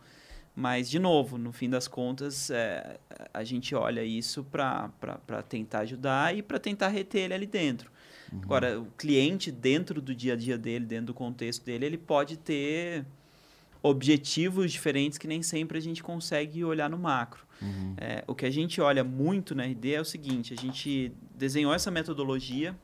Mas, 0.55 0.89
de 0.89 0.99
novo, 0.99 1.37
no 1.37 1.51
fim 1.51 1.69
das 1.69 1.85
contas, 1.85 2.49
é, 2.49 2.97
a 3.33 3.43
gente 3.43 3.75
olha 3.75 4.03
isso 4.05 4.41
para 4.45 4.89
tentar 5.49 5.79
ajudar 5.79 6.35
e 6.35 6.41
para 6.41 6.57
tentar 6.57 6.87
reter 6.87 7.23
ele 7.23 7.33
ali 7.33 7.45
dentro. 7.45 7.91
Agora, 8.41 8.79
o 8.79 8.85
cliente, 8.97 9.51
dentro 9.51 10.01
do 10.01 10.15
dia 10.15 10.33
a 10.33 10.35
dia 10.35 10.57
dele, 10.57 10.85
dentro 10.85 11.07
do 11.07 11.13
contexto 11.13 11.63
dele, 11.63 11.85
ele 11.85 11.97
pode 11.97 12.37
ter 12.37 13.05
objetivos 13.85 14.71
diferentes 14.71 15.17
que 15.17 15.27
nem 15.27 15.43
sempre 15.43 15.77
a 15.77 15.81
gente 15.81 16.01
consegue 16.01 16.63
olhar 16.63 16.89
no 16.89 16.97
macro. 16.97 17.45
É, 17.97 18.23
o 18.27 18.33
que 18.33 18.45
a 18.45 18.49
gente 18.49 18.81
olha 18.81 19.03
muito 19.03 19.53
na 19.53 19.63
RD 19.63 19.93
é 19.93 20.01
o 20.01 20.05
seguinte: 20.05 20.53
a 20.53 20.57
gente 20.57 21.11
desenhou 21.35 21.73
essa 21.73 21.91
metodologia 21.91 22.75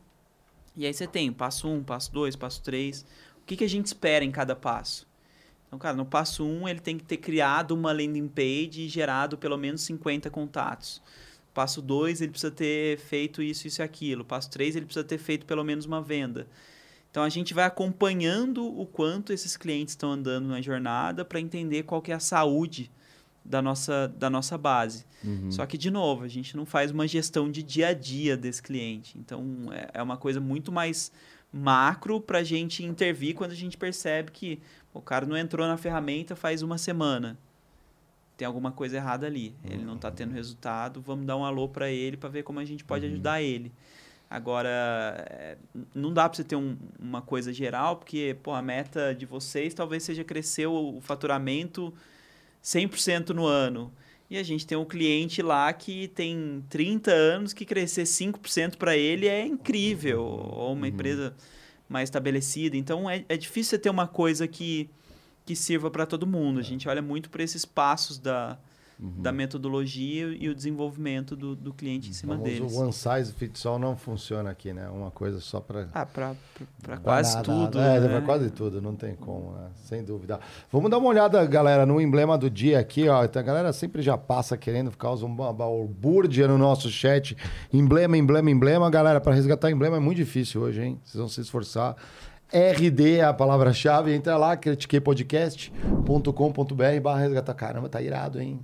e 0.76 0.86
aí 0.86 0.93
você 0.93 1.08
tem 1.08 1.32
passo 1.32 1.68
1, 1.68 1.76
um, 1.76 1.84
passo 1.84 2.14
2, 2.14 2.36
passo 2.36 2.62
3. 2.62 3.02
O 3.41 3.45
que, 3.45 3.58
que 3.58 3.64
a 3.64 3.70
gente 3.70 3.88
espera 3.88 4.24
em 4.24 4.32
cada 4.32 4.56
passo? 4.56 5.08
Então, 5.68 5.80
cara, 5.80 5.95
no 5.95 6.06
passo 6.06 6.45
1 6.45 6.62
um, 6.62 6.68
ele 6.68 6.80
tem 6.80 6.97
que 6.97 7.04
ter 7.04 7.18
criado 7.18 7.72
uma 7.72 7.91
landing 7.91 8.28
page 8.28 8.82
e 8.82 8.88
gerado 8.88 9.38
pelo 9.38 9.58
menos 9.58 9.82
50 9.82 10.30
contatos. 10.30 11.02
Passo 11.54 11.82
2, 11.82 12.22
ele 12.22 12.32
precisa 12.32 12.52
ter 12.52 12.97
feito 12.99 13.41
isso, 13.41 13.68
isso 13.68 13.82
e 13.82 13.84
aquilo. 13.84 14.24
Passo 14.24 14.49
3, 14.52 14.76
ele 14.76 14.86
precisa 14.86 15.04
ter 15.04 15.18
feito 15.18 15.45
pelo 15.45 15.64
menos 15.64 15.86
uma 15.86 16.02
venda. 16.02 16.47
Então 17.12 17.24
a 17.24 17.30
gente 17.30 17.53
vai 17.53 17.66
acompanhando 17.66 18.66
o 18.66 18.86
quanto 18.86 19.34
esses 19.34 19.57
clientes 19.57 19.91
estão 19.91 20.12
andando 20.14 20.47
na 20.47 20.62
jornada 20.62 21.26
para 21.26 21.41
entender 21.41 21.84
qual 21.84 22.01
que 22.01 22.12
é 22.12 22.16
a 22.16 22.20
saúde 22.20 22.89
da 23.43 23.62
nossa, 23.62 24.07
da 24.07 24.30
nossa 24.30 24.57
base. 24.57 25.05
Só 25.51 25.66
que, 25.66 25.78
de 25.78 25.91
novo, 25.91 26.24
a 26.24 26.28
gente 26.28 26.55
não 26.55 26.66
faz 26.66 26.89
uma 26.89 27.07
gestão 27.07 27.51
de 27.51 27.62
dia 27.62 27.89
a 27.89 27.93
dia 27.93 28.38
desse 28.38 28.64
cliente. 28.64 29.18
Então 29.18 29.43
é, 29.72 29.89
é 29.95 30.01
uma 30.01 30.16
coisa 30.16 30.39
muito 30.39 30.72
mais 30.72 31.12
macro 31.51 32.22
para 32.22 32.39
a 32.39 32.43
gente 32.43 32.84
intervir 32.84 33.36
quando 33.36 33.51
a 33.51 33.55
gente 33.55 33.78
percebe 33.78 34.32
que 34.32 34.59
o 34.93 35.01
cara 35.01 35.26
não 35.26 35.36
entrou 35.36 35.68
na 35.68 35.76
ferramenta 35.76 36.36
faz 36.36 36.62
uma 36.62 36.78
semana. 36.78 37.38
Tem 38.38 38.45
alguma 38.45 38.72
coisa 38.72 38.95
errada 38.95 39.28
ali. 39.28 39.53
Ele 39.66 39.84
não 39.84 39.95
está 39.95 40.09
tendo 40.09 40.34
resultado. 40.34 41.01
Vamos 41.01 41.26
dar 41.26 41.36
um 41.36 41.43
alô 41.43 41.68
para 41.68 41.91
ele 41.91 42.16
para 42.16 42.30
ver 42.30 42.43
como 42.43 42.59
a 42.59 42.66
gente 42.66 42.84
pode 42.84 43.05
ajudar 43.05 43.41
ele. 43.41 43.72
Agora, 44.32 44.69
é, 45.29 45.57
não 45.93 46.13
dá 46.13 46.29
para 46.29 46.38
você 46.38 46.43
ter 46.45 46.55
um- 46.55 46.77
uma 46.97 47.21
coisa 47.21 47.51
geral, 47.51 47.97
porque 47.97 48.38
pô, 48.41 48.53
a 48.53 48.61
meta 48.61 49.13
de 49.13 49.25
vocês 49.25 49.73
talvez 49.73 50.03
seja 50.03 50.23
crescer 50.23 50.67
o, 50.67 50.95
o 50.97 51.01
faturamento 51.01 51.93
100% 52.63 53.32
no 53.32 53.45
ano. 53.45 53.91
E 54.29 54.38
a 54.38 54.43
gente 54.43 54.65
tem 54.65 54.77
um 54.77 54.86
cliente 54.86 55.41
lá 55.41 55.73
que 55.73 56.07
tem 56.07 56.63
30 56.69 57.11
anos 57.11 57.51
que 57.51 57.65
crescer 57.65 58.05
5% 58.05 58.77
para 58.77 58.95
ele 58.95 59.27
é 59.27 59.45
incrível. 59.45 60.23
Ou 60.23 60.71
uma 60.71 60.88
empresa 60.88 61.36
mais 61.89 62.07
estabelecida. 62.07 62.77
Então, 62.77 63.09
é, 63.09 63.25
é 63.27 63.36
difícil 63.36 63.71
você 63.71 63.79
ter 63.79 63.89
uma 63.89 64.07
coisa 64.07 64.47
que, 64.47 64.89
que 65.45 65.57
sirva 65.57 65.91
para 65.91 66.05
todo 66.05 66.25
mundo. 66.25 66.61
A 66.61 66.63
gente 66.63 66.88
olha 66.88 67.01
muito 67.01 67.29
para 67.29 67.43
esses 67.43 67.65
passos 67.65 68.17
da, 68.17 68.57
da 69.04 69.32
metodologia 69.32 70.28
e 70.39 70.47
o 70.47 70.54
desenvolvimento 70.54 71.36
do, 71.36 71.56
do 71.56 71.74
cliente 71.74 72.12
em 72.12 72.14
cima 72.14 72.38
deles. 72.38 72.72
one 72.72 72.93
size 72.93 73.34
fits 73.34 73.66
all 73.66 73.80
não 73.80 73.97
funciona 73.97 74.52
aqui, 74.52 74.72
né? 74.72 74.88
Uma 74.89 75.10
coisa 75.10 75.39
só 75.39 75.60
para 75.60 75.88
Ah, 75.91 76.06
para 76.06 76.36
quase 77.02 77.41
tudo. 77.41 77.80
É, 77.80 77.99
né? 77.99 78.08
pra 78.08 78.22
quase 78.22 78.52
tudo, 78.52 78.80
não 78.80 78.95
tem 78.95 79.16
como, 79.16 79.54
né? 79.54 79.70
Sem 79.86 80.04
dúvida. 80.04 80.39
Vamos 80.72 80.91
dar 80.91 80.99
uma 80.99 81.10
olhada, 81.10 81.43
galera, 81.47 81.84
no 81.84 81.99
emblema 81.99 82.38
do 82.38 82.47
dia 82.47 82.80
aqui, 82.80 83.10
ó. 83.10 83.26
Então, 83.26 83.41
a 83.41 83.43
galera 83.43 83.74
sempre 83.74 84.04
já 84.04 84.16
passa 84.16 84.56
querendo 84.56 84.91
usando 85.12 85.32
uma 85.32 85.52
balbúrdia 85.52 86.47
no 86.47 86.60
nosso 86.60 86.88
chat. 86.91 87.36
Emblema, 87.74 88.16
emblema, 88.16 88.52
emblema. 88.52 88.88
Galera, 88.91 89.20
para 89.20 89.34
resgatar 89.34 89.72
emblema 89.72 89.97
é 89.97 89.99
muito 89.99 90.18
difícil 90.18 90.62
hoje, 90.62 90.84
hein? 90.84 90.99
Vocês 91.04 91.20
vão 91.20 91.28
se 91.28 91.41
esforçar. 91.41 91.95
RD 92.54 93.18
é 93.18 93.24
a 93.24 93.34
palavra-chave. 93.34 94.14
Entra 94.14 94.38
lá, 94.38 94.56
critiquepodcast.com.br 94.56 97.02
barra 97.02 97.20
resgatar. 97.20 97.54
Caramba, 97.56 97.89
tá 97.89 97.99
irado, 98.02 98.39
hein? 98.39 98.64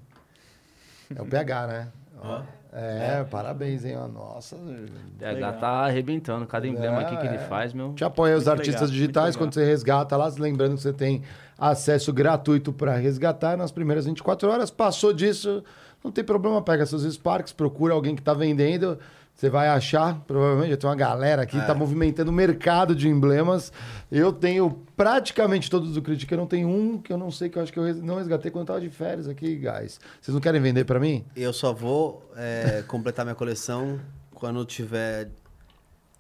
É 1.16 1.22
o 1.22 1.26
PH, 1.26 1.68
né? 1.68 1.88
Ó. 2.22 2.42
É, 2.74 3.24
parabéns, 3.24 3.86
hein? 3.86 3.96
ó. 3.98 4.08
Nossa. 4.08 4.56
O 4.56 4.86
PH 5.18 5.54
tá 5.54 5.68
arrebentando. 5.86 6.46
Cada 6.46 6.68
emblema 6.68 7.00
aqui 7.02 7.16
que 7.18 7.26
ele 7.26 7.36
É. 7.38 7.40
faz, 7.40 7.74
meu. 7.74 7.94
Te 7.94 8.04
apoia 8.04 8.36
os 8.38 8.46
Muito 8.46 8.58
artistas 8.60 8.82
legal, 8.90 8.94
digitais 8.94 9.36
quando 9.36 9.54
você 9.54 9.66
resgata 9.66 10.16
lá, 10.18 10.32
lembrando 10.38 10.76
que 10.76 10.82
você 10.82 10.94
tem 10.94 11.24
acesso 11.58 12.12
gratuito 12.14 12.72
para 12.74 12.96
resgatar 12.96 13.58
nas 13.58 13.72
primeiras 13.72 14.06
24 14.06 14.50
horas. 14.50 14.70
Passou 14.70 15.12
disso, 15.14 15.64
não 16.04 16.12
tem 16.12 16.24
problema, 16.24 16.62
pega 16.62 16.86
seus 16.86 17.04
Sparks, 17.04 17.52
procura 17.54 17.94
alguém 17.94 18.14
que 18.16 18.22
está 18.22 18.34
vendendo, 18.34 19.00
você 19.38 19.52
vai 19.52 19.68
achar, 19.68 20.20
provavelmente 20.22 20.72
já 20.72 20.78
tem 20.78 20.90
uma 20.90 20.96
galera 20.96 21.44
aqui 21.44 21.52
que 21.52 21.62
está 21.62 21.76
movimentando 21.76 22.32
o 22.32 22.34
mercado 22.34 22.96
de 22.96 23.08
emblemas. 23.08 23.72
Eu 24.12 24.34
tenho 24.34 24.84
praticamente 24.96 25.70
todos 25.70 25.94
do 25.94 26.02
Critic, 26.02 26.32
eu 26.32 26.40
não 26.40 26.48
tenho 26.48 26.68
um 26.68 26.98
que 27.00 27.14
eu 27.14 27.20
não 27.20 27.30
sei 27.30 27.48
que 27.48 27.56
eu 27.60 27.62
acho 27.62 27.72
que 27.72 27.78
eu 27.78 27.94
não 27.98 28.16
resgatei 28.16 28.50
quando 28.50 28.64
eu 28.64 28.66
tava 28.66 28.82
de 28.82 28.90
férias 28.90 29.28
aqui, 29.28 29.56
guys. 29.56 30.00
Vocês 30.20 30.34
não 30.34 30.42
querem 30.42 30.60
vender 30.60 30.86
para 30.86 31.00
mim? 31.00 31.24
Eu 31.36 31.54
só 31.54 31.72
vou 31.72 32.28
é, 32.36 32.84
completar 32.90 33.24
minha 33.24 33.36
coleção 33.36 34.00
quando 34.34 34.66
tiver 34.66 35.30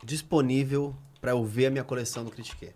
disponível 0.03 0.95
para 1.19 1.31
eu 1.31 1.43
ver 1.43 1.65
a 1.65 1.71
minha 1.71 1.83
coleção 1.83 2.23
do 2.23 2.29
Critique. 2.29 2.69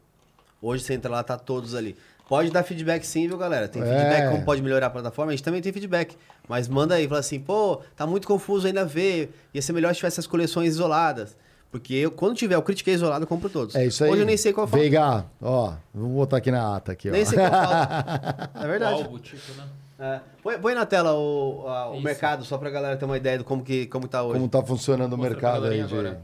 Hoje 0.60 0.84
você 0.84 0.96
entra 0.96 1.12
lá, 1.12 1.24
tá 1.24 1.38
todos 1.38 1.76
ali. 1.76 1.96
Pode 2.32 2.49
dar 2.49 2.63
feedback 2.63 3.03
sim, 3.05 3.27
viu, 3.27 3.38
galera? 3.38 3.67
Tem 3.67 3.82
É. 3.82 3.86
feedback 3.86 4.32
como 4.32 4.45
pode 4.45 4.61
melhorar 4.61 4.88
a 4.88 4.89
plataforma, 4.89 5.34
a 5.34 5.36
gente 5.36 5.43
também 5.43 5.61
tem 5.61 5.73
feedback. 5.73 6.15
Mas 6.47 6.65
manda 6.69 6.95
aí, 6.95 7.05
fala 7.05 7.19
assim, 7.19 7.38
pô, 7.41 7.82
tá 7.93 8.07
muito 8.07 8.25
confuso 8.25 8.65
ainda 8.67 8.86
ver. 8.86 9.34
Ia 9.53 9.61
ser 9.61 9.73
melhor 9.73 9.89
se 9.93 9.97
tivesse 9.97 10.21
as 10.21 10.25
coleções 10.27 10.69
isoladas. 10.69 11.36
Porque 11.69 11.93
eu, 11.93 12.09
quando 12.09 12.38
tiver 12.38 12.57
o 12.57 12.61
Critique 12.61 12.89
isolado, 12.89 13.23
eu 13.23 13.27
compro 13.27 13.49
todos. 13.49 13.75
É 13.75 13.86
isso 13.86 14.01
aí. 14.05 14.11
Hoje 14.11 14.21
eu 14.21 14.25
nem 14.25 14.38
sei 14.38 14.53
qual 14.53 14.65
falta. 14.65 14.82
Veiga, 14.82 15.25
ó, 15.41 15.73
vou 15.93 16.07
botar 16.11 16.38
aqui 16.38 16.51
na 16.51 16.77
ata 16.77 16.93
aqui, 16.93 17.09
ó. 17.09 17.11
Nem 17.11 17.25
sei 17.25 17.38
qual 17.38 17.51
falta. 17.51 18.49
É 18.63 18.67
verdade. 18.67 19.03
Algo, 19.03 19.19
tipo, 19.19 19.51
né? 19.57 19.65
É. 19.99 20.19
Põe, 20.41 20.57
põe 20.57 20.73
na 20.73 20.86
tela 20.86 21.13
o, 21.13 21.67
a- 21.67 21.89
o 21.89 21.99
mercado, 21.99 22.45
só 22.45 22.57
pra 22.57 22.69
galera 22.69 22.95
ter 22.95 23.03
uma 23.03 23.17
ideia 23.17 23.39
de 23.39 23.43
como, 23.43 23.61
que, 23.61 23.88
como 23.88 24.07
tá 24.07 24.23
hoje. 24.23 24.36
Como 24.39 24.47
tá 24.47 24.63
funcionando 24.63 25.11
o 25.13 25.17
mercado 25.17 25.65
aí 25.65 25.84
de 25.84 25.93
agora. 25.93 26.21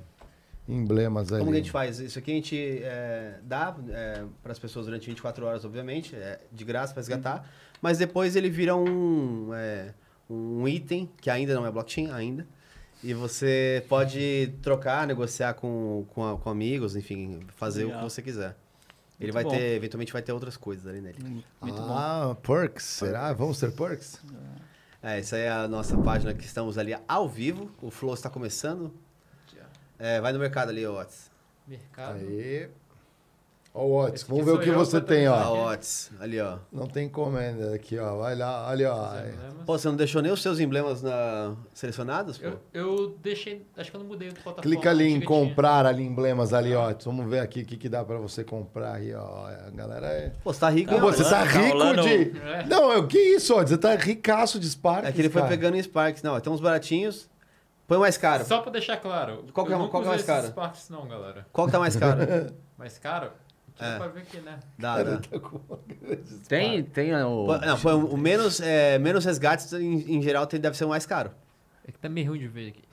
Emblemas 0.67 1.31
ali. 1.31 1.39
Como 1.39 1.51
que 1.51 1.57
a 1.57 1.61
gente 1.61 1.71
faz? 1.71 1.99
Isso 1.99 2.19
aqui 2.19 2.31
a 2.31 2.35
gente 2.35 2.79
é, 2.83 3.39
dá 3.43 3.75
para 4.43 4.51
as 4.51 4.59
pessoas 4.59 4.85
durante 4.85 5.07
24 5.07 5.45
horas, 5.45 5.63
obviamente, 5.65 6.15
é 6.15 6.39
de 6.51 6.65
graça 6.65 6.93
para 6.93 7.01
resgatar, 7.01 7.49
mas 7.81 7.97
depois 7.97 8.35
ele 8.35 8.49
vira 8.49 8.75
um, 8.75 9.53
é, 9.53 9.93
um 10.29 10.67
item, 10.67 11.09
que 11.21 11.29
ainda 11.29 11.53
não 11.55 11.65
é 11.65 11.71
blockchain, 11.71 12.11
ainda, 12.11 12.45
e 13.03 13.13
você 13.13 13.85
pode 13.87 14.53
trocar, 14.61 15.05
negociar 15.07 15.53
com, 15.53 16.05
com, 16.09 16.27
a- 16.27 16.37
com 16.37 16.49
amigos, 16.49 16.95
enfim, 16.95 17.39
fazer 17.55 17.83
o 17.83 17.87
Legal. 17.87 18.03
que 18.05 18.09
você 18.11 18.21
quiser. 18.21 18.57
Ele 19.19 19.31
Muito 19.31 19.33
vai 19.33 19.43
bom. 19.45 19.49
ter, 19.51 19.75
eventualmente 19.75 20.13
vai 20.13 20.21
ter 20.21 20.31
outras 20.31 20.57
coisas 20.57 20.85
ali 20.85 21.01
nele. 21.01 21.17
Muito 21.61 21.81
bom. 21.81 21.95
ah, 21.97 22.35
perks, 22.41 22.83
será? 22.83 23.33
Vamos 23.33 23.59
ter 23.59 23.71
perks? 23.71 24.19
É, 25.01 25.19
essa 25.19 25.37
é 25.37 25.49
a 25.49 25.67
nossa 25.67 25.97
página 25.97 26.33
que 26.33 26.43
estamos 26.43 26.77
ali 26.77 26.95
ao 27.07 27.27
vivo, 27.29 27.71
o 27.81 27.89
Flow 27.89 28.13
está 28.13 28.29
começando. 28.29 28.93
É, 29.99 30.21
vai 30.21 30.31
no 30.33 30.39
mercado 30.39 30.69
ali, 30.69 30.85
Otis. 30.85 31.29
Mercado. 31.67 32.17
Aí. 32.19 32.69
Ó, 33.73 33.83
o 33.85 34.05
Otis, 34.05 34.23
vamos 34.23 34.43
ver 34.45 34.51
o 34.51 34.59
que 34.59 34.69
eu, 34.69 34.75
você 34.75 34.99
tem, 34.99 35.27
A 35.27 35.49
ó. 35.51 35.71
Otis, 35.71 36.09
ali, 36.19 36.39
ó. 36.39 36.57
Não 36.71 36.87
tem 36.87 37.05
encomenda 37.05 37.75
aqui, 37.75 37.97
ó. 37.99 38.17
Vai 38.17 38.35
lá, 38.35 38.67
olha, 38.69 38.91
ó. 38.91 39.11
Pô, 39.67 39.77
você 39.77 39.87
não 39.87 39.95
deixou 39.95 40.19
nem 40.21 40.31
os 40.31 40.41
seus 40.41 40.59
emblemas 40.59 41.03
na... 41.03 41.53
selecionados, 41.75 42.39
pô? 42.39 42.45
Eu, 42.47 42.59
eu 42.73 43.17
deixei. 43.21 43.63
Acho 43.77 43.91
que 43.91 43.97
eu 43.97 44.01
não 44.01 44.07
mudei 44.07 44.29
o 44.29 44.33
plataforma. 44.33 44.63
Clica 44.63 44.89
ali 44.89 45.09
em 45.09 45.21
comprar 45.21 45.85
ali 45.85 46.01
emblemas 46.03 46.53
ali, 46.53 46.73
ó. 46.73 46.91
Vamos 47.05 47.29
ver 47.29 47.39
aqui 47.39 47.61
o 47.61 47.65
que, 47.65 47.77
que 47.77 47.89
dá 47.89 48.03
pra 48.03 48.17
você 48.17 48.43
comprar 48.43 48.95
aí, 48.95 49.13
ó. 49.13 49.45
A 49.47 49.69
galera 49.69 50.07
é. 50.07 50.31
Pô, 50.43 50.51
você 50.53 50.59
tá 50.59 50.69
rico, 50.69 50.91
Tá 50.95 50.99
Pô, 50.99 51.07
Otis? 51.07 51.17
você 51.19 51.23
tá 51.25 51.29
tá 51.29 51.43
rico 51.43 51.77
rolando- 51.77 52.01
de. 52.03 52.39
É. 52.39 52.65
Não, 52.65 52.91
é 52.91 52.97
o 52.97 53.05
que 53.07 53.19
isso, 53.19 53.53
ó? 53.53 53.61
Você 53.63 53.77
tá 53.77 53.93
ricaço 53.95 54.59
de 54.59 54.67
Sparks. 54.69 55.09
É 55.09 55.11
que 55.11 55.21
ele 55.21 55.29
foi 55.29 55.41
cara. 55.41 55.53
pegando 55.53 55.77
em 55.77 55.83
Sparks. 55.83 56.23
Não, 56.23 56.39
tem 56.39 56.51
uns 56.51 56.61
baratinhos. 56.61 57.29
Põe 57.87 57.97
o 57.97 58.01
mais 58.01 58.17
caro. 58.17 58.43
Só 58.45 58.59
pra 58.61 58.71
deixar 58.71 58.97
claro. 58.97 59.45
Qual 59.53 59.65
que 59.65 59.71
é- 59.73 59.77
nunca 59.77 59.89
qual 59.91 60.03
que 60.03 60.09
é 60.09 60.11
mais 60.11 60.23
caro? 60.23 60.47
Sparks 60.47 60.89
não, 60.89 61.07
galera. 61.07 61.45
Qual 61.53 61.67
que 61.67 61.71
tá 61.73 61.79
mais 61.79 61.95
caro? 61.95 62.19
Mais 62.77 62.97
caro? 62.99 63.31
Aqui 63.79 63.83
É. 63.85 63.97
pra 63.97 64.07
ver 64.07 64.19
aqui, 64.21 64.37
né? 64.39 64.59
Dá, 64.77 65.01
dá. 65.01 65.19
Tem, 66.47 66.83
tem 66.83 67.15
o. 67.23 67.45
Pô, 67.45 67.57
Não, 67.57 67.79
põe 67.79 67.93
o 67.93 68.15
menos, 68.17 68.59
é, 68.61 68.99
menos 68.99 69.25
resgates, 69.25 69.71
em, 69.73 70.17
em 70.17 70.21
geral, 70.21 70.45
tem, 70.45 70.59
deve 70.59 70.77
ser 70.77 70.85
o 70.85 70.89
mais 70.89 71.05
caro. 71.05 71.31
É 71.87 71.91
que 71.91 71.97
tá 71.97 72.07
meio 72.09 72.27
ruim 72.29 72.39
de 72.39 72.47
ver 72.47 72.69
aqui. 72.69 72.83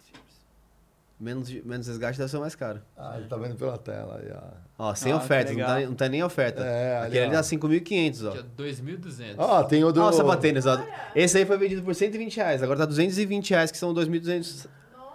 Menos, 1.21 1.49
menos 1.65 1.87
resgate 1.87 2.19
deve 2.19 2.31
ser 2.31 2.37
o 2.39 2.41
mais 2.41 2.55
caro. 2.55 2.81
Ah, 2.97 3.15
ele 3.19 3.27
tá 3.29 3.37
vendo 3.37 3.55
pela 3.57 3.79
tela 3.79 4.19
aí, 4.23 4.31
ó. 4.79 4.91
Ó, 4.91 4.95
sem 4.95 5.13
Ah, 5.13 5.19
que 5.19 5.25
oferta, 5.25 5.53
não 5.53 5.65
tá, 5.67 5.81
não 5.81 5.95
tá 5.95 6.09
nem 6.09 6.23
oferta. 6.23 6.63
É, 6.65 6.97
ali, 6.99 7.07
Aquele 7.07 7.25
ali 7.25 7.29
ó. 7.35 7.37
dá 7.37 7.43
5.500, 7.43 8.25
ó. 8.25 8.31
Ó, 8.31 8.43
2.200. 8.57 9.35
Ó, 9.39 9.63
tem 9.65 9.85
o 9.85 9.93
do. 9.93 10.03
Ó, 10.03 10.09
o 10.09 10.13
sapatênis, 10.13 10.67
ó. 10.67 10.79
Esse 11.15 11.39
aí 11.39 11.47
foi 11.47 11.57
vendido 11.57 11.83
por 11.83 11.95
120 11.95 12.37
reais, 12.37 12.63
agora 12.63 12.81
tá 12.81 12.85
220 12.87 13.51
reais, 13.51 13.71
que 13.71 13.79
são 13.79 13.95
2.200. 13.95 14.67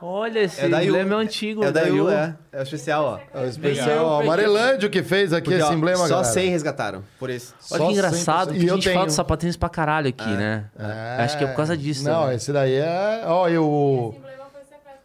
Olha, 0.01 0.39
esse 0.39 0.61
É 0.61 0.65
emblema 0.65 1.15
é 1.15 1.17
antigo. 1.17 1.63
É 1.63 1.71
da 1.71 1.81
Yu. 1.83 2.09
é. 2.09 2.35
É 2.53 2.59
o 2.59 2.63
especial, 2.63 3.03
ó. 3.33 3.37
É 3.39 3.43
o 3.43 3.47
especial. 3.47 4.05
ó, 4.05 4.17
peguei. 4.17 4.27
Amarelândio 4.33 4.89
que 4.89 5.03
fez 5.03 5.33
aqui 5.33 5.45
Porque, 5.49 5.59
esse 5.61 5.69
ó, 5.69 5.73
emblema, 5.73 5.97
Só 6.07 6.15
galera. 6.15 6.23
100 6.25 6.49
resgataram, 6.51 7.03
por 7.19 7.29
isso. 7.29 7.53
Olha 7.71 7.85
que 7.85 7.91
engraçado, 7.93 8.53
100%. 8.53 8.59
que 8.59 8.69
a 8.69 8.73
gente 8.75 8.83
tenho. 8.83 8.95
fala 8.95 9.07
de 9.07 9.13
sapatênis 9.13 9.57
pra 9.57 9.69
caralho 9.69 10.07
aqui, 10.07 10.29
né? 10.29 10.65
É. 10.77 11.23
Acho 11.23 11.37
que 11.37 11.43
é 11.43 11.47
por 11.47 11.55
causa 11.55 11.75
disso. 11.77 12.03
Não, 12.05 12.27
né? 12.27 12.35
esse 12.35 12.51
daí 12.53 12.75
é. 12.75 13.23
Ó, 13.25 13.47
eu. 13.49 14.15
Esse. 14.15 14.29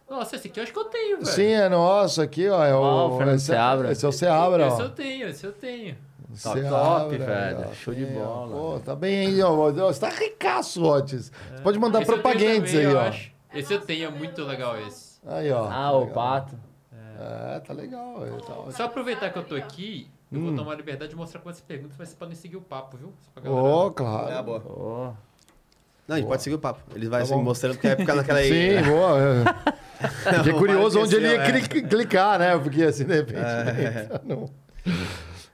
Nossa, 0.09 0.35
esse 0.37 0.47
aqui 0.47 0.59
eu 0.59 0.63
acho 0.63 0.71
que 0.71 0.79
eu 0.79 0.85
tenho, 0.85 1.17
velho. 1.17 1.27
Sim, 1.27 1.47
é 1.51 1.67
nosso 1.67 2.21
aqui, 2.21 2.47
ó. 2.47 2.63
É 2.63 2.73
o, 2.73 2.79
Ó, 2.79 3.07
o 3.09 3.17
Fernando 3.17 3.35
esse, 3.35 3.51
é- 3.51 3.55
Seabra. 3.55 3.91
esse 3.91 4.05
é 4.05 4.07
o 4.07 4.11
Seabra, 4.11 4.67
Esse 4.67 4.81
ó. 4.81 4.85
eu 4.85 4.89
tenho, 4.89 5.27
esse 5.27 5.45
eu 5.45 5.51
tenho. 5.51 5.95
Top, 6.41 6.59
Seabra, 6.59 6.69
top, 6.69 7.15
aí, 7.15 7.17
velho. 7.21 7.65
ó, 7.69 7.73
Show 7.73 7.93
de 7.93 8.05
bola. 8.05 8.47
Pô, 8.55 8.79
tá 8.79 8.95
bem 8.95 9.27
aí, 9.27 9.41
ó. 9.41 9.71
Você 9.71 9.99
tá 9.99 10.09
ricaço, 10.09 10.83
Otis. 10.83 11.31
Você 11.53 11.61
pode 11.63 11.79
mandar 11.79 12.01
Esse 12.01 12.11
propagandas 12.11 12.71
também, 12.71 12.85
aí, 12.87 12.91
eu 12.93 12.97
ó. 12.97 13.11
Esse 13.55 13.73
eu 13.73 13.81
tenho, 13.81 14.05
é 14.07 14.09
muito 14.11 14.43
legal 14.43 14.77
esse. 14.81 15.19
Aí, 15.25 15.51
ó. 15.51 15.67
Ah, 15.71 15.91
o 15.93 15.99
Legal. 16.01 16.13
pato. 16.13 16.55
É, 17.19 17.59
tá 17.61 17.73
legal. 17.73 18.23
aí, 18.23 18.31
Tá. 18.41 18.71
Só 18.71 18.83
aproveitar 18.85 19.29
que 19.31 19.37
eu 19.39 19.43
tô 19.43 19.55
aqui, 19.55 20.09
eu 20.31 20.39
Hum. 20.39 20.45
vou 20.47 20.55
tomar 20.55 20.73
a 20.73 20.75
liberdade 20.75 21.09
de 21.11 21.15
mostrar 21.15 21.39
quantas 21.41 21.61
perguntas, 21.61 21.95
mas 21.97 22.09
vocês 22.09 22.17
podem 22.19 22.35
seguir 22.35 22.57
o 22.57 22.61
papo, 22.61 22.97
viu? 22.97 23.13
Pra 23.33 23.49
Ô, 23.49 23.87
É, 23.87 23.91
claro. 23.93 24.43
boa. 24.43 24.63
Ó. 24.67 25.13
Não, 26.07 26.15
a 26.15 26.19
gente 26.19 26.27
pode 26.27 26.43
seguir 26.43 26.55
o 26.55 26.59
papo. 26.59 26.81
Ele 26.93 27.07
vai 27.09 27.21
Tá 27.21 27.23
assim, 27.23 27.33
bom. 27.35 27.43
mostrando 27.43 27.77
que 27.79 27.87
vai 27.87 27.95
ficar 27.95 28.15
naquela 28.15 28.37
aí. 28.39 28.49
Sim, 28.83 28.89
boa. 28.89 29.17
é. 29.19 30.35
Fiquei 30.43 30.53
curioso 30.53 30.99
onde 30.99 31.15
ele 31.15 31.27
ia 31.29 31.41
é. 31.41 31.51
cli- 31.61 31.81
clicar, 31.83 32.37
né? 32.37 32.57
Porque 32.59 32.83
assim, 32.83 33.05
de 33.05 33.15
repente. 33.15 33.39
É. 33.39 34.03
entra 34.03 34.21
no- 34.23 34.49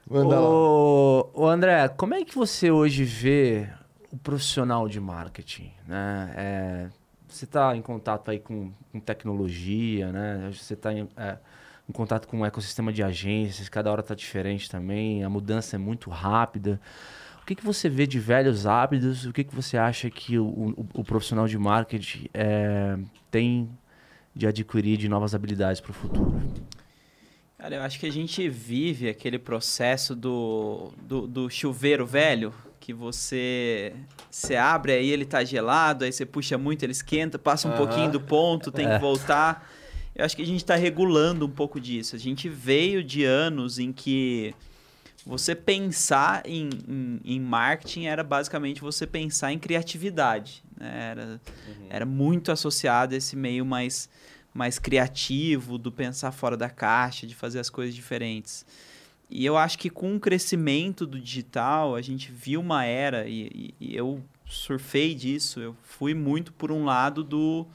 Manda 0.09 0.35
lá. 0.39 0.49
Ô, 0.49 1.29
ô, 1.33 1.47
André, 1.47 1.87
como 1.89 2.13
é 2.15 2.25
que 2.25 2.35
você 2.35 2.69
hoje 2.69 3.03
vê 3.05 3.69
o 4.11 4.17
profissional 4.17 4.89
de 4.89 4.99
marketing? 4.99 5.71
Né? 5.87 6.33
É, 6.35 6.89
você 7.33 7.45
está 7.45 7.75
em 7.75 7.81
contato 7.81 8.29
aí 8.29 8.39
com, 8.39 8.71
com 8.91 8.99
tecnologia, 8.99 10.11
né? 10.11 10.51
Você 10.53 10.73
está 10.73 10.93
em, 10.93 11.07
é, 11.17 11.37
em 11.87 11.91
contato 11.91 12.27
com 12.27 12.39
um 12.39 12.45
ecossistema 12.45 12.91
de 12.91 13.03
agências, 13.03 13.69
cada 13.69 13.91
hora 13.91 14.01
está 14.01 14.15
diferente 14.15 14.69
também, 14.69 15.23
a 15.23 15.29
mudança 15.29 15.75
é 15.75 15.79
muito 15.79 16.09
rápida. 16.09 16.79
O 17.41 17.45
que, 17.45 17.55
que 17.55 17.65
você 17.65 17.89
vê 17.89 18.05
de 18.05 18.19
velhos 18.19 18.67
hábitos? 18.67 19.25
O 19.25 19.33
que, 19.33 19.43
que 19.43 19.53
você 19.53 19.77
acha 19.77 20.09
que 20.09 20.37
o, 20.37 20.45
o, 20.45 20.87
o 20.95 21.03
profissional 21.03 21.47
de 21.47 21.57
marketing 21.57 22.29
é, 22.33 22.97
tem 23.29 23.69
de 24.33 24.47
adquirir 24.47 24.97
de 24.97 25.09
novas 25.09 25.35
habilidades 25.35 25.81
para 25.81 25.91
o 25.91 25.93
futuro? 25.93 26.41
Cara, 27.57 27.75
eu 27.75 27.81
acho 27.81 27.99
que 27.99 28.05
a 28.07 28.11
gente 28.11 28.47
vive 28.49 29.09
aquele 29.09 29.37
processo 29.37 30.15
do, 30.15 30.91
do, 31.01 31.27
do 31.27 31.49
chuveiro 31.49 32.05
velho, 32.05 32.53
que 32.81 32.91
você, 32.93 33.93
você 34.29 34.55
abre 34.55 34.91
aí 34.91 35.09
ele 35.09 35.23
tá 35.23 35.43
gelado, 35.43 36.03
aí 36.03 36.11
você 36.11 36.25
puxa 36.25 36.57
muito, 36.57 36.83
ele 36.83 36.91
esquenta, 36.91 37.37
passa 37.37 37.67
um 37.67 37.71
Aham. 37.71 37.77
pouquinho 37.77 38.11
do 38.11 38.19
ponto, 38.19 38.71
tem 38.71 38.89
que 38.89 38.97
voltar. 38.97 39.71
Eu 40.15 40.25
acho 40.25 40.35
que 40.35 40.41
a 40.41 40.45
gente 40.45 40.57
está 40.57 40.75
regulando 40.75 41.45
um 41.45 41.49
pouco 41.49 41.79
disso. 41.79 42.15
A 42.15 42.19
gente 42.19 42.49
veio 42.49 43.03
de 43.03 43.23
anos 43.23 43.77
em 43.77 43.93
que 43.93 44.53
você 45.25 45.53
pensar 45.53 46.41
em, 46.43 46.69
em, 46.87 47.21
em 47.23 47.39
marketing 47.39 48.05
era 48.05 48.23
basicamente 48.23 48.81
você 48.81 49.05
pensar 49.05 49.53
em 49.53 49.59
criatividade. 49.59 50.63
né? 50.75 51.11
Era, 51.11 51.41
era 51.87 52.05
muito 52.05 52.51
associado 52.51 53.13
a 53.13 53.17
esse 53.17 53.35
meio 53.35 53.63
mais, 53.63 54.09
mais 54.51 54.79
criativo, 54.79 55.77
do 55.77 55.91
pensar 55.91 56.31
fora 56.31 56.57
da 56.57 56.69
caixa, 56.69 57.27
de 57.27 57.35
fazer 57.35 57.59
as 57.59 57.69
coisas 57.69 57.93
diferentes. 57.93 58.65
E 59.31 59.45
eu 59.45 59.55
acho 59.57 59.77
que 59.79 59.89
com 59.89 60.15
o 60.15 60.19
crescimento 60.19 61.05
do 61.07 61.19
digital, 61.19 61.95
a 61.95 62.01
gente 62.01 62.31
viu 62.31 62.59
uma 62.59 62.83
era, 62.85 63.27
e, 63.27 63.49
e- 63.53 63.73
e 63.79 63.95
eu 63.95 64.21
surfei 64.45 65.15
disso, 65.15 65.59
eu 65.61 65.75
fui 65.83 66.13
muito 66.13 66.51
por 66.51 66.71
um 66.71 66.83
lado 66.83 67.23
do, 67.23 67.65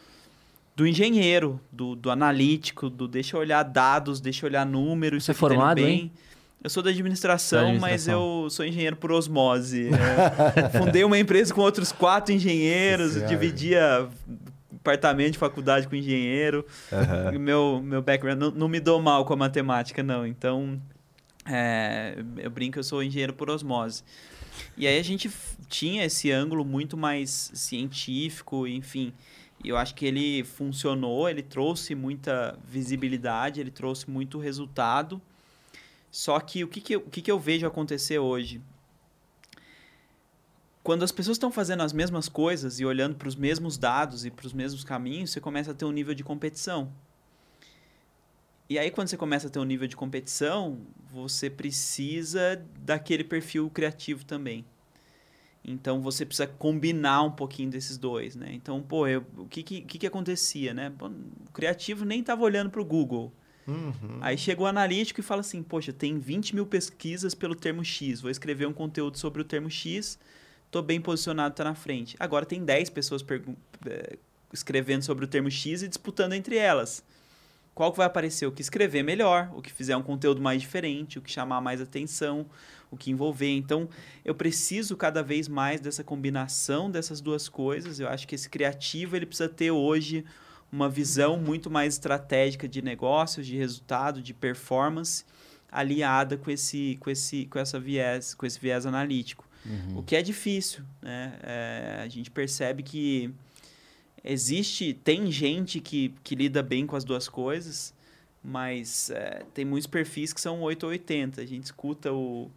do 0.77 0.87
engenheiro, 0.87 1.59
do, 1.73 1.97
do 1.97 2.11
analítico, 2.11 2.91
do 2.91 3.09
deixa 3.09 3.37
eu 3.37 3.41
olhar 3.41 3.63
dados, 3.63 4.21
deixa 4.21 4.45
eu 4.45 4.51
olhar 4.51 4.67
números. 4.67 5.25
Você 5.25 5.31
é 5.31 5.35
tá 5.35 5.41
formado, 5.41 5.77
bem. 5.83 5.87
hein? 6.01 6.13
Eu 6.63 6.69
sou 6.69 6.83
da 6.83 6.91
administração, 6.91 7.59
Da 7.75 7.81
mas 7.81 7.93
administração. 8.09 8.43
eu 8.45 8.51
sou 8.51 8.65
engenheiro 8.67 8.97
por 8.97 9.11
osmose. 9.13 9.89
É, 9.89 10.69
fundei 10.79 11.05
uma 11.05 11.19
empresa 11.19 11.55
com 11.55 11.61
outros 11.63 11.93
quatro 11.93 12.35
engenheiros, 12.35 13.15
dividia 13.27 14.09
departamento 14.73 15.33
de 15.33 15.39
faculdade 15.39 15.89
com 15.89 15.97
engenheiro. 15.97 16.67
E 17.33 17.39
Meu, 17.39 17.81
meu 17.83 18.03
background, 18.03 18.39
não, 18.39 18.51
não 18.51 18.69
me 18.69 18.81
dou 18.81 19.01
mal 19.01 19.25
com 19.25 19.33
a 19.33 19.37
matemática, 19.37 20.03
não. 20.03 20.27
Então, 20.27 20.81
é, 21.47 22.17
eu 22.39 22.51
brinco, 22.51 22.79
eu 22.79 22.85
sou 22.85 23.03
engenheiro 23.03 23.33
por 23.33 23.49
osmose. 23.49 24.03
E 24.77 24.87
aí 24.87 24.99
a 24.99 25.03
gente 25.03 25.31
tinha 25.69 26.05
esse 26.05 26.31
ângulo 26.31 26.65
muito 26.65 26.97
mais 26.97 27.51
científico, 27.55 28.67
enfim. 28.67 29.13
E 29.63 29.69
eu 29.69 29.77
acho 29.77 29.95
que 29.95 30.05
ele 30.05 30.45
funcionou, 30.45 31.29
ele 31.29 31.43
trouxe 31.43 31.95
muita 31.95 32.59
visibilidade, 32.65 33.61
ele 33.61 33.71
trouxe 33.71 34.11
muito 34.11 34.39
resultado. 34.39 35.21
Só 36.11 36.39
que 36.41 36.65
o 36.65 36.69
que, 36.69 36.81
que, 36.81 36.97
o 36.97 37.01
que, 37.03 37.23
que 37.23 37.31
eu 37.31 37.39
vejo 37.39 37.67
acontecer 37.67 38.19
hoje? 38.19 38.61
Quando 40.83 41.03
as 41.03 41.11
pessoas 41.11 41.37
estão 41.37 41.51
fazendo 41.51 41.83
as 41.83 41.93
mesmas 41.93 42.29
coisas 42.29 42.79
e 42.79 42.85
olhando 42.85 43.17
para 43.17 43.29
os 43.29 43.35
mesmos 43.35 43.77
dados 43.77 44.25
e 44.25 44.31
para 44.31 44.47
os 44.47 44.53
mesmos 44.53 44.85
caminhos, 44.85 45.31
você 45.31 45.41
começa 45.41 45.73
a 45.73 45.75
ter 45.75 45.85
um 45.85 45.91
nível 45.91 46.15
de 46.15 46.23
competição. 46.23 46.93
E 48.69 48.79
aí, 48.79 48.91
quando 48.91 49.09
você 49.09 49.17
começa 49.17 49.47
a 49.47 49.51
ter 49.51 49.59
um 49.59 49.65
nível 49.65 49.87
de 49.87 49.97
competição, 49.97 50.81
você 51.13 51.49
precisa 51.49 52.63
daquele 52.81 53.23
perfil 53.23 53.71
criativo 53.71 54.25
também. 54.25 54.65
Então, 55.65 56.01
você 56.01 56.25
precisa 56.25 56.47
combinar 56.47 57.23
um 57.23 57.31
pouquinho 57.31 57.71
desses 57.71 57.99
dois, 57.99 58.37
né? 58.37 58.53
Então, 58.53 58.81
pô, 58.81 59.07
eu- 59.07 59.25
o 59.37 59.47
que, 59.47 59.63
que, 59.63 59.83
que 59.83 60.07
acontecia, 60.07 60.73
né? 60.73 60.93
O 61.01 61.51
criativo 61.53 62.05
nem 62.05 62.21
estava 62.21 62.43
olhando 62.43 62.71
para 62.71 62.81
o 62.81 62.85
Google. 62.85 63.33
Uhum. 63.67 64.19
Aí 64.21 64.39
chega 64.39 64.63
o 64.63 64.67
analítico 64.67 65.19
e 65.19 65.23
fala 65.25 65.41
assim, 65.41 65.63
poxa, 65.63 65.93
tem 65.93 66.19
20 66.19 66.55
mil 66.55 66.67
pesquisas 66.67 67.35
pelo 67.35 67.55
termo 67.55 67.85
X, 67.85 68.21
vou 68.21 68.31
escrever 68.31 68.67
um 68.67 68.73
conteúdo 68.73 69.19
sobre 69.19 69.43
o 69.43 69.45
termo 69.45 69.69
X, 69.69 70.19
tô 70.71 70.81
bem 70.83 71.01
posicionado, 71.01 71.55
tá 71.55 71.65
na 71.65 71.75
frente. 71.75 72.15
Agora 72.21 72.47
tem 72.47 72.65
10 72.65 72.89
pessoas 72.91 73.25
eh, 73.87 74.19
escrevendo 74.53 75.03
sobre 75.03 75.25
o 75.25 75.29
termo 75.29 75.51
X 75.51 75.83
e 75.83 75.89
disputando 75.89 76.35
entre 76.35 76.57
elas. 76.57 77.03
Qual 77.77 77.93
que 77.93 77.99
vai 77.99 78.07
aparecer? 78.07 78.47
O 78.47 78.53
que 78.53 78.63
escrever 78.63 79.03
melhor, 79.03 79.53
o 79.55 79.61
que 79.61 79.71
fizer 79.71 79.95
um 79.99 80.03
conteúdo 80.03 80.41
mais 80.41 80.63
diferente, 80.63 81.19
o 81.19 81.23
que 81.23 81.31
chamar 81.31 81.61
mais 81.61 81.79
atenção, 81.79 82.47
o 82.91 82.97
que 82.97 83.11
envolver. 83.11 83.55
Então, 83.55 83.87
eu 84.25 84.35
preciso 84.35 84.97
cada 84.97 85.23
vez 85.23 85.47
mais 85.47 85.79
dessa 85.79 86.03
combinação 86.03 86.91
dessas 86.91 87.21
duas 87.21 87.51
coisas. 87.51 88.01
Eu 88.01 88.09
acho 88.09 88.27
que 88.27 88.35
esse 88.35 88.49
criativo 88.49 89.15
ele 89.15 89.27
precisa 89.27 89.47
ter 89.47 89.71
hoje 89.71 90.25
uma 90.73 90.89
visão 90.89 91.37
muito 91.37 91.71
mais 91.71 91.93
estratégica 91.93 92.67
de 92.67 92.81
negócios, 92.81 93.47
de 93.47 93.59
resultado, 93.59 94.23
de 94.23 94.33
performance, 94.33 95.27
aliada 95.71 96.39
com 96.39 96.51
esse, 96.51 96.97
com 96.99 97.11
esse, 97.11 97.45
com 97.45 97.59
essa 97.59 97.79
viés, 97.79 98.33
com 98.33 98.47
esse 98.47 98.59
viés 98.59 98.87
analítico. 98.87 99.47
O 99.95 100.03
que 100.03 100.17
é 100.17 100.23
difícil, 100.23 100.83
né? 101.03 101.39
É, 101.43 102.01
a 102.03 102.09
gente 102.09 102.31
percebe 102.31 102.83
que 102.83 103.35
existe, 104.27 104.93
tem 104.93 105.31
gente 105.31 105.81
que, 105.81 106.13
que 106.23 106.35
lida 106.35 106.63
bem 106.63 106.87
com 106.87 106.97
as 106.97 107.05
duas 107.05 107.29
coisas, 107.29 107.95
mas 108.43 109.11
é, 109.11 109.43
tem 109.55 109.65
muitos 109.65 109.87
perfis 109.87 110.33
que 110.33 110.41
são 110.41 110.61
8 110.61 110.85
ou 110.85 110.91
80. 110.91 111.41
A 111.41 111.47
gente 111.47 111.65
escuta 111.65 112.13
o, 112.13 112.51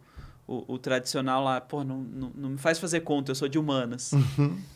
o, 0.46 0.74
o 0.74 0.78
tradicional 0.78 1.42
lá, 1.44 1.60
pô, 1.60 1.82
não, 1.84 1.98
não, 2.02 2.32
não 2.34 2.48
me 2.50 2.58
faz 2.58 2.78
fazer 2.78 3.00
conta, 3.00 3.30
eu 3.30 3.34
sou 3.34 3.48
de 3.48 3.58
humanas. 3.58 4.12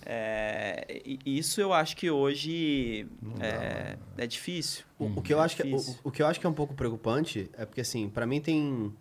É, 0.04 1.00
e- 1.04 1.18
e 1.24 1.38
isso 1.38 1.60
eu 1.60 1.72
acho 1.72 1.96
que 1.96 2.10
hoje 2.10 3.06
é, 3.40 3.96
é 4.18 4.26
difícil. 4.26 4.84
O, 4.98 5.06
o 5.06 5.22
que 5.22 5.32
eu 5.32 5.40
É 5.40 5.44
acho 5.44 5.56
que, 5.56 5.62
o, 5.62 5.66
difícil. 5.66 5.98
o 6.04 6.10
que 6.10 6.22
eu 6.22 6.26
acho 6.26 6.40
que 6.40 6.46
é 6.46 6.48
um 6.48 6.54
pouco 6.54 6.74
preocupante 6.74 7.48
é 7.56 7.64
porque, 7.64 7.80
assim, 7.80 8.08
pra 8.08 8.26
mim 8.26 8.40
tem 8.40 8.92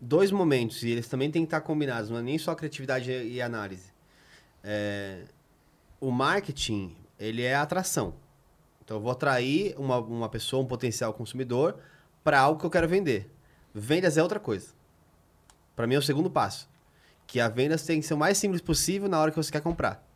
dois 0.00 0.30
momentos, 0.30 0.82
e 0.82 0.90
eles 0.90 1.08
também 1.08 1.30
têm 1.30 1.42
que 1.42 1.46
estar 1.46 1.60
combinados, 1.62 2.10
não 2.10 2.18
é 2.18 2.22
nem 2.22 2.38
só 2.38 2.54
criatividade 2.54 3.10
e 3.10 3.34
e 3.34 3.42
análise. 3.42 3.92
É, 4.62 5.24
o 6.00 6.10
marketing, 6.10 6.94
ele 7.18 7.42
é 7.42 7.54
atração. 7.54 8.14
Então, 8.84 8.96
eu 8.98 9.00
vou 9.00 9.12
atrair 9.12 9.74
uma, 9.78 9.98
uma 9.98 10.28
pessoa, 10.28 10.62
um 10.62 10.66
potencial 10.66 11.12
consumidor, 11.14 11.76
para 12.22 12.38
algo 12.40 12.60
que 12.60 12.66
eu 12.66 12.70
quero 12.70 12.88
vender. 12.88 13.30
Vendas 13.74 14.16
é 14.16 14.22
outra 14.22 14.38
coisa. 14.38 14.68
Para 15.74 15.86
mim 15.86 15.94
é 15.94 15.98
o 15.98 16.02
segundo 16.02 16.30
passo. 16.30 16.68
Que 17.26 17.40
a 17.40 17.48
vendas 17.48 17.82
tem 17.84 18.00
que 18.00 18.06
ser 18.06 18.14
o 18.14 18.18
mais 18.18 18.38
simples 18.38 18.60
possível 18.60 19.08
na 19.08 19.18
hora 19.18 19.30
que 19.30 19.36
você 19.36 19.50
quer 19.50 19.60
comprar. 19.62 20.06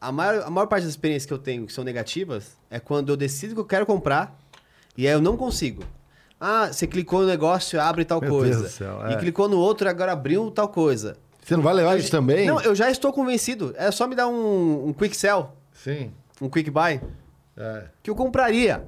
A 0.00 0.10
maior, 0.10 0.44
a 0.44 0.50
maior 0.50 0.66
parte 0.66 0.82
das 0.82 0.90
experiências 0.90 1.26
que 1.26 1.32
eu 1.32 1.38
tenho 1.38 1.66
que 1.66 1.72
são 1.72 1.84
negativas 1.84 2.56
é 2.70 2.78
quando 2.80 3.10
eu 3.10 3.16
decido 3.16 3.54
que 3.54 3.60
eu 3.60 3.64
quero 3.64 3.86
comprar 3.86 4.36
e 4.96 5.06
aí 5.06 5.12
eu 5.12 5.20
não 5.20 5.36
consigo. 5.36 5.84
Ah, 6.40 6.70
você 6.70 6.86
clicou 6.86 7.20
no 7.22 7.26
negócio, 7.26 7.80
abre 7.80 8.04
tal 8.04 8.20
Meu 8.20 8.30
Deus 8.30 8.42
coisa. 8.42 8.62
do 8.62 8.68
céu, 8.68 9.00
E 9.08 9.14
é. 9.14 9.16
clicou 9.16 9.48
no 9.48 9.58
outro, 9.58 9.88
agora 9.88 10.12
abriu 10.12 10.50
tal 10.50 10.68
coisa. 10.68 11.16
Você 11.42 11.56
não 11.56 11.62
vai 11.62 11.74
levar 11.74 11.96
isso 11.98 12.10
também? 12.10 12.46
Não, 12.46 12.60
eu 12.60 12.74
já 12.74 12.90
estou 12.90 13.12
convencido. 13.12 13.72
É 13.76 13.90
só 13.90 14.06
me 14.06 14.14
dar 14.14 14.26
um, 14.28 14.88
um 14.88 14.92
quick 14.92 15.16
sell, 15.16 15.54
Sim. 15.86 16.12
um 16.40 16.50
quick 16.50 16.68
buy, 16.68 17.00
É. 17.56 17.84
que 18.02 18.10
eu 18.10 18.16
compraria. 18.16 18.84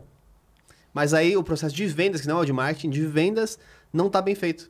Mas 0.92 1.14
aí 1.14 1.36
o 1.36 1.44
processo 1.44 1.72
de 1.74 1.86
vendas, 1.86 2.22
que 2.22 2.26
não 2.26 2.38
é 2.38 2.40
o 2.42 2.44
de 2.44 2.52
marketing, 2.52 2.90
de 2.90 3.06
vendas, 3.06 3.56
não 3.92 4.10
tá 4.10 4.20
bem 4.20 4.34
feito. 4.34 4.68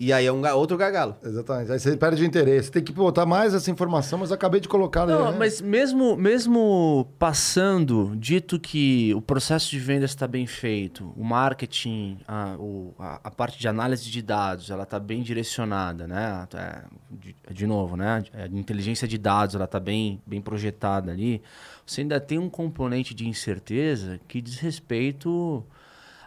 E 0.00 0.12
aí 0.12 0.26
é 0.26 0.32
um 0.32 0.46
outro 0.54 0.76
gargalo. 0.76 1.16
Exatamente. 1.24 1.72
Aí 1.72 1.80
você 1.80 1.96
perde 1.96 2.22
o 2.22 2.24
interesse. 2.24 2.70
Tem 2.70 2.80
que 2.84 2.92
botar 2.92 3.26
mais 3.26 3.52
essa 3.52 3.68
informação, 3.68 4.20
mas 4.20 4.30
acabei 4.30 4.60
de 4.60 4.68
colocar. 4.68 5.04
Não, 5.04 5.32
né? 5.32 5.36
mas 5.36 5.60
mesmo, 5.60 6.16
mesmo 6.16 7.08
passando, 7.18 8.14
dito 8.16 8.60
que 8.60 9.12
o 9.14 9.20
processo 9.20 9.68
de 9.68 9.78
vendas 9.80 10.10
está 10.10 10.28
bem 10.28 10.46
feito, 10.46 11.12
o 11.16 11.24
marketing, 11.24 12.16
a, 12.28 12.54
o- 12.60 12.94
a- 12.96 13.20
a 13.24 13.30
parte 13.32 13.58
de 13.58 13.66
análise 13.66 14.08
de 14.08 14.22
dados, 14.22 14.70
ela 14.70 14.84
está 14.84 15.00
bem 15.00 15.20
direcionada, 15.20 16.06
né? 16.06 16.46
É, 16.54 16.82
de, 17.10 17.36
de 17.52 17.66
novo, 17.66 17.96
né? 17.96 18.22
A 18.34 18.46
inteligência 18.46 19.08
de 19.08 19.18
dados, 19.18 19.56
ela 19.56 19.64
está 19.64 19.80
bem, 19.80 20.22
bem 20.24 20.40
projetada 20.40 21.10
ali. 21.10 21.42
Você 21.84 22.02
ainda 22.02 22.20
tem 22.20 22.38
um 22.38 22.48
componente 22.48 23.12
de 23.14 23.26
incerteza 23.28 24.20
que 24.28 24.40
diz 24.40 24.58
respeito 24.60 25.66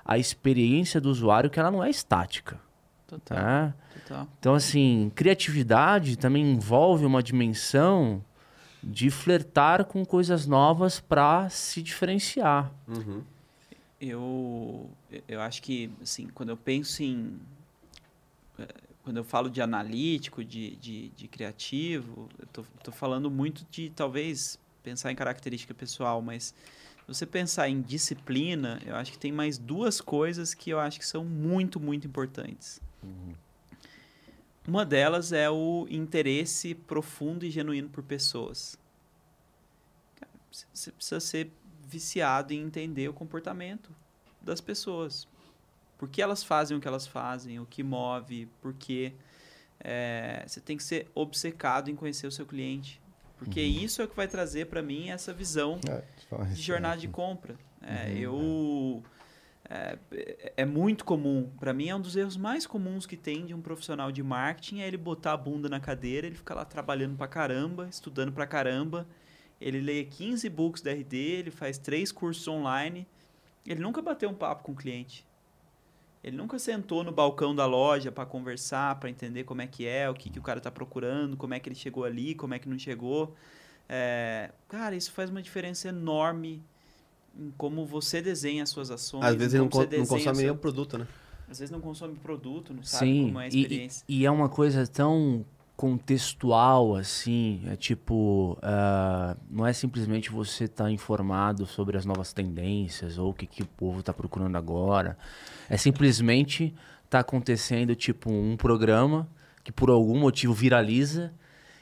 à 0.04 0.18
experiência 0.18 1.00
do 1.00 1.10
usuário, 1.10 1.50
que 1.50 1.58
ela 1.58 1.72
não 1.72 1.82
é 1.82 1.90
estática. 1.90 2.60
Total, 3.12 3.38
Tá? 3.38 3.76
total. 4.08 4.28
Então, 4.40 4.54
assim, 4.56 5.12
criatividade 5.16 6.18
também 6.18 6.44
envolve 6.54 7.06
uma 7.06 7.22
dimensão 7.22 8.24
de 8.84 9.12
flertar 9.12 9.86
com 9.86 10.04
coisas 10.06 10.48
novas 10.48 11.00
para 11.00 11.50
se 11.50 11.84
diferenciar. 11.84 12.72
Eu, 14.00 14.90
eu 15.28 15.42
acho 15.42 15.62
que, 15.62 15.92
assim, 16.02 16.28
quando 16.34 16.50
eu 16.50 16.58
penso 16.58 17.04
em. 17.04 17.40
eh, 18.58 18.68
Quando 19.04 19.18
eu 19.18 19.24
falo 19.24 19.50
de 19.50 19.62
analítico, 19.62 20.44
de, 20.44 20.76
de, 20.78 21.10
de 21.10 21.28
criativo, 21.28 22.28
eu 22.40 22.48
tô, 22.54 22.64
tô 22.84 22.92
falando 22.92 23.30
muito 23.30 23.66
de 23.70 23.90
talvez 23.92 24.60
pensar 24.84 25.12
em 25.12 25.16
característica 25.16 25.74
pessoal, 25.74 26.22
mas 26.22 26.46
se 26.46 27.08
você 27.08 27.26
pensar 27.26 27.68
em 27.70 27.82
disciplina, 27.82 28.80
eu 28.86 28.96
acho 28.96 29.12
que 29.12 29.20
tem 29.20 29.32
mais 29.32 29.58
duas 29.60 30.00
coisas 30.02 30.54
que 30.56 30.70
eu 30.72 30.80
acho 30.80 30.98
que 31.00 31.06
são 31.06 31.24
muito, 31.26 31.80
muito 31.80 32.08
importantes. 32.08 32.80
Uma 34.68 34.86
delas 34.86 35.32
é 35.32 35.50
o 35.50 35.88
interesse 35.90 36.76
profundo 36.76 37.46
e 37.46 37.50
genuíno 37.50 37.90
por 37.90 38.04
pessoas. 38.04 38.78
Você 40.52 40.92
precisa 40.92 41.20
ser 41.20 41.52
viciado 41.88 42.54
em 42.54 42.62
entender 42.62 43.10
o 43.10 43.14
comportamento 43.14 43.92
das 44.42 44.62
pessoas. 44.62 45.28
Por 45.98 46.10
que 46.10 46.22
elas 46.22 46.44
fazem 46.44 46.78
o 46.78 46.82
que 46.82 46.88
elas 46.88 47.08
fazem, 47.08 47.60
o 47.60 47.66
que 47.66 47.84
move, 47.84 48.48
por 48.62 48.74
quê. 48.74 49.14
É, 49.80 50.44
você 50.48 50.60
tem 50.60 50.78
que 50.78 50.84
ser 50.84 51.10
obcecado 51.16 51.90
em 51.90 51.96
conhecer 51.96 52.28
o 52.28 52.32
seu 52.32 52.46
cliente. 52.46 53.02
Porque 53.38 53.60
isso 53.60 54.02
é 54.02 54.06
o 54.06 54.08
que 54.08 54.16
vai 54.16 54.28
trazer 54.28 54.68
para 54.68 54.84
mim 54.84 55.10
essa 55.10 55.34
visão 55.34 55.80
É, 55.90 56.04
de 56.54 56.62
jornada 56.62 56.98
de 56.98 57.08
compra. 57.08 57.56
É, 57.82 58.12
Uhum, 58.12 58.18
eu 58.18 59.04
é, 59.74 60.54
é 60.58 60.66
muito 60.66 61.06
comum, 61.06 61.50
para 61.58 61.74
mim 61.74 61.88
é 61.88 61.96
um 61.96 62.02
dos 62.02 62.18
erros 62.18 62.36
mais 62.36 62.68
comuns 62.68 63.06
que 63.06 63.16
tem 63.16 63.46
de 63.46 63.54
um 63.54 63.62
profissional 63.62 64.12
de 64.12 64.22
marketing 64.22 64.82
é 64.82 64.88
ele 64.88 64.98
botar 64.98 65.32
a 65.32 65.38
bunda 65.38 65.70
na 65.70 65.80
cadeira, 65.80 66.28
ele 66.28 66.36
fica 66.36 66.54
lá 66.54 66.66
trabalhando 66.66 67.16
pra 67.16 67.26
caramba, 67.26 67.88
estudando 67.88 68.34
pra 68.34 68.46
caramba. 68.46 69.08
Ele 69.62 69.80
lê 69.80 70.04
15 70.04 70.50
books 70.50 70.82
da 70.82 70.92
RD, 70.92 71.16
ele 71.16 71.52
faz 71.52 71.78
três 71.78 72.12
cursos 72.12 72.46
online. 72.48 73.08
Ele 73.66 73.80
nunca 73.80 74.02
bateu 74.02 74.30
um 74.30 74.34
papo 74.34 74.64
com 74.64 74.74
o 74.74 74.76
cliente. 74.76 75.26
Ele 76.22 76.36
nunca 76.36 76.60
sentou 76.60 77.04
no 77.04 77.12
balcão 77.12 77.56
da 77.56 77.66
loja 77.66 78.12
para 78.12 78.26
conversar, 78.26 79.00
para 79.00 79.10
entender 79.10 79.46
como 79.46 79.62
é 79.62 79.68
que 79.68 79.88
é, 79.88 80.10
o 80.10 80.14
que, 80.14 80.30
que 80.30 80.40
o 80.40 80.42
cara 80.42 80.60
tá 80.60 80.70
procurando, 80.70 81.38
como 81.38 81.54
é 81.54 81.60
que 81.60 81.70
ele 81.70 81.76
chegou 81.76 82.04
ali, 82.04 82.36
como 82.36 82.54
é 82.54 82.60
que 82.60 82.68
não 82.68 82.78
chegou. 82.78 83.36
É, 83.88 84.52
cara, 84.68 84.96
isso 84.96 85.12
faz 85.14 85.30
uma 85.30 85.42
diferença 85.42 85.88
enorme 85.88 86.62
em 87.38 87.52
como 87.58 87.86
você 87.86 88.22
desenha 88.22 88.64
as 88.64 88.70
suas 88.70 88.92
ações. 88.92 89.24
Às 89.24 89.36
vezes 89.36 89.54
não, 89.60 89.68
como 89.70 89.84
você 89.84 89.90
con- 89.90 89.98
não 90.02 90.08
consome 90.08 90.38
nem 90.44 90.52
o 90.52 90.56
produto, 90.56 90.98
né? 90.98 91.08
Às 91.50 91.60
vezes 91.60 91.72
não 91.72 91.82
consome 91.82 92.16
produto, 92.16 92.74
não 92.74 92.84
sabe 92.84 93.06
Sim, 93.06 93.26
como 93.28 93.40
é 93.40 93.46
a 93.46 93.48
e- 93.48 93.52
e, 93.52 93.62
experiência. 93.62 94.06
e 94.08 94.26
é 94.26 94.32
uma 94.32 94.48
coisa 94.50 94.86
tão 94.88 95.46
contextual 95.76 96.96
assim, 96.96 97.64
é 97.68 97.76
tipo, 97.76 98.58
ah, 98.62 99.36
não 99.50 99.66
é 99.66 99.74
simplesmente 99.74 100.30
você 100.30 100.66
estar 100.66 100.92
informado 100.92 101.66
sobre 101.66 101.98
as 101.98 102.06
novas 102.06 102.34
tendências 102.34 103.18
ou 103.18 103.30
o 103.32 103.34
que, 103.34 103.46
que 103.48 103.64
o 103.64 103.66
povo 103.66 104.00
está 104.02 104.14
procurando 104.14 104.56
agora, 104.58 105.18
é 105.70 105.78
simplesmente 105.78 106.74
tá 107.10 107.20
acontecendo 107.20 107.96
tipo 107.96 108.32
um 108.32 108.56
programa 108.58 109.28
que 109.64 109.72
por 109.72 109.90
algum 109.90 110.18
motivo 110.20 110.54
viraliza 110.54 111.34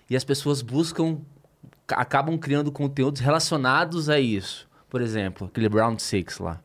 e 0.10 0.16
as 0.16 0.24
pessoas 0.24 0.62
buscam, 0.62 1.20
ca- 1.86 1.98
acabam 1.98 2.38
criando 2.38 2.72
conteúdos 2.72 3.22
relacionados 3.22 4.10
a 4.10 4.20
isso. 4.20 4.69
Por 4.90 5.02
exemplo, 5.02 5.48
aquele 5.48 5.68
Round 5.68 6.02
Six 6.02 6.40
lá. 6.40 6.60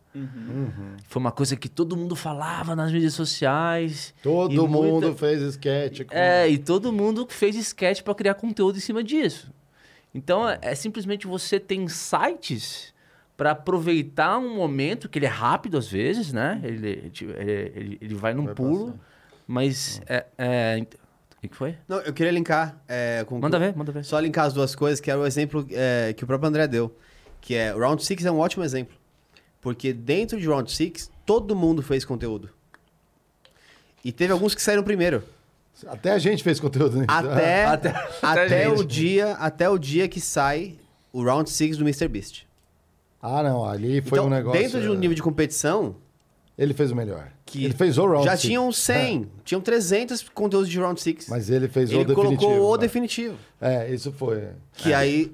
Foi 1.08 1.20
uma 1.20 1.32
coisa 1.32 1.56
que 1.56 1.68
todo 1.68 1.96
mundo 1.96 2.14
falava 2.14 2.74
nas 2.76 2.92
mídias 2.92 3.14
sociais. 3.14 4.14
Todo 4.22 4.68
mundo 4.68 5.02
muita- 5.08 5.14
fez 5.14 5.42
sketch. 5.42 6.02
Com... 6.06 6.14
É, 6.14 6.48
e 6.48 6.56
todo 6.56 6.92
mundo 6.92 7.26
fez 7.28 7.56
sketch 7.56 8.02
para 8.02 8.14
criar 8.14 8.34
conteúdo 8.34 8.76
em 8.76 8.80
cima 8.80 9.02
disso. 9.02 9.52
Então 10.14 10.48
é, 10.48 10.58
é 10.62 10.74
simplesmente 10.74 11.26
você 11.26 11.58
tem 11.58 11.88
sites 11.88 12.94
para 13.36 13.50
aproveitar 13.50 14.38
um 14.38 14.54
momento 14.54 15.08
que 15.08 15.18
ele 15.18 15.26
é 15.26 15.30
rápido 15.30 15.76
às 15.76 15.88
vezes, 15.88 16.32
né? 16.32 16.60
Ele, 16.62 16.88
ele, 16.88 17.12
ele, 17.74 17.98
ele 18.00 18.14
vai 18.14 18.32
num 18.32 18.44
Vai 18.44 18.54
pulo, 18.54 18.98
mas 19.46 20.00
é, 20.06 20.24
é, 20.38 20.78
ent- 20.78 20.94
o 20.94 21.48
que, 21.48 21.56
foi? 21.56 21.76
Não, 21.88 21.98
eu 21.98 22.12
queria 22.14 22.30
linkar 22.30 22.80
é, 22.88 23.24
com... 23.26 23.38
Manda 23.40 23.58
ver, 23.58 23.76
manda 23.76 23.90
ver. 23.90 24.04
Só 24.04 24.18
linkar 24.20 24.46
as 24.46 24.54
duas 24.54 24.74
coisas, 24.76 25.00
que 25.00 25.10
é 25.10 25.16
o 25.16 25.26
exemplo 25.26 25.66
é, 25.72 26.14
que 26.16 26.22
o 26.22 26.26
próprio 26.26 26.48
André 26.48 26.68
deu. 26.68 26.96
Que 27.44 27.54
é, 27.54 27.74
o 27.74 27.78
Round 27.78 28.02
6 28.02 28.24
é 28.24 28.32
um 28.32 28.38
ótimo 28.38 28.64
exemplo. 28.64 28.96
Porque 29.60 29.92
dentro 29.92 30.40
de 30.40 30.48
Round 30.48 30.72
6, 30.72 31.10
todo 31.26 31.54
mundo 31.54 31.82
fez 31.82 32.02
conteúdo. 32.02 32.48
E 34.02 34.10
teve 34.10 34.32
alguns 34.32 34.54
que 34.54 34.62
saíram 34.62 34.82
primeiro. 34.82 35.22
Até 35.86 36.12
a 36.12 36.18
gente 36.18 36.42
fez 36.42 36.58
conteúdo 36.58 36.96
nisso. 36.96 37.10
Até, 37.10 37.66
Até- 37.68 37.88
até, 38.22 38.44
até 38.44 38.68
o 38.70 38.82
dia, 38.82 39.32
até 39.32 39.68
o 39.68 39.76
dia 39.76 40.08
que 40.08 40.22
sai 40.22 40.76
o 41.12 41.22
Round 41.22 41.50
6 41.50 41.76
do 41.76 41.86
MrBeast. 41.86 42.46
Ah, 43.20 43.42
não. 43.42 43.62
Ali 43.62 44.00
foi 44.00 44.18
então, 44.18 44.26
um 44.26 44.30
negócio. 44.30 44.58
dentro 44.58 44.80
de 44.80 44.88
um 44.88 44.94
é, 44.94 44.96
nível 44.96 45.14
de 45.14 45.22
competição, 45.22 45.96
Ele 46.56 46.72
fez 46.72 46.92
o 46.92 46.96
melhor. 46.96 47.30
Que 47.44 47.62
ele 47.66 47.74
fez 47.74 47.98
o 47.98 48.06
round 48.06 48.24
já 48.24 48.38
six. 48.38 48.42
tinham 48.48 48.72
100, 48.72 49.30
tinham 49.44 49.60
300 49.60 50.30
conteúdos 50.30 50.70
de 50.70 50.80
Round 50.80 50.98
6. 50.98 51.28
É. 51.28 51.30
Mas 51.30 51.50
ele 51.50 51.68
fez 51.68 51.90
o 51.90 51.96
Ele 51.96 52.04
definitivo. 52.06 52.40
colocou 52.40 52.70
o 52.70 52.76
né? 52.76 52.80
definitivo. 52.80 53.36
É, 53.60 53.92
isso 53.92 54.10
foi. 54.12 54.48
Que 54.72 54.94
aí 54.94 55.30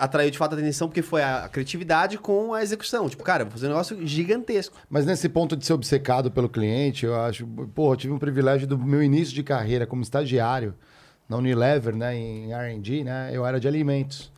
atraiu 0.00 0.30
de 0.30 0.38
fato 0.38 0.54
a 0.54 0.58
atenção, 0.58 0.88
porque 0.88 1.02
foi 1.02 1.22
a 1.22 1.48
criatividade 1.48 2.18
com 2.18 2.54
a 2.54 2.62
execução. 2.62 3.08
Tipo, 3.08 3.22
cara, 3.22 3.44
vou 3.44 3.52
fazer 3.52 3.66
um 3.66 3.70
negócio 3.70 4.06
gigantesco. 4.06 4.76
Mas 4.88 5.04
nesse 5.04 5.28
ponto 5.28 5.56
de 5.56 5.64
ser 5.66 5.74
obcecado 5.74 6.30
pelo 6.30 6.48
cliente, 6.48 7.04
eu 7.04 7.14
acho. 7.20 7.46
Pô, 7.46 7.92
eu 7.92 7.96
tive 7.96 8.12
um 8.12 8.18
privilégio 8.18 8.66
do 8.66 8.78
meu 8.78 9.02
início 9.02 9.34
de 9.34 9.42
carreira 9.42 9.86
como 9.86 10.02
estagiário 10.02 10.74
na 11.28 11.36
Unilever, 11.36 11.94
né, 11.94 12.16
em 12.16 12.52
RD, 12.52 13.04
né? 13.04 13.30
Eu 13.32 13.46
era 13.46 13.60
de 13.60 13.68
alimentos. 13.68 14.32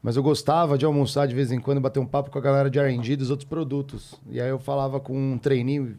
Mas 0.00 0.14
eu 0.16 0.22
gostava 0.22 0.78
de 0.78 0.84
almoçar 0.84 1.26
de 1.26 1.34
vez 1.34 1.50
em 1.50 1.58
quando, 1.58 1.80
bater 1.80 1.98
um 1.98 2.06
papo 2.06 2.30
com 2.30 2.38
a 2.38 2.40
galera 2.40 2.70
de 2.70 2.78
RD 2.78 3.16
dos 3.16 3.30
outros 3.30 3.48
produtos. 3.48 4.14
E 4.30 4.40
aí 4.40 4.48
eu 4.48 4.58
falava 4.58 5.00
com 5.00 5.32
um 5.32 5.36
trainee, 5.36 5.96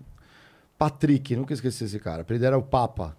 Patrick, 0.78 1.36
nunca 1.36 1.54
esqueci 1.54 1.84
esse 1.84 2.00
cara. 2.00 2.22
Apelido 2.22 2.46
era 2.46 2.58
o 2.58 2.64
Papa. 2.64 3.18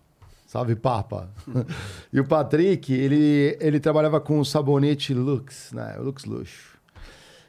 Salve, 0.49 0.75
Papa. 0.75 1.29
e 2.11 2.19
o 2.19 2.25
Patrick, 2.25 2.91
ele, 2.91 3.55
ele 3.61 3.79
trabalhava 3.79 4.19
com 4.19 4.41
o 4.41 4.45
sabonete 4.47 5.13
Lux, 5.13 5.73
né? 5.75 5.97
Lux 6.01 6.25
Luxo. 6.25 6.79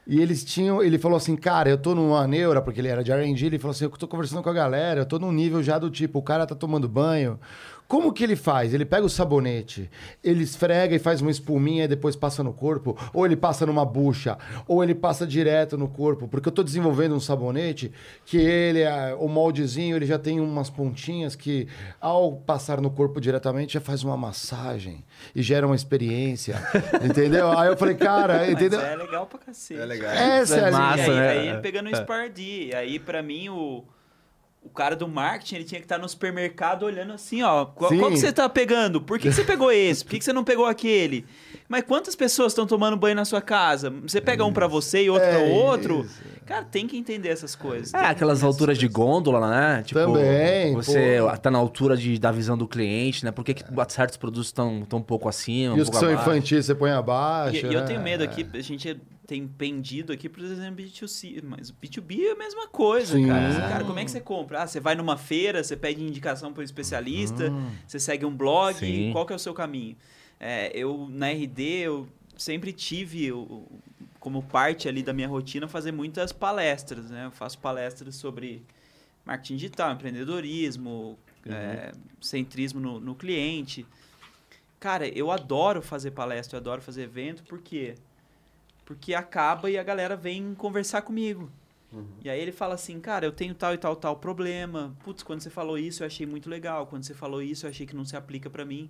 E 0.05 0.19
eles 0.19 0.43
tinham, 0.43 0.83
ele 0.83 0.99
falou 0.99 1.15
assim, 1.15 1.37
cara, 1.37 1.69
eu 1.69 1.77
tô 1.77 1.95
numa 1.95 2.27
neura, 2.27 2.61
porque 2.61 2.81
ele 2.81 2.89
era 2.89 3.01
de 3.01 3.09
R&D, 3.09 3.45
ele 3.45 3.57
falou 3.57 3.71
assim, 3.71 3.85
eu 3.85 3.91
tô 3.91 4.05
conversando 4.05 4.43
com 4.43 4.49
a 4.49 4.53
galera, 4.53 4.99
eu 4.99 5.05
tô 5.05 5.17
num 5.17 5.31
nível 5.31 5.63
já 5.63 5.79
do 5.79 5.89
tipo, 5.89 6.19
o 6.19 6.21
cara 6.21 6.45
tá 6.45 6.53
tomando 6.53 6.89
banho 6.89 7.39
Como 7.89 8.13
que 8.13 8.23
ele 8.23 8.35
faz? 8.35 8.71
Ele 8.71 8.85
pega 8.85 9.03
o 9.03 9.09
sabonete, 9.09 9.89
ele 10.23 10.43
esfrega 10.43 10.95
e 10.95 10.99
faz 10.99 11.21
uma 11.21 11.31
espuminha 11.31 11.85
e 11.85 11.87
depois 11.87 12.15
passa 12.15 12.43
no 12.43 12.53
corpo, 12.53 12.95
ou 13.11 13.25
ele 13.25 13.35
passa 13.35 13.65
numa 13.65 13.83
bucha, 13.83 14.37
ou 14.67 14.83
ele 14.83 14.93
passa 14.93 15.25
direto 15.25 15.75
no 15.75 15.87
corpo, 15.87 16.27
porque 16.27 16.47
eu 16.47 16.51
tô 16.51 16.61
desenvolvendo 16.61 17.15
um 17.15 17.19
sabonete 17.19 17.91
que 18.25 18.37
ele, 18.37 18.81
é- 18.83 19.15
o 19.19 19.27
moldezinho, 19.27 19.95
ele 19.95 20.05
já 20.05 20.19
tem 20.19 20.39
umas 20.39 20.69
pontinhas 20.69 21.35
que 21.35 21.67
ao 21.99 22.33
passar 22.33 22.79
no 22.79 22.91
corpo 22.91 23.19
diretamente 23.19 23.73
já 23.73 23.81
faz 23.81 24.03
uma 24.03 24.15
massagem 24.15 25.03
e 25.33 25.41
gera 25.41 25.65
uma 25.65 25.75
experiência, 25.75 26.61
entendeu? 27.03 27.57
Aí 27.57 27.69
eu 27.69 27.75
falei, 27.75 27.95
cara, 27.95 28.37
Mas 28.37 28.49
entendeu? 28.51 28.81
é 28.81 28.95
legal 28.95 29.25
pra 29.25 29.39
cacete. 29.39 29.79
É 29.81 29.85
legal. 29.85 30.11
Essa 30.11 30.57
é 30.57 30.67
a 30.67 30.71
massa, 30.71 31.01
e 31.07 31.09
aí, 31.09 31.15
né? 31.15 31.29
aí 31.29 31.47
ele 31.47 31.57
pegando 31.61 31.89
o 31.89 31.95
Spardy. 31.95 32.69
Aí, 32.75 32.99
pra 32.99 33.23
mim, 33.23 33.49
o, 33.49 33.83
o 34.61 34.69
cara 34.69 34.95
do 34.95 35.07
marketing, 35.07 35.55
ele 35.55 35.63
tinha 35.63 35.79
que 35.79 35.85
estar 35.85 35.97
no 35.97 36.07
supermercado 36.07 36.83
olhando 36.83 37.13
assim, 37.13 37.41
ó. 37.41 37.65
Qual, 37.65 37.89
qual 37.97 38.11
que 38.11 38.17
você 38.17 38.31
tá 38.31 38.47
pegando? 38.49 39.01
Por 39.01 39.17
que, 39.17 39.29
que 39.29 39.33
você 39.33 39.43
pegou 39.43 39.71
esse? 39.71 40.03
Por 40.03 40.11
que, 40.11 40.19
que 40.19 40.25
você 40.25 40.33
não 40.33 40.43
pegou 40.43 40.65
aquele? 40.65 41.25
Mas 41.67 41.83
quantas 41.83 42.15
pessoas 42.15 42.51
estão 42.51 42.65
tomando 42.67 42.97
banho 42.97 43.15
na 43.15 43.25
sua 43.25 43.41
casa? 43.41 43.89
Você 44.05 44.19
pega 44.19 44.43
um 44.43 44.51
pra 44.51 44.67
você 44.67 45.03
e 45.03 45.09
outro 45.09 45.25
É 45.27 45.31
pra 45.31 45.39
outro? 45.43 46.01
isso. 46.01 46.21
Cara, 46.45 46.65
tem 46.65 46.87
que 46.87 46.97
entender 46.97 47.29
essas 47.29 47.55
coisas. 47.55 47.93
É, 47.93 48.05
aquelas 48.07 48.43
alturas 48.43 48.77
de 48.77 48.87
gôndola, 48.87 49.49
né? 49.49 49.83
Tipo, 49.83 49.99
Também, 49.99 50.73
Você 50.73 51.19
pô. 51.21 51.37
tá 51.37 51.51
na 51.51 51.59
altura 51.59 51.95
de, 51.95 52.17
da 52.17 52.31
visão 52.31 52.57
do 52.57 52.67
cliente, 52.67 53.23
né? 53.23 53.31
Por 53.31 53.45
que, 53.45 53.53
que 53.53 53.63
certos 53.89 54.17
produtos 54.17 54.47
estão 54.47 54.83
tão 54.83 54.99
um 54.99 55.03
pouco 55.03 55.29
acima, 55.29 55.75
E 55.75 55.79
um 55.79 55.83
os 55.83 55.89
que 55.89 55.95
são 55.95 56.09
abaixo? 56.09 56.29
infantis 56.29 56.65
você 56.65 56.73
põe 56.75 56.89
abaixo. 56.91 57.65
E, 57.65 57.69
e 57.69 57.73
eu 57.73 57.81
né? 57.81 57.85
tenho 57.87 58.01
medo 58.01 58.23
aqui, 58.23 58.45
a 58.51 58.61
gente 58.61 58.99
tem 59.29 59.47
pendido 59.47 60.11
aqui, 60.11 60.27
por 60.27 60.43
exemplo, 60.43 60.83
B2C, 60.83 61.39
mas 61.43 61.69
o 61.69 61.73
B2B 61.75 62.29
é 62.29 62.31
a 62.31 62.35
mesma 62.35 62.67
coisa, 62.67 63.15
Sim. 63.15 63.27
cara. 63.27 63.51
Você, 63.51 63.61
cara, 63.61 63.83
como 63.83 63.99
é 63.99 64.03
que 64.03 64.09
você 64.09 64.19
compra? 64.19 64.63
Ah, 64.63 64.65
você 64.67 64.79
vai 64.79 64.95
numa 64.95 65.17
feira, 65.17 65.63
você 65.63 65.77
pede 65.77 66.01
indicação 66.01 66.51
para 66.51 66.61
um 66.61 66.63
especialista, 66.63 67.53
você 67.87 67.99
segue 67.99 68.25
um 68.25 68.35
blog, 68.35 68.73
Sim. 68.79 69.11
qual 69.11 69.27
que 69.27 69.31
é 69.31 69.35
o 69.35 69.39
seu 69.39 69.53
caminho? 69.53 69.95
É, 70.39 70.71
eu, 70.75 71.07
na 71.11 71.29
RD, 71.29 71.61
eu 71.61 72.07
sempre 72.35 72.73
tive 72.73 73.31
o- 73.31 73.67
como 74.19 74.41
parte 74.41 74.89
ali 74.89 75.03
da 75.03 75.13
minha 75.13 75.27
rotina 75.27 75.67
fazer 75.67 75.91
muitas 75.91 76.31
palestras, 76.33 77.11
né? 77.11 77.27
Eu 77.27 77.31
faço 77.31 77.59
palestras 77.59 78.15
sobre 78.15 78.63
marketing 79.23 79.57
digital, 79.57 79.91
empreendedorismo, 79.93 81.19
é, 81.47 81.91
centrismo 82.19 82.79
no, 82.79 82.99
no 82.99 83.13
cliente. 83.13 83.85
Cara, 84.79 85.07
eu 85.07 85.29
adoro 85.29 85.83
fazer 85.83 86.09
palestra, 86.11 86.55
eu 86.55 86.61
adoro 86.61 86.81
fazer 86.81 87.03
evento, 87.03 87.43
por 87.43 87.59
quê? 87.61 87.93
Porque 88.89 89.13
acaba 89.13 89.69
e 89.69 89.77
a 89.77 89.83
galera 89.83 90.15
vem 90.15 90.55
conversar 90.55 91.03
comigo. 91.03 91.47
E 92.23 92.27
aí 92.29 92.39
ele 92.41 92.51
fala 92.51 92.73
assim, 92.73 92.99
cara, 92.99 93.23
eu 93.23 93.31
tenho 93.31 93.53
tal 93.53 93.71
e 93.71 93.77
tal, 93.77 93.95
tal 93.95 94.15
problema. 94.15 94.95
Putz, 95.03 95.21
quando 95.21 95.41
você 95.41 95.49
falou 95.51 95.77
isso 95.77 96.01
eu 96.01 96.07
achei 96.07 96.25
muito 96.25 96.49
legal. 96.49 96.87
Quando 96.87 97.03
você 97.03 97.13
falou 97.13 97.39
isso 97.39 97.67
eu 97.67 97.69
achei 97.69 97.85
que 97.85 97.95
não 97.95 98.03
se 98.03 98.15
aplica 98.17 98.49
pra 98.49 98.65
mim. 98.65 98.89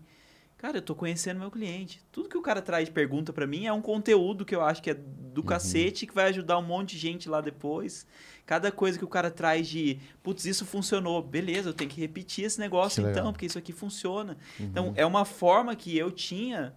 Cara, 0.57 0.77
eu 0.77 0.81
tô 0.81 0.95
conhecendo 0.95 1.37
meu 1.37 1.51
cliente. 1.51 2.01
Tudo 2.13 2.29
que 2.29 2.37
o 2.37 2.41
cara 2.41 2.61
traz 2.61 2.85
de 2.85 2.91
pergunta 2.93 3.33
pra 3.33 3.45
mim 3.45 3.65
é 3.65 3.73
um 3.73 3.81
conteúdo 3.81 4.45
que 4.45 4.55
eu 4.55 4.61
acho 4.61 4.81
que 4.81 4.89
é 4.89 4.93
do 4.93 5.43
cacete, 5.43 6.07
que 6.07 6.15
vai 6.15 6.29
ajudar 6.29 6.57
um 6.59 6.61
monte 6.61 6.91
de 6.91 6.97
gente 6.97 7.27
lá 7.27 7.41
depois. 7.41 8.07
Cada 8.45 8.71
coisa 8.71 8.97
que 8.97 9.03
o 9.05 9.07
cara 9.09 9.29
traz 9.29 9.67
de, 9.67 9.99
putz, 10.23 10.45
isso 10.45 10.65
funcionou. 10.65 11.21
Beleza, 11.21 11.69
eu 11.69 11.73
tenho 11.73 11.89
que 11.89 11.99
repetir 11.99 12.45
esse 12.45 12.57
negócio 12.57 13.01
Que 13.01 13.07
legal. 13.07 13.21
então, 13.21 13.33
porque 13.33 13.45
isso 13.45 13.57
aqui 13.59 13.73
funciona. 13.73 14.37
Então, 14.57 14.93
é 14.95 15.05
uma 15.05 15.25
forma 15.25 15.75
que 15.75 15.97
eu 15.97 16.09
tinha 16.09 16.73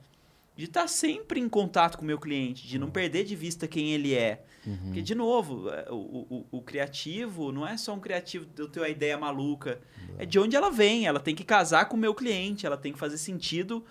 de 0.62 0.68
estar 0.68 0.86
sempre 0.86 1.40
em 1.40 1.48
contato 1.48 1.98
com 1.98 2.04
o 2.04 2.06
meu 2.06 2.20
cliente, 2.20 2.68
de 2.68 2.78
não 2.78 2.88
perder 2.88 3.24
de 3.24 3.34
vista 3.34 3.66
quem 3.66 3.90
ele 3.90 4.14
é. 4.14 4.44
Porque, 4.84 5.02
de 5.02 5.12
novo, 5.12 5.68
é, 5.68 5.88
o, 5.90 5.96
o, 6.30 6.46
o 6.52 6.62
criativo 6.62 7.50
não 7.50 7.66
é 7.66 7.76
só 7.76 7.92
um 7.92 7.98
criativo 7.98 8.46
de 8.46 8.62
eu 8.62 8.68
ter 8.68 8.78
uma 8.78 8.88
ideia 8.88 9.18
maluca. 9.18 9.80
É 10.18 10.24
de 10.24 10.38
onde 10.38 10.54
ela 10.54 10.70
vem. 10.70 11.04
Ela 11.04 11.18
tem 11.18 11.34
que 11.34 11.42
casar 11.42 11.86
com 11.86 11.96
o 11.96 11.98
meu 11.98 12.14
cliente, 12.14 12.64
ela 12.64 12.76
tem 12.76 12.92
que 12.92 12.98
fazer 13.00 13.18
sentido 13.18 13.84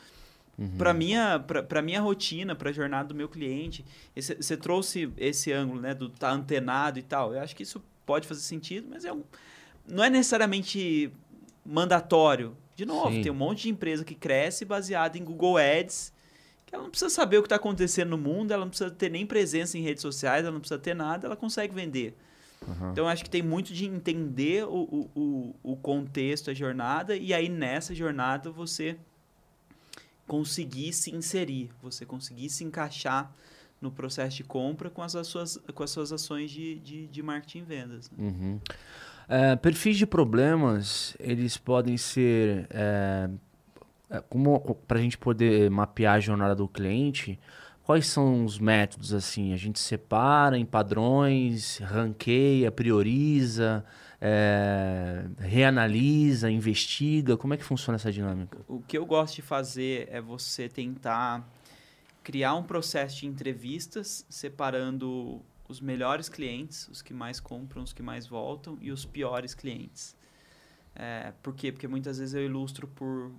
para 0.78 0.94
minha 0.94 1.40
pra, 1.40 1.62
pra 1.62 1.82
minha 1.82 2.00
rotina, 2.00 2.56
para 2.56 2.70
a 2.70 2.74
jornada 2.74 3.10
do 3.10 3.16
meu 3.16 3.28
cliente. 3.28 3.84
Você 4.16 4.56
trouxe 4.56 5.12
esse 5.18 5.52
ângulo, 5.52 5.82
né, 5.82 5.94
do 5.94 6.08
tá 6.08 6.32
antenado 6.32 6.98
e 6.98 7.04
tal. 7.04 7.34
Eu 7.34 7.42
acho 7.42 7.54
que 7.54 7.64
isso 7.64 7.84
pode 8.06 8.26
fazer 8.26 8.44
sentido, 8.44 8.88
mas 8.90 9.04
é 9.04 9.12
um, 9.12 9.24
não 9.86 10.02
é 10.02 10.10
necessariamente 10.10 11.12
mandatório. 11.66 12.56
De 12.78 12.86
novo, 12.86 13.12
Sim. 13.12 13.24
tem 13.24 13.32
um 13.32 13.36
monte 13.36 13.64
de 13.64 13.70
empresa 13.70 14.06
que 14.06 14.16
cresce 14.16 14.64
baseada 14.64 15.18
em 15.18 15.24
Google 15.26 15.58
Ads, 15.58 16.14
ela 16.72 16.84
não 16.84 16.90
precisa 16.90 17.10
saber 17.10 17.38
o 17.38 17.42
que 17.42 17.48
está 17.48 17.58
acontecendo 17.58 18.10
no 18.10 18.18
mundo, 18.18 18.52
ela 18.52 18.64
não 18.64 18.70
precisa 18.70 18.90
ter 18.90 19.10
nem 19.10 19.26
presença 19.26 19.78
em 19.78 19.82
redes 19.82 20.02
sociais, 20.02 20.44
ela 20.44 20.54
não 20.54 20.60
precisa 20.60 20.80
ter 20.80 20.94
nada, 20.94 21.28
ela 21.28 21.36
consegue 21.36 21.74
vender. 21.74 22.16
Então, 22.92 23.06
eu 23.06 23.08
acho 23.08 23.24
que 23.24 23.30
tem 23.30 23.42
muito 23.42 23.74
de 23.74 23.86
entender 23.86 24.66
o, 24.66 25.10
o, 25.16 25.56
o, 25.64 25.76
contexto, 25.76 26.52
a 26.52 26.54
jornada, 26.54 27.16
e 27.16 27.34
aí 27.34 27.50
nessa 27.50 27.96
jornada 27.96 28.52
você 28.52 28.96
conseguir 30.28 30.94
se 30.94 31.14
inserir, 31.14 31.72
você 31.82 32.06
conseguir 32.06 32.50
se 32.50 32.64
encaixar 32.64 33.34
no 33.82 33.92
processo 33.92 34.38
de 34.38 34.44
compra 34.44 34.92
com 34.92 35.02
as 35.02 35.12
suas, 35.26 35.58
com 35.74 35.84
as 35.84 35.90
suas 35.90 36.12
ações 36.12 36.52
de, 36.52 36.76
de, 36.80 37.08
de 37.08 37.24
marketing 37.24 37.58
e 37.58 37.62
vendas. 37.64 38.12
né? 38.12 38.18
Uhum. 38.20 38.60
É, 39.28 39.56
perfis 39.56 39.98
de 39.98 40.06
problemas, 40.06 41.16
eles 41.20 41.58
podem 41.58 41.98
ser. 41.98 42.68
É, 42.70 43.30
como 44.20 44.60
para 44.88 45.00
a 45.00 45.02
gente 45.02 45.18
poder 45.18 45.70
mapear 45.70 46.16
a 46.16 46.20
jornada 46.20 46.56
do 46.56 46.68
cliente, 46.68 47.40
quais 47.84 48.08
são 48.08 48.46
os 48.46 48.60
métodos 48.60 49.14
assim? 49.14 49.54
A 49.54 49.58
gente 49.58 49.80
separa 49.80 50.58
em 50.58 50.66
padrões, 50.66 51.78
ranqueia, 51.80 52.72
prioriza, 52.72 53.86
é, 54.20 55.26
reanalisa, 55.40 56.50
investiga. 56.50 57.38
Como 57.38 57.54
é 57.54 57.58
que 57.58 57.64
funciona 57.64 57.96
essa 57.96 58.12
dinâmica? 58.12 58.60
O 58.68 58.82
que 58.82 58.98
eu 58.98 59.06
gosto 59.06 59.36
de 59.36 59.42
fazer 59.42 60.08
é 60.12 60.22
você 60.22 60.70
tentar 60.70 61.50
criar 62.24 62.56
um 62.56 62.64
processo 62.64 63.18
de 63.18 63.28
entrevistas 63.28 64.26
separando 64.30 65.42
os 65.68 65.82
melhores 65.82 66.30
clientes, 66.30 66.88
os 66.90 67.02
que 67.02 67.14
mais 67.14 67.40
compram, 67.40 67.82
os 67.82 67.94
que 67.94 68.04
mais 68.04 68.28
voltam 68.28 68.78
e 68.82 68.92
os 68.92 69.06
piores 69.06 69.56
clientes. 69.56 70.16
É, 70.94 71.34
por 71.42 71.56
quê? 71.56 71.72
Porque 71.72 71.88
muitas 71.88 72.20
vezes 72.20 72.34
eu 72.34 72.46
ilustro 72.46 72.88
por 72.88 73.32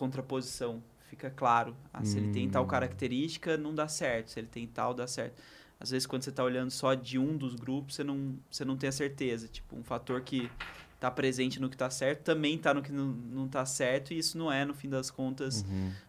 contraposição. 0.00 0.82
Fica 1.10 1.30
claro. 1.30 1.76
Ah, 1.92 2.04
se 2.04 2.16
ele 2.16 2.32
tem 2.32 2.48
tal 2.48 2.66
característica, 2.66 3.56
não 3.56 3.74
dá 3.74 3.86
certo. 3.86 4.30
Se 4.30 4.40
ele 4.40 4.46
tem 4.46 4.66
tal, 4.66 4.94
dá 4.94 5.06
certo. 5.06 5.42
Às 5.78 5.90
vezes, 5.90 6.06
quando 6.06 6.22
você 6.22 6.30
está 6.30 6.42
olhando 6.42 6.70
só 6.70 6.94
de 6.94 7.18
um 7.18 7.36
dos 7.36 7.54
grupos, 7.54 7.96
você 7.96 8.04
não, 8.04 8.38
você 8.50 8.64
não 8.64 8.76
tem 8.76 8.88
a 8.88 8.92
certeza. 8.92 9.48
Tipo, 9.48 9.76
um 9.76 9.82
fator 9.82 10.20
que 10.22 10.50
está 10.94 11.10
presente 11.10 11.60
no 11.60 11.68
que 11.68 11.74
está 11.74 11.90
certo 11.90 12.22
também 12.22 12.56
está 12.56 12.72
no 12.72 12.82
que 12.82 12.92
não, 12.92 13.46
está 13.46 13.66
certo. 13.66 14.14
E 14.14 14.18
isso 14.18 14.38
não 14.38 14.50
é, 14.50 14.64
no 14.64 14.72
fim 14.72 14.88
das 14.88 15.10
contas, 15.10 15.64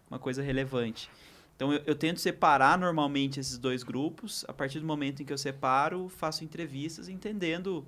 uma 0.08 0.18
coisa 0.18 0.42
relevante. 0.42 1.10
Então, 1.56 1.72
eu, 1.72 1.82
eu 1.86 1.94
tento 1.94 2.20
separar 2.20 2.78
normalmente 2.78 3.40
esses 3.40 3.58
dois 3.58 3.82
grupos. 3.82 4.44
A 4.48 4.52
partir 4.52 4.78
do 4.78 4.86
momento 4.86 5.22
em 5.22 5.26
que 5.26 5.32
eu 5.32 5.38
separo, 5.38 6.08
faço 6.08 6.44
entrevistas 6.44 7.08
entendendo 7.08 7.84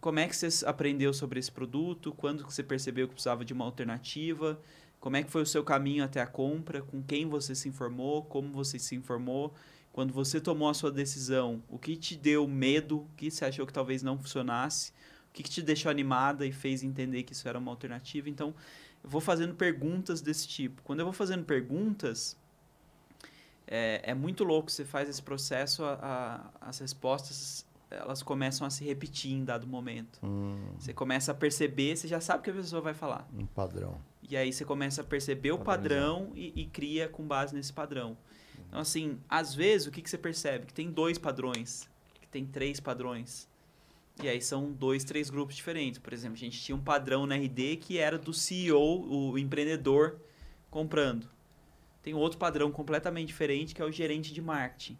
como 0.00 0.18
é 0.18 0.26
que 0.26 0.34
você 0.34 0.64
aprendeu 0.66 1.14
sobre 1.14 1.38
esse 1.38 1.52
produto, 1.52 2.12
quando 2.16 2.44
que 2.44 2.52
você 2.52 2.62
percebeu 2.62 3.06
que 3.06 3.14
precisava 3.14 3.44
de 3.44 3.52
uma 3.52 3.64
alternativa, 3.64 4.58
como 5.00 5.16
é 5.16 5.22
que 5.22 5.30
foi 5.30 5.42
o 5.42 5.46
seu 5.46 5.62
caminho 5.64 6.04
até 6.04 6.20
a 6.20 6.26
compra, 6.26 6.82
com 6.82 7.02
quem 7.02 7.26
você 7.26 7.54
se 7.54 7.68
informou, 7.68 8.22
como 8.24 8.52
você 8.52 8.78
se 8.78 8.94
informou, 8.96 9.54
quando 9.92 10.12
você 10.12 10.40
tomou 10.40 10.68
a 10.68 10.74
sua 10.74 10.90
decisão, 10.90 11.62
o 11.68 11.78
que 11.78 11.96
te 11.96 12.16
deu 12.16 12.46
medo, 12.46 13.00
o 13.00 13.08
que 13.16 13.30
você 13.30 13.44
achou 13.44 13.66
que 13.66 13.72
talvez 13.72 14.02
não 14.02 14.18
funcionasse, 14.18 14.92
o 15.30 15.32
que, 15.32 15.42
que 15.42 15.50
te 15.50 15.62
deixou 15.62 15.90
animada 15.90 16.46
e 16.46 16.52
fez 16.52 16.82
entender 16.82 17.22
que 17.22 17.32
isso 17.32 17.48
era 17.48 17.58
uma 17.58 17.70
alternativa. 17.70 18.28
Então, 18.28 18.54
eu 19.02 19.10
vou 19.10 19.20
fazendo 19.20 19.54
perguntas 19.54 20.20
desse 20.20 20.46
tipo. 20.48 20.82
Quando 20.82 21.00
eu 21.00 21.04
vou 21.06 21.12
fazendo 21.12 21.44
perguntas, 21.44 22.36
é, 23.66 24.00
é 24.02 24.14
muito 24.14 24.44
louco. 24.44 24.70
Você 24.70 24.84
faz 24.84 25.08
esse 25.08 25.22
processo, 25.22 25.84
a- 25.84 25.98
a- 26.60 26.68
as 26.68 26.78
respostas 26.78 27.64
elas 27.90 28.22
começam 28.22 28.66
a 28.66 28.70
se 28.70 28.84
repetir 28.84 29.32
em 29.32 29.44
dado 29.44 29.66
momento. 29.66 30.20
Você 30.78 30.92
começa 30.92 31.32
a 31.32 31.34
perceber, 31.34 31.96
você 31.96 32.06
já 32.06 32.20
sabe 32.20 32.40
o 32.40 32.42
que 32.42 32.50
a 32.50 32.54
pessoa 32.54 32.82
vai 32.82 32.94
falar. 32.94 33.28
Um 33.34 33.46
padrão. 33.46 34.00
E 34.22 34.36
aí 34.36 34.52
você 34.52 34.64
começa 34.64 35.00
a 35.00 35.04
perceber 35.04 35.52
o 35.52 35.58
padrão 35.58 36.32
e, 36.34 36.52
e 36.54 36.66
cria 36.66 37.08
com 37.08 37.26
base 37.26 37.54
nesse 37.54 37.72
padrão. 37.72 38.16
Então, 38.68 38.80
assim, 38.80 39.18
às 39.28 39.54
vezes, 39.54 39.86
o 39.86 39.90
que, 39.90 40.02
que 40.02 40.10
você 40.10 40.18
percebe? 40.18 40.66
Que 40.66 40.74
tem 40.74 40.90
dois 40.90 41.16
padrões, 41.16 41.88
que 42.14 42.28
tem 42.28 42.44
três 42.44 42.78
padrões. 42.78 43.48
E 44.22 44.28
aí 44.28 44.42
são 44.42 44.72
dois, 44.72 45.04
três 45.04 45.30
grupos 45.30 45.54
diferentes. 45.54 45.98
Por 45.98 46.12
exemplo, 46.12 46.34
a 46.34 46.38
gente 46.38 46.60
tinha 46.60 46.76
um 46.76 46.80
padrão 46.80 47.24
na 47.24 47.36
RD 47.36 47.76
que 47.76 47.98
era 47.98 48.18
do 48.18 48.34
CEO, 48.34 49.08
o 49.08 49.38
empreendedor, 49.38 50.20
comprando. 50.70 51.28
Tem 52.02 52.14
outro 52.14 52.38
padrão 52.38 52.70
completamente 52.70 53.28
diferente, 53.28 53.74
que 53.74 53.80
é 53.80 53.84
o 53.84 53.92
gerente 53.92 54.34
de 54.34 54.42
marketing. 54.42 54.98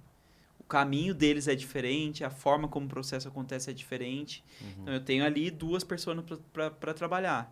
O 0.68 0.74
caminho 0.78 1.14
deles 1.14 1.48
é 1.48 1.54
diferente, 1.54 2.22
a 2.22 2.28
forma 2.28 2.68
como 2.68 2.84
o 2.84 2.88
processo 2.90 3.26
acontece 3.26 3.70
é 3.70 3.72
diferente. 3.72 4.44
Então, 4.82 4.92
eu 4.92 5.00
tenho 5.00 5.24
ali 5.24 5.50
duas 5.50 5.82
pessoas 5.82 6.22
para 6.52 6.92
trabalhar. 6.92 7.50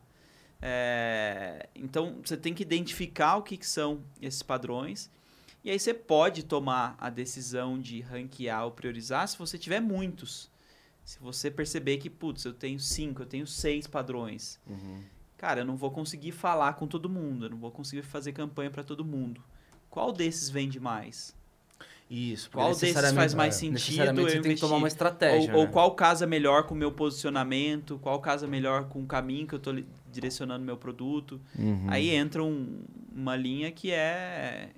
É, 0.61 1.67
então, 1.75 2.21
você 2.23 2.37
tem 2.37 2.53
que 2.53 2.61
identificar 2.63 3.37
o 3.37 3.43
que, 3.43 3.57
que 3.57 3.67
são 3.67 4.03
esses 4.21 4.43
padrões. 4.43 5.11
E 5.65 5.71
aí 5.71 5.79
você 5.79 5.95
pode 5.95 6.43
tomar 6.43 6.95
a 6.99 7.09
decisão 7.09 7.79
de 7.81 8.03
ranquear 8.03 8.67
ou 8.67 8.71
priorizar 8.71 9.27
se 9.27 9.39
você 9.39 9.57
tiver 9.57 9.81
muitos. 9.81 10.51
Se 11.03 11.19
você 11.19 11.51
perceber 11.51 11.97
que, 11.97 12.11
putz, 12.11 12.45
eu 12.45 12.53
tenho 12.53 12.79
cinco, 12.79 13.23
eu 13.23 13.27
tenho 13.27 13.47
seis 13.47 13.87
padrões. 13.87 14.61
cara, 15.39 15.61
eu 15.61 15.65
não 15.65 15.77
vou 15.77 15.91
conseguir 15.91 16.33
falar 16.33 16.75
com 16.75 16.87
todo 16.87 17.09
mundo, 17.09 17.47
eu 17.47 17.51
não 17.51 17.59
vou 17.59 17.71
conseguir 17.71 18.03
fazer 18.03 18.33
campanha 18.33 18.71
para 18.71 18.85
todo 18.85 19.05
mundo. 19.07 19.43
Qual 19.89 20.13
desses 20.13 20.51
vende 20.51 20.79
mais? 20.79 21.35
Isso. 22.09 22.51
Qual 22.51 22.69
desses 22.71 22.93
faz 23.13 23.35
mais 23.35 23.55
é, 23.57 23.59
sentido 23.59 23.73
Necessariamente 23.75 24.31
você 24.31 24.39
eu 24.39 24.43
tem 24.43 24.55
que 24.55 24.61
tomar 24.61 24.77
uma 24.77 24.87
estratégia. 24.89 25.53
ou, 25.53 25.61
ou 25.61 25.65
né? 25.67 25.73
qual 25.73 25.91
casa 25.97 26.25
melhor 26.27 26.63
com 26.65 26.75
o 26.75 26.77
meu 26.77 26.93
posicionamento? 26.93 27.99
Qual 28.01 28.21
casa 28.21 28.47
melhor 28.47 28.85
com 28.89 29.03
o 29.03 29.07
caminho 29.07 29.47
que 29.47 29.55
eu 29.55 29.59
estou 29.59 29.75
direcionando 30.13 30.65
meu 30.65 30.77
produto? 30.77 31.41
Uhum. 31.59 31.87
Aí 31.89 32.11
entra 32.11 32.45
um- 32.45 32.81
uma 33.13 33.35
linha 33.35 33.73
que 33.73 33.91
é, 33.91 34.69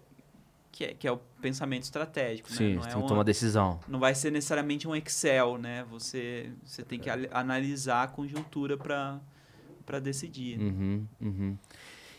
que 0.73 0.85
é 0.85 0.95
que 0.95 1.07
é 1.07 1.13
o 1.13 1.19
pensamento 1.43 1.83
estratégico, 1.83 2.51
Sim, 2.51 2.69
né? 2.71 2.75
Não 2.77 2.83
você 2.83 2.89
é 2.89 2.93
tem 2.93 3.07
que 3.07 3.13
uma- 3.13 3.25
decisão. 3.25 3.79
não 3.87 3.99
vai 4.01 4.15
ser 4.15 4.31
necessariamente 4.33 4.89
um 4.89 4.97
Excel, 4.97 5.59
né? 5.59 5.85
Você, 5.91 6.51
você 6.65 6.83
tem 6.83 6.99
É. 6.99 7.03
que 7.03 7.11
ali- 7.11 7.29
analisar 7.31 8.05
a 8.05 8.09
conjuntura 8.09 8.77
para 8.79 10.01
decidir. 10.01 10.59
Uhum, 10.59 11.07
uhum. 11.21 11.59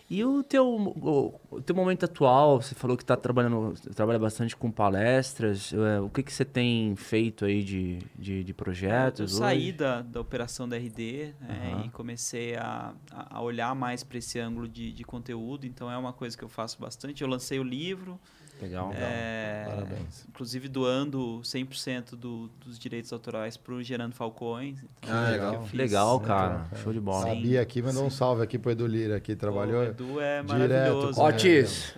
E 0.10 0.26
o 0.26 0.42
teu, 0.42 0.68
o, 0.68 1.62
teu 1.62 1.76
momento 1.76 2.06
atual, 2.06 2.60
você 2.62 2.74
falou 2.74 2.98
que 2.98 3.04
está 3.04 3.16
trabalhando, 3.16 3.74
trabalha 3.94 4.18
bastante 4.18 4.56
com 4.56 4.72
palestras. 4.72 5.72
é, 5.72 6.00
o 6.00 6.10
que, 6.10 6.24
que 6.24 6.34
você 6.34 6.44
tem 6.44 6.96
feito 6.96 7.46
aí 7.46 7.64
de, 7.64 8.00
de, 8.18 8.44
de 8.44 8.52
Eu 8.52 8.56
projetos 8.56 9.36
saí 9.36 9.66
hoje? 9.68 9.72
da, 9.74 10.02
da 10.02 10.20
operação 10.20 10.68
da 10.68 10.78
RD 10.78 11.36
né, 11.40 11.72
Aham. 11.74 11.86
e 11.86 11.90
comecei 11.90 12.56
a, 12.56 12.94
a 13.12 13.30
a 13.30 13.42
olhar 13.42 13.74
mais 13.76 14.04
para 14.04 14.18
esse 14.18 14.40
ângulo 14.40 14.68
de, 14.68 14.92
de 14.92 15.04
conteúdo, 15.04 15.66
então 15.66 15.90
é 15.92 15.98
uma 15.98 16.12
coisa 16.12 16.38
que 16.38 16.44
eu 16.44 16.50
faço 16.50 16.80
bastante. 16.80 17.22
Eu 17.22 17.30
lancei 17.30 17.60
o 17.60 17.64
livro, 17.64 18.20
Legal. 18.62 18.92
é, 18.96 19.66
Parabéns. 19.70 20.26
inclusive 20.28 20.68
doando 20.68 21.40
100% 21.44 22.12
do, 22.16 22.50
dos 22.66 22.78
direitos 22.78 23.12
autorais 23.14 23.56
para 23.58 23.74
o 23.74 23.82
Gerando 23.82 24.14
Falcões. 24.16 24.78
Então, 25.02 25.16
Ah, 25.16 25.30
legal. 25.30 25.68
Legal, 25.74 26.20
cara. 26.20 26.66
Show 26.84 26.92
de 26.94 27.00
bola. 27.00 27.26
Sim. 27.26 27.32
A 27.32 27.36
Bia 27.42 27.62
aqui 27.62 27.82
mandou 27.82 28.06
um 28.06 28.10
sim. 28.10 28.18
salve 28.18 28.44
aqui 28.44 28.58
pro 28.60 28.72
Edu 28.72 28.86
Lira, 28.86 29.20
que 29.20 29.36
trabalhou. 29.36 29.82
O 29.82 29.86
Edu 29.86 30.20
é 30.20 30.44
direto 30.44 30.58
maravilhoso. 30.70 31.14
com 31.16 31.22
Ó, 31.22 31.30
ele. 31.30 31.38
Tis, 31.38 31.96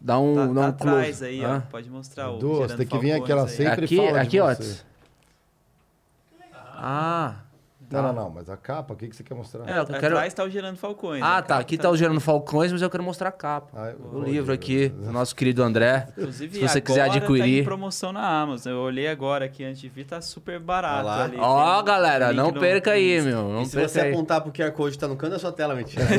dá 0.00 0.18
um, 0.18 0.34
Tá, 0.34 0.46
dá 0.46 0.54
tá 0.54 0.60
um 0.60 0.64
atrás 0.68 1.06
close. 1.18 1.24
aí, 1.24 1.44
ó. 1.44 1.60
Pode 1.60 1.90
mostrar 1.90 2.30
o 2.30 2.36
Edu, 2.38 2.54
você 2.56 2.76
tem 2.76 2.86
que 2.86 2.98
vir 2.98 3.12
aqui, 3.12 3.30
ela 3.32 3.46
sempre 3.48 3.84
Aqui, 3.84 3.96
fala 3.96 4.12
de 4.12 4.18
aqui, 4.18 4.40
ó. 4.40 4.54
você. 4.54 4.82
Não, 7.90 8.02
não, 8.02 8.12
não, 8.12 8.30
mas 8.30 8.48
a 8.48 8.56
capa, 8.56 8.94
o 8.94 8.96
que, 8.96 9.08
que 9.08 9.16
você 9.16 9.24
quer 9.24 9.34
mostrar? 9.34 9.68
é, 9.68 9.78
eu 9.80 9.84
quero... 9.86 10.14
Atrás 10.14 10.32
tá 10.32 10.44
o 10.44 10.48
Gerando 10.50 10.76
Falcões. 10.76 11.22
Ah, 11.22 11.38
a 11.38 11.42
tá. 11.42 11.58
Aqui 11.58 11.76
tá 11.76 11.90
o 11.90 11.96
Gerando 11.96 12.20
Falcões, 12.20 12.70
mas 12.70 12.80
eu 12.82 12.88
quero 12.88 13.02
mostrar 13.02 13.30
a 13.30 13.32
capa. 13.32 13.68
Ah, 13.74 13.92
O 14.12 14.20
livro 14.20 14.52
aqui, 14.52 14.88
do 14.90 15.10
nosso 15.10 15.34
querido 15.34 15.60
André. 15.62 16.06
Inclusive, 16.16 16.54
Se 16.54 16.68
você 16.68 16.80
quiser 16.80 17.02
adquirir. 17.02 17.40
Tá 17.40 17.48
em 17.48 17.64
promoção 17.64 18.12
na 18.12 18.42
Amazon. 18.42 18.72
Eu 18.72 18.78
olhei 18.78 19.08
agora 19.08 19.44
aqui 19.46 19.64
antes 19.64 19.80
de 19.80 19.88
vir, 19.88 20.04
tá 20.04 20.20
super 20.20 20.60
barato. 20.60 20.98
Olha 20.98 21.02
lá. 21.06 21.24
ali. 21.24 21.36
Ó, 21.38 21.76
Tem 21.76 21.84
galera, 21.84 22.32
não 22.32 22.52
perca 22.52 22.90
no 22.90 22.96
aí, 22.96 23.20
meu. 23.22 23.48
Não 23.48 23.62
e 23.62 23.66
se 23.66 23.76
você 23.76 24.00
aí. 24.02 24.12
apontar 24.12 24.40
pro 24.40 24.52
QR 24.52 24.70
Code 24.70 24.96
tá 24.96 25.08
no 25.08 25.16
canto 25.16 25.32
da 25.32 25.38
sua 25.40 25.50
tela, 25.52 25.74
mentira. 25.74 26.04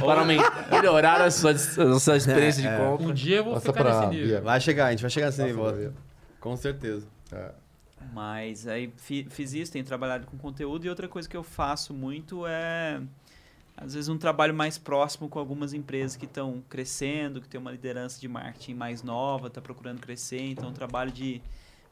Para 0.00 0.24
melhorar 0.24 1.20
a 1.20 1.30
sua, 1.30 1.52
a 1.52 1.98
sua 2.00 2.16
experiência 2.16 2.62
de 2.62 2.68
É, 2.68 2.76
compra. 2.76 3.06
Um 3.06 3.12
dia 3.12 3.36
eu 3.36 3.44
vou 3.44 3.54
Passa 3.54 3.66
ficar 3.72 3.84
pra 3.84 4.00
nesse 4.08 4.20
nível. 4.20 4.42
Vai 4.42 4.60
chegar, 4.60 4.86
a 4.86 4.90
gente 4.90 5.00
vai 5.02 5.10
chegar 5.10 5.26
nesse 5.26 5.38
Passa 5.42 5.72
nível. 5.72 5.92
Com 6.40 6.56
certeza. 6.56 7.06
É. 7.32 7.50
Mas 8.12 8.66
aí 8.66 8.92
fi- 8.96 9.26
fiz 9.30 9.52
isso, 9.52 9.72
tenho 9.72 9.84
trabalhado 9.84 10.26
com 10.26 10.36
conteúdo. 10.36 10.84
E 10.84 10.88
outra 10.88 11.08
coisa 11.08 11.28
que 11.28 11.36
eu 11.36 11.42
faço 11.42 11.92
muito 11.92 12.46
é, 12.46 13.00
às 13.76 13.94
vezes, 13.94 14.08
um 14.08 14.16
trabalho 14.16 14.54
mais 14.54 14.78
próximo 14.78 15.28
com 15.28 15.38
algumas 15.38 15.74
empresas 15.74 16.16
que 16.16 16.24
estão 16.24 16.62
crescendo, 16.68 17.40
que 17.40 17.48
tem 17.48 17.60
uma 17.60 17.70
liderança 17.70 18.18
de 18.18 18.26
marketing 18.26 18.74
mais 18.74 19.02
nova, 19.02 19.48
está 19.48 19.60
procurando 19.60 20.00
crescer. 20.00 20.40
Então, 20.40 20.70
um 20.70 20.72
trabalho 20.72 21.12
de 21.12 21.42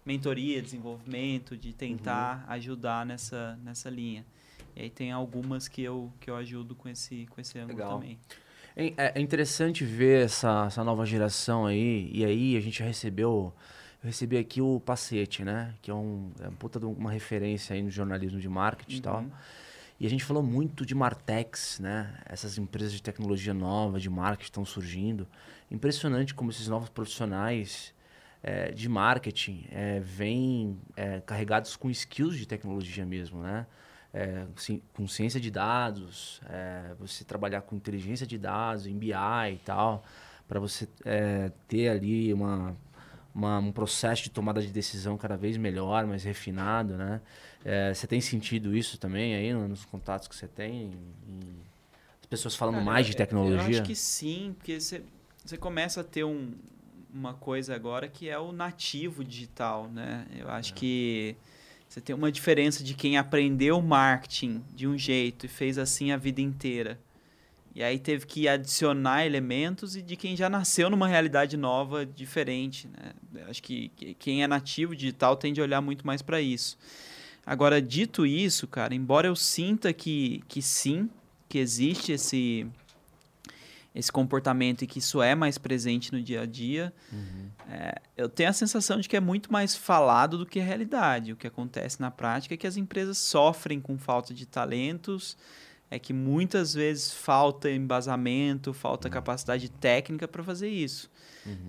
mentoria, 0.05 0.63
desenvolvimento, 0.63 1.57
de 1.57 1.73
tentar 1.73 2.45
ajudar 2.49 3.05
nessa, 3.05 3.59
nessa 3.63 3.91
linha. 3.91 4.25
E 4.75 4.83
aí 4.83 4.91
tem 4.91 5.13
algumas 5.13 5.69
que 5.69 5.83
eu, 5.83 6.13
que 6.21 6.31
eu 6.31 6.37
ajudo 6.37 6.75
com 6.75 6.89
esse, 6.89 7.27
com 7.31 7.41
esse 7.41 7.59
ângulo 7.59 7.79
Legal. 7.79 7.95
também. 7.95 8.19
É, 8.77 9.13
é 9.19 9.21
interessante 9.21 9.85
ver 9.85 10.25
essa, 10.25 10.65
essa 10.67 10.83
nova 10.83 11.07
geração 11.07 11.67
aí. 11.67 12.11
E 12.13 12.25
aí 12.25 12.57
a 12.57 12.61
gente 12.61 12.83
recebeu. 12.83 13.53
Eu 14.05 14.09
recebi 14.09 14.37
aqui 14.37 14.61
o 14.61 14.79
Pacete, 14.81 15.43
né? 15.43 15.73
Que 15.81 15.91
é, 15.91 15.95
um, 15.95 16.31
é 16.39 16.49
um 16.49 16.53
puta 16.53 16.79
de 16.79 16.85
uma 16.85 17.11
referência 17.11 17.75
aí 17.75 17.83
no 17.83 17.91
jornalismo 17.91 18.39
de 18.39 18.49
marketing 18.51 18.97
e 18.99 19.01
tal. 19.01 19.21
Uhum. 19.21 19.31
E 19.99 20.07
a 20.07 20.11
gente 20.11 20.23
falou 20.23 20.43
muito 20.43 20.85
de 20.85 20.95
Martex, 20.95 21.81
né? 21.81 22.15
Essas 22.27 22.59
empresas 22.59 22.93
de 22.93 23.03
tecnologia 23.03 23.55
nova, 23.55 23.99
de 23.99 24.11
marketing 24.11 24.45
estão 24.51 24.65
surgindo. 24.67 25.27
Impressionante 25.71 26.35
como 26.35 26.51
esses 26.51 26.69
novos 26.69 26.91
profissionais 26.91 27.95
eh, 28.43 28.73
de 28.73 28.91
marketing 28.91 29.67
eh, 29.71 30.01
vêm 30.05 30.79
eh, 30.97 31.23
carregados 31.25 31.75
com 31.75 31.89
skills 31.89 32.37
de 32.37 32.45
tecnologia 32.47 33.07
mesmo, 33.07 33.41
né? 33.43 33.67
Eh, 34.13 34.45
ci- 34.57 34.83
com 34.93 35.09
ciência 35.09 35.41
de 35.41 35.51
dados, 35.51 36.43
eh, 36.51 36.95
você 36.99 37.25
trabalhar 37.25 37.63
com 37.63 37.75
inteligência 37.75 38.27
de 38.27 38.37
dados, 38.37 38.87
em 38.87 38.99
BI 38.99 39.13
e 39.15 39.59
tal, 39.65 40.05
para 40.47 40.61
você 40.61 40.87
eh, 41.07 41.51
ter 41.67 41.89
ali 41.89 42.35
uma, 42.35 42.77
uma- 43.35 43.59
um 43.59 43.73
processo 43.73 44.23
de 44.23 44.31
tomada 44.31 44.61
de 44.63 44.69
decisão 44.69 45.17
cada 45.19 45.37
vez 45.37 45.57
melhor, 45.57 46.07
mais 46.07 46.23
refinado, 46.23 46.97
né? 46.97 47.21
Eh, 47.65 47.93
você 47.93 48.07
tem 48.07 48.21
sentido 48.21 48.77
isso 48.77 48.97
também 48.99 49.35
aí 49.35 49.53
no- 49.53 49.67
nos 49.69 49.85
contatos 49.85 50.29
que 50.29 50.37
você 50.37 50.47
tem? 50.47 50.93
Em- 51.29 51.57
as 52.21 52.27
pessoas 52.27 52.55
falando 52.55 52.75
Cara, 52.77 52.85
mais 52.85 53.07
de 53.07 53.17
tecnologia? 53.17 53.59
Eu 53.59 53.79
acho 53.79 53.83
que 53.83 53.95
sim, 53.97 54.55
porque 54.57 54.81
você, 54.81 55.03
você 55.45 55.57
começa 55.57 56.01
a 56.01 56.05
ter 56.05 56.25
um, 56.25 56.53
uma 57.13 57.35
coisa 57.35 57.75
agora 57.75 58.09
que 58.09 58.29
é 58.29 58.39
o 58.39 58.53
nativo 58.53 59.25
digital, 59.25 59.89
né? 59.89 60.27
Eu 60.39 60.49
acho 60.51 60.75
que 60.75 61.37
você 61.89 62.01
tem 62.01 62.15
uma 62.15 62.33
diferença 62.33 62.83
de 62.83 62.95
quem 62.95 63.17
aprendeu 63.19 63.81
marketing 63.81 64.63
de 64.75 64.87
um 64.87 64.97
jeito 64.99 65.47
e 65.47 65.49
fez 65.49 65.77
assim 65.79 66.11
a 66.13 66.17
vida 66.17 66.41
inteira. 66.41 66.99
E 67.75 67.83
aí 67.83 67.99
teve 67.99 68.25
que 68.25 68.47
adicionar 68.47 69.27
elementos 69.27 69.97
e 69.97 70.03
de 70.03 70.15
quem 70.17 70.37
já 70.37 70.49
nasceu 70.49 70.89
numa 70.89 71.09
realidade 71.09 71.57
nova, 71.57 72.07
diferente. 72.07 72.89
Né? 73.33 73.45
Acho 73.49 73.63
que, 73.63 73.89
que 73.97 74.15
quem 74.15 74.45
é 74.45 74.47
nativo 74.47 74.95
digital 74.95 75.37
tende 75.37 75.61
a 75.61 75.65
olhar 75.65 75.81
muito 75.81 76.07
mais 76.07 76.23
para 76.23 76.41
isso. 76.41 76.79
Agora, 77.45 77.83
dito 77.83 78.25
isso, 78.25 78.67
cara, 78.69 78.95
embora 78.95 79.27
eu 79.27 79.35
sinta 79.35 79.93
que, 79.93 80.43
que 80.47 80.63
sim, 80.63 81.11
que 81.49 81.59
existe 81.59 82.13
esse, 82.13 82.67
esse 83.95 84.11
comportamento 84.11 84.83
e 84.83 84.87
que 84.87 85.01
isso 85.01 85.21
é 85.21 85.35
mais 85.35 85.59
presente 85.59 86.13
no 86.13 86.23
dia 86.23 86.43
a 86.43 86.47
dia, 86.47 86.93
é, 87.69 88.01
eu 88.17 88.29
tenho 88.29 88.49
a 88.49 88.53
sensação 88.53 88.99
de 88.99 89.09
que 89.09 89.17
é 89.17 89.21
muito 89.21 89.53
mais 89.53 89.75
falado 89.75 90.39
do 90.39 90.47
que 90.47 90.61
a 90.61 90.65
realidade. 90.65 91.33
O 91.33 91.37
que 91.37 91.47
acontece 91.47 92.01
na 92.01 92.11
prática 92.11 92.55
é 92.55 92.57
que 92.57 92.67
as 92.67 92.77
empresas 92.77 93.19
sofrem 93.19 93.81
com 93.81 93.99
falta 93.99 94.33
de 94.33 94.47
talentos, 94.47 95.37
é 95.95 95.99
que 95.99 96.13
muitas 96.13 96.75
vezes 96.75 97.13
falta 97.13 97.71
embasamento, 97.71 98.73
falta 98.73 99.09
capacidade 99.09 99.71
técnica 99.71 100.27
para 100.27 100.43
fazer 100.43 100.69
isso. 100.69 101.09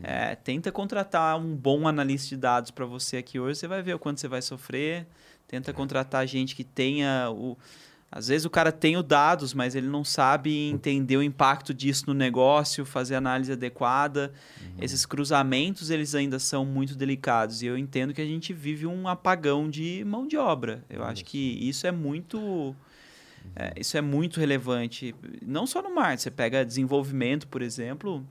É, 0.02 0.36
tenta 0.36 0.72
contratar 0.72 1.38
um 1.38 1.56
bom 1.56 1.88
analista 1.88 2.30
de 2.30 2.38
dados 2.38 2.72
para 2.72 2.86
você 2.86 3.18
aqui 3.18 3.40
hoje, 3.40 3.60
você 3.60 3.68
vai 3.68 3.84
ver 3.84 3.94
o 3.94 4.00
quanto 4.00 4.20
você 4.20 4.28
vai 4.28 4.42
sofrer. 4.42 5.06
Tenta 5.48 5.72
contratar 5.72 6.26
gente 6.28 6.56
que 6.56 6.64
tenha 6.64 7.30
o. 7.30 7.56
Às 8.12 8.30
vezes 8.30 8.46
o 8.46 8.50
cara 8.50 8.72
tem 8.72 8.98
os 8.98 9.04
dados, 9.04 9.54
mas 9.54 9.76
ele 9.76 9.88
não 9.88 10.04
sabe 10.04 10.70
entender 10.70 11.18
o 11.18 11.24
impacto 11.24 11.74
disso 11.74 12.06
no 12.08 12.14
negócio, 12.14 12.86
fazer 12.86 13.16
análise 13.16 13.52
adequada. 13.52 14.34
Esses 14.80 15.06
cruzamentos, 15.06 15.90
eles 15.90 16.16
ainda 16.16 16.40
são 16.40 16.66
muito 16.66 16.96
delicados. 16.96 17.62
E 17.62 17.66
eu 17.66 17.78
entendo 17.78 18.14
que 18.14 18.22
a 18.22 18.26
gente 18.26 18.54
vive 18.54 18.88
um 18.88 19.08
apagão 19.08 19.70
de 19.70 20.04
mão 20.06 20.26
de 20.26 20.38
obra. 20.38 20.84
Eu 20.90 21.04
acho 21.04 21.26
que 21.26 21.38
isso 21.38 21.86
é 21.86 21.92
muito... 21.92 22.76
é, 23.56 23.74
isso 23.78 23.98
é 23.98 24.02
muito 24.02 24.40
relevante. 24.40 25.14
Não 25.46 25.66
só 25.68 25.82
no 25.82 25.94
marketing. 25.94 26.22
Você 26.24 26.32
pega 26.32 26.66
desenvolvimento, 26.66 27.48
por 27.48 27.62
exemplo. 27.62 28.26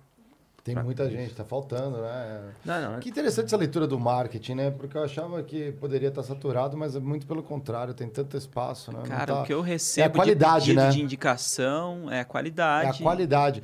Tem 0.63 0.75
muita 0.77 1.11
gente, 1.11 1.35
tá 1.35 1.45
faltando, 1.45 1.99
né? 2.01 2.43
Não, 2.65 2.93
não, 2.93 2.99
Que 3.01 3.11
interessante 3.11 3.47
essa 3.47 3.57
leitura 3.59 3.87
do 3.87 4.01
marketing, 4.01 4.55
né? 4.55 4.71
Porque 4.71 4.97
eu 4.97 5.05
achava 5.05 5.43
que 5.43 5.73
poderia 5.73 6.09
estar 6.09 6.23
saturado, 6.23 6.75
mas 6.75 6.97
é 6.97 7.01
muito 7.01 7.27
pelo 7.27 7.43
contrário, 7.43 7.93
tem 7.93 8.09
tanto 8.09 8.35
espaço, 8.35 8.91
né? 8.91 9.03
Cara, 9.07 9.27
tá- 9.35 9.43
o 9.43 9.45
que 9.45 9.53
eu 9.53 9.61
recebo 9.61 10.15
qualidade, 10.15 10.65
de 10.65 10.75
né? 10.75 10.89
de 10.89 11.03
indicação 11.03 12.11
é 12.11 12.17
a 12.17 12.21
É 12.21 12.25
qualidade. 12.25 12.89
a 12.99 13.03
qualidade. 13.03 13.63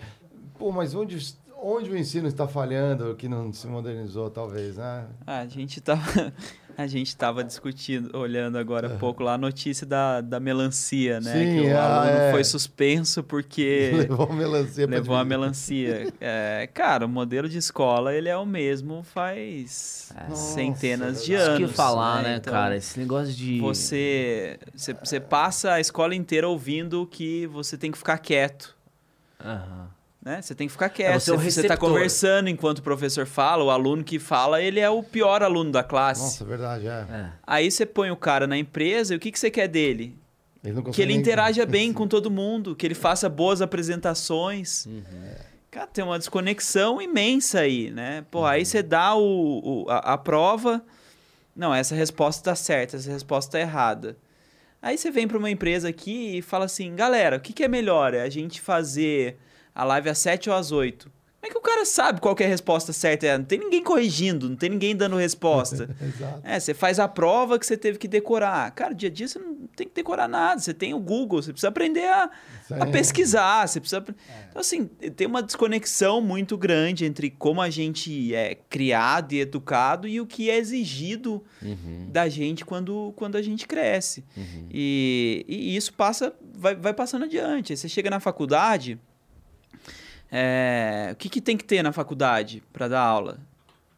Pô, 0.59 0.71
mas 0.71 0.95
onde, 0.95 1.17
onde 1.63 1.89
o 1.91 1.97
ensino 1.97 2.29
está 2.29 2.47
falhando 2.47 3.15
que 3.17 3.31
não 3.31 3.51
se 3.51 3.67
modernizou, 3.67 4.29
talvez, 4.29 4.77
né? 4.77 5.07
Ah, 5.27 5.39
a 5.39 5.47
gente 5.47 5.81
tava, 5.81 6.03
a 6.77 6.87
gente 6.87 7.17
tava 7.17 7.45
discutindo, 7.45 8.17
olhando 8.17 8.59
agora 8.59 8.95
há 8.95 8.99
pouco 8.99 9.23
lá 9.23 9.35
a 9.35 9.39
notícia 9.39 9.87
da, 9.87 10.21
da 10.21 10.41
melancia, 10.41 11.21
né? 11.21 11.33
Sim, 11.33 11.61
que 11.63 11.69
o 11.69 11.77
ah, 11.77 12.03
aluno 12.03 12.19
é. 12.19 12.31
foi 12.31 12.45
suspenso 12.45 13.23
porque 13.23 13.93
Levou 14.09 14.27
a 14.31 14.33
melancia 14.35 14.87
levou 14.87 15.17
a 15.17 15.25
melancia. 15.25 16.13
É, 16.21 16.69
cara, 16.73 17.07
o 17.07 17.09
modelo 17.09 17.49
de 17.49 17.59
escola 17.59 18.15
ele 18.15 18.29
é 18.29 18.37
o 18.37 18.47
mesmo 18.47 19.03
faz 19.03 20.13
centenas 20.35 21.25
de 21.25 21.33
verdade. 21.33 21.53
Isso 21.53 21.63
anos. 21.63 21.71
que 21.71 21.77
falar, 21.77 22.23
né, 22.23 22.37
Então, 22.37 22.53
cara? 22.53 22.77
Esse 22.77 22.99
negócio 22.99 23.35
de. 23.35 23.61
Você, 23.61 24.59
você, 24.75 24.95
você 24.95 25.21
passa 25.21 25.73
a 25.73 25.81
escola 25.81 26.15
inteira 26.15 26.49
ouvindo 26.49 27.07
que 27.07 27.47
você 27.47 27.77
tem 27.77 27.91
que 27.91 27.99
ficar 27.99 28.19
quieto. 28.19 28.77
Aham. 29.45 30.00
Né? 30.23 30.41
Você 30.43 30.55
tem 30.55 30.67
que 30.67 30.73
ficar 30.73 30.89
quieto. 30.91 31.19
você 31.21 31.31
é 31.31 31.35
o 31.35 31.39
você 31.39 31.61
está 31.63 31.77
conversando 31.77 32.49
enquanto 32.49 32.79
o 32.79 32.83
professor 32.83 33.27
fala, 33.27 33.65
o 33.65 33.71
aluno 33.71 34.05
que 34.05 34.19
fala, 34.19 34.61
ele 34.63 34.79
é 34.81 34.89
o 34.91 35.03
pior 35.03 35.43
aluno 35.43 35.71
da 35.73 35.83
classe. 35.83 36.21
Nossa, 36.23 36.45
é 36.45 36.47
verdade, 36.47 36.87
é. 36.87 36.91
É. 37.11 37.31
Aí 37.47 37.71
você 37.71 37.87
põe 37.87 38.11
o 38.11 38.17
cara 38.17 38.47
na 38.47 38.57
empresa 38.59 39.15
e 39.15 39.17
o 39.17 39.21
que, 39.21 39.33
que 39.33 39.39
você 39.39 39.51
quer 39.51 39.69
dele? 39.69 40.17
Ele 40.63 40.75
não 40.75 40.83
que 40.83 41.01
ele 41.01 41.13
nem- 41.13 41.21
interaja 41.21 41.65
bem 41.67 41.93
com 41.93 42.07
todo 42.07 42.31
mundo, 42.31 42.77
que 42.77 42.87
ele 42.87 42.95
faça 42.95 43.29
boas 43.29 43.63
apresentações. 43.63 44.87
Uhum. 44.87 45.03
Cara, 45.71 45.87
tem 45.87 46.05
uma 46.05 46.19
desconexão 46.19 47.01
imensa 47.01 47.61
aí, 47.61 47.91
né? 47.91 48.25
Pô, 48.31 48.41
Uhum. 48.41 48.47
aí 48.47 48.65
você 48.67 48.83
dá 48.83 49.15
o, 49.15 49.85
o- 49.85 49.87
a, 49.91 49.99
a 50.15 50.19
prova. 50.19 50.83
Não, 51.55 51.75
essa 51.75 51.95
resposta 51.95 52.43
tá 52.51 52.55
certa, 52.55 52.97
essa 52.97 53.11
resposta 53.11 53.53
tá 53.53 53.61
errada. 53.61 54.17
Aí 54.83 54.97
você 54.99 55.11
vem 55.11 55.29
para 55.29 55.39
uma 55.39 55.51
empresa 55.51 55.89
aqui 55.89 56.39
e 56.39 56.43
fala 56.43 56.65
assim, 56.65 56.95
galera, 56.97 57.37
o 57.37 57.41
que, 57.41 57.53
que 57.53 57.63
é 57.63 57.69
melhor? 57.69 58.15
É 58.15 58.23
a 58.23 58.31
gente 58.31 58.61
fazer 58.61 59.37
a 59.75 59.85
live 59.85 60.09
às 60.09 60.19
7 60.19 60.51
ou 60.51 60.57
às 60.57 60.73
8? 60.73 61.11
Como 61.43 61.51
é 61.51 61.55
que 61.55 61.59
o 61.59 61.63
cara 61.63 61.87
sabe 61.87 62.21
qual 62.21 62.37
é 62.39 62.45
a 62.45 62.49
resposta 62.49 62.93
certa? 62.93 63.27
É, 63.27 63.39
Não 63.39 63.47
tem 63.47 63.59
ninguém 63.59 63.83
corrigindo, 63.83 64.47
não 64.47 64.57
tem 64.57 64.69
ninguém 64.69 64.95
dando 64.95 65.17
resposta. 65.17 65.89
Exato. 65.99 66.41
É, 66.45 66.61
você 66.61 66.75
faz 66.75 66.99
a 66.99 67.09
prova 67.09 67.59
que 67.59 67.65
você 67.65 67.79
teve 67.79 67.97
que 67.97 68.07
decorar. 68.07 68.71
Cara, 68.73 68.93
dia 68.95 69.09
a 69.09 69.13
dia 69.13 69.27
você 69.27 69.39
não 69.39 69.57
tem 69.75 69.89
que 69.89 69.95
decorar 69.95 70.29
nada. 70.29 70.61
Você 70.61 70.75
tem 70.75 70.93
o 70.93 70.99
Google, 71.01 71.41
você 71.43 71.51
precisa 71.51 71.69
aprender 71.69 72.05
a, 72.07 72.31
a 72.79 72.85
pesquisar. 72.93 73.67
Você 73.67 73.81
precisa... 73.81 74.05
Então, 74.51 74.61
assim, 74.61 74.85
tem 75.17 75.27
uma 75.27 75.43
desconexão 75.43 76.21
muito 76.21 76.59
grande 76.59 77.07
entre 77.07 77.31
como 77.31 77.63
a 77.63 77.71
gente 77.71 78.35
é 78.35 78.55
criado 78.69 79.33
e 79.33 79.41
educado 79.41 80.07
e 80.07 80.21
o 80.21 80.27
que 80.27 80.51
é 80.51 80.59
exigido 80.59 81.43
Uhum, 81.63 82.07
da 82.11 82.29
gente 82.29 82.67
quando, 82.67 83.15
quando 83.17 83.37
a 83.37 83.43
gente 83.43 83.67
cresce. 83.67 84.27
uhum. 84.37 84.67
E, 84.71 85.47
e 85.49 85.75
isso 85.75 85.95
passa, 85.95 86.35
vai, 86.55 86.75
vai 86.77 86.93
passando 86.93 87.25
adiante. 87.25 87.73
Aí 87.73 87.77
você 87.79 87.89
chega 87.89 88.11
na 88.11 88.21
faculdade, 88.21 88.99
é, 90.31 91.11
o 91.13 91.17
que, 91.17 91.29
que 91.29 91.41
tem 91.41 91.57
que 91.57 91.65
ter 91.65 91.83
na 91.83 91.93
faculdade 91.93 92.63
para 92.73 92.89
dar 92.89 93.01
aula? 93.01 93.39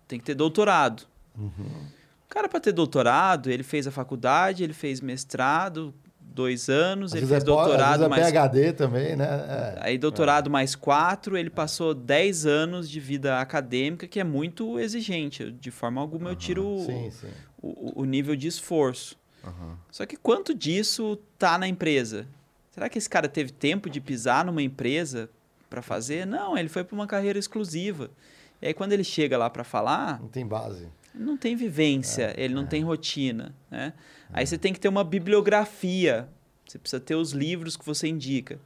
Tem 0.09 0.19
que 0.19 0.25
ter 0.25 0.35
doutorado. 0.35 1.05
Uhum. 1.39 1.51
O 2.27 2.29
cara, 2.29 2.49
para 2.49 2.61
ter 2.61 2.73
doutorado, 2.73 3.51
ele 3.51 3.63
fez 3.63 3.87
a 3.87 3.91
faculdade, 3.91 4.65
ele 4.65 4.73
fez 4.73 5.01
mestrado, 5.01 5.93
dois 6.21 6.69
anos, 6.71 7.13
Às 7.13 7.19
ele 7.19 7.27
vezes 7.27 7.31
fez 7.31 7.43
é, 7.43 7.47
doutorado 7.47 8.05
é 8.05 8.09
mais 8.09 8.31
PHD 8.31 8.73
também, 8.73 9.15
né? 9.17 9.25
É. 9.27 9.79
Aí 9.83 9.99
doutorado 9.99 10.49
mais 10.49 10.75
quatro, 10.75 11.37
ele 11.37 11.51
passou 11.51 11.95
10 11.95 12.47
anos 12.47 12.89
de 12.89 12.99
vida 13.01 13.39
acadêmica, 13.39 14.07
que 14.09 14.19
é 14.19 14.25
muito 14.25 14.79
exigente. 14.79 15.51
De 15.53 15.71
forma 15.71 16.01
alguma 16.01 16.31
eu 16.31 16.37
tiro 16.37 16.67
o- 16.67 16.87
Sim, 16.87 17.11
sim. 17.11 17.29
o, 17.61 18.01
o 18.03 18.05
nível 18.07 18.35
de 18.35 18.49
esforço. 18.49 19.17
Aham. 19.45 19.77
Só 19.91 20.07
que 20.07 20.17
quanto 20.17 20.55
disso 20.55 21.19
tá 21.39 21.59
na 21.59 21.69
empresa? 21.69 22.27
Será 22.71 22.89
que 22.89 22.97
esse 22.97 23.11
cara 23.11 23.29
teve 23.29 23.53
tempo 23.53 23.91
de 23.91 24.01
pisar 24.01 24.45
numa 24.45 24.63
empresa 24.63 25.29
para 25.73 25.81
fazer? 25.83 26.27
Não, 26.27 26.57
ele 26.57 26.69
foi 26.69 26.85
para 26.85 26.95
uma 26.95 27.07
carreira 27.07 27.39
exclusiva. 27.39 28.11
E 28.61 28.67
aí 28.67 28.75
quando 28.75 28.93
ele 28.93 29.03
chega 29.03 29.39
lá 29.39 29.49
para 29.49 29.65
falar, 29.65 30.21
Não 30.21 30.29
tem 30.29 30.47
base. 30.47 30.87
não 31.15 31.37
tem 31.37 31.57
vivência, 31.57 32.35
ele 32.37 32.53
não 32.55 32.67
tem 32.67 32.83
rotina, 32.83 33.55
né? 33.71 33.95
Aí 34.33 34.47
você 34.47 34.59
tem 34.59 34.73
que 34.73 34.79
ter 34.79 34.89
uma 34.89 35.03
bibliografia. 35.03 36.29
Você 36.67 36.79
precisa 36.79 37.01
ter 37.01 37.15
os 37.15 37.33
livros 37.33 37.77
que 37.77 37.85
você 37.85 38.07
indica. 38.09 38.59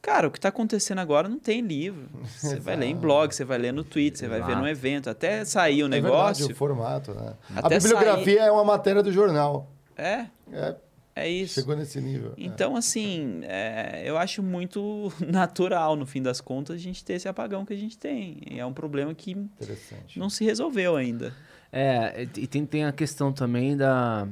Cara, 0.00 0.26
o 0.26 0.30
que 0.30 0.38
está 0.38 0.48
acontecendo 0.48 0.98
agora 0.98 1.28
não 1.28 1.38
tem 1.38 1.60
livro. 1.60 2.08
Você 2.26 2.58
vai 2.58 2.74
ler 2.74 2.86
em 2.86 2.96
blog, 2.96 3.32
você 3.32 3.44
vai 3.44 3.56
ler 3.56 3.72
no 3.72 3.84
Twitter, 3.84 4.18
você 4.18 4.26
vai 4.26 4.42
ver 4.42 4.56
no 4.56 4.66
evento. 4.66 5.08
Até 5.08 5.44
sair 5.44 5.84
o 5.84 5.86
É 5.86 5.88
negócio. 5.88 6.46
verdade, 6.48 6.52
o 6.52 6.56
formato, 6.56 7.14
né? 7.14 7.34
A 7.54 7.68
bibliografia 7.68 8.42
é 8.42 8.50
uma 8.50 8.64
matéria 8.64 9.00
do 9.02 9.12
jornal. 9.12 9.70
É, 9.96 10.26
É, 10.52 10.74
é 11.14 11.28
isso. 11.28 11.54
chegou 11.54 11.76
nesse 11.76 12.00
nível. 12.00 12.30
é. 12.30 12.34
Então, 12.38 12.76
assim, 12.76 13.40
é, 13.42 14.02
eu 14.04 14.16
acho 14.16 14.42
muito 14.42 15.12
natural, 15.20 15.96
no 15.96 16.06
fim 16.06 16.22
das 16.22 16.40
contas, 16.40 16.76
a 16.76 16.78
gente 16.78 17.04
ter 17.04 17.14
esse 17.14 17.28
apagão 17.28 17.64
que 17.64 17.72
a 17.72 17.76
gente 17.76 17.98
tem. 17.98 18.38
E 18.50 18.58
é 18.58 18.64
um 18.64 18.72
problema 18.72 19.14
que 19.14 19.32
Interessante. 19.32 20.18
não 20.18 20.30
se 20.30 20.44
resolveu 20.44 20.96
ainda. 20.96 21.34
É, 21.70 22.28
e 22.36 22.46
tem, 22.46 22.64
tem 22.66 22.84
a 22.84 22.92
questão 22.92 23.32
também 23.32 23.76
da, 23.76 24.28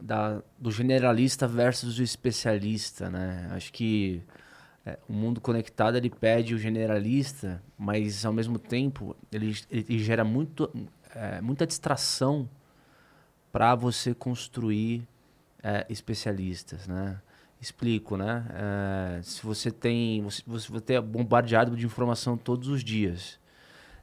da, 0.00 0.42
do 0.58 0.70
generalista 0.70 1.46
versus 1.46 1.98
o 1.98 2.02
especialista, 2.02 3.10
né? 3.10 3.48
Acho 3.52 3.72
que 3.72 4.22
é, 4.86 4.98
o 5.08 5.12
mundo 5.12 5.40
conectado 5.40 5.96
ele 5.96 6.10
pede 6.10 6.54
o 6.54 6.58
generalista, 6.58 7.62
mas 7.78 8.24
ao 8.24 8.32
mesmo 8.32 8.58
tempo 8.58 9.16
ele, 9.32 9.56
ele 9.70 9.98
gera 9.98 10.24
muito, 10.24 10.70
é, 11.14 11.40
muita 11.40 11.66
distração 11.66 12.48
para 13.50 13.74
você 13.74 14.12
construir 14.12 15.06
é, 15.64 15.86
especialistas, 15.88 16.86
né? 16.86 17.18
Explico, 17.60 18.18
né? 18.18 18.44
É, 18.50 19.22
se 19.22 19.42
você 19.42 19.70
tem, 19.70 20.22
você, 20.22 20.42
você 20.46 20.70
vai 20.70 20.82
ter 20.82 21.00
bombardeado 21.00 21.74
de 21.74 21.86
informação 21.86 22.36
todos 22.36 22.68
os 22.68 22.84
dias. 22.84 23.38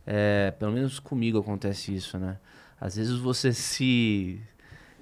É, 0.05 0.49
pelo 0.57 0.71
menos 0.71 0.99
comigo 0.99 1.37
acontece 1.37 1.93
isso, 1.93 2.17
né? 2.17 2.39
Às 2.79 2.95
vezes 2.95 3.15
você 3.19 3.53
se 3.53 4.41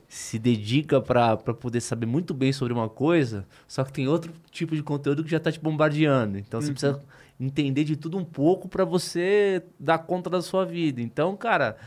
se 0.09 0.39
dedica 0.39 0.99
para 0.99 1.37
poder 1.37 1.79
saber 1.79 2.07
muito 2.07 2.33
bem 2.33 2.51
sobre 2.51 2.73
uma 2.73 2.89
coisa, 2.89 3.45
só 3.67 3.83
que 3.83 3.93
tem 3.93 4.07
outro 4.07 4.33
tipo 4.49 4.75
de 4.75 4.81
conteúdo 4.81 5.23
que 5.23 5.29
já 5.29 5.39
tá 5.39 5.51
te 5.51 5.59
bombardeando. 5.59 6.39
Então 6.39 6.59
você 6.59 6.71
precisa 6.71 6.99
entender 7.39 7.83
de 7.83 7.95
tudo 7.95 8.17
um 8.17 8.25
pouco 8.25 8.67
para 8.67 8.83
você 8.83 9.63
dar 9.79 9.99
conta 9.99 10.27
da 10.27 10.41
sua 10.41 10.65
vida. 10.65 10.99
Então, 10.99 11.37
cara, 11.37 11.77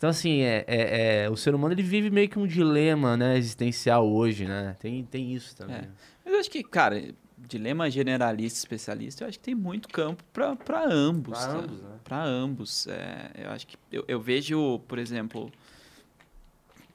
então 0.00 0.08
assim, 0.08 0.40
é, 0.40 0.64
é- 0.66 1.24
é- 1.24 1.30
o 1.30 1.36
ser 1.36 1.54
humano 1.54 1.74
ele 1.74 1.82
vive 1.82 2.08
meio 2.08 2.26
que 2.26 2.38
um 2.38 2.46
dilema, 2.46 3.18
né, 3.18 3.36
existencial 3.36 4.10
hoje, 4.10 4.46
né? 4.46 4.74
Tem, 4.80 5.04
tem 5.04 5.34
isso 5.34 5.54
também. 5.54 5.76
É. 5.76 5.88
Mas 6.24 6.32
eu 6.32 6.40
acho 6.40 6.50
que, 6.50 6.64
cara, 6.64 7.12
dilema 7.36 7.90
generalista 7.90 8.58
especialista, 8.58 9.24
eu 9.24 9.28
acho 9.28 9.38
que 9.38 9.44
tem 9.44 9.54
muito 9.54 9.90
campo 9.90 10.24
para 10.32 10.86
ambos. 10.88 11.38
Pra 11.38 11.48
tá? 11.48 11.58
ambos, 11.58 11.82
né? 11.82 11.90
Pra 12.02 12.24
ambos. 12.24 12.86
É, 12.86 13.30
eu 13.44 13.50
acho 13.50 13.66
que 13.66 13.76
eu, 13.92 14.02
eu 14.08 14.18
vejo, 14.18 14.78
por 14.88 14.98
exemplo, 14.98 15.52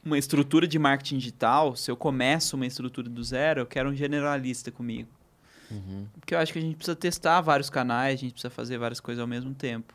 uma 0.03 0.17
estrutura 0.17 0.67
de 0.67 0.79
marketing 0.79 1.19
digital. 1.19 1.75
Se 1.75 1.91
eu 1.91 1.95
começo 1.95 2.55
uma 2.55 2.65
estrutura 2.65 3.07
do 3.07 3.23
zero, 3.23 3.59
eu 3.59 3.67
quero 3.67 3.87
um 3.87 3.93
generalista 3.93 4.71
comigo. 4.71 5.09
Uhum. 5.69 6.07
Porque 6.19 6.33
eu 6.33 6.39
acho 6.39 6.51
que 6.51 6.57
a 6.57 6.61
gente 6.63 6.75
precisa 6.75 6.95
testar 6.95 7.39
vários 7.41 7.69
canais, 7.69 8.15
a 8.15 8.21
gente 8.21 8.31
precisa 8.31 8.49
fazer 8.49 8.79
várias 8.79 8.99
coisas 8.99 9.21
ao 9.21 9.27
mesmo 9.27 9.53
tempo. 9.53 9.93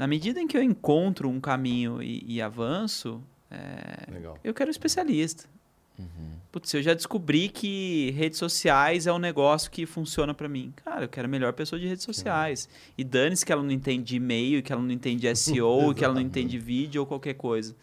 Na 0.00 0.06
medida 0.06 0.40
em 0.40 0.46
que 0.46 0.56
eu 0.56 0.62
encontro 0.62 1.28
um 1.28 1.38
caminho 1.38 2.02
e, 2.02 2.24
e 2.26 2.40
avanço, 2.40 3.22
é, 3.50 4.06
eu 4.42 4.54
quero 4.54 4.68
um 4.68 4.70
especialista. 4.70 5.44
Uhum. 5.98 6.30
Putz, 6.50 6.72
eu 6.72 6.82
já 6.82 6.94
descobri 6.94 7.50
que 7.50 8.10
redes 8.12 8.38
sociais 8.38 9.06
é 9.06 9.12
um 9.12 9.18
negócio 9.18 9.70
que 9.70 9.84
funciona 9.84 10.32
pra 10.32 10.48
mim. 10.48 10.72
Cara, 10.82 11.04
eu 11.04 11.08
quero 11.10 11.26
a 11.26 11.28
melhor 11.28 11.52
pessoa 11.52 11.78
de 11.78 11.86
redes 11.86 12.02
sociais. 12.02 12.66
E 12.96 13.04
dane-se 13.04 13.44
que 13.44 13.52
ela 13.52 13.62
não 13.62 13.70
entende 13.70 14.04
de 14.04 14.16
e-mail, 14.16 14.62
que 14.62 14.72
ela 14.72 14.80
não 14.80 14.90
entende 14.90 15.20
de 15.28 15.36
SEO, 15.36 15.94
que 15.94 16.02
ela 16.02 16.14
não 16.14 16.22
entende 16.22 16.52
de 16.52 16.58
vídeo 16.58 17.02
ou 17.02 17.06
qualquer 17.06 17.34
coisa. 17.34 17.76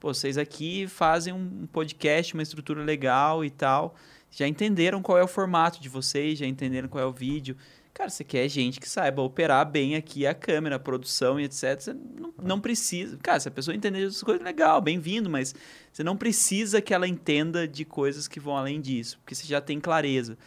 Pô, 0.00 0.14
vocês 0.14 0.38
aqui 0.38 0.86
fazem 0.86 1.34
um 1.34 1.68
podcast, 1.70 2.32
uma 2.32 2.42
estrutura 2.42 2.82
legal 2.82 3.44
e 3.44 3.50
tal. 3.50 3.94
Já 4.30 4.48
entenderam 4.48 5.02
qual 5.02 5.18
é 5.18 5.22
o 5.22 5.28
formato 5.28 5.82
de 5.82 5.88
vocês, 5.90 6.38
já 6.38 6.46
entenderam 6.46 6.88
qual 6.88 7.04
é 7.04 7.06
o 7.06 7.12
vídeo. 7.12 7.54
Cara, 7.98 8.10
você 8.10 8.22
quer 8.22 8.48
gente 8.48 8.78
que 8.78 8.88
saiba 8.88 9.22
operar 9.22 9.68
bem 9.68 9.96
aqui 9.96 10.24
a 10.24 10.32
câmera, 10.32 10.76
a 10.76 10.78
produção 10.78 11.40
e 11.40 11.42
etc. 11.42 11.80
Você 11.80 11.92
não, 11.92 12.32
não 12.40 12.60
precisa. 12.60 13.16
Cara, 13.16 13.40
se 13.40 13.48
a 13.48 13.50
pessoa 13.50 13.74
entender 13.74 14.06
essas 14.06 14.22
coisas, 14.22 14.40
legal, 14.40 14.80
bem-vindo, 14.80 15.28
mas 15.28 15.52
você 15.92 16.04
não 16.04 16.16
precisa 16.16 16.80
que 16.80 16.94
ela 16.94 17.08
entenda 17.08 17.66
de 17.66 17.84
coisas 17.84 18.28
que 18.28 18.38
vão 18.38 18.56
além 18.56 18.80
disso, 18.80 19.18
porque 19.18 19.34
você 19.34 19.48
já 19.48 19.60
tem 19.60 19.80
clareza. 19.80 20.38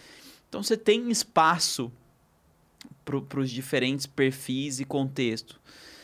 Então 0.48 0.64
você 0.64 0.78
tem 0.78 1.12
espaço 1.12 1.92
para 3.04 3.42
os 3.42 3.52
diferentes 3.52 4.06
perfis 4.06 4.80
e 4.80 4.86
contexto 4.86 5.60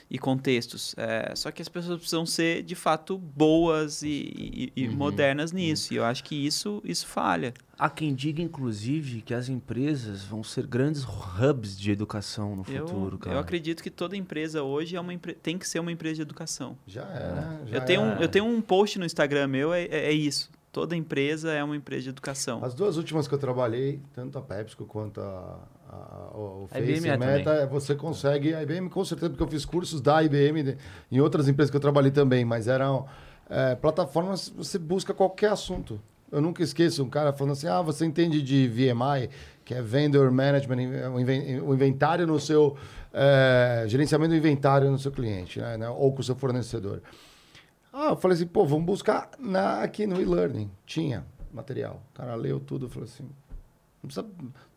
e 0.10 0.18
contextos. 0.18 0.96
É, 0.98 1.34
só 1.36 1.52
que 1.52 1.62
as 1.62 1.68
pessoas 1.68 1.98
precisam 1.98 2.26
ser 2.26 2.64
de 2.64 2.76
fato 2.76 3.18
boas 3.18 4.02
e, 4.04 4.72
e- 4.76 4.84
e 4.84 4.88
modernas 4.88 5.52
nisso. 5.52 5.94
E 5.94 5.98
eu 5.98 6.06
acho 6.06 6.24
que 6.24 6.34
isso 6.36 6.82
isso 6.86 7.06
falha. 7.08 7.54
Há 7.78 7.90
quem 7.90 8.16
diga, 8.16 8.42
inclusive, 8.42 9.22
que 9.22 9.34
as 9.34 9.50
empresas 9.50 10.24
vão 10.24 10.44
ser 10.44 10.66
grandes 10.66 11.04
hubs 11.04 11.78
de 11.78 11.92
educação 11.92 12.56
no 12.56 12.66
Eu, 12.68 12.88
futuro, 12.88 13.18
cara. 13.18 13.36
eu 13.36 13.40
acredito 13.40 13.84
que 13.84 13.92
toda 13.92 14.16
empresa 14.18 14.64
hoje 14.64 14.96
é 14.96 15.00
uma 15.00 15.14
tem 15.44 15.58
que 15.58 15.68
ser 15.68 15.80
uma 15.80 15.92
empresa 15.92 16.16
de 16.16 16.22
educação. 16.22 16.78
Já 16.88 17.04
é, 17.04 17.34
né? 17.34 17.62
Já 17.68 17.78
Eu 17.78 17.86
tenho, 17.86 18.02
um, 18.02 18.12
é. 18.14 18.24
eu 18.24 18.28
tenho 18.30 18.46
um 18.46 18.62
post 18.62 18.98
no 18.98 19.06
Instagram 19.06 19.48
meu, 19.48 19.74
é, 19.74 19.84
é 19.84 20.08
é 20.08 20.12
isso. 20.12 20.50
Toda 20.72 20.96
empresa 20.96 21.52
é 21.52 21.64
uma 21.64 21.76
empresa 21.76 22.04
de 22.04 22.10
educação. 22.10 22.64
As 22.64 22.74
duas 22.76 22.98
últimas 22.98 23.28
que 23.28 23.34
eu 23.34 23.40
trabalhei, 23.40 24.00
tanto 24.14 24.38
a 24.38 24.42
PepsiCo 24.42 24.86
quanto 24.86 25.20
a, 25.20 25.60
a- 25.90 26.32
o 26.38 26.68
IBM 26.76 27.02
Face 27.02 27.18
Meta, 27.18 27.52
é, 27.52 27.66
você 27.66 27.96
consegue... 27.96 28.54
A 28.54 28.62
IBM, 28.64 28.90
com 28.90 29.04
certeza, 29.06 29.30
porque 29.30 29.44
eu 29.44 29.48
fiz 29.48 29.66
cursos 29.66 30.02
da 30.02 30.22
IBM 30.24 30.78
em 31.12 31.20
outras 31.20 31.48
empresas 31.48 31.70
que 31.72 31.78
eu 31.78 31.82
trabalhei 31.82 32.12
também, 32.12 32.44
mas 32.46 32.68
eram 32.68 33.06
é, 33.50 33.76
plataformas, 33.76 34.50
você 34.50 34.78
busca 34.78 35.14
qualquer 35.14 35.52
assunto. 35.52 36.00
Eu 36.32 36.42
nunca 36.42 36.62
esqueço 36.62 37.04
um 37.04 37.10
cara 37.10 37.32
falando 37.32 37.54
assim, 37.54 37.68
ah, 37.68 37.82
você 37.82 38.06
entende 38.06 38.42
de 38.42 38.68
VMI, 38.68 39.30
que 39.64 39.74
é 39.74 39.82
Vendor 39.82 40.30
Management, 40.32 41.10
o 41.14 41.20
inven- 41.20 41.62
o 41.62 41.74
inventário 41.74 42.28
no 42.28 42.40
seu... 42.40 42.76
é, 43.14 43.86
gerenciamento 43.88 44.32
do 44.32 44.38
inventário 44.38 44.92
no 44.92 45.00
seu 45.00 45.12
cliente, 45.12 45.60
né, 45.60 45.78
né, 45.78 45.90
ou 45.90 46.12
com 46.14 46.20
o 46.20 46.24
seu 46.24 46.36
fornecedor. 46.36 47.02
Ah, 47.94 48.10
eu 48.10 48.16
falei 48.18 48.36
assim, 48.36 48.46
pô, 48.46 48.66
vamos 48.66 48.86
buscar 48.86 49.32
na, 49.40 49.82
aqui 49.82 50.06
no 50.06 50.22
e-learning. 50.22 50.70
Tinha 50.86 51.26
material. 51.52 52.04
O 52.14 52.18
cara 52.18 52.36
leu 52.36 52.60
tudo, 52.60 52.88
falou 52.90 53.06
assim, 53.06 53.24
não 53.24 54.08
precisa, 54.10 54.28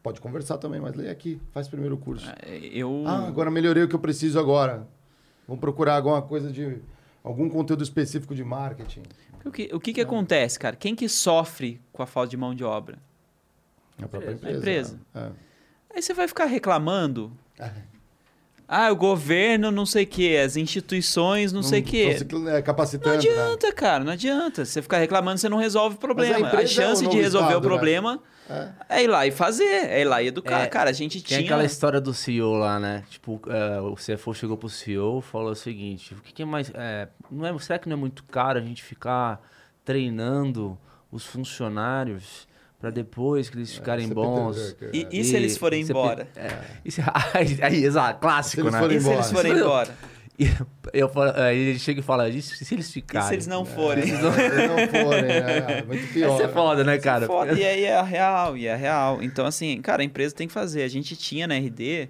pode 0.02 0.20
conversar 0.20 0.58
também, 0.58 0.80
mas 0.80 0.94
lê 0.94 1.10
aqui, 1.10 1.40
faz 1.52 1.68
primeiro 1.68 1.94
o 1.94 1.98
curso. 1.98 2.28
É, 2.42 2.56
Eu 2.72 3.04
Ah, 3.06 3.26
agora 3.26 3.50
melhorei 3.50 3.82
o 3.84 3.88
que 3.88 3.94
eu 3.94 3.98
preciso 4.00 4.38
agora. 4.38 4.86
Vamos 5.46 5.60
procurar 5.60 5.96
alguma 5.96 6.22
coisa 6.22 6.50
de 6.50 6.78
algum 7.24 7.48
conteúdo 7.48 7.82
específico 7.82 8.34
de 8.34 8.44
marketing. 8.44 9.02
O 9.44 9.50
que, 9.50 9.70
o 9.72 9.80
que, 9.80 9.92
que 9.92 10.00
acontece, 10.00 10.58
cara? 10.58 10.76
Quem 10.76 10.94
que 10.94 11.08
sofre 11.08 11.80
com 11.92 12.02
a 12.02 12.06
falta 12.06 12.30
de 12.30 12.36
mão 12.36 12.54
de 12.54 12.62
obra? 12.64 12.98
A 14.02 14.06
própria 14.08 14.30
A 14.30 14.34
empresa. 14.34 14.58
empresa. 14.58 15.00
É. 15.14 15.30
Aí 15.94 16.02
você 16.02 16.14
vai 16.14 16.28
ficar 16.28 16.44
reclamando. 16.46 17.32
Ah, 18.72 18.92
o 18.92 18.94
governo, 18.94 19.72
não 19.72 19.84
sei 19.84 20.04
o 20.04 20.06
quê, 20.06 20.40
as 20.44 20.56
instituições, 20.56 21.52
não, 21.52 21.60
sei 21.60 21.80
o 21.80 21.82
quê. 21.82 22.16
é, 22.54 22.62
capacitando. 22.62 23.16
Não 23.16 23.20
né? 23.20 23.42
adianta, 23.42 23.72
cara, 23.72 24.04
não 24.04 24.12
adianta. 24.12 24.64
Você 24.64 24.80
ficar 24.80 24.98
reclamando, 24.98 25.38
você 25.40 25.48
não 25.48 25.58
resolve 25.58 25.96
o 25.96 25.98
problema. 25.98 26.36
A, 26.36 26.40
empresa 26.40 26.62
é 26.62 26.66
chance 26.68 27.00
o 27.04 27.08
de 27.08 27.16
novo 27.16 27.20
resolver 27.20 27.46
Estado, 27.48 27.58
o 27.58 27.62
né? 27.62 27.68
problema 27.68 28.22
É. 28.48 28.68
é 28.88 29.02
ir 29.02 29.08
lá 29.08 29.26
e 29.26 29.32
fazer, 29.32 29.64
é 29.64 30.02
ir 30.02 30.04
lá 30.04 30.22
e 30.22 30.28
educar. 30.28 30.60
É, 30.60 30.66
cara, 30.68 30.88
a 30.88 30.92
gente 30.92 31.20
Tem 31.20 31.38
tinha. 31.38 31.40
aquela 31.40 31.64
história 31.64 32.00
do 32.00 32.14
CEO 32.14 32.52
lá, 32.52 32.78
né? 32.78 33.02
Tipo, 33.10 33.42
é, 33.48 33.80
o 33.80 33.96
CFO 33.96 34.32
chegou 34.34 34.56
pro 34.56 34.68
CEO 34.68 35.18
e 35.18 35.22
falou 35.22 35.50
o 35.50 35.56
seguinte: 35.56 36.14
o 36.14 36.18
que, 36.18 36.32
que 36.32 36.42
é 36.42 36.46
mais. 36.46 36.70
é, 36.72 37.08
não 37.28 37.44
é, 37.44 37.58
será 37.58 37.76
que 37.76 37.88
não 37.88 37.96
é 37.96 37.98
muito 37.98 38.22
caro 38.22 38.56
a 38.56 38.62
gente 38.62 38.84
ficar 38.84 39.42
treinando 39.84 40.78
os 41.10 41.26
funcionários 41.26 42.46
para 42.80 42.90
depois 42.90 43.50
que 43.50 43.58
eles 43.58 43.74
ficarem 43.74 44.08
CPT 44.08 44.14
bons? 44.14 44.76
E, 44.92 45.02
é. 45.02 45.08
e 45.12 45.24
se 45.24 45.36
eles 45.36 45.58
forem 45.58 45.82
embora? 45.82 46.26
É, 46.34 46.48
isso, 46.82 47.02
aí, 47.34 47.58
aí, 47.60 47.84
exato, 47.84 48.20
clássico, 48.20 48.62
Se 48.62 48.76
eles 48.76 48.80
né? 48.80 48.96
E 48.96 49.00
se 49.00 49.10
eles 49.10 49.30
forem 49.30 49.52
embora? 49.52 49.94
E 50.38 50.46
eu 50.94 51.06
falo, 51.10 51.38
aí 51.38 51.58
ele 51.58 51.78
chega 51.78 52.00
e 52.00 52.02
fala: 52.02 52.26
e 52.30 52.40
se 52.40 52.64
se 52.64 52.74
eles 52.74 52.88
E 52.88 52.92
ficarem? 52.92 53.28
se 53.28 53.34
eles 53.34 53.46
não 53.46 53.66
forem? 53.66 54.06
Se 54.06 54.12
não 54.12 54.32
forem, 54.32 55.22
né? 55.22 55.82
Muito 55.86 56.10
pior. 56.10 56.34
Essa 56.34 56.44
é 56.44 56.48
foda, 56.48 56.82
né, 56.82 56.98
cara? 56.98 57.26
Foda, 57.26 57.52
e 57.52 57.62
aí 57.62 57.84
é 57.84 58.02
real, 58.02 58.56
e 58.56 58.66
é 58.66 58.74
real. 58.74 59.22
Então, 59.22 59.44
assim, 59.44 59.78
cara, 59.82 60.00
a 60.00 60.04
empresa 60.04 60.34
tem 60.34 60.48
que 60.48 60.54
fazer. 60.54 60.82
A 60.82 60.88
gente 60.88 61.14
tinha 61.14 61.46
na 61.46 61.56
RD, 61.56 62.08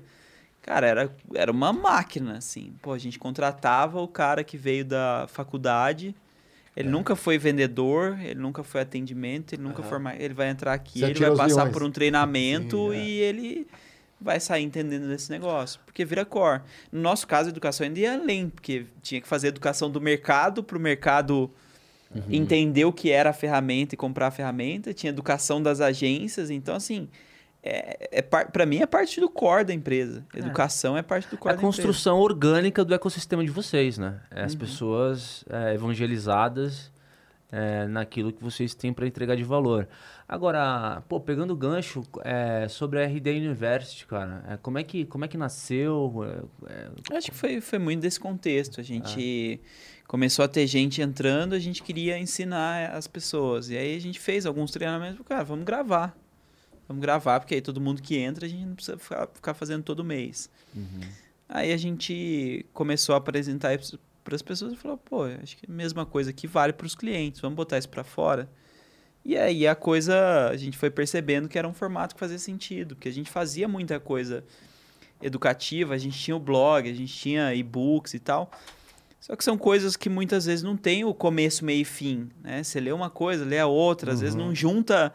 cara, 0.63 0.87
era, 0.87 1.15
era 1.35 1.51
uma 1.51 1.73
máquina, 1.73 2.39
assim. 2.39 2.73
Pô, 2.81 2.93
a 2.93 2.99
gente 2.99 3.19
contratava 3.19 4.01
o 4.01 4.07
cara 4.07 4.45
que 4.45 4.57
veio 4.57 4.85
da 4.85 5.27
faculdade. 5.29 6.15
Ele 6.77 6.89
É. 6.89 6.91
nunca 6.91 7.17
foi 7.17 7.37
vendedor, 7.37 8.19
ele 8.23 8.41
nunca 8.41 8.63
foi 8.63 8.81
atendimento, 8.83 9.53
ele 9.55 9.63
nunca 9.63 9.83
foi 9.83 9.99
mais. 9.99 10.21
Ele 10.21 10.35
vai 10.35 10.49
entrar 10.51 10.73
aqui, 10.73 11.01
Você 11.01 11.07
ele 11.07 11.19
vai 11.21 11.37
passar 11.37 11.63
leões. 11.63 11.73
por 11.73 11.83
um 11.83 11.91
treinamento 11.91 12.91
Sim, 12.93 12.97
é. 12.97 13.05
e 13.05 13.11
ele 13.21 13.67
vai 14.21 14.39
sair 14.39 14.63
entendendo 14.63 15.09
desse 15.09 15.31
negócio. 15.31 15.81
Porque 15.85 16.05
vira 16.05 16.25
core. 16.25 16.61
No 16.93 17.01
nosso 17.01 17.27
caso, 17.27 17.49
a 17.49 17.51
educação 17.51 17.85
ainda 17.87 17.99
ia 17.99 18.15
além, 18.15 18.49
porque 18.49 18.87
tinha 19.03 19.21
que 19.21 19.27
fazer 19.27 19.49
educação 19.49 19.91
do 19.91 20.01
mercado 20.01 20.63
para 20.63 20.77
o 20.77 20.81
mercado 20.81 21.51
Uhum. 22.15 22.23
entender 22.29 22.85
o 22.85 22.93
que 22.93 23.11
era 23.11 23.31
a 23.31 23.33
ferramenta 23.33 23.95
e 23.95 23.97
comprar 23.99 24.27
a 24.27 24.31
ferramenta, 24.33 24.93
tinha 24.93 25.11
educação 25.11 25.63
das 25.63 25.81
agências, 25.81 26.51
então 26.51 26.75
assim, 26.75 27.09
é, 27.63 28.19
é 28.19 28.23
par- 28.23 28.51
pra 28.51 28.65
mim 28.65 28.79
é 28.79 28.87
parte 28.87 29.21
do 29.21 29.29
core 29.29 29.65
da 29.65 29.75
empresa. 29.75 30.25
Educação 30.35 30.97
é 30.97 31.03
parte 31.03 31.29
do 31.29 31.37
É 31.37 31.39
core 31.39 31.53
a 31.53 31.57
da 31.57 31.61
construção 31.61 32.19
orgânica 32.19 32.85
do 32.85 32.95
ecossistema 32.95 33.45
de 33.45 33.51
vocês, 33.51 33.99
né? 33.99 34.21
É 34.31 34.41
Uhum. 34.41 34.47
as 34.47 34.55
pessoas 34.55 35.45
é, 35.51 35.75
evangelizadas 35.75 36.91
é, 37.53 37.87
naquilo 37.89 38.33
que 38.33 38.43
vocês 38.43 38.75
têm 38.75 38.93
para 38.93 39.07
entregar 39.07 39.37
de 39.37 39.43
valor. 39.43 39.89
Agora, 40.29 41.03
pô, 41.09 41.19
pegando 41.21 41.53
o 41.53 41.57
gancho 41.57 42.03
é, 42.25 42.69
sobre 42.69 43.03
a 43.03 43.05
RD 43.05 43.31
University, 43.31 44.07
cara, 44.07 44.45
é, 44.49 44.57
como, 44.57 44.79
é 44.79 44.85
que, 44.85 45.05
como 45.05 45.25
é 45.25 45.29
que 45.29 45.37
nasceu? 45.37 46.13
É, 46.25 46.73
é, 46.73 46.87
empresa. 46.97 47.19
Acho 47.19 47.31
que 47.33 47.37
foi, 47.37 47.61
foi 47.61 47.79
muito 47.81 48.01
desse 48.01 48.21
contexto. 48.21 48.81
A 48.81 48.85
gente 48.85 49.61
Ah. 49.61 50.05
começou 50.07 50.45
a 50.45 50.49
ter 50.49 50.65
gente 50.69 51.03
entrando, 51.03 51.53
a 51.55 51.59
gente 51.59 51.83
queria 51.83 52.17
ensinar 52.17 52.93
as 52.93 53.09
pessoas. 53.09 53.69
E 53.69 53.77
aí 53.77 53.97
a 53.97 54.01
gente 54.01 54.21
fez 54.21 54.47
alguns 54.47 54.71
treinamentos, 54.71 55.21
cara, 55.27 55.43
vamos 55.43 55.65
gravar. 55.65 56.17
Vamos 56.91 57.03
gravar, 57.03 57.39
porque 57.39 57.55
aí 57.55 57.61
todo 57.61 57.81
mundo 57.81 58.03
que 58.03 58.17
entra, 58.17 58.47
a 58.47 58.49
gente 58.49 58.67
não 58.67 58.75
precisa 58.75 58.99
ficar, 58.99 59.29
ficar 59.33 59.55
fazendo 59.55 59.85
todo 59.85 60.03
mês. 60.03 60.51
Uhum. 60.75 61.01
Aí 61.49 61.73
a 61.73 61.77
gente 61.77 62.67
começou 62.73 63.15
a 63.15 63.19
apresentar 63.19 63.79
para 64.25 64.35
as 64.35 64.43
pessoas 64.43 64.73
e 64.73 64.77
falou, 64.77 64.97
pô, 64.97 65.23
acho 65.41 65.57
que 65.57 65.71
a 65.71 65.73
mesma 65.73 66.05
coisa 66.05 66.33
que 66.33 66.49
vale 66.49 66.73
para 66.73 66.85
os 66.85 66.97
clientes, 66.97 67.41
vamos 67.41 67.55
botar 67.55 67.79
isso 67.79 67.89
para 67.89 68.03
fora. 68.03 68.51
E 69.25 69.37
aí 69.37 69.69
a 69.69 69.77
coisa, 69.77 70.49
a 70.49 70.57
gente 70.57 70.77
foi 70.77 70.91
percebendo 70.91 71.49
que 71.49 71.57
era 71.57 71.69
um 71.69 71.73
formato 71.73 72.17
que 72.17 72.19
fazia 72.19 72.41
sentido, 72.41 72.97
porque 72.97 73.09
a 73.09 73.13
gente 73.13 73.31
fazia 73.31 73.69
muita 73.69 74.01
coisa 74.01 74.43
educativa, 75.23 75.95
a 75.95 75.99
gente 75.99 76.19
tinha 76.19 76.35
o 76.35 76.41
blog, 76.41 76.91
a 76.91 76.93
gente 76.93 77.15
tinha 77.15 77.55
e-books 77.55 78.15
e 78.15 78.19
tal. 78.19 78.51
Só 79.21 79.37
que 79.37 79.45
são 79.45 79.57
coisas 79.57 79.95
que 79.95 80.09
muitas 80.09 80.45
vezes 80.47 80.65
não 80.65 80.77
tem 80.77 81.05
o 81.05 81.15
começo, 81.15 81.65
meio 81.65 81.83
e 81.83 81.85
fim, 81.85 82.29
né? 82.43 82.65
Você 82.65 82.81
lê 82.81 82.91
uma 82.91 83.11
coisa, 83.11 83.45
lê 83.45 83.61
a 83.61 83.67
outra, 83.69 84.13
às 84.13 84.21
vezes 84.21 84.35
Uhum. 84.35 84.47
não 84.47 84.55
junta 84.57 85.13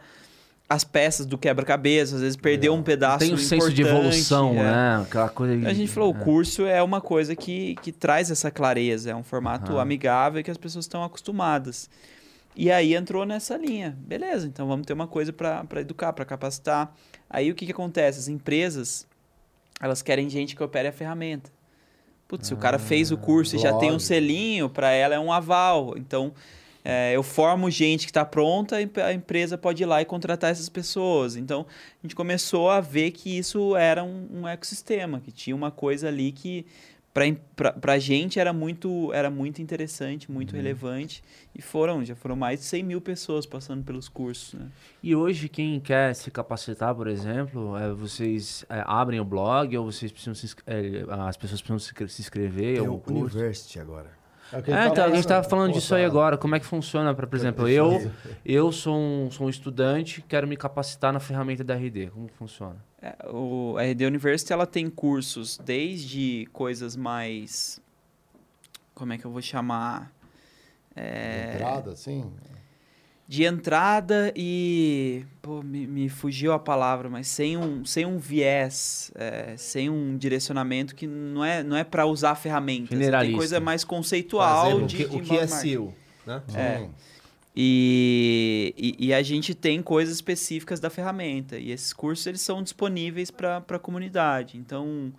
as 0.68 0.82
peças 0.82 1.24
do 1.24 1.38
quebra-cabeça, 1.38 2.16
às 2.16 2.20
vezes 2.22 2.36
perdeu 2.36 2.74
um 2.74 2.82
pedaço 2.82 3.20
tem 3.20 3.32
um 3.32 3.38
senso 3.38 3.72
de 3.72 3.82
evolução, 3.82 4.50
é. 4.50 4.62
né? 4.64 5.02
Aquela 5.02 5.28
coisa 5.28 5.56
de, 5.56 5.66
A 5.66 5.72
gente 5.72 5.92
falou, 5.92 6.12
é. 6.12 6.18
o 6.18 6.24
curso 6.24 6.66
é 6.66 6.82
uma 6.82 7.00
coisa 7.00 7.36
que, 7.36 7.76
que 7.82 7.92
traz 7.92 8.30
essa 8.30 8.50
clareza, 8.50 9.10
é 9.10 9.14
um 9.14 9.22
formato 9.22 9.72
Aham. 9.72 9.80
amigável 9.80 10.42
que 10.42 10.50
as 10.50 10.56
pessoas 10.56 10.84
estão 10.84 11.04
acostumadas. 11.04 11.88
E 12.56 12.70
aí 12.70 12.94
entrou 12.94 13.24
nessa 13.24 13.56
linha. 13.56 13.96
Beleza, 14.00 14.46
então 14.46 14.66
vamos 14.66 14.86
ter 14.86 14.92
uma 14.92 15.06
coisa 15.06 15.32
para 15.32 15.80
educar, 15.80 16.12
para 16.12 16.24
capacitar. 16.24 16.92
Aí 17.30 17.50
o 17.50 17.54
que, 17.54 17.66
que 17.66 17.72
acontece? 17.72 18.18
As 18.18 18.28
empresas, 18.28 19.06
elas 19.80 20.02
querem 20.02 20.28
gente 20.28 20.56
que 20.56 20.62
opere 20.64 20.88
a 20.88 20.92
ferramenta. 20.92 21.50
Putz, 22.26 22.48
se 22.48 22.54
o 22.54 22.56
cara 22.56 22.78
fez 22.78 23.12
o 23.12 23.16
curso 23.16 23.54
e 23.54 23.58
já 23.58 23.72
tem 23.74 23.92
um 23.92 24.00
selinho, 24.00 24.68
para 24.68 24.90
ela 24.90 25.14
é 25.14 25.18
um 25.18 25.32
aval. 25.32 25.94
Então, 25.96 26.32
é, 26.88 27.16
eu 27.16 27.22
formo 27.24 27.68
gente 27.68 28.06
que 28.06 28.10
está 28.10 28.24
pronta, 28.24 28.76
a 28.76 28.82
em- 28.82 28.90
a 29.04 29.12
empresa 29.12 29.58
pode 29.58 29.82
ir 29.82 29.86
lá 29.86 30.00
e 30.00 30.04
contratar 30.04 30.52
essas 30.52 30.68
pessoas. 30.68 31.34
Então, 31.34 31.66
a 32.00 32.06
gente 32.06 32.14
começou 32.14 32.70
a 32.70 32.80
ver 32.80 33.10
que 33.10 33.36
isso 33.36 33.74
era 33.74 34.04
um, 34.04 34.28
um 34.32 34.48
ecossistema, 34.48 35.18
que 35.18 35.32
tinha 35.32 35.56
uma 35.56 35.72
coisa 35.72 36.06
ali 36.06 36.30
que 36.30 36.64
para 37.80 37.94
a 37.94 37.98
gente 37.98 38.38
era 38.38 38.52
muito, 38.52 39.10
era 39.12 39.30
muito 39.30 39.62
interessante, 39.62 40.30
muito 40.30 40.54
relevante. 40.54 41.24
E 41.54 41.62
foram, 41.62 42.04
já 42.04 42.14
foram 42.14 42.36
mais 42.36 42.60
de 42.60 42.66
100 42.66 42.82
mil 42.82 43.00
pessoas 43.00 43.46
passando 43.46 43.82
pelos 43.82 44.06
cursos. 44.08 44.52
Né? 44.52 44.66
E 45.02 45.16
hoje, 45.16 45.48
quem 45.48 45.80
quer 45.80 46.14
se 46.14 46.30
capacitar, 46.30 46.94
por 46.94 47.06
exemplo, 47.08 47.76
é, 47.76 47.90
vocês 47.92 48.64
é, 48.68 48.84
abrem 48.86 49.18
o 49.18 49.24
blog 49.24 49.74
ou 49.78 49.90
vocês 49.90 50.12
precisam 50.12 50.34
se, 50.34 50.54
é, 50.66 51.04
as 51.26 51.36
pessoas 51.38 51.62
precisam 51.62 51.78
se 51.78 52.08
se 52.14 52.20
inscrever 52.22 52.76
em 52.76 52.80
Tem 52.80 52.88
o 52.88 52.98
curso? 52.98 53.36
University 53.38 53.80
agora. 53.80 54.10
É, 54.52 54.56
É, 54.56 54.60
então, 54.60 54.74
a 54.74 54.86
gente 54.86 54.94
falando. 54.94 55.26
tava 55.26 55.48
falando 55.48 55.72
Pô, 55.72 55.78
disso 55.78 55.94
aí 55.94 56.04
agora. 56.04 56.36
Como 56.38 56.54
é 56.54 56.60
que 56.60 56.66
funciona? 56.66 57.14
Pra, 57.14 57.26
por 57.26 57.36
exemplo, 57.36 57.68
eu, 57.68 58.10
eu 58.44 58.70
sou 58.72 58.96
um, 58.96 59.30
sou 59.30 59.46
um 59.46 59.50
estudante, 59.50 60.22
quero 60.28 60.46
me 60.46 60.56
capacitar 60.56 61.12
na 61.12 61.20
ferramenta 61.20 61.64
da 61.64 61.74
RD. 61.74 62.10
Como 62.10 62.28
funciona? 62.28 62.76
É, 63.02 63.14
o, 63.30 63.76
a 63.78 63.82
RD 63.82 64.06
University 64.06 64.52
ela 64.52 64.66
tem 64.66 64.88
cursos 64.88 65.58
desde 65.58 66.46
coisas 66.52 66.96
mais. 66.96 67.80
Como 68.94 69.12
é 69.12 69.18
que 69.18 69.24
eu 69.24 69.30
vou 69.30 69.42
chamar? 69.42 70.12
É, 70.94 71.52
Entrada, 71.54 71.92
assim. 71.92 72.32
De 73.28 73.44
entrada 73.44 74.32
e. 74.36 75.24
Pô, 75.42 75.62
me, 75.62 75.86
me 75.86 76.08
fugiu 76.08 76.52
a 76.52 76.58
palavra, 76.58 77.08
mas 77.10 77.26
sem 77.26 77.56
um, 77.56 77.84
sem 77.84 78.06
um 78.06 78.18
viés, 78.18 79.10
é, 79.16 79.54
sem 79.56 79.90
um 79.90 80.16
direcionamento 80.16 80.94
que 80.94 81.06
não 81.06 81.44
é, 81.44 81.62
não 81.62 81.76
é 81.76 81.82
para 81.84 82.06
usar 82.06 82.34
ferramentas. 82.36 82.98
Tem 82.98 83.32
coisa 83.32 83.58
mais 83.60 83.82
conceitual 83.84 84.70
Fazer 84.70 84.82
o 84.82 84.86
de, 84.86 84.96
que, 84.96 85.08
de 85.08 85.16
o 85.16 85.20
que 85.20 85.36
é. 85.36 85.46
SEO, 85.46 85.92
né? 86.26 86.42
É. 86.54 86.78
Sim. 86.78 86.90
E, 87.58 88.74
e, 88.76 89.06
e 89.06 89.14
a 89.14 89.22
gente 89.22 89.54
tem 89.54 89.82
coisas 89.82 90.14
específicas 90.14 90.78
da 90.78 90.90
ferramenta. 90.90 91.56
E 91.58 91.70
esses 91.72 91.92
cursos 91.92 92.26
eles 92.26 92.42
são 92.42 92.62
disponíveis 92.62 93.30
para 93.30 93.56
a 93.66 93.78
comunidade. 93.78 94.58
Então, 94.58 95.10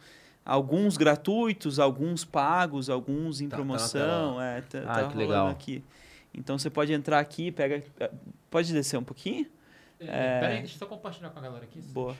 alguns 0.45 0.97
gratuitos, 0.97 1.79
alguns 1.79 2.23
pagos, 2.23 2.89
alguns 2.91 3.41
em 3.41 3.49
Tá- 3.49 3.57
tá 3.57 3.63
promoção. 3.63 4.39
é, 4.41 4.61
tá, 4.61 4.79
Ah, 4.79 4.83
tá 4.85 4.93
que 5.07 5.13
rolando 5.15 5.17
legal. 5.19 5.47
aqui. 5.47 5.83
Então 6.37 6.57
você 6.57 6.69
pode 6.69 6.93
entrar 6.93 7.19
aqui, 7.19 7.51
pega. 7.51 7.83
Pode 8.49 8.71
descer 8.71 8.97
um 8.97 9.03
pouquinho? 9.03 9.47
É, 9.99 10.39
Pera 10.39 10.47
aí, 10.47 10.59
deixa 10.59 10.75
eu 10.75 10.79
só 10.79 10.85
compartilhar 10.85 11.31
com 11.31 11.39
a 11.39 11.41
galera 11.41 11.63
aqui. 11.63 11.81
Boa. 11.81 12.15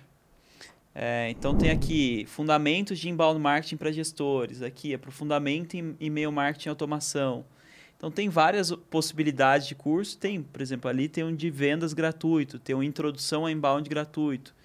É, 0.94 1.30
então 1.30 1.56
tem 1.56 1.70
aqui 1.70 2.26
fundamentos 2.28 2.98
de 2.98 3.08
inbound 3.08 3.40
marketing 3.40 3.78
para 3.78 3.92
gestores, 3.92 4.64
aqui 4.64 4.96
aprofundamento 4.96 5.76
em 5.76 5.96
e-mail 6.00 6.32
marketing 6.32 6.70
e 6.70 6.72
automação. 6.72 7.46
Então 7.96 8.10
tem 8.10 8.30
várias 8.30 8.72
possibilidades 8.72 9.68
de 9.68 9.76
curso. 9.76 10.18
Tem, 10.18 10.42
por 10.42 10.60
exemplo, 10.62 10.90
ali 10.90 11.08
tem 11.08 11.24
um 11.24 11.36
de 11.36 11.52
vendas 11.52 11.94
gratuito, 11.94 12.58
tem 12.58 12.76
um 12.76 12.82
introdução 12.82 13.46
a 13.46 13.52
inbound 13.52 13.88
gratuito. 13.88 14.56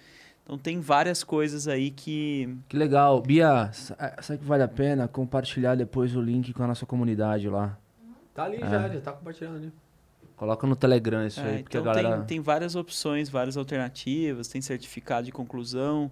Então 0.43 0.57
tem 0.57 0.79
várias 0.79 1.23
coisas 1.23 1.67
aí 1.67 1.91
que 1.91 2.49
Que 2.67 2.77
legal. 2.77 3.21
Bia, 3.21 3.71
eh, 3.99 4.21
sabe 4.21 4.39
que 4.39 4.45
vale 4.45 4.63
a 4.63 4.67
pena 4.67 5.07
compartilhar 5.07 5.75
depois 5.75 6.15
o 6.15 6.21
link 6.21 6.51
com 6.51 6.63
a 6.63 6.67
nossa 6.67 6.85
comunidade 6.85 7.47
lá? 7.47 7.77
Tá 8.33 8.45
ali 8.45 8.59
já, 8.59 8.89
já 8.89 9.01
tá 9.01 9.11
compartilhando 9.11 9.57
ali. 9.57 9.71
Coloca 10.35 10.65
no 10.65 10.75
Telegram 10.75 11.25
isso 11.25 11.39
É, 11.39 11.43
aí, 11.57 11.63
porque 11.63 11.77
então 11.77 11.91
a 11.91 11.95
galera... 11.95 12.17
tem, 12.19 12.25
tem 12.25 12.39
várias 12.41 12.75
opções, 12.75 13.29
várias 13.29 13.55
alternativas, 13.55 14.47
tem 14.47 14.61
certificado 14.61 15.25
de 15.25 15.31
conclusão. 15.31 16.09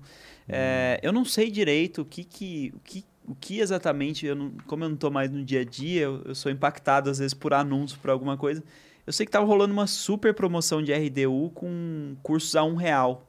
É, 0.47 0.99
eu 1.01 1.11
não 1.11 1.25
sei 1.25 1.49
direito 1.49 2.01
o 2.01 2.05
que, 2.05 2.23
que, 2.23 2.71
o 2.75 2.79
que, 2.81 3.05
o 3.27 3.35
que 3.35 3.59
exatamente, 3.59 4.25
eu 4.25 4.35
não- 4.35 4.51
como 4.67 4.83
eu 4.83 4.89
não 4.89 4.95
estou 4.95 5.09
mais 5.09 5.29
no 5.31 5.43
dia 5.43 5.61
a 5.61 5.65
dia, 5.65 6.03
eu, 6.03 6.21
eu 6.25 6.35
sou 6.35 6.51
impactado 6.51 7.09
às 7.09 7.17
vezes 7.17 7.33
por 7.33 7.53
anúncio, 7.53 7.97
por 7.99 8.09
alguma 8.11 8.37
coisa. 8.37 8.63
Eu 9.07 9.11
sei 9.11 9.25
que 9.25 9.29
estava 9.29 9.45
rolando 9.45 9.73
uma 9.73 9.87
super 9.87 10.33
promoção 10.33 10.83
de 10.83 10.93
RDU 10.93 11.49
com 11.55 12.15
cursos 12.21 12.55
a 12.55 12.63
um 12.63 12.75
real. 12.75 13.27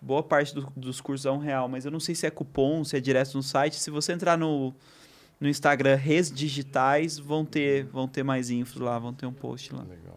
Boa 0.00 0.22
parte 0.22 0.54
do- 0.54 0.72
dos 0.74 1.00
cursos 1.00 1.26
a 1.26 1.32
um 1.32 1.38
real, 1.38 1.68
mas 1.68 1.84
eu 1.84 1.90
não 1.90 2.00
sei 2.00 2.14
se 2.14 2.26
é 2.26 2.30
cupom, 2.30 2.82
se 2.82 2.96
é 2.96 3.00
direto 3.00 3.34
no 3.34 3.42
site. 3.42 3.76
Se 3.76 3.90
você 3.90 4.12
entrar 4.12 4.36
no, 4.38 4.74
no 5.40 5.48
Instagram 5.48 5.96
Res 5.96 6.30
Digitais, 6.30 7.18
vão 7.18 7.44
ter, 7.44 7.84
vão 7.84 8.06
ter 8.08 8.22
mais 8.22 8.50
infos 8.50 8.80
lá, 8.80 8.98
vão 8.98 9.12
ter 9.12 9.26
um 9.26 9.32
post 9.32 9.72
lá. 9.74 9.82
Legal. 9.82 10.14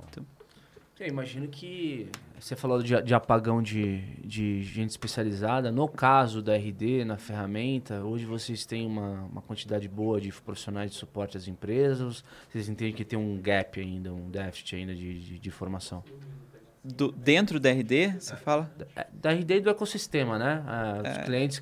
Eu 0.99 1.07
imagino 1.07 1.47
que 1.47 2.09
você 2.39 2.55
falou 2.55 2.81
de, 2.81 2.99
de 3.03 3.13
apagão 3.13 3.61
de, 3.61 3.99
de 4.25 4.63
gente 4.63 4.89
especializada. 4.89 5.71
No 5.71 5.87
caso 5.87 6.41
da 6.41 6.55
RD, 6.55 7.05
na 7.05 7.17
ferramenta, 7.17 8.03
hoje 8.03 8.25
vocês 8.25 8.65
têm 8.65 8.87
uma, 8.87 9.25
uma 9.31 9.41
quantidade 9.43 9.87
boa 9.87 10.19
de 10.19 10.31
profissionais 10.31 10.89
de 10.89 10.97
suporte 10.97 11.37
às 11.37 11.47
empresas. 11.47 12.23
Vocês 12.49 12.67
entendem 12.67 12.95
que 12.95 13.05
tem 13.05 13.17
um 13.19 13.39
gap 13.39 13.79
ainda, 13.79 14.11
um 14.11 14.27
déficit 14.31 14.75
ainda 14.75 14.95
de, 14.95 15.19
de, 15.19 15.37
de 15.39 15.51
formação? 15.51 16.03
Do- 16.83 17.11
dentro 17.11 17.59
da 17.59 17.69
RD, 17.69 18.13
você 18.19 18.35
fala? 18.35 18.71
É, 18.95 19.05
Da 19.13 19.31
RD 19.33 19.57
e 19.57 19.61
do 19.61 19.69
ecossistema, 19.69 20.39
né? 20.39 20.63
Ah, 20.65 21.01
Os 21.03 21.17
É. 21.19 21.23
clientes 21.25 21.61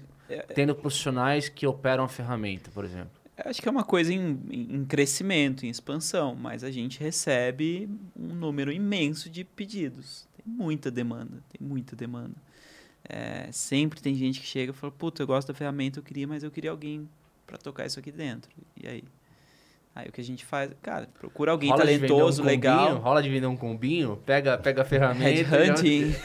tendo 0.54 0.74
profissionais 0.74 1.50
que 1.50 1.68
operam 1.68 2.06
a 2.06 2.08
ferramenta, 2.08 2.72
por 2.72 2.86
exemplo. 2.86 3.12
Acho 3.38 3.62
que 3.62 3.68
é 3.68 3.72
uma 3.72 3.84
coisa 3.84 4.14
em, 4.14 4.40
em 4.50 4.76
em 4.76 4.86
crescimento, 4.86 5.66
em 5.66 5.70
expansão, 5.70 6.36
mas 6.36 6.64
a 6.64 6.72
gente 6.72 7.00
recebe 7.00 7.90
um 8.16 8.34
número 8.34 8.72
imenso 8.72 9.30
de 9.30 9.44
pedidos. 9.44 10.28
Tem 10.36 10.46
muita 10.46 10.90
demanda, 10.90 11.44
tem 11.50 11.68
muita 11.68 11.96
demanda. 11.96 12.36
É, 13.08 13.52
sempre 13.52 14.02
tem 14.02 14.16
gente 14.16 14.40
que 14.42 14.48
chega 14.48 14.72
e 14.72 14.76
fala, 14.76 14.92
puta, 14.92 15.22
eu 15.24 15.28
gosto 15.28 15.50
da 15.50 15.54
ferramenta, 15.54 16.00
eu 16.00 16.04
queria, 16.04 16.28
mas 16.28 16.44
eu 16.44 16.52
queria 16.52 16.72
alguém 16.72 17.10
para 17.46 17.58
tocar 17.58 17.86
isso 17.86 18.00
aqui 18.00 18.12
dentro. 18.12 18.52
E 18.76 18.88
aí? 18.88 19.04
Aí 19.98 20.10
o 20.10 20.12
que 20.12 20.20
a 20.20 20.24
gente 20.26 20.44
faz, 20.44 20.70
cara, 20.82 21.08
procura 21.18 21.54
alguém 21.54 21.70
Rola 21.70 21.86
de 21.86 21.94
vender 21.94 22.06
um 22.06 22.08
talentoso, 22.10 22.42
combinho, 22.42 22.52
legal. 22.58 22.96
rola 22.98 23.24
de 23.24 23.30
vender 23.30 23.48
um 23.48 23.56
combinho, 23.56 24.18
pega, 24.26 24.58
pega 24.58 24.82
a 24.82 24.84
ferramenta. 24.86 25.56
Headhunting. 25.56 26.12
já, 26.12 26.20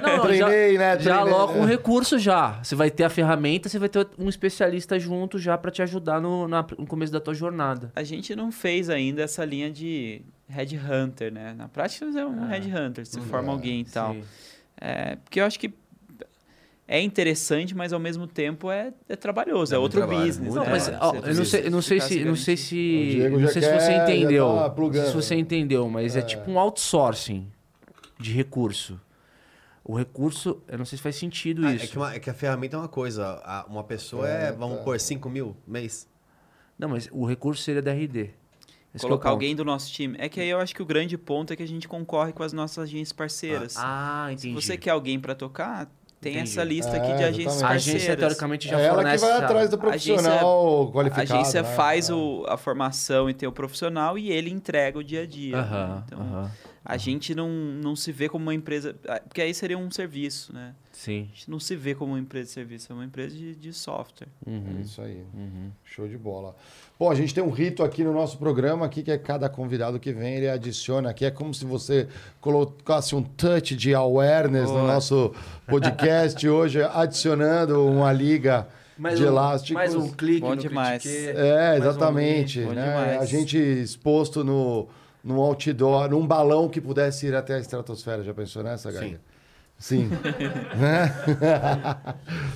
não, 0.00 0.16
não, 0.16 0.22
Treinei, 0.24 0.72
já, 0.74 0.78
né? 0.78 0.98
já 0.98 1.14
Treinei, 1.18 1.34
aloca 1.34 1.52
um 1.58 1.64
né? 1.66 1.72
recurso 1.72 2.18
já. 2.18 2.58
Você 2.62 2.74
vai 2.74 2.90
ter 2.90 3.04
a 3.04 3.10
ferramenta, 3.10 3.68
você 3.68 3.78
vai 3.78 3.88
ter 3.88 4.06
um 4.18 4.28
especialista 4.28 4.98
junto 4.98 5.38
já 5.38 5.56
para 5.58 5.70
te 5.70 5.82
ajudar 5.82 6.20
no, 6.20 6.48
na- 6.48 6.64
no 6.78 6.86
começo 6.86 7.12
da 7.12 7.20
tua 7.20 7.34
jornada. 7.34 7.92
A 7.94 8.02
gente 8.02 8.34
não 8.34 8.50
fez 8.50 8.88
ainda 8.88 9.22
essa 9.22 9.44
linha 9.44 9.70
de 9.70 10.22
headhunter, 10.48 11.32
né? 11.32 11.54
Na 11.56 11.68
prática 11.68 12.06
é 12.06 12.26
um 12.26 12.44
Ah. 12.44 12.48
headhunter, 12.48 13.04
você 13.04 13.18
Uhum. 13.18 13.26
forma 13.26 13.52
alguém 13.52 13.80
e 13.80 13.84
tal. 13.84 14.14
Sim. 14.14 14.22
É, 14.80 15.16
porque 15.16 15.40
eu 15.40 15.44
acho 15.44 15.58
que 15.58 15.72
é 16.88 17.00
interessante, 17.00 17.74
mas 17.74 17.92
ao 17.92 17.98
mesmo 17.98 18.26
tempo 18.26 18.70
é, 18.70 18.92
é 19.08 19.16
trabalhoso, 19.16 19.74
é 19.74 19.78
muito 19.78 19.82
outro 19.94 20.00
trabalho, 20.00 20.26
business. 20.26 20.54
muito 20.54 20.64
né? 20.64 20.64
Não, 20.64 20.70
mas 20.70 20.88
ó, 21.00 21.12
Você 21.12 21.28
eu 21.30 21.34
não 21.34 21.44
sei, 21.44 21.66
eu 21.66 21.70
não 21.70 21.82
sei 21.82 22.00
se, 22.00 22.24
não 22.24 22.36
sei 22.36 22.56
se, 22.56 23.28
não 23.30 23.48
sei 23.48 23.62
se 23.62 23.70
você 23.80 23.92
entendeu, 23.92 24.46
tá 24.46 24.52
não 24.54 24.60
sei 24.66 24.74
plugando. 24.74 25.06
se 25.08 25.14
você 25.14 25.34
entendeu, 25.34 25.88
mas 25.88 26.14
é. 26.16 26.20
É. 26.20 26.22
tipo 26.22 26.50
um 26.50 26.58
outsourcing 26.58 27.46
de 28.18 28.32
recurso. 28.32 29.00
O 29.84 29.96
recurso, 29.96 30.60
eu 30.66 30.78
não 30.78 30.84
sei 30.84 30.96
se 30.96 31.02
faz 31.02 31.14
sentido 31.16 31.64
Ah, 31.66 31.72
isso. 31.74 31.84
é, 31.84 31.88
que 31.88 31.96
uma- 31.96 32.14
é 32.14 32.18
que 32.18 32.28
a 32.30 32.34
ferramenta 32.34 32.76
é 32.76 32.78
uma 32.80 32.88
coisa. 32.88 33.40
a- 33.44 33.64
uma 33.68 33.84
pessoa 33.84 34.28
é, 34.28 34.48
É, 34.48 34.52
vamos 34.52 34.78
tá. 34.78 34.84
pôr, 34.84 34.98
5 34.98 35.28
mil 35.30 35.56
mês. 35.66 36.08
Não, 36.78 36.88
mas 36.88 37.08
o 37.12 37.24
recurso 37.24 37.62
seria 37.62 37.80
da 37.82 37.92
RD. 37.92 38.30
Esse 38.94 39.04
é 39.04 39.08
Colocar 39.08 39.30
alguém 39.30 39.54
do 39.54 39.64
nosso 39.64 39.92
time. 39.92 40.16
É 40.18 40.28
que 40.28 40.40
aí 40.40 40.48
eu 40.48 40.58
acho 40.58 40.74
que 40.74 40.82
o 40.82 40.86
grande 40.86 41.16
ponto 41.18 41.52
é 41.52 41.56
que 41.56 41.62
a 41.62 41.68
gente 41.68 41.86
concorre 41.86 42.32
com 42.32 42.42
as 42.42 42.52
nossas 42.52 42.78
agências 42.84 43.12
parceiras. 43.12 43.74
Ah, 43.76 44.26
Se 44.30 44.48
entendi. 44.48 44.54
você 44.54 44.76
quer 44.76 44.90
alguém 44.90 45.20
para 45.20 45.34
tocar, 45.34 45.88
tem 46.20 46.32
Entendi. 46.32 46.50
essa 46.50 46.64
lista 46.64 46.96
É, 46.96 47.00
aqui 47.00 47.06
de 47.16 47.24
agências 47.24 47.54
exatamente. 47.56 47.64
a 47.64 47.68
parceiras. 47.68 47.86
agência 48.02 48.16
teoricamente 48.16 48.68
já 48.68 48.80
É 48.80 48.84
ela 48.84 48.88
que 48.88 48.94
fornece 49.02 49.24
vai 49.24 49.34
essa- 49.34 49.44
atrás 49.44 49.70
do 49.70 49.76
A 49.76 49.78
agência- 49.92 50.12
profissional 50.22 50.82
A 50.88 50.92
qualificado. 50.92 51.32
agência 51.34 51.62
né? 51.62 51.68
faz 51.74 52.08
É. 52.10 52.14
o, 52.14 52.44
a 52.48 52.56
formação 52.56 53.28
e 53.30 53.34
tem 53.34 53.48
o 53.48 53.52
profissional 53.52 54.18
e 54.18 54.30
ele 54.30 54.50
entrega 54.50 54.98
o 54.98 55.04
dia 55.04 55.22
a 55.22 55.26
dia. 55.26 55.56
Aham, 55.58 56.02
Então, 56.06 56.20
aham. 56.20 56.50
A 56.88 56.96
gente 56.96 57.34
não, 57.34 57.48
não 57.50 57.96
se 57.96 58.12
vê 58.12 58.28
como 58.28 58.44
uma 58.44 58.54
empresa. 58.54 58.94
ah, 59.08 59.20
Porque 59.26 59.42
aí 59.42 59.52
seria 59.52 59.76
um 59.76 59.90
serviço, 59.90 60.52
né? 60.54 60.72
Sim. 60.92 61.28
A 61.32 61.34
gente 61.34 61.50
não 61.50 61.58
se 61.58 61.74
vê 61.74 61.96
como 61.96 62.12
uma 62.12 62.18
empresa 62.20 62.46
de 62.46 62.52
serviço, 62.52 62.92
é 62.92 62.94
uma 62.94 63.04
empresa 63.04 63.36
de, 63.36 63.56
de 63.56 63.72
software. 63.72 64.28
É 64.46 64.50
Uhum, 64.50 64.80
isso 64.80 65.02
aí. 65.02 65.24
uhum. 65.34 65.70
Show 65.84 66.06
de 66.06 66.16
bola. 66.16 66.54
Bom, 66.98 67.10
a 67.10 67.14
gente 67.16 67.34
tem 67.34 67.42
um 67.42 67.50
rito 67.50 67.82
aqui 67.82 68.04
no 68.04 68.12
nosso 68.12 68.38
programa 68.38 68.86
aqui 68.86 69.02
que 69.02 69.10
é 69.10 69.18
cada 69.18 69.48
convidado 69.48 69.98
que 69.98 70.12
vem, 70.12 70.36
ele 70.36 70.48
adiciona 70.48 71.10
aqui. 71.10 71.24
É 71.24 71.30
como 71.30 71.52
se 71.52 71.64
você 71.64 72.06
colocasse 72.40 73.16
um 73.16 73.22
touch 73.22 73.74
de 73.74 73.92
awareness 73.92 74.68
no 74.70 74.76
Boa. 74.78 74.94
nosso 74.94 75.34
podcast 75.66 76.46
hoje, 76.48 76.80
adicionando 76.82 77.84
uma 77.84 78.12
liga 78.12 78.68
Mais 78.96 79.18
de 79.18 79.24
um- 79.24 79.28
elásticos. 79.28 79.74
Mais 79.74 79.94
um 79.94 80.08
clique 80.08 80.40
Bom 80.40 80.50
no 80.54 80.56
demais. 80.56 81.02
Critique. 81.02 81.30
É, 81.36 81.52
Mais 81.70 81.84
um 81.84 81.88
exatamente. 81.88 82.60
bom 82.62 82.72
né? 82.72 82.84
demais. 82.86 83.20
A 83.22 83.24
gente 83.26 83.58
exposto 83.58 84.44
no, 84.44 84.88
num 85.26 85.40
outdoor, 85.40 86.08
num 86.08 86.24
balão 86.24 86.68
que 86.68 86.80
pudesse 86.80 87.26
ir 87.26 87.34
até 87.34 87.54
a 87.54 87.58
estratosfera. 87.58 88.22
Já 88.22 88.32
pensou 88.32 88.62
nessa, 88.62 88.92
Gaga? 88.92 89.20
Sim. 89.76 90.08
Né? 90.78 91.12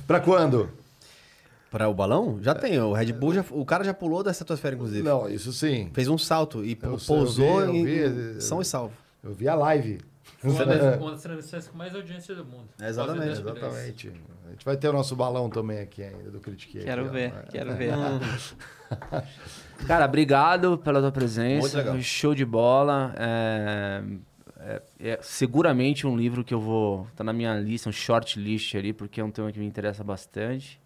Pra 0.07 0.21
quando? 0.21 0.69
Para 1.69 1.87
o 1.89 1.93
balão? 1.93 2.39
Já 2.41 2.55
tem. 2.55 2.79
O 2.79 2.93
Red 2.93 3.11
Bull, 3.13 3.33
já, 3.33 3.45
o 3.51 3.65
cara 3.65 3.83
já 3.83 3.93
pulou 3.93 4.23
da 4.23 4.31
estratosfera, 4.31 4.75
inclusive. 4.75 5.03
Não, 5.03 5.29
isso 5.29 5.51
sim. 5.51 5.89
Fez 5.93 6.07
um 6.07 6.17
salto 6.17 6.63
e 6.63 6.77
Eu 6.81 6.97
sei, 6.97 7.15
eu 7.15 7.19
pousou 7.19 7.59
vi, 7.59 7.63
eu 7.63 7.75
em 7.75 7.85
vi. 7.85 8.41
São 8.41 8.61
e 8.61 8.65
Salvo. 8.65 8.93
Eu 9.23 9.33
vi 9.33 9.47
a 9.47 9.55
live. 9.55 9.99
Foi 10.39 10.49
uma 10.49 10.65
das, 10.65 10.97
uma 10.99 11.11
das 11.11 11.21
transmissões 11.21 11.67
com 11.67 11.77
mais 11.77 11.93
audiência 11.93 12.33
do 12.33 12.45
mundo. 12.45 12.69
É, 12.79 12.89
exatamente, 12.89 13.25
Quase 13.25 13.43
10 13.43 13.55
milhões. 13.55 13.63
Exatamente. 13.63 14.11
A 14.47 14.51
gente 14.51 14.65
vai 14.65 14.77
ter 14.77 14.87
o 14.89 14.93
nosso 14.93 15.15
balão 15.15 15.49
também 15.49 15.79
aqui 15.79 16.03
ainda, 16.03 16.31
do 16.31 16.39
Critique. 16.39 16.79
Quero 16.79 17.01
aqui, 17.01 17.09
ó. 17.09 17.13
ver, 17.13 17.33
quero 17.51 17.75
ver. 17.75 17.93
Cara, 19.87 20.05
obrigado 20.05 20.77
pela 20.77 20.99
tua 21.01 21.11
presença. 21.11 21.59
Muito 21.61 21.77
legal. 21.77 21.93
Foi 21.93 22.01
Show 22.03 22.33
de 22.35 22.45
bola. 22.45 23.13
É, 23.17 24.03
é- 24.59 24.81
é 24.99 25.19
seguramente 25.21 26.05
um 26.07 26.15
livro 26.15 26.43
que 26.43 26.53
eu 26.53 26.61
vou. 26.61 27.07
Tá 27.15 27.23
na 27.23 27.33
minha 27.33 27.55
lista, 27.59 27.89
um 27.89 27.91
short 27.91 28.39
list 28.39 28.75
ali, 28.75 28.93
porque 28.93 29.19
é 29.19 29.23
um 29.23 29.31
tema 29.31 29.51
que 29.51 29.59
me 29.59 29.65
interessa 29.65 30.03
bastante. 30.03 30.79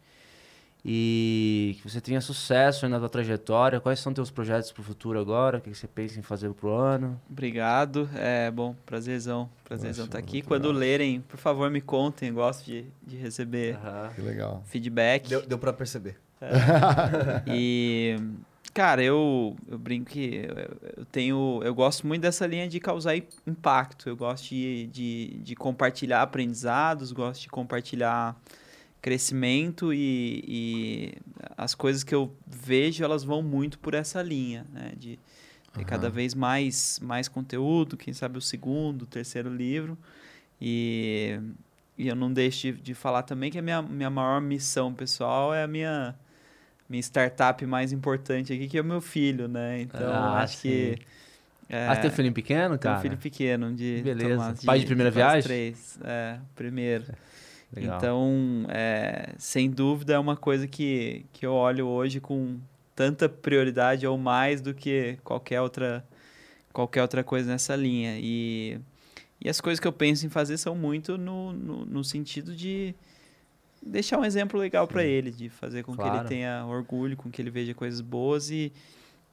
E 0.88 1.76
que 1.82 1.90
você 1.90 2.00
tenha 2.00 2.22
sucesso 2.22 2.86
aí 2.86 2.92
na 2.92 3.00
tua 3.00 3.10
trajetória. 3.10 3.80
Quais 3.80 4.00
são 4.00 4.14
teus 4.14 4.30
projetos 4.30 4.72
pro 4.72 4.84
futuro 4.84 5.20
agora? 5.20 5.58
O 5.58 5.62
que 5.62 5.74
você 5.74 5.88
pensa 5.88 6.20
em 6.20 6.22
fazer 6.22 6.52
pro 6.54 6.70
ano? 6.76 7.20
Obrigado. 7.28 8.08
É 8.16 8.52
bom, 8.52 8.76
prazerzão. 8.86 9.50
Prazerzão 9.64 10.06
estar 10.06 10.20
aqui. 10.20 10.34
muito 10.38 10.48
Quando 10.48 10.66
legal. 10.68 10.80
lerem, 10.80 11.22
por 11.22 11.38
favor, 11.40 11.72
me 11.72 11.82
contem. 11.82 12.32
Gosto 12.32 12.64
de, 12.66 12.86
de 13.02 13.18
receber 13.18 13.78
Que 14.14 14.22
legal. 14.22 14.62
feedback. 14.68 15.28
Deu, 15.28 15.42
deu 15.46 15.58
pra 15.58 15.74
perceber. 15.74 16.18
E, 17.48 18.16
cara, 18.76 19.02
eu, 19.02 19.56
eu 19.70 19.80
brinco 19.80 20.12
que 20.12 20.46
eu, 20.98 21.06
tenho. 21.06 21.62
Eu 21.64 21.74
gosto 21.74 22.06
muito 22.06 22.22
dessa 22.22 22.46
linha 22.46 22.68
de 22.68 22.78
causar 22.80 23.16
impacto. 23.48 24.10
Eu 24.10 24.18
gosto 24.18 24.50
de, 24.50 24.88
de, 24.88 25.40
de 25.42 25.56
compartilhar 25.56 26.22
aprendizados, 26.22 27.14
gosto 27.14 27.44
de 27.44 27.48
compartilhar 27.48 28.36
crescimento 29.02 29.94
e, 29.94 30.44
e 30.46 31.14
as 31.56 31.74
coisas 31.74 32.04
que 32.04 32.14
eu 32.14 32.36
vejo, 32.46 33.04
elas 33.04 33.24
vão 33.24 33.42
muito 33.42 33.80
por 33.80 33.94
essa 33.94 34.22
linha, 34.22 34.66
né? 34.74 34.92
De 34.98 35.18
ter 35.74 35.86
cada 35.86 36.10
vez 36.10 36.34
mais, 36.34 37.00
mais 37.02 37.30
conteúdo, 37.30 37.96
quem 37.96 38.14
sabe 38.14 38.38
o 38.38 38.42
segundo, 38.42 39.04
o 39.04 39.06
terceiro 39.06 39.50
livro. 39.50 39.98
E, 40.60 41.40
e 41.98 42.10
eu 42.10 42.16
não 42.16 42.32
deixo 42.32 42.74
de, 42.74 42.82
de 42.82 42.94
falar 42.94 43.24
também 43.24 43.50
que 43.50 43.58
a 43.58 43.62
minha, 43.62 43.82
minha 43.82 44.10
maior 44.10 44.42
missão 44.42 44.94
pessoal 44.94 45.54
é 45.54 45.64
a 45.64 45.68
minha 45.68 46.14
minha 46.90 47.02
startup 47.02 47.66
mais 47.66 47.92
importante 47.92 48.54
aqui, 48.54 48.68
que 48.68 48.78
é 48.78 48.82
o 48.82 48.86
meu 48.86 49.02
filho, 49.02 49.48
né? 49.48 49.82
Então, 49.82 50.14
Ah, 50.14 50.42
acho 50.42 50.62
que... 50.62 50.98
É, 51.68 51.88
ah, 51.88 51.96
você 51.96 52.02
tem 52.02 52.12
um 52.12 52.14
filho 52.14 52.32
pequeno, 52.32 52.78
cara? 52.78 53.00
um 53.00 53.02
filho 53.02 53.18
pequeno 53.18 53.74
de... 53.74 54.02
Beleza. 54.04 54.36
Tomás, 54.36 54.64
Pai 54.64 54.80
de 54.80 54.86
primeira 54.86 55.12
quase 55.12 55.18
viagem? 55.18 55.44
Três, 55.44 56.00
é, 56.04 56.38
primeiro. 56.56 57.06
Legal. 57.74 57.98
Então, 57.98 58.66
é, 58.70 59.34
sem 59.38 59.70
dúvida, 59.70 60.14
é 60.14 60.20
uma 60.20 60.36
coisa 60.36 60.68
que, 60.68 61.26
que 61.34 61.46
eu 61.46 61.54
olho 61.54 61.88
hoje 61.88 62.20
com 62.20 62.60
tanta 62.96 63.28
prioridade 63.28 64.06
ou 64.08 64.18
mais 64.18 64.62
do 64.62 64.74
que 64.74 65.18
qualquer 65.24 65.60
outra, 65.60 66.06
qualquer 66.72 67.02
outra 67.02 67.24
coisa 67.24 67.52
nessa 67.52 67.76
linha. 67.76 68.18
E, 68.20 68.80
e 69.42 69.50
as 69.50 69.60
coisas 69.60 69.80
que 69.80 69.88
eu 69.88 69.92
penso 69.92 70.26
em 70.26 70.30
fazer 70.30 70.58
são 70.58 70.76
muito 70.76 71.18
no, 71.18 71.52
no, 71.52 71.86
no 71.86 72.04
sentido 72.04 72.56
de 72.56 72.96
deixar 73.86 74.18
um 74.20 74.26
exemplo 74.26 74.60
legal 74.60 74.88
para 74.88 75.04
ele, 75.04 75.32
de 75.32 75.48
fazer 75.50 75.84
com 75.84 75.92
que 75.94 75.98
Claro. 75.98 76.18
ele 76.20 76.28
tenha 76.28 76.66
orgulho, 76.66 77.16
com 77.16 77.30
que 77.30 77.42
ele 77.42 77.50
veja 77.52 77.74
coisas 77.74 78.02
boas 78.02 78.50
e, 78.50 78.72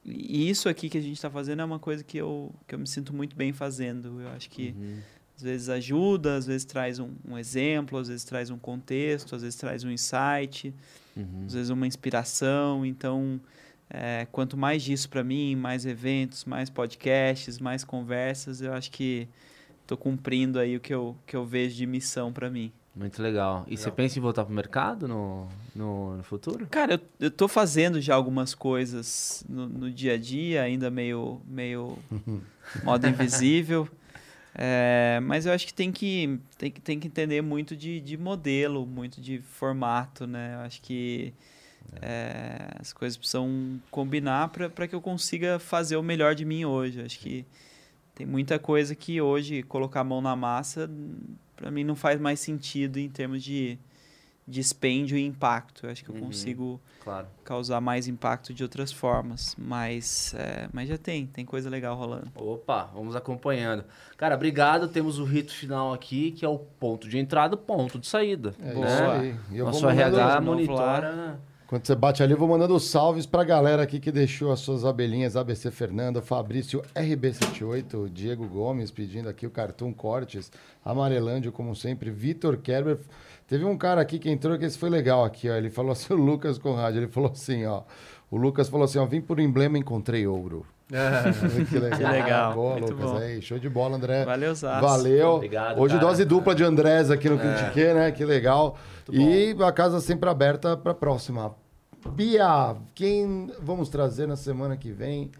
e 0.05 0.49
isso 0.49 0.69
aqui 0.69 0.89
que 0.89 0.97
a 0.97 1.01
gente 1.01 1.15
está 1.15 1.29
fazendo 1.29 1.61
é 1.61 1.65
uma 1.65 1.79
coisa 1.79 2.03
que 2.03 2.17
eu, 2.17 2.53
que 2.67 2.75
eu 2.75 2.79
me 2.79 2.87
sinto 2.87 3.13
muito 3.13 3.35
bem 3.35 3.51
fazendo. 3.53 4.21
Eu 4.21 4.29
acho 4.29 4.49
que 4.49 4.75
Uhum. 4.77 4.99
às 5.35 5.41
vezes 5.43 5.69
ajuda, 5.69 6.35
às 6.35 6.45
vezes 6.45 6.65
traz 6.65 6.99
um, 6.99 7.11
um 7.27 7.37
exemplo, 7.37 7.97
às 7.97 8.07
vezes 8.07 8.23
traz 8.23 8.49
um 8.49 8.57
contexto, 8.57 9.35
às 9.35 9.41
vezes 9.41 9.57
traz 9.57 9.83
um 9.83 9.89
insight, 9.91 10.73
Uhum. 11.15 11.43
às 11.47 11.53
vezes 11.53 11.69
uma 11.69 11.87
inspiração. 11.87 12.85
Então, 12.85 13.39
é, 13.89 14.27
quanto 14.31 14.55
mais 14.57 14.83
disso 14.83 15.09
para 15.09 15.23
mim, 15.23 15.55
mais 15.55 15.85
eventos, 15.85 16.45
mais 16.45 16.69
podcasts, 16.69 17.59
mais 17.59 17.83
conversas, 17.83 18.61
eu 18.61 18.73
acho 18.73 18.91
que 18.91 19.27
estou 19.81 19.97
cumprindo 19.97 20.59
aí 20.59 20.75
o 20.77 20.79
que 20.79 20.93
eu, 20.93 21.15
que 21.25 21.35
eu 21.35 21.45
vejo 21.45 21.75
de 21.75 21.85
missão 21.85 22.31
para 22.33 22.49
mim. 22.49 22.71
Muito 22.95 23.21
legal. 23.21 23.65
E 23.67 23.75
você 23.75 23.85
Legal. 23.85 23.95
pensa 23.95 24.19
em 24.19 24.21
voltar 24.21 24.45
pro 24.45 24.53
mercado 24.53 25.07
no, 25.07 25.47
no, 25.75 26.17
no 26.17 26.23
futuro? 26.23 26.67
Cara, 26.67 26.93
eu, 26.93 26.99
eu 27.21 27.31
tô 27.31 27.47
fazendo 27.47 27.99
já 27.99 28.13
algumas 28.13 28.53
coisas 28.53 29.43
no, 29.49 29.67
no 29.67 29.91
dia 29.91 30.13
a 30.13 30.17
dia, 30.17 30.61
ainda 30.61 30.91
meio, 30.91 31.41
meio 31.47 31.97
modo 32.83 33.07
invisível. 33.07 33.89
É, 34.53 35.19
mas 35.23 35.47
eu 35.47 35.53
acho 35.53 35.65
que 35.65 35.73
tem 35.73 35.91
que, 35.91 36.39
tem 36.57 36.69
que, 36.69 36.79
tem 36.79 36.99
que 36.99 37.07
entender 37.07 37.41
muito 37.41 37.75
de, 37.75 37.99
de 37.99 38.15
modelo, 38.15 38.85
muito 38.85 39.19
de 39.19 39.39
formato, 39.39 40.27
né? 40.27 40.53
Eu 40.55 40.59
acho 40.59 40.79
que 40.79 41.33
é, 41.99 42.67
as 42.79 42.93
coisas 42.93 43.17
precisam 43.17 43.81
combinar 43.89 44.49
para 44.49 44.87
que 44.87 44.93
eu 44.93 45.01
consiga 45.01 45.57
fazer 45.57 45.95
o 45.95 46.03
melhor 46.03 46.35
de 46.35 46.45
mim 46.45 46.65
hoje. 46.65 46.99
Eu 46.99 47.05
acho 47.05 47.17
que 47.17 47.43
tem 48.15 48.25
muita 48.25 48.59
coisa 48.59 48.95
que 48.95 49.19
hoje 49.21 49.63
colocar 49.63 50.01
a 50.01 50.03
mão 50.03 50.21
na 50.21 50.35
massa, 50.35 50.89
para 51.55 51.71
mim 51.71 51.83
não 51.83 51.95
faz 51.95 52.19
mais 52.19 52.39
sentido 52.39 52.97
em 52.99 53.09
termos 53.09 53.43
de 53.43 53.77
dispêndio 54.45 55.17
e 55.17 55.25
impacto. 55.25 55.85
Eu 55.85 55.89
acho 55.91 56.03
que 56.03 56.09
eu 56.09 56.15
Uhum. 56.15 56.21
consigo 56.25 56.81
Claro. 57.01 57.27
causar 57.45 57.79
mais 57.79 58.07
impacto 58.09 58.53
de 58.53 58.61
outras 58.61 58.91
formas, 58.91 59.55
mas, 59.57 60.33
é, 60.37 60.67
mas 60.73 60.89
já 60.89 60.97
tem, 60.97 61.25
tem 61.25 61.45
coisa 61.45 61.69
legal 61.69 61.95
rolando. 61.95 62.29
Opa, 62.35 62.89
vamos 62.93 63.15
acompanhando. 63.15 63.85
Cara, 64.17 64.35
obrigado. 64.35 64.89
Temos 64.89 65.17
o 65.17 65.23
rito 65.23 65.53
final 65.53 65.93
aqui, 65.93 66.31
que 66.31 66.43
é 66.43 66.49
o 66.49 66.59
ponto 66.59 67.07
de 67.07 67.17
entrada, 67.17 67.55
ponto 67.55 67.97
de 67.97 68.05
saída. 68.07 68.53
É 68.59 68.73
né? 68.73 68.85
isso 68.85 69.03
aí. 69.03 69.35
Eu 69.57 69.65
Nosso 69.65 69.87
RH 69.87 70.41
monitora. 70.41 71.39
Quando 71.73 71.87
você 71.87 71.95
bate 71.95 72.21
ali, 72.21 72.33
eu 72.33 72.37
vou 72.37 72.47
mandando 72.47 72.79
salves 72.79 73.25
pra 73.25 73.43
galera 73.43 73.81
aqui 73.81 73.99
que 73.99 74.11
deixou 74.11 74.51
as 74.51 74.59
suas 74.59 74.85
abelhinhas, 74.85 75.35
ABC 75.35 75.71
Fernando, 75.71 76.21
Fabrício 76.21 76.83
RB78, 76.93 77.95
o 77.95 78.07
Diego 78.07 78.47
Gomes 78.47 78.91
pedindo 78.91 79.27
aqui 79.27 79.47
o 79.47 79.49
Cartoon 79.49 79.91
Cortes, 79.91 80.51
Amarelândio, 80.85 81.51
como 81.51 81.75
sempre, 81.75 82.11
Vitor 82.11 82.57
Kerber. 82.57 82.99
Teve 83.47 83.65
um 83.65 83.75
cara 83.75 83.99
aqui 84.01 84.19
que 84.19 84.29
entrou 84.29 84.55
que 84.59 84.65
esse 84.65 84.77
foi 84.77 84.87
legal 84.87 85.25
aqui, 85.25 85.49
ó. 85.49 85.55
Ele 85.55 85.71
falou 85.71 85.93
assim, 85.93 86.13
o 86.13 86.15
Lucas 86.15 86.59
Conrad, 86.59 86.95
ele 86.95 87.07
falou 87.07 87.31
assim, 87.31 87.65
ó. 87.65 87.81
O 88.29 88.37
Lucas 88.37 88.69
falou 88.69 88.85
assim, 88.85 88.99
ó, 88.99 89.05
vim 89.07 89.19
por 89.19 89.39
emblema, 89.39 89.75
encontrei 89.75 90.27
ouro. 90.27 90.67
que 91.69 91.79
legal. 91.79 91.97
Que 91.97 92.05
legal, 92.05 92.53
Boa, 92.53 92.71
muito 92.73 92.93
Lucas. 92.93 93.11
bom. 93.13 93.17
Aí, 93.17 93.41
show 93.41 93.57
de 93.57 93.67
bola, 93.67 93.95
André. 93.95 94.23
Valeu, 94.25 94.53
Zaz. 94.53 94.79
Valeu. 94.79 95.29
Obrigado, 95.37 95.81
Hoje 95.81 95.95
cara. 95.95 96.05
dose 96.05 96.23
dupla 96.23 96.53
de 96.53 96.63
Andrés 96.63 97.09
aqui 97.09 97.27
no 97.27 97.39
Critique, 97.39 97.93
né? 97.95 98.11
Que 98.11 98.23
legal. 98.23 98.77
E 99.11 99.55
a 99.59 99.71
casa 99.71 99.99
sempre 99.99 100.29
aberta 100.29 100.77
para 100.77 100.93
próxima. 100.93 101.62
Bia, 102.09 102.75
quem 102.93 103.51
vamos 103.61 103.89
trazer 103.89 104.27
na 104.27 104.35
semana 104.35 104.75
que 104.77 104.91
vem? 104.91 105.31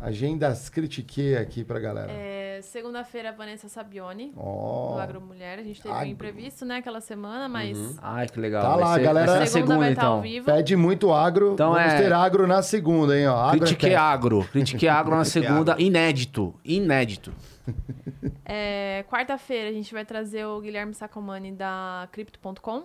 Agendas 0.00 0.68
Critique 0.68 1.34
aqui 1.36 1.64
pra 1.64 1.80
galera. 1.80 2.10
É, 2.10 2.60
Segunda-feira, 2.62 3.32
Vanessa 3.32 3.68
Sabione, 3.68 4.32
Ó. 4.36 4.94
do 4.94 5.00
Agro 5.00 5.20
Mulher. 5.20 5.58
A 5.58 5.62
gente 5.62 5.80
teve 5.80 5.92
Agro. 5.94 6.06
um 6.08 6.10
imprevisto, 6.12 6.64
né, 6.64 6.76
aquela 6.76 7.00
semana, 7.00 7.48
mas 7.48 7.96
Ai, 8.02 8.28
que 8.28 8.38
legal. 8.38 8.62
Tá 8.62 8.68
Vai 8.70 8.80
lá, 8.84 8.94
ser- 8.94 9.02
galera. 9.02 9.46
segunda, 9.46 9.72
na 9.74 9.78
vai 9.78 9.88
ao 9.88 9.92
então. 9.92 10.20
vivo. 10.22 10.46
Pede 10.46 10.76
muito 10.76 11.12
agro. 11.12 11.52
Então 11.54 11.72
vamos 11.72 11.92
é- 11.92 11.96
ter 12.02 12.12
agro 12.12 12.46
na 12.46 12.62
segunda, 12.62 13.16
hein? 13.18 13.26
Ó. 13.28 13.50
Critique 13.52 13.86
Agrocast. 13.86 14.12
agro. 14.14 14.44
Critique 14.52 14.88
agro 14.88 15.16
na 15.16 15.24
segunda. 15.24 15.76
Inédito. 15.80 16.54
Inédito. 16.64 17.32
É, 18.50 19.04
quarta-feira 19.10 19.68
a 19.68 19.72
gente 19.72 19.92
vai 19.92 20.04
trazer 20.04 20.44
o 20.46 20.58
Guilherme 20.60 20.94
Sacomani 20.94 21.52
da 21.52 22.08
Crypto.com. 22.12 22.84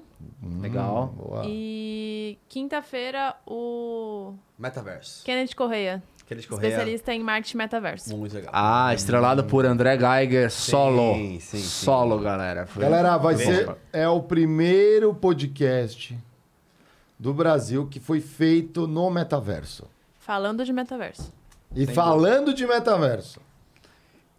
Legal. 0.62 1.08
Boa. 1.08 1.44
E 1.48 2.38
quinta-feira 2.50 3.36
o 3.48 4.34
Metaverso. 4.60 5.24
Kenneth 5.24 5.56
Correia, 5.56 6.04
Aqueles 6.22 6.46
Correia. 6.46 6.68
especialista 6.70 7.14
em 7.14 7.24
marketing 7.24 7.58
metaverso. 7.58 8.18
Muito 8.18 8.36
legal. 8.36 8.52
Ah, 8.54 8.94
estrelado 8.94 9.46
por 9.46 9.66
André 9.66 9.98
Geiger, 9.98 10.52
solo. 10.52 11.14
sim, 11.16 11.40
sim. 11.40 11.60
Solo, 11.60 12.20
galera. 12.20 12.66
Foi- 12.68 12.84
Galera, 12.84 13.18
vai 13.18 13.36
Bem. 13.36 13.46
ser. 13.46 13.76
É 13.94 14.08
o 14.08 14.22
primeiro 14.22 15.14
podcast 15.16 16.18
do 17.18 17.34
Brasil 17.34 17.88
que 17.88 18.00
foi 18.02 18.20
feito 18.20 18.86
no 18.86 19.10
metaverso. 19.10 19.86
Falando 20.20 20.64
de 20.66 20.74
metaverso. 20.74 21.32
E 21.76 21.88
falando 21.88 22.54
de 22.54 22.68
metaverso. 22.68 23.40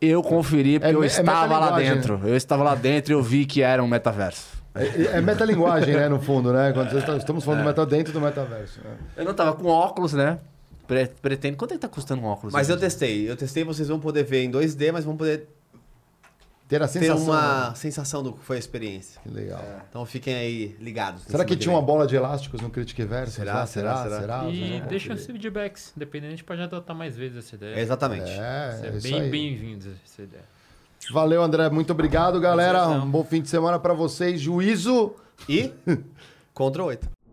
Eu 0.01 0.23
conferi 0.23 0.79
porque 0.79 0.93
É 0.93 0.97
eu 0.97 1.03
é 1.03 1.07
estava 1.07 1.47
lá 1.59 1.67
metalinguagem, 1.77 1.95
dentro. 1.95 2.21
Eu 2.29 2.37
estava 2.37 2.63
lá 2.65 2.75
dentro 2.75 3.13
e 3.13 3.15
eu 3.15 3.23
vi 3.23 3.47
que 3.47 3.63
era 3.63 3.83
um 3.83 3.87
metaverso. 3.89 4.47
É, 4.75 5.19
é 5.19 5.21
metalinguagem, 5.21 5.95
né, 5.95 6.09
no 6.09 6.21
fundo, 6.21 6.53
né? 6.53 6.73
Quando 6.73 6.99
estamos 7.17 7.45
falando 7.45 7.61
do 7.61 7.67
meta 7.67 7.87
dentro 7.87 8.13
do 8.13 8.21
metaverso. 8.21 8.81
né? 8.83 8.91
Eu 9.17 9.25
não 9.25 9.33
tava 9.33 9.53
com 9.55 9.67
óculos, 9.69 10.13
né? 10.13 10.39
Pre- 10.87 11.11
Pretendo. 11.23 11.57
Quanto 11.57 11.71
é 11.73 11.75
que 11.75 11.81
tá 11.81 11.89
custando 11.89 12.21
um 12.23 12.27
óculos? 12.27 12.53
Mas 12.53 12.69
eu 12.69 12.77
testei. 12.77 13.31
Eu 13.31 13.37
testei, 13.37 13.65
vocês 13.65 13.89
vão 13.89 13.99
poder 14.01 14.25
ver 14.25 14.43
em 14.45 14.51
2D, 14.51 14.93
mas 14.93 15.05
vão 15.05 15.17
poder 15.17 15.49
Ter 16.67 16.83
a 16.83 16.89
ter 16.89 17.01
sensação. 17.01 17.25
uma 17.25 17.69
né? 17.69 17.75
sensação 17.75 18.23
do 18.23 18.33
que 18.33 18.45
foi 18.45 18.57
a 18.57 18.59
experiência. 18.59 19.21
Que 19.23 19.29
legal. 19.29 19.63
Então 19.89 20.07
fiquem 20.07 20.35
aí 20.35 20.77
ligados. 20.81 21.23
Será 21.25 21.45
que 21.45 21.55
tinha 21.57 21.75
uma 21.75 21.83
bola 21.83 22.07
de 22.07 22.17
elásticos 22.17 22.61
no 22.61 22.71
Critic 22.71 22.99
Verso? 23.07 23.33
Será? 23.33 23.67
Será? 23.67 23.97
Será? 23.97 24.03
Será? 24.05 24.21
Será? 24.21 24.51
E 24.51 24.79
vão 24.79 24.89
deixa 24.89 25.13
os 25.13 25.27
feedbacks. 25.27 25.93
Dependendo, 25.95 26.29
a 26.29 26.37
gente 26.37 26.45
pode 26.45 26.63
adotar 26.63 26.97
mais 26.97 27.17
vezes 27.17 27.39
essa 27.39 27.55
ideia. 27.55 27.79
Exatamente. 27.79 28.31
É, 28.31 28.75
Isso 28.75 28.85
é 28.85 28.89
é 28.89 28.91
bem 28.93 29.21
aí. 29.21 29.31
bem-vindos 29.31 29.87
essa 30.05 30.23
ideia. 30.23 30.45
Valeu, 31.13 31.43
André. 31.43 31.69
Muito 31.69 31.91
obrigado, 31.93 32.41
galera. 32.41 32.89
Um 32.89 33.11
bom 33.11 33.25
fim 33.25 33.43
de 33.43 33.49
semana 33.49 33.79
pra 33.79 33.93
vocês. 33.93 34.41
Juízo. 34.41 35.15
E 35.47 35.71
Ctrl 36.55 36.85
8. 36.85 37.24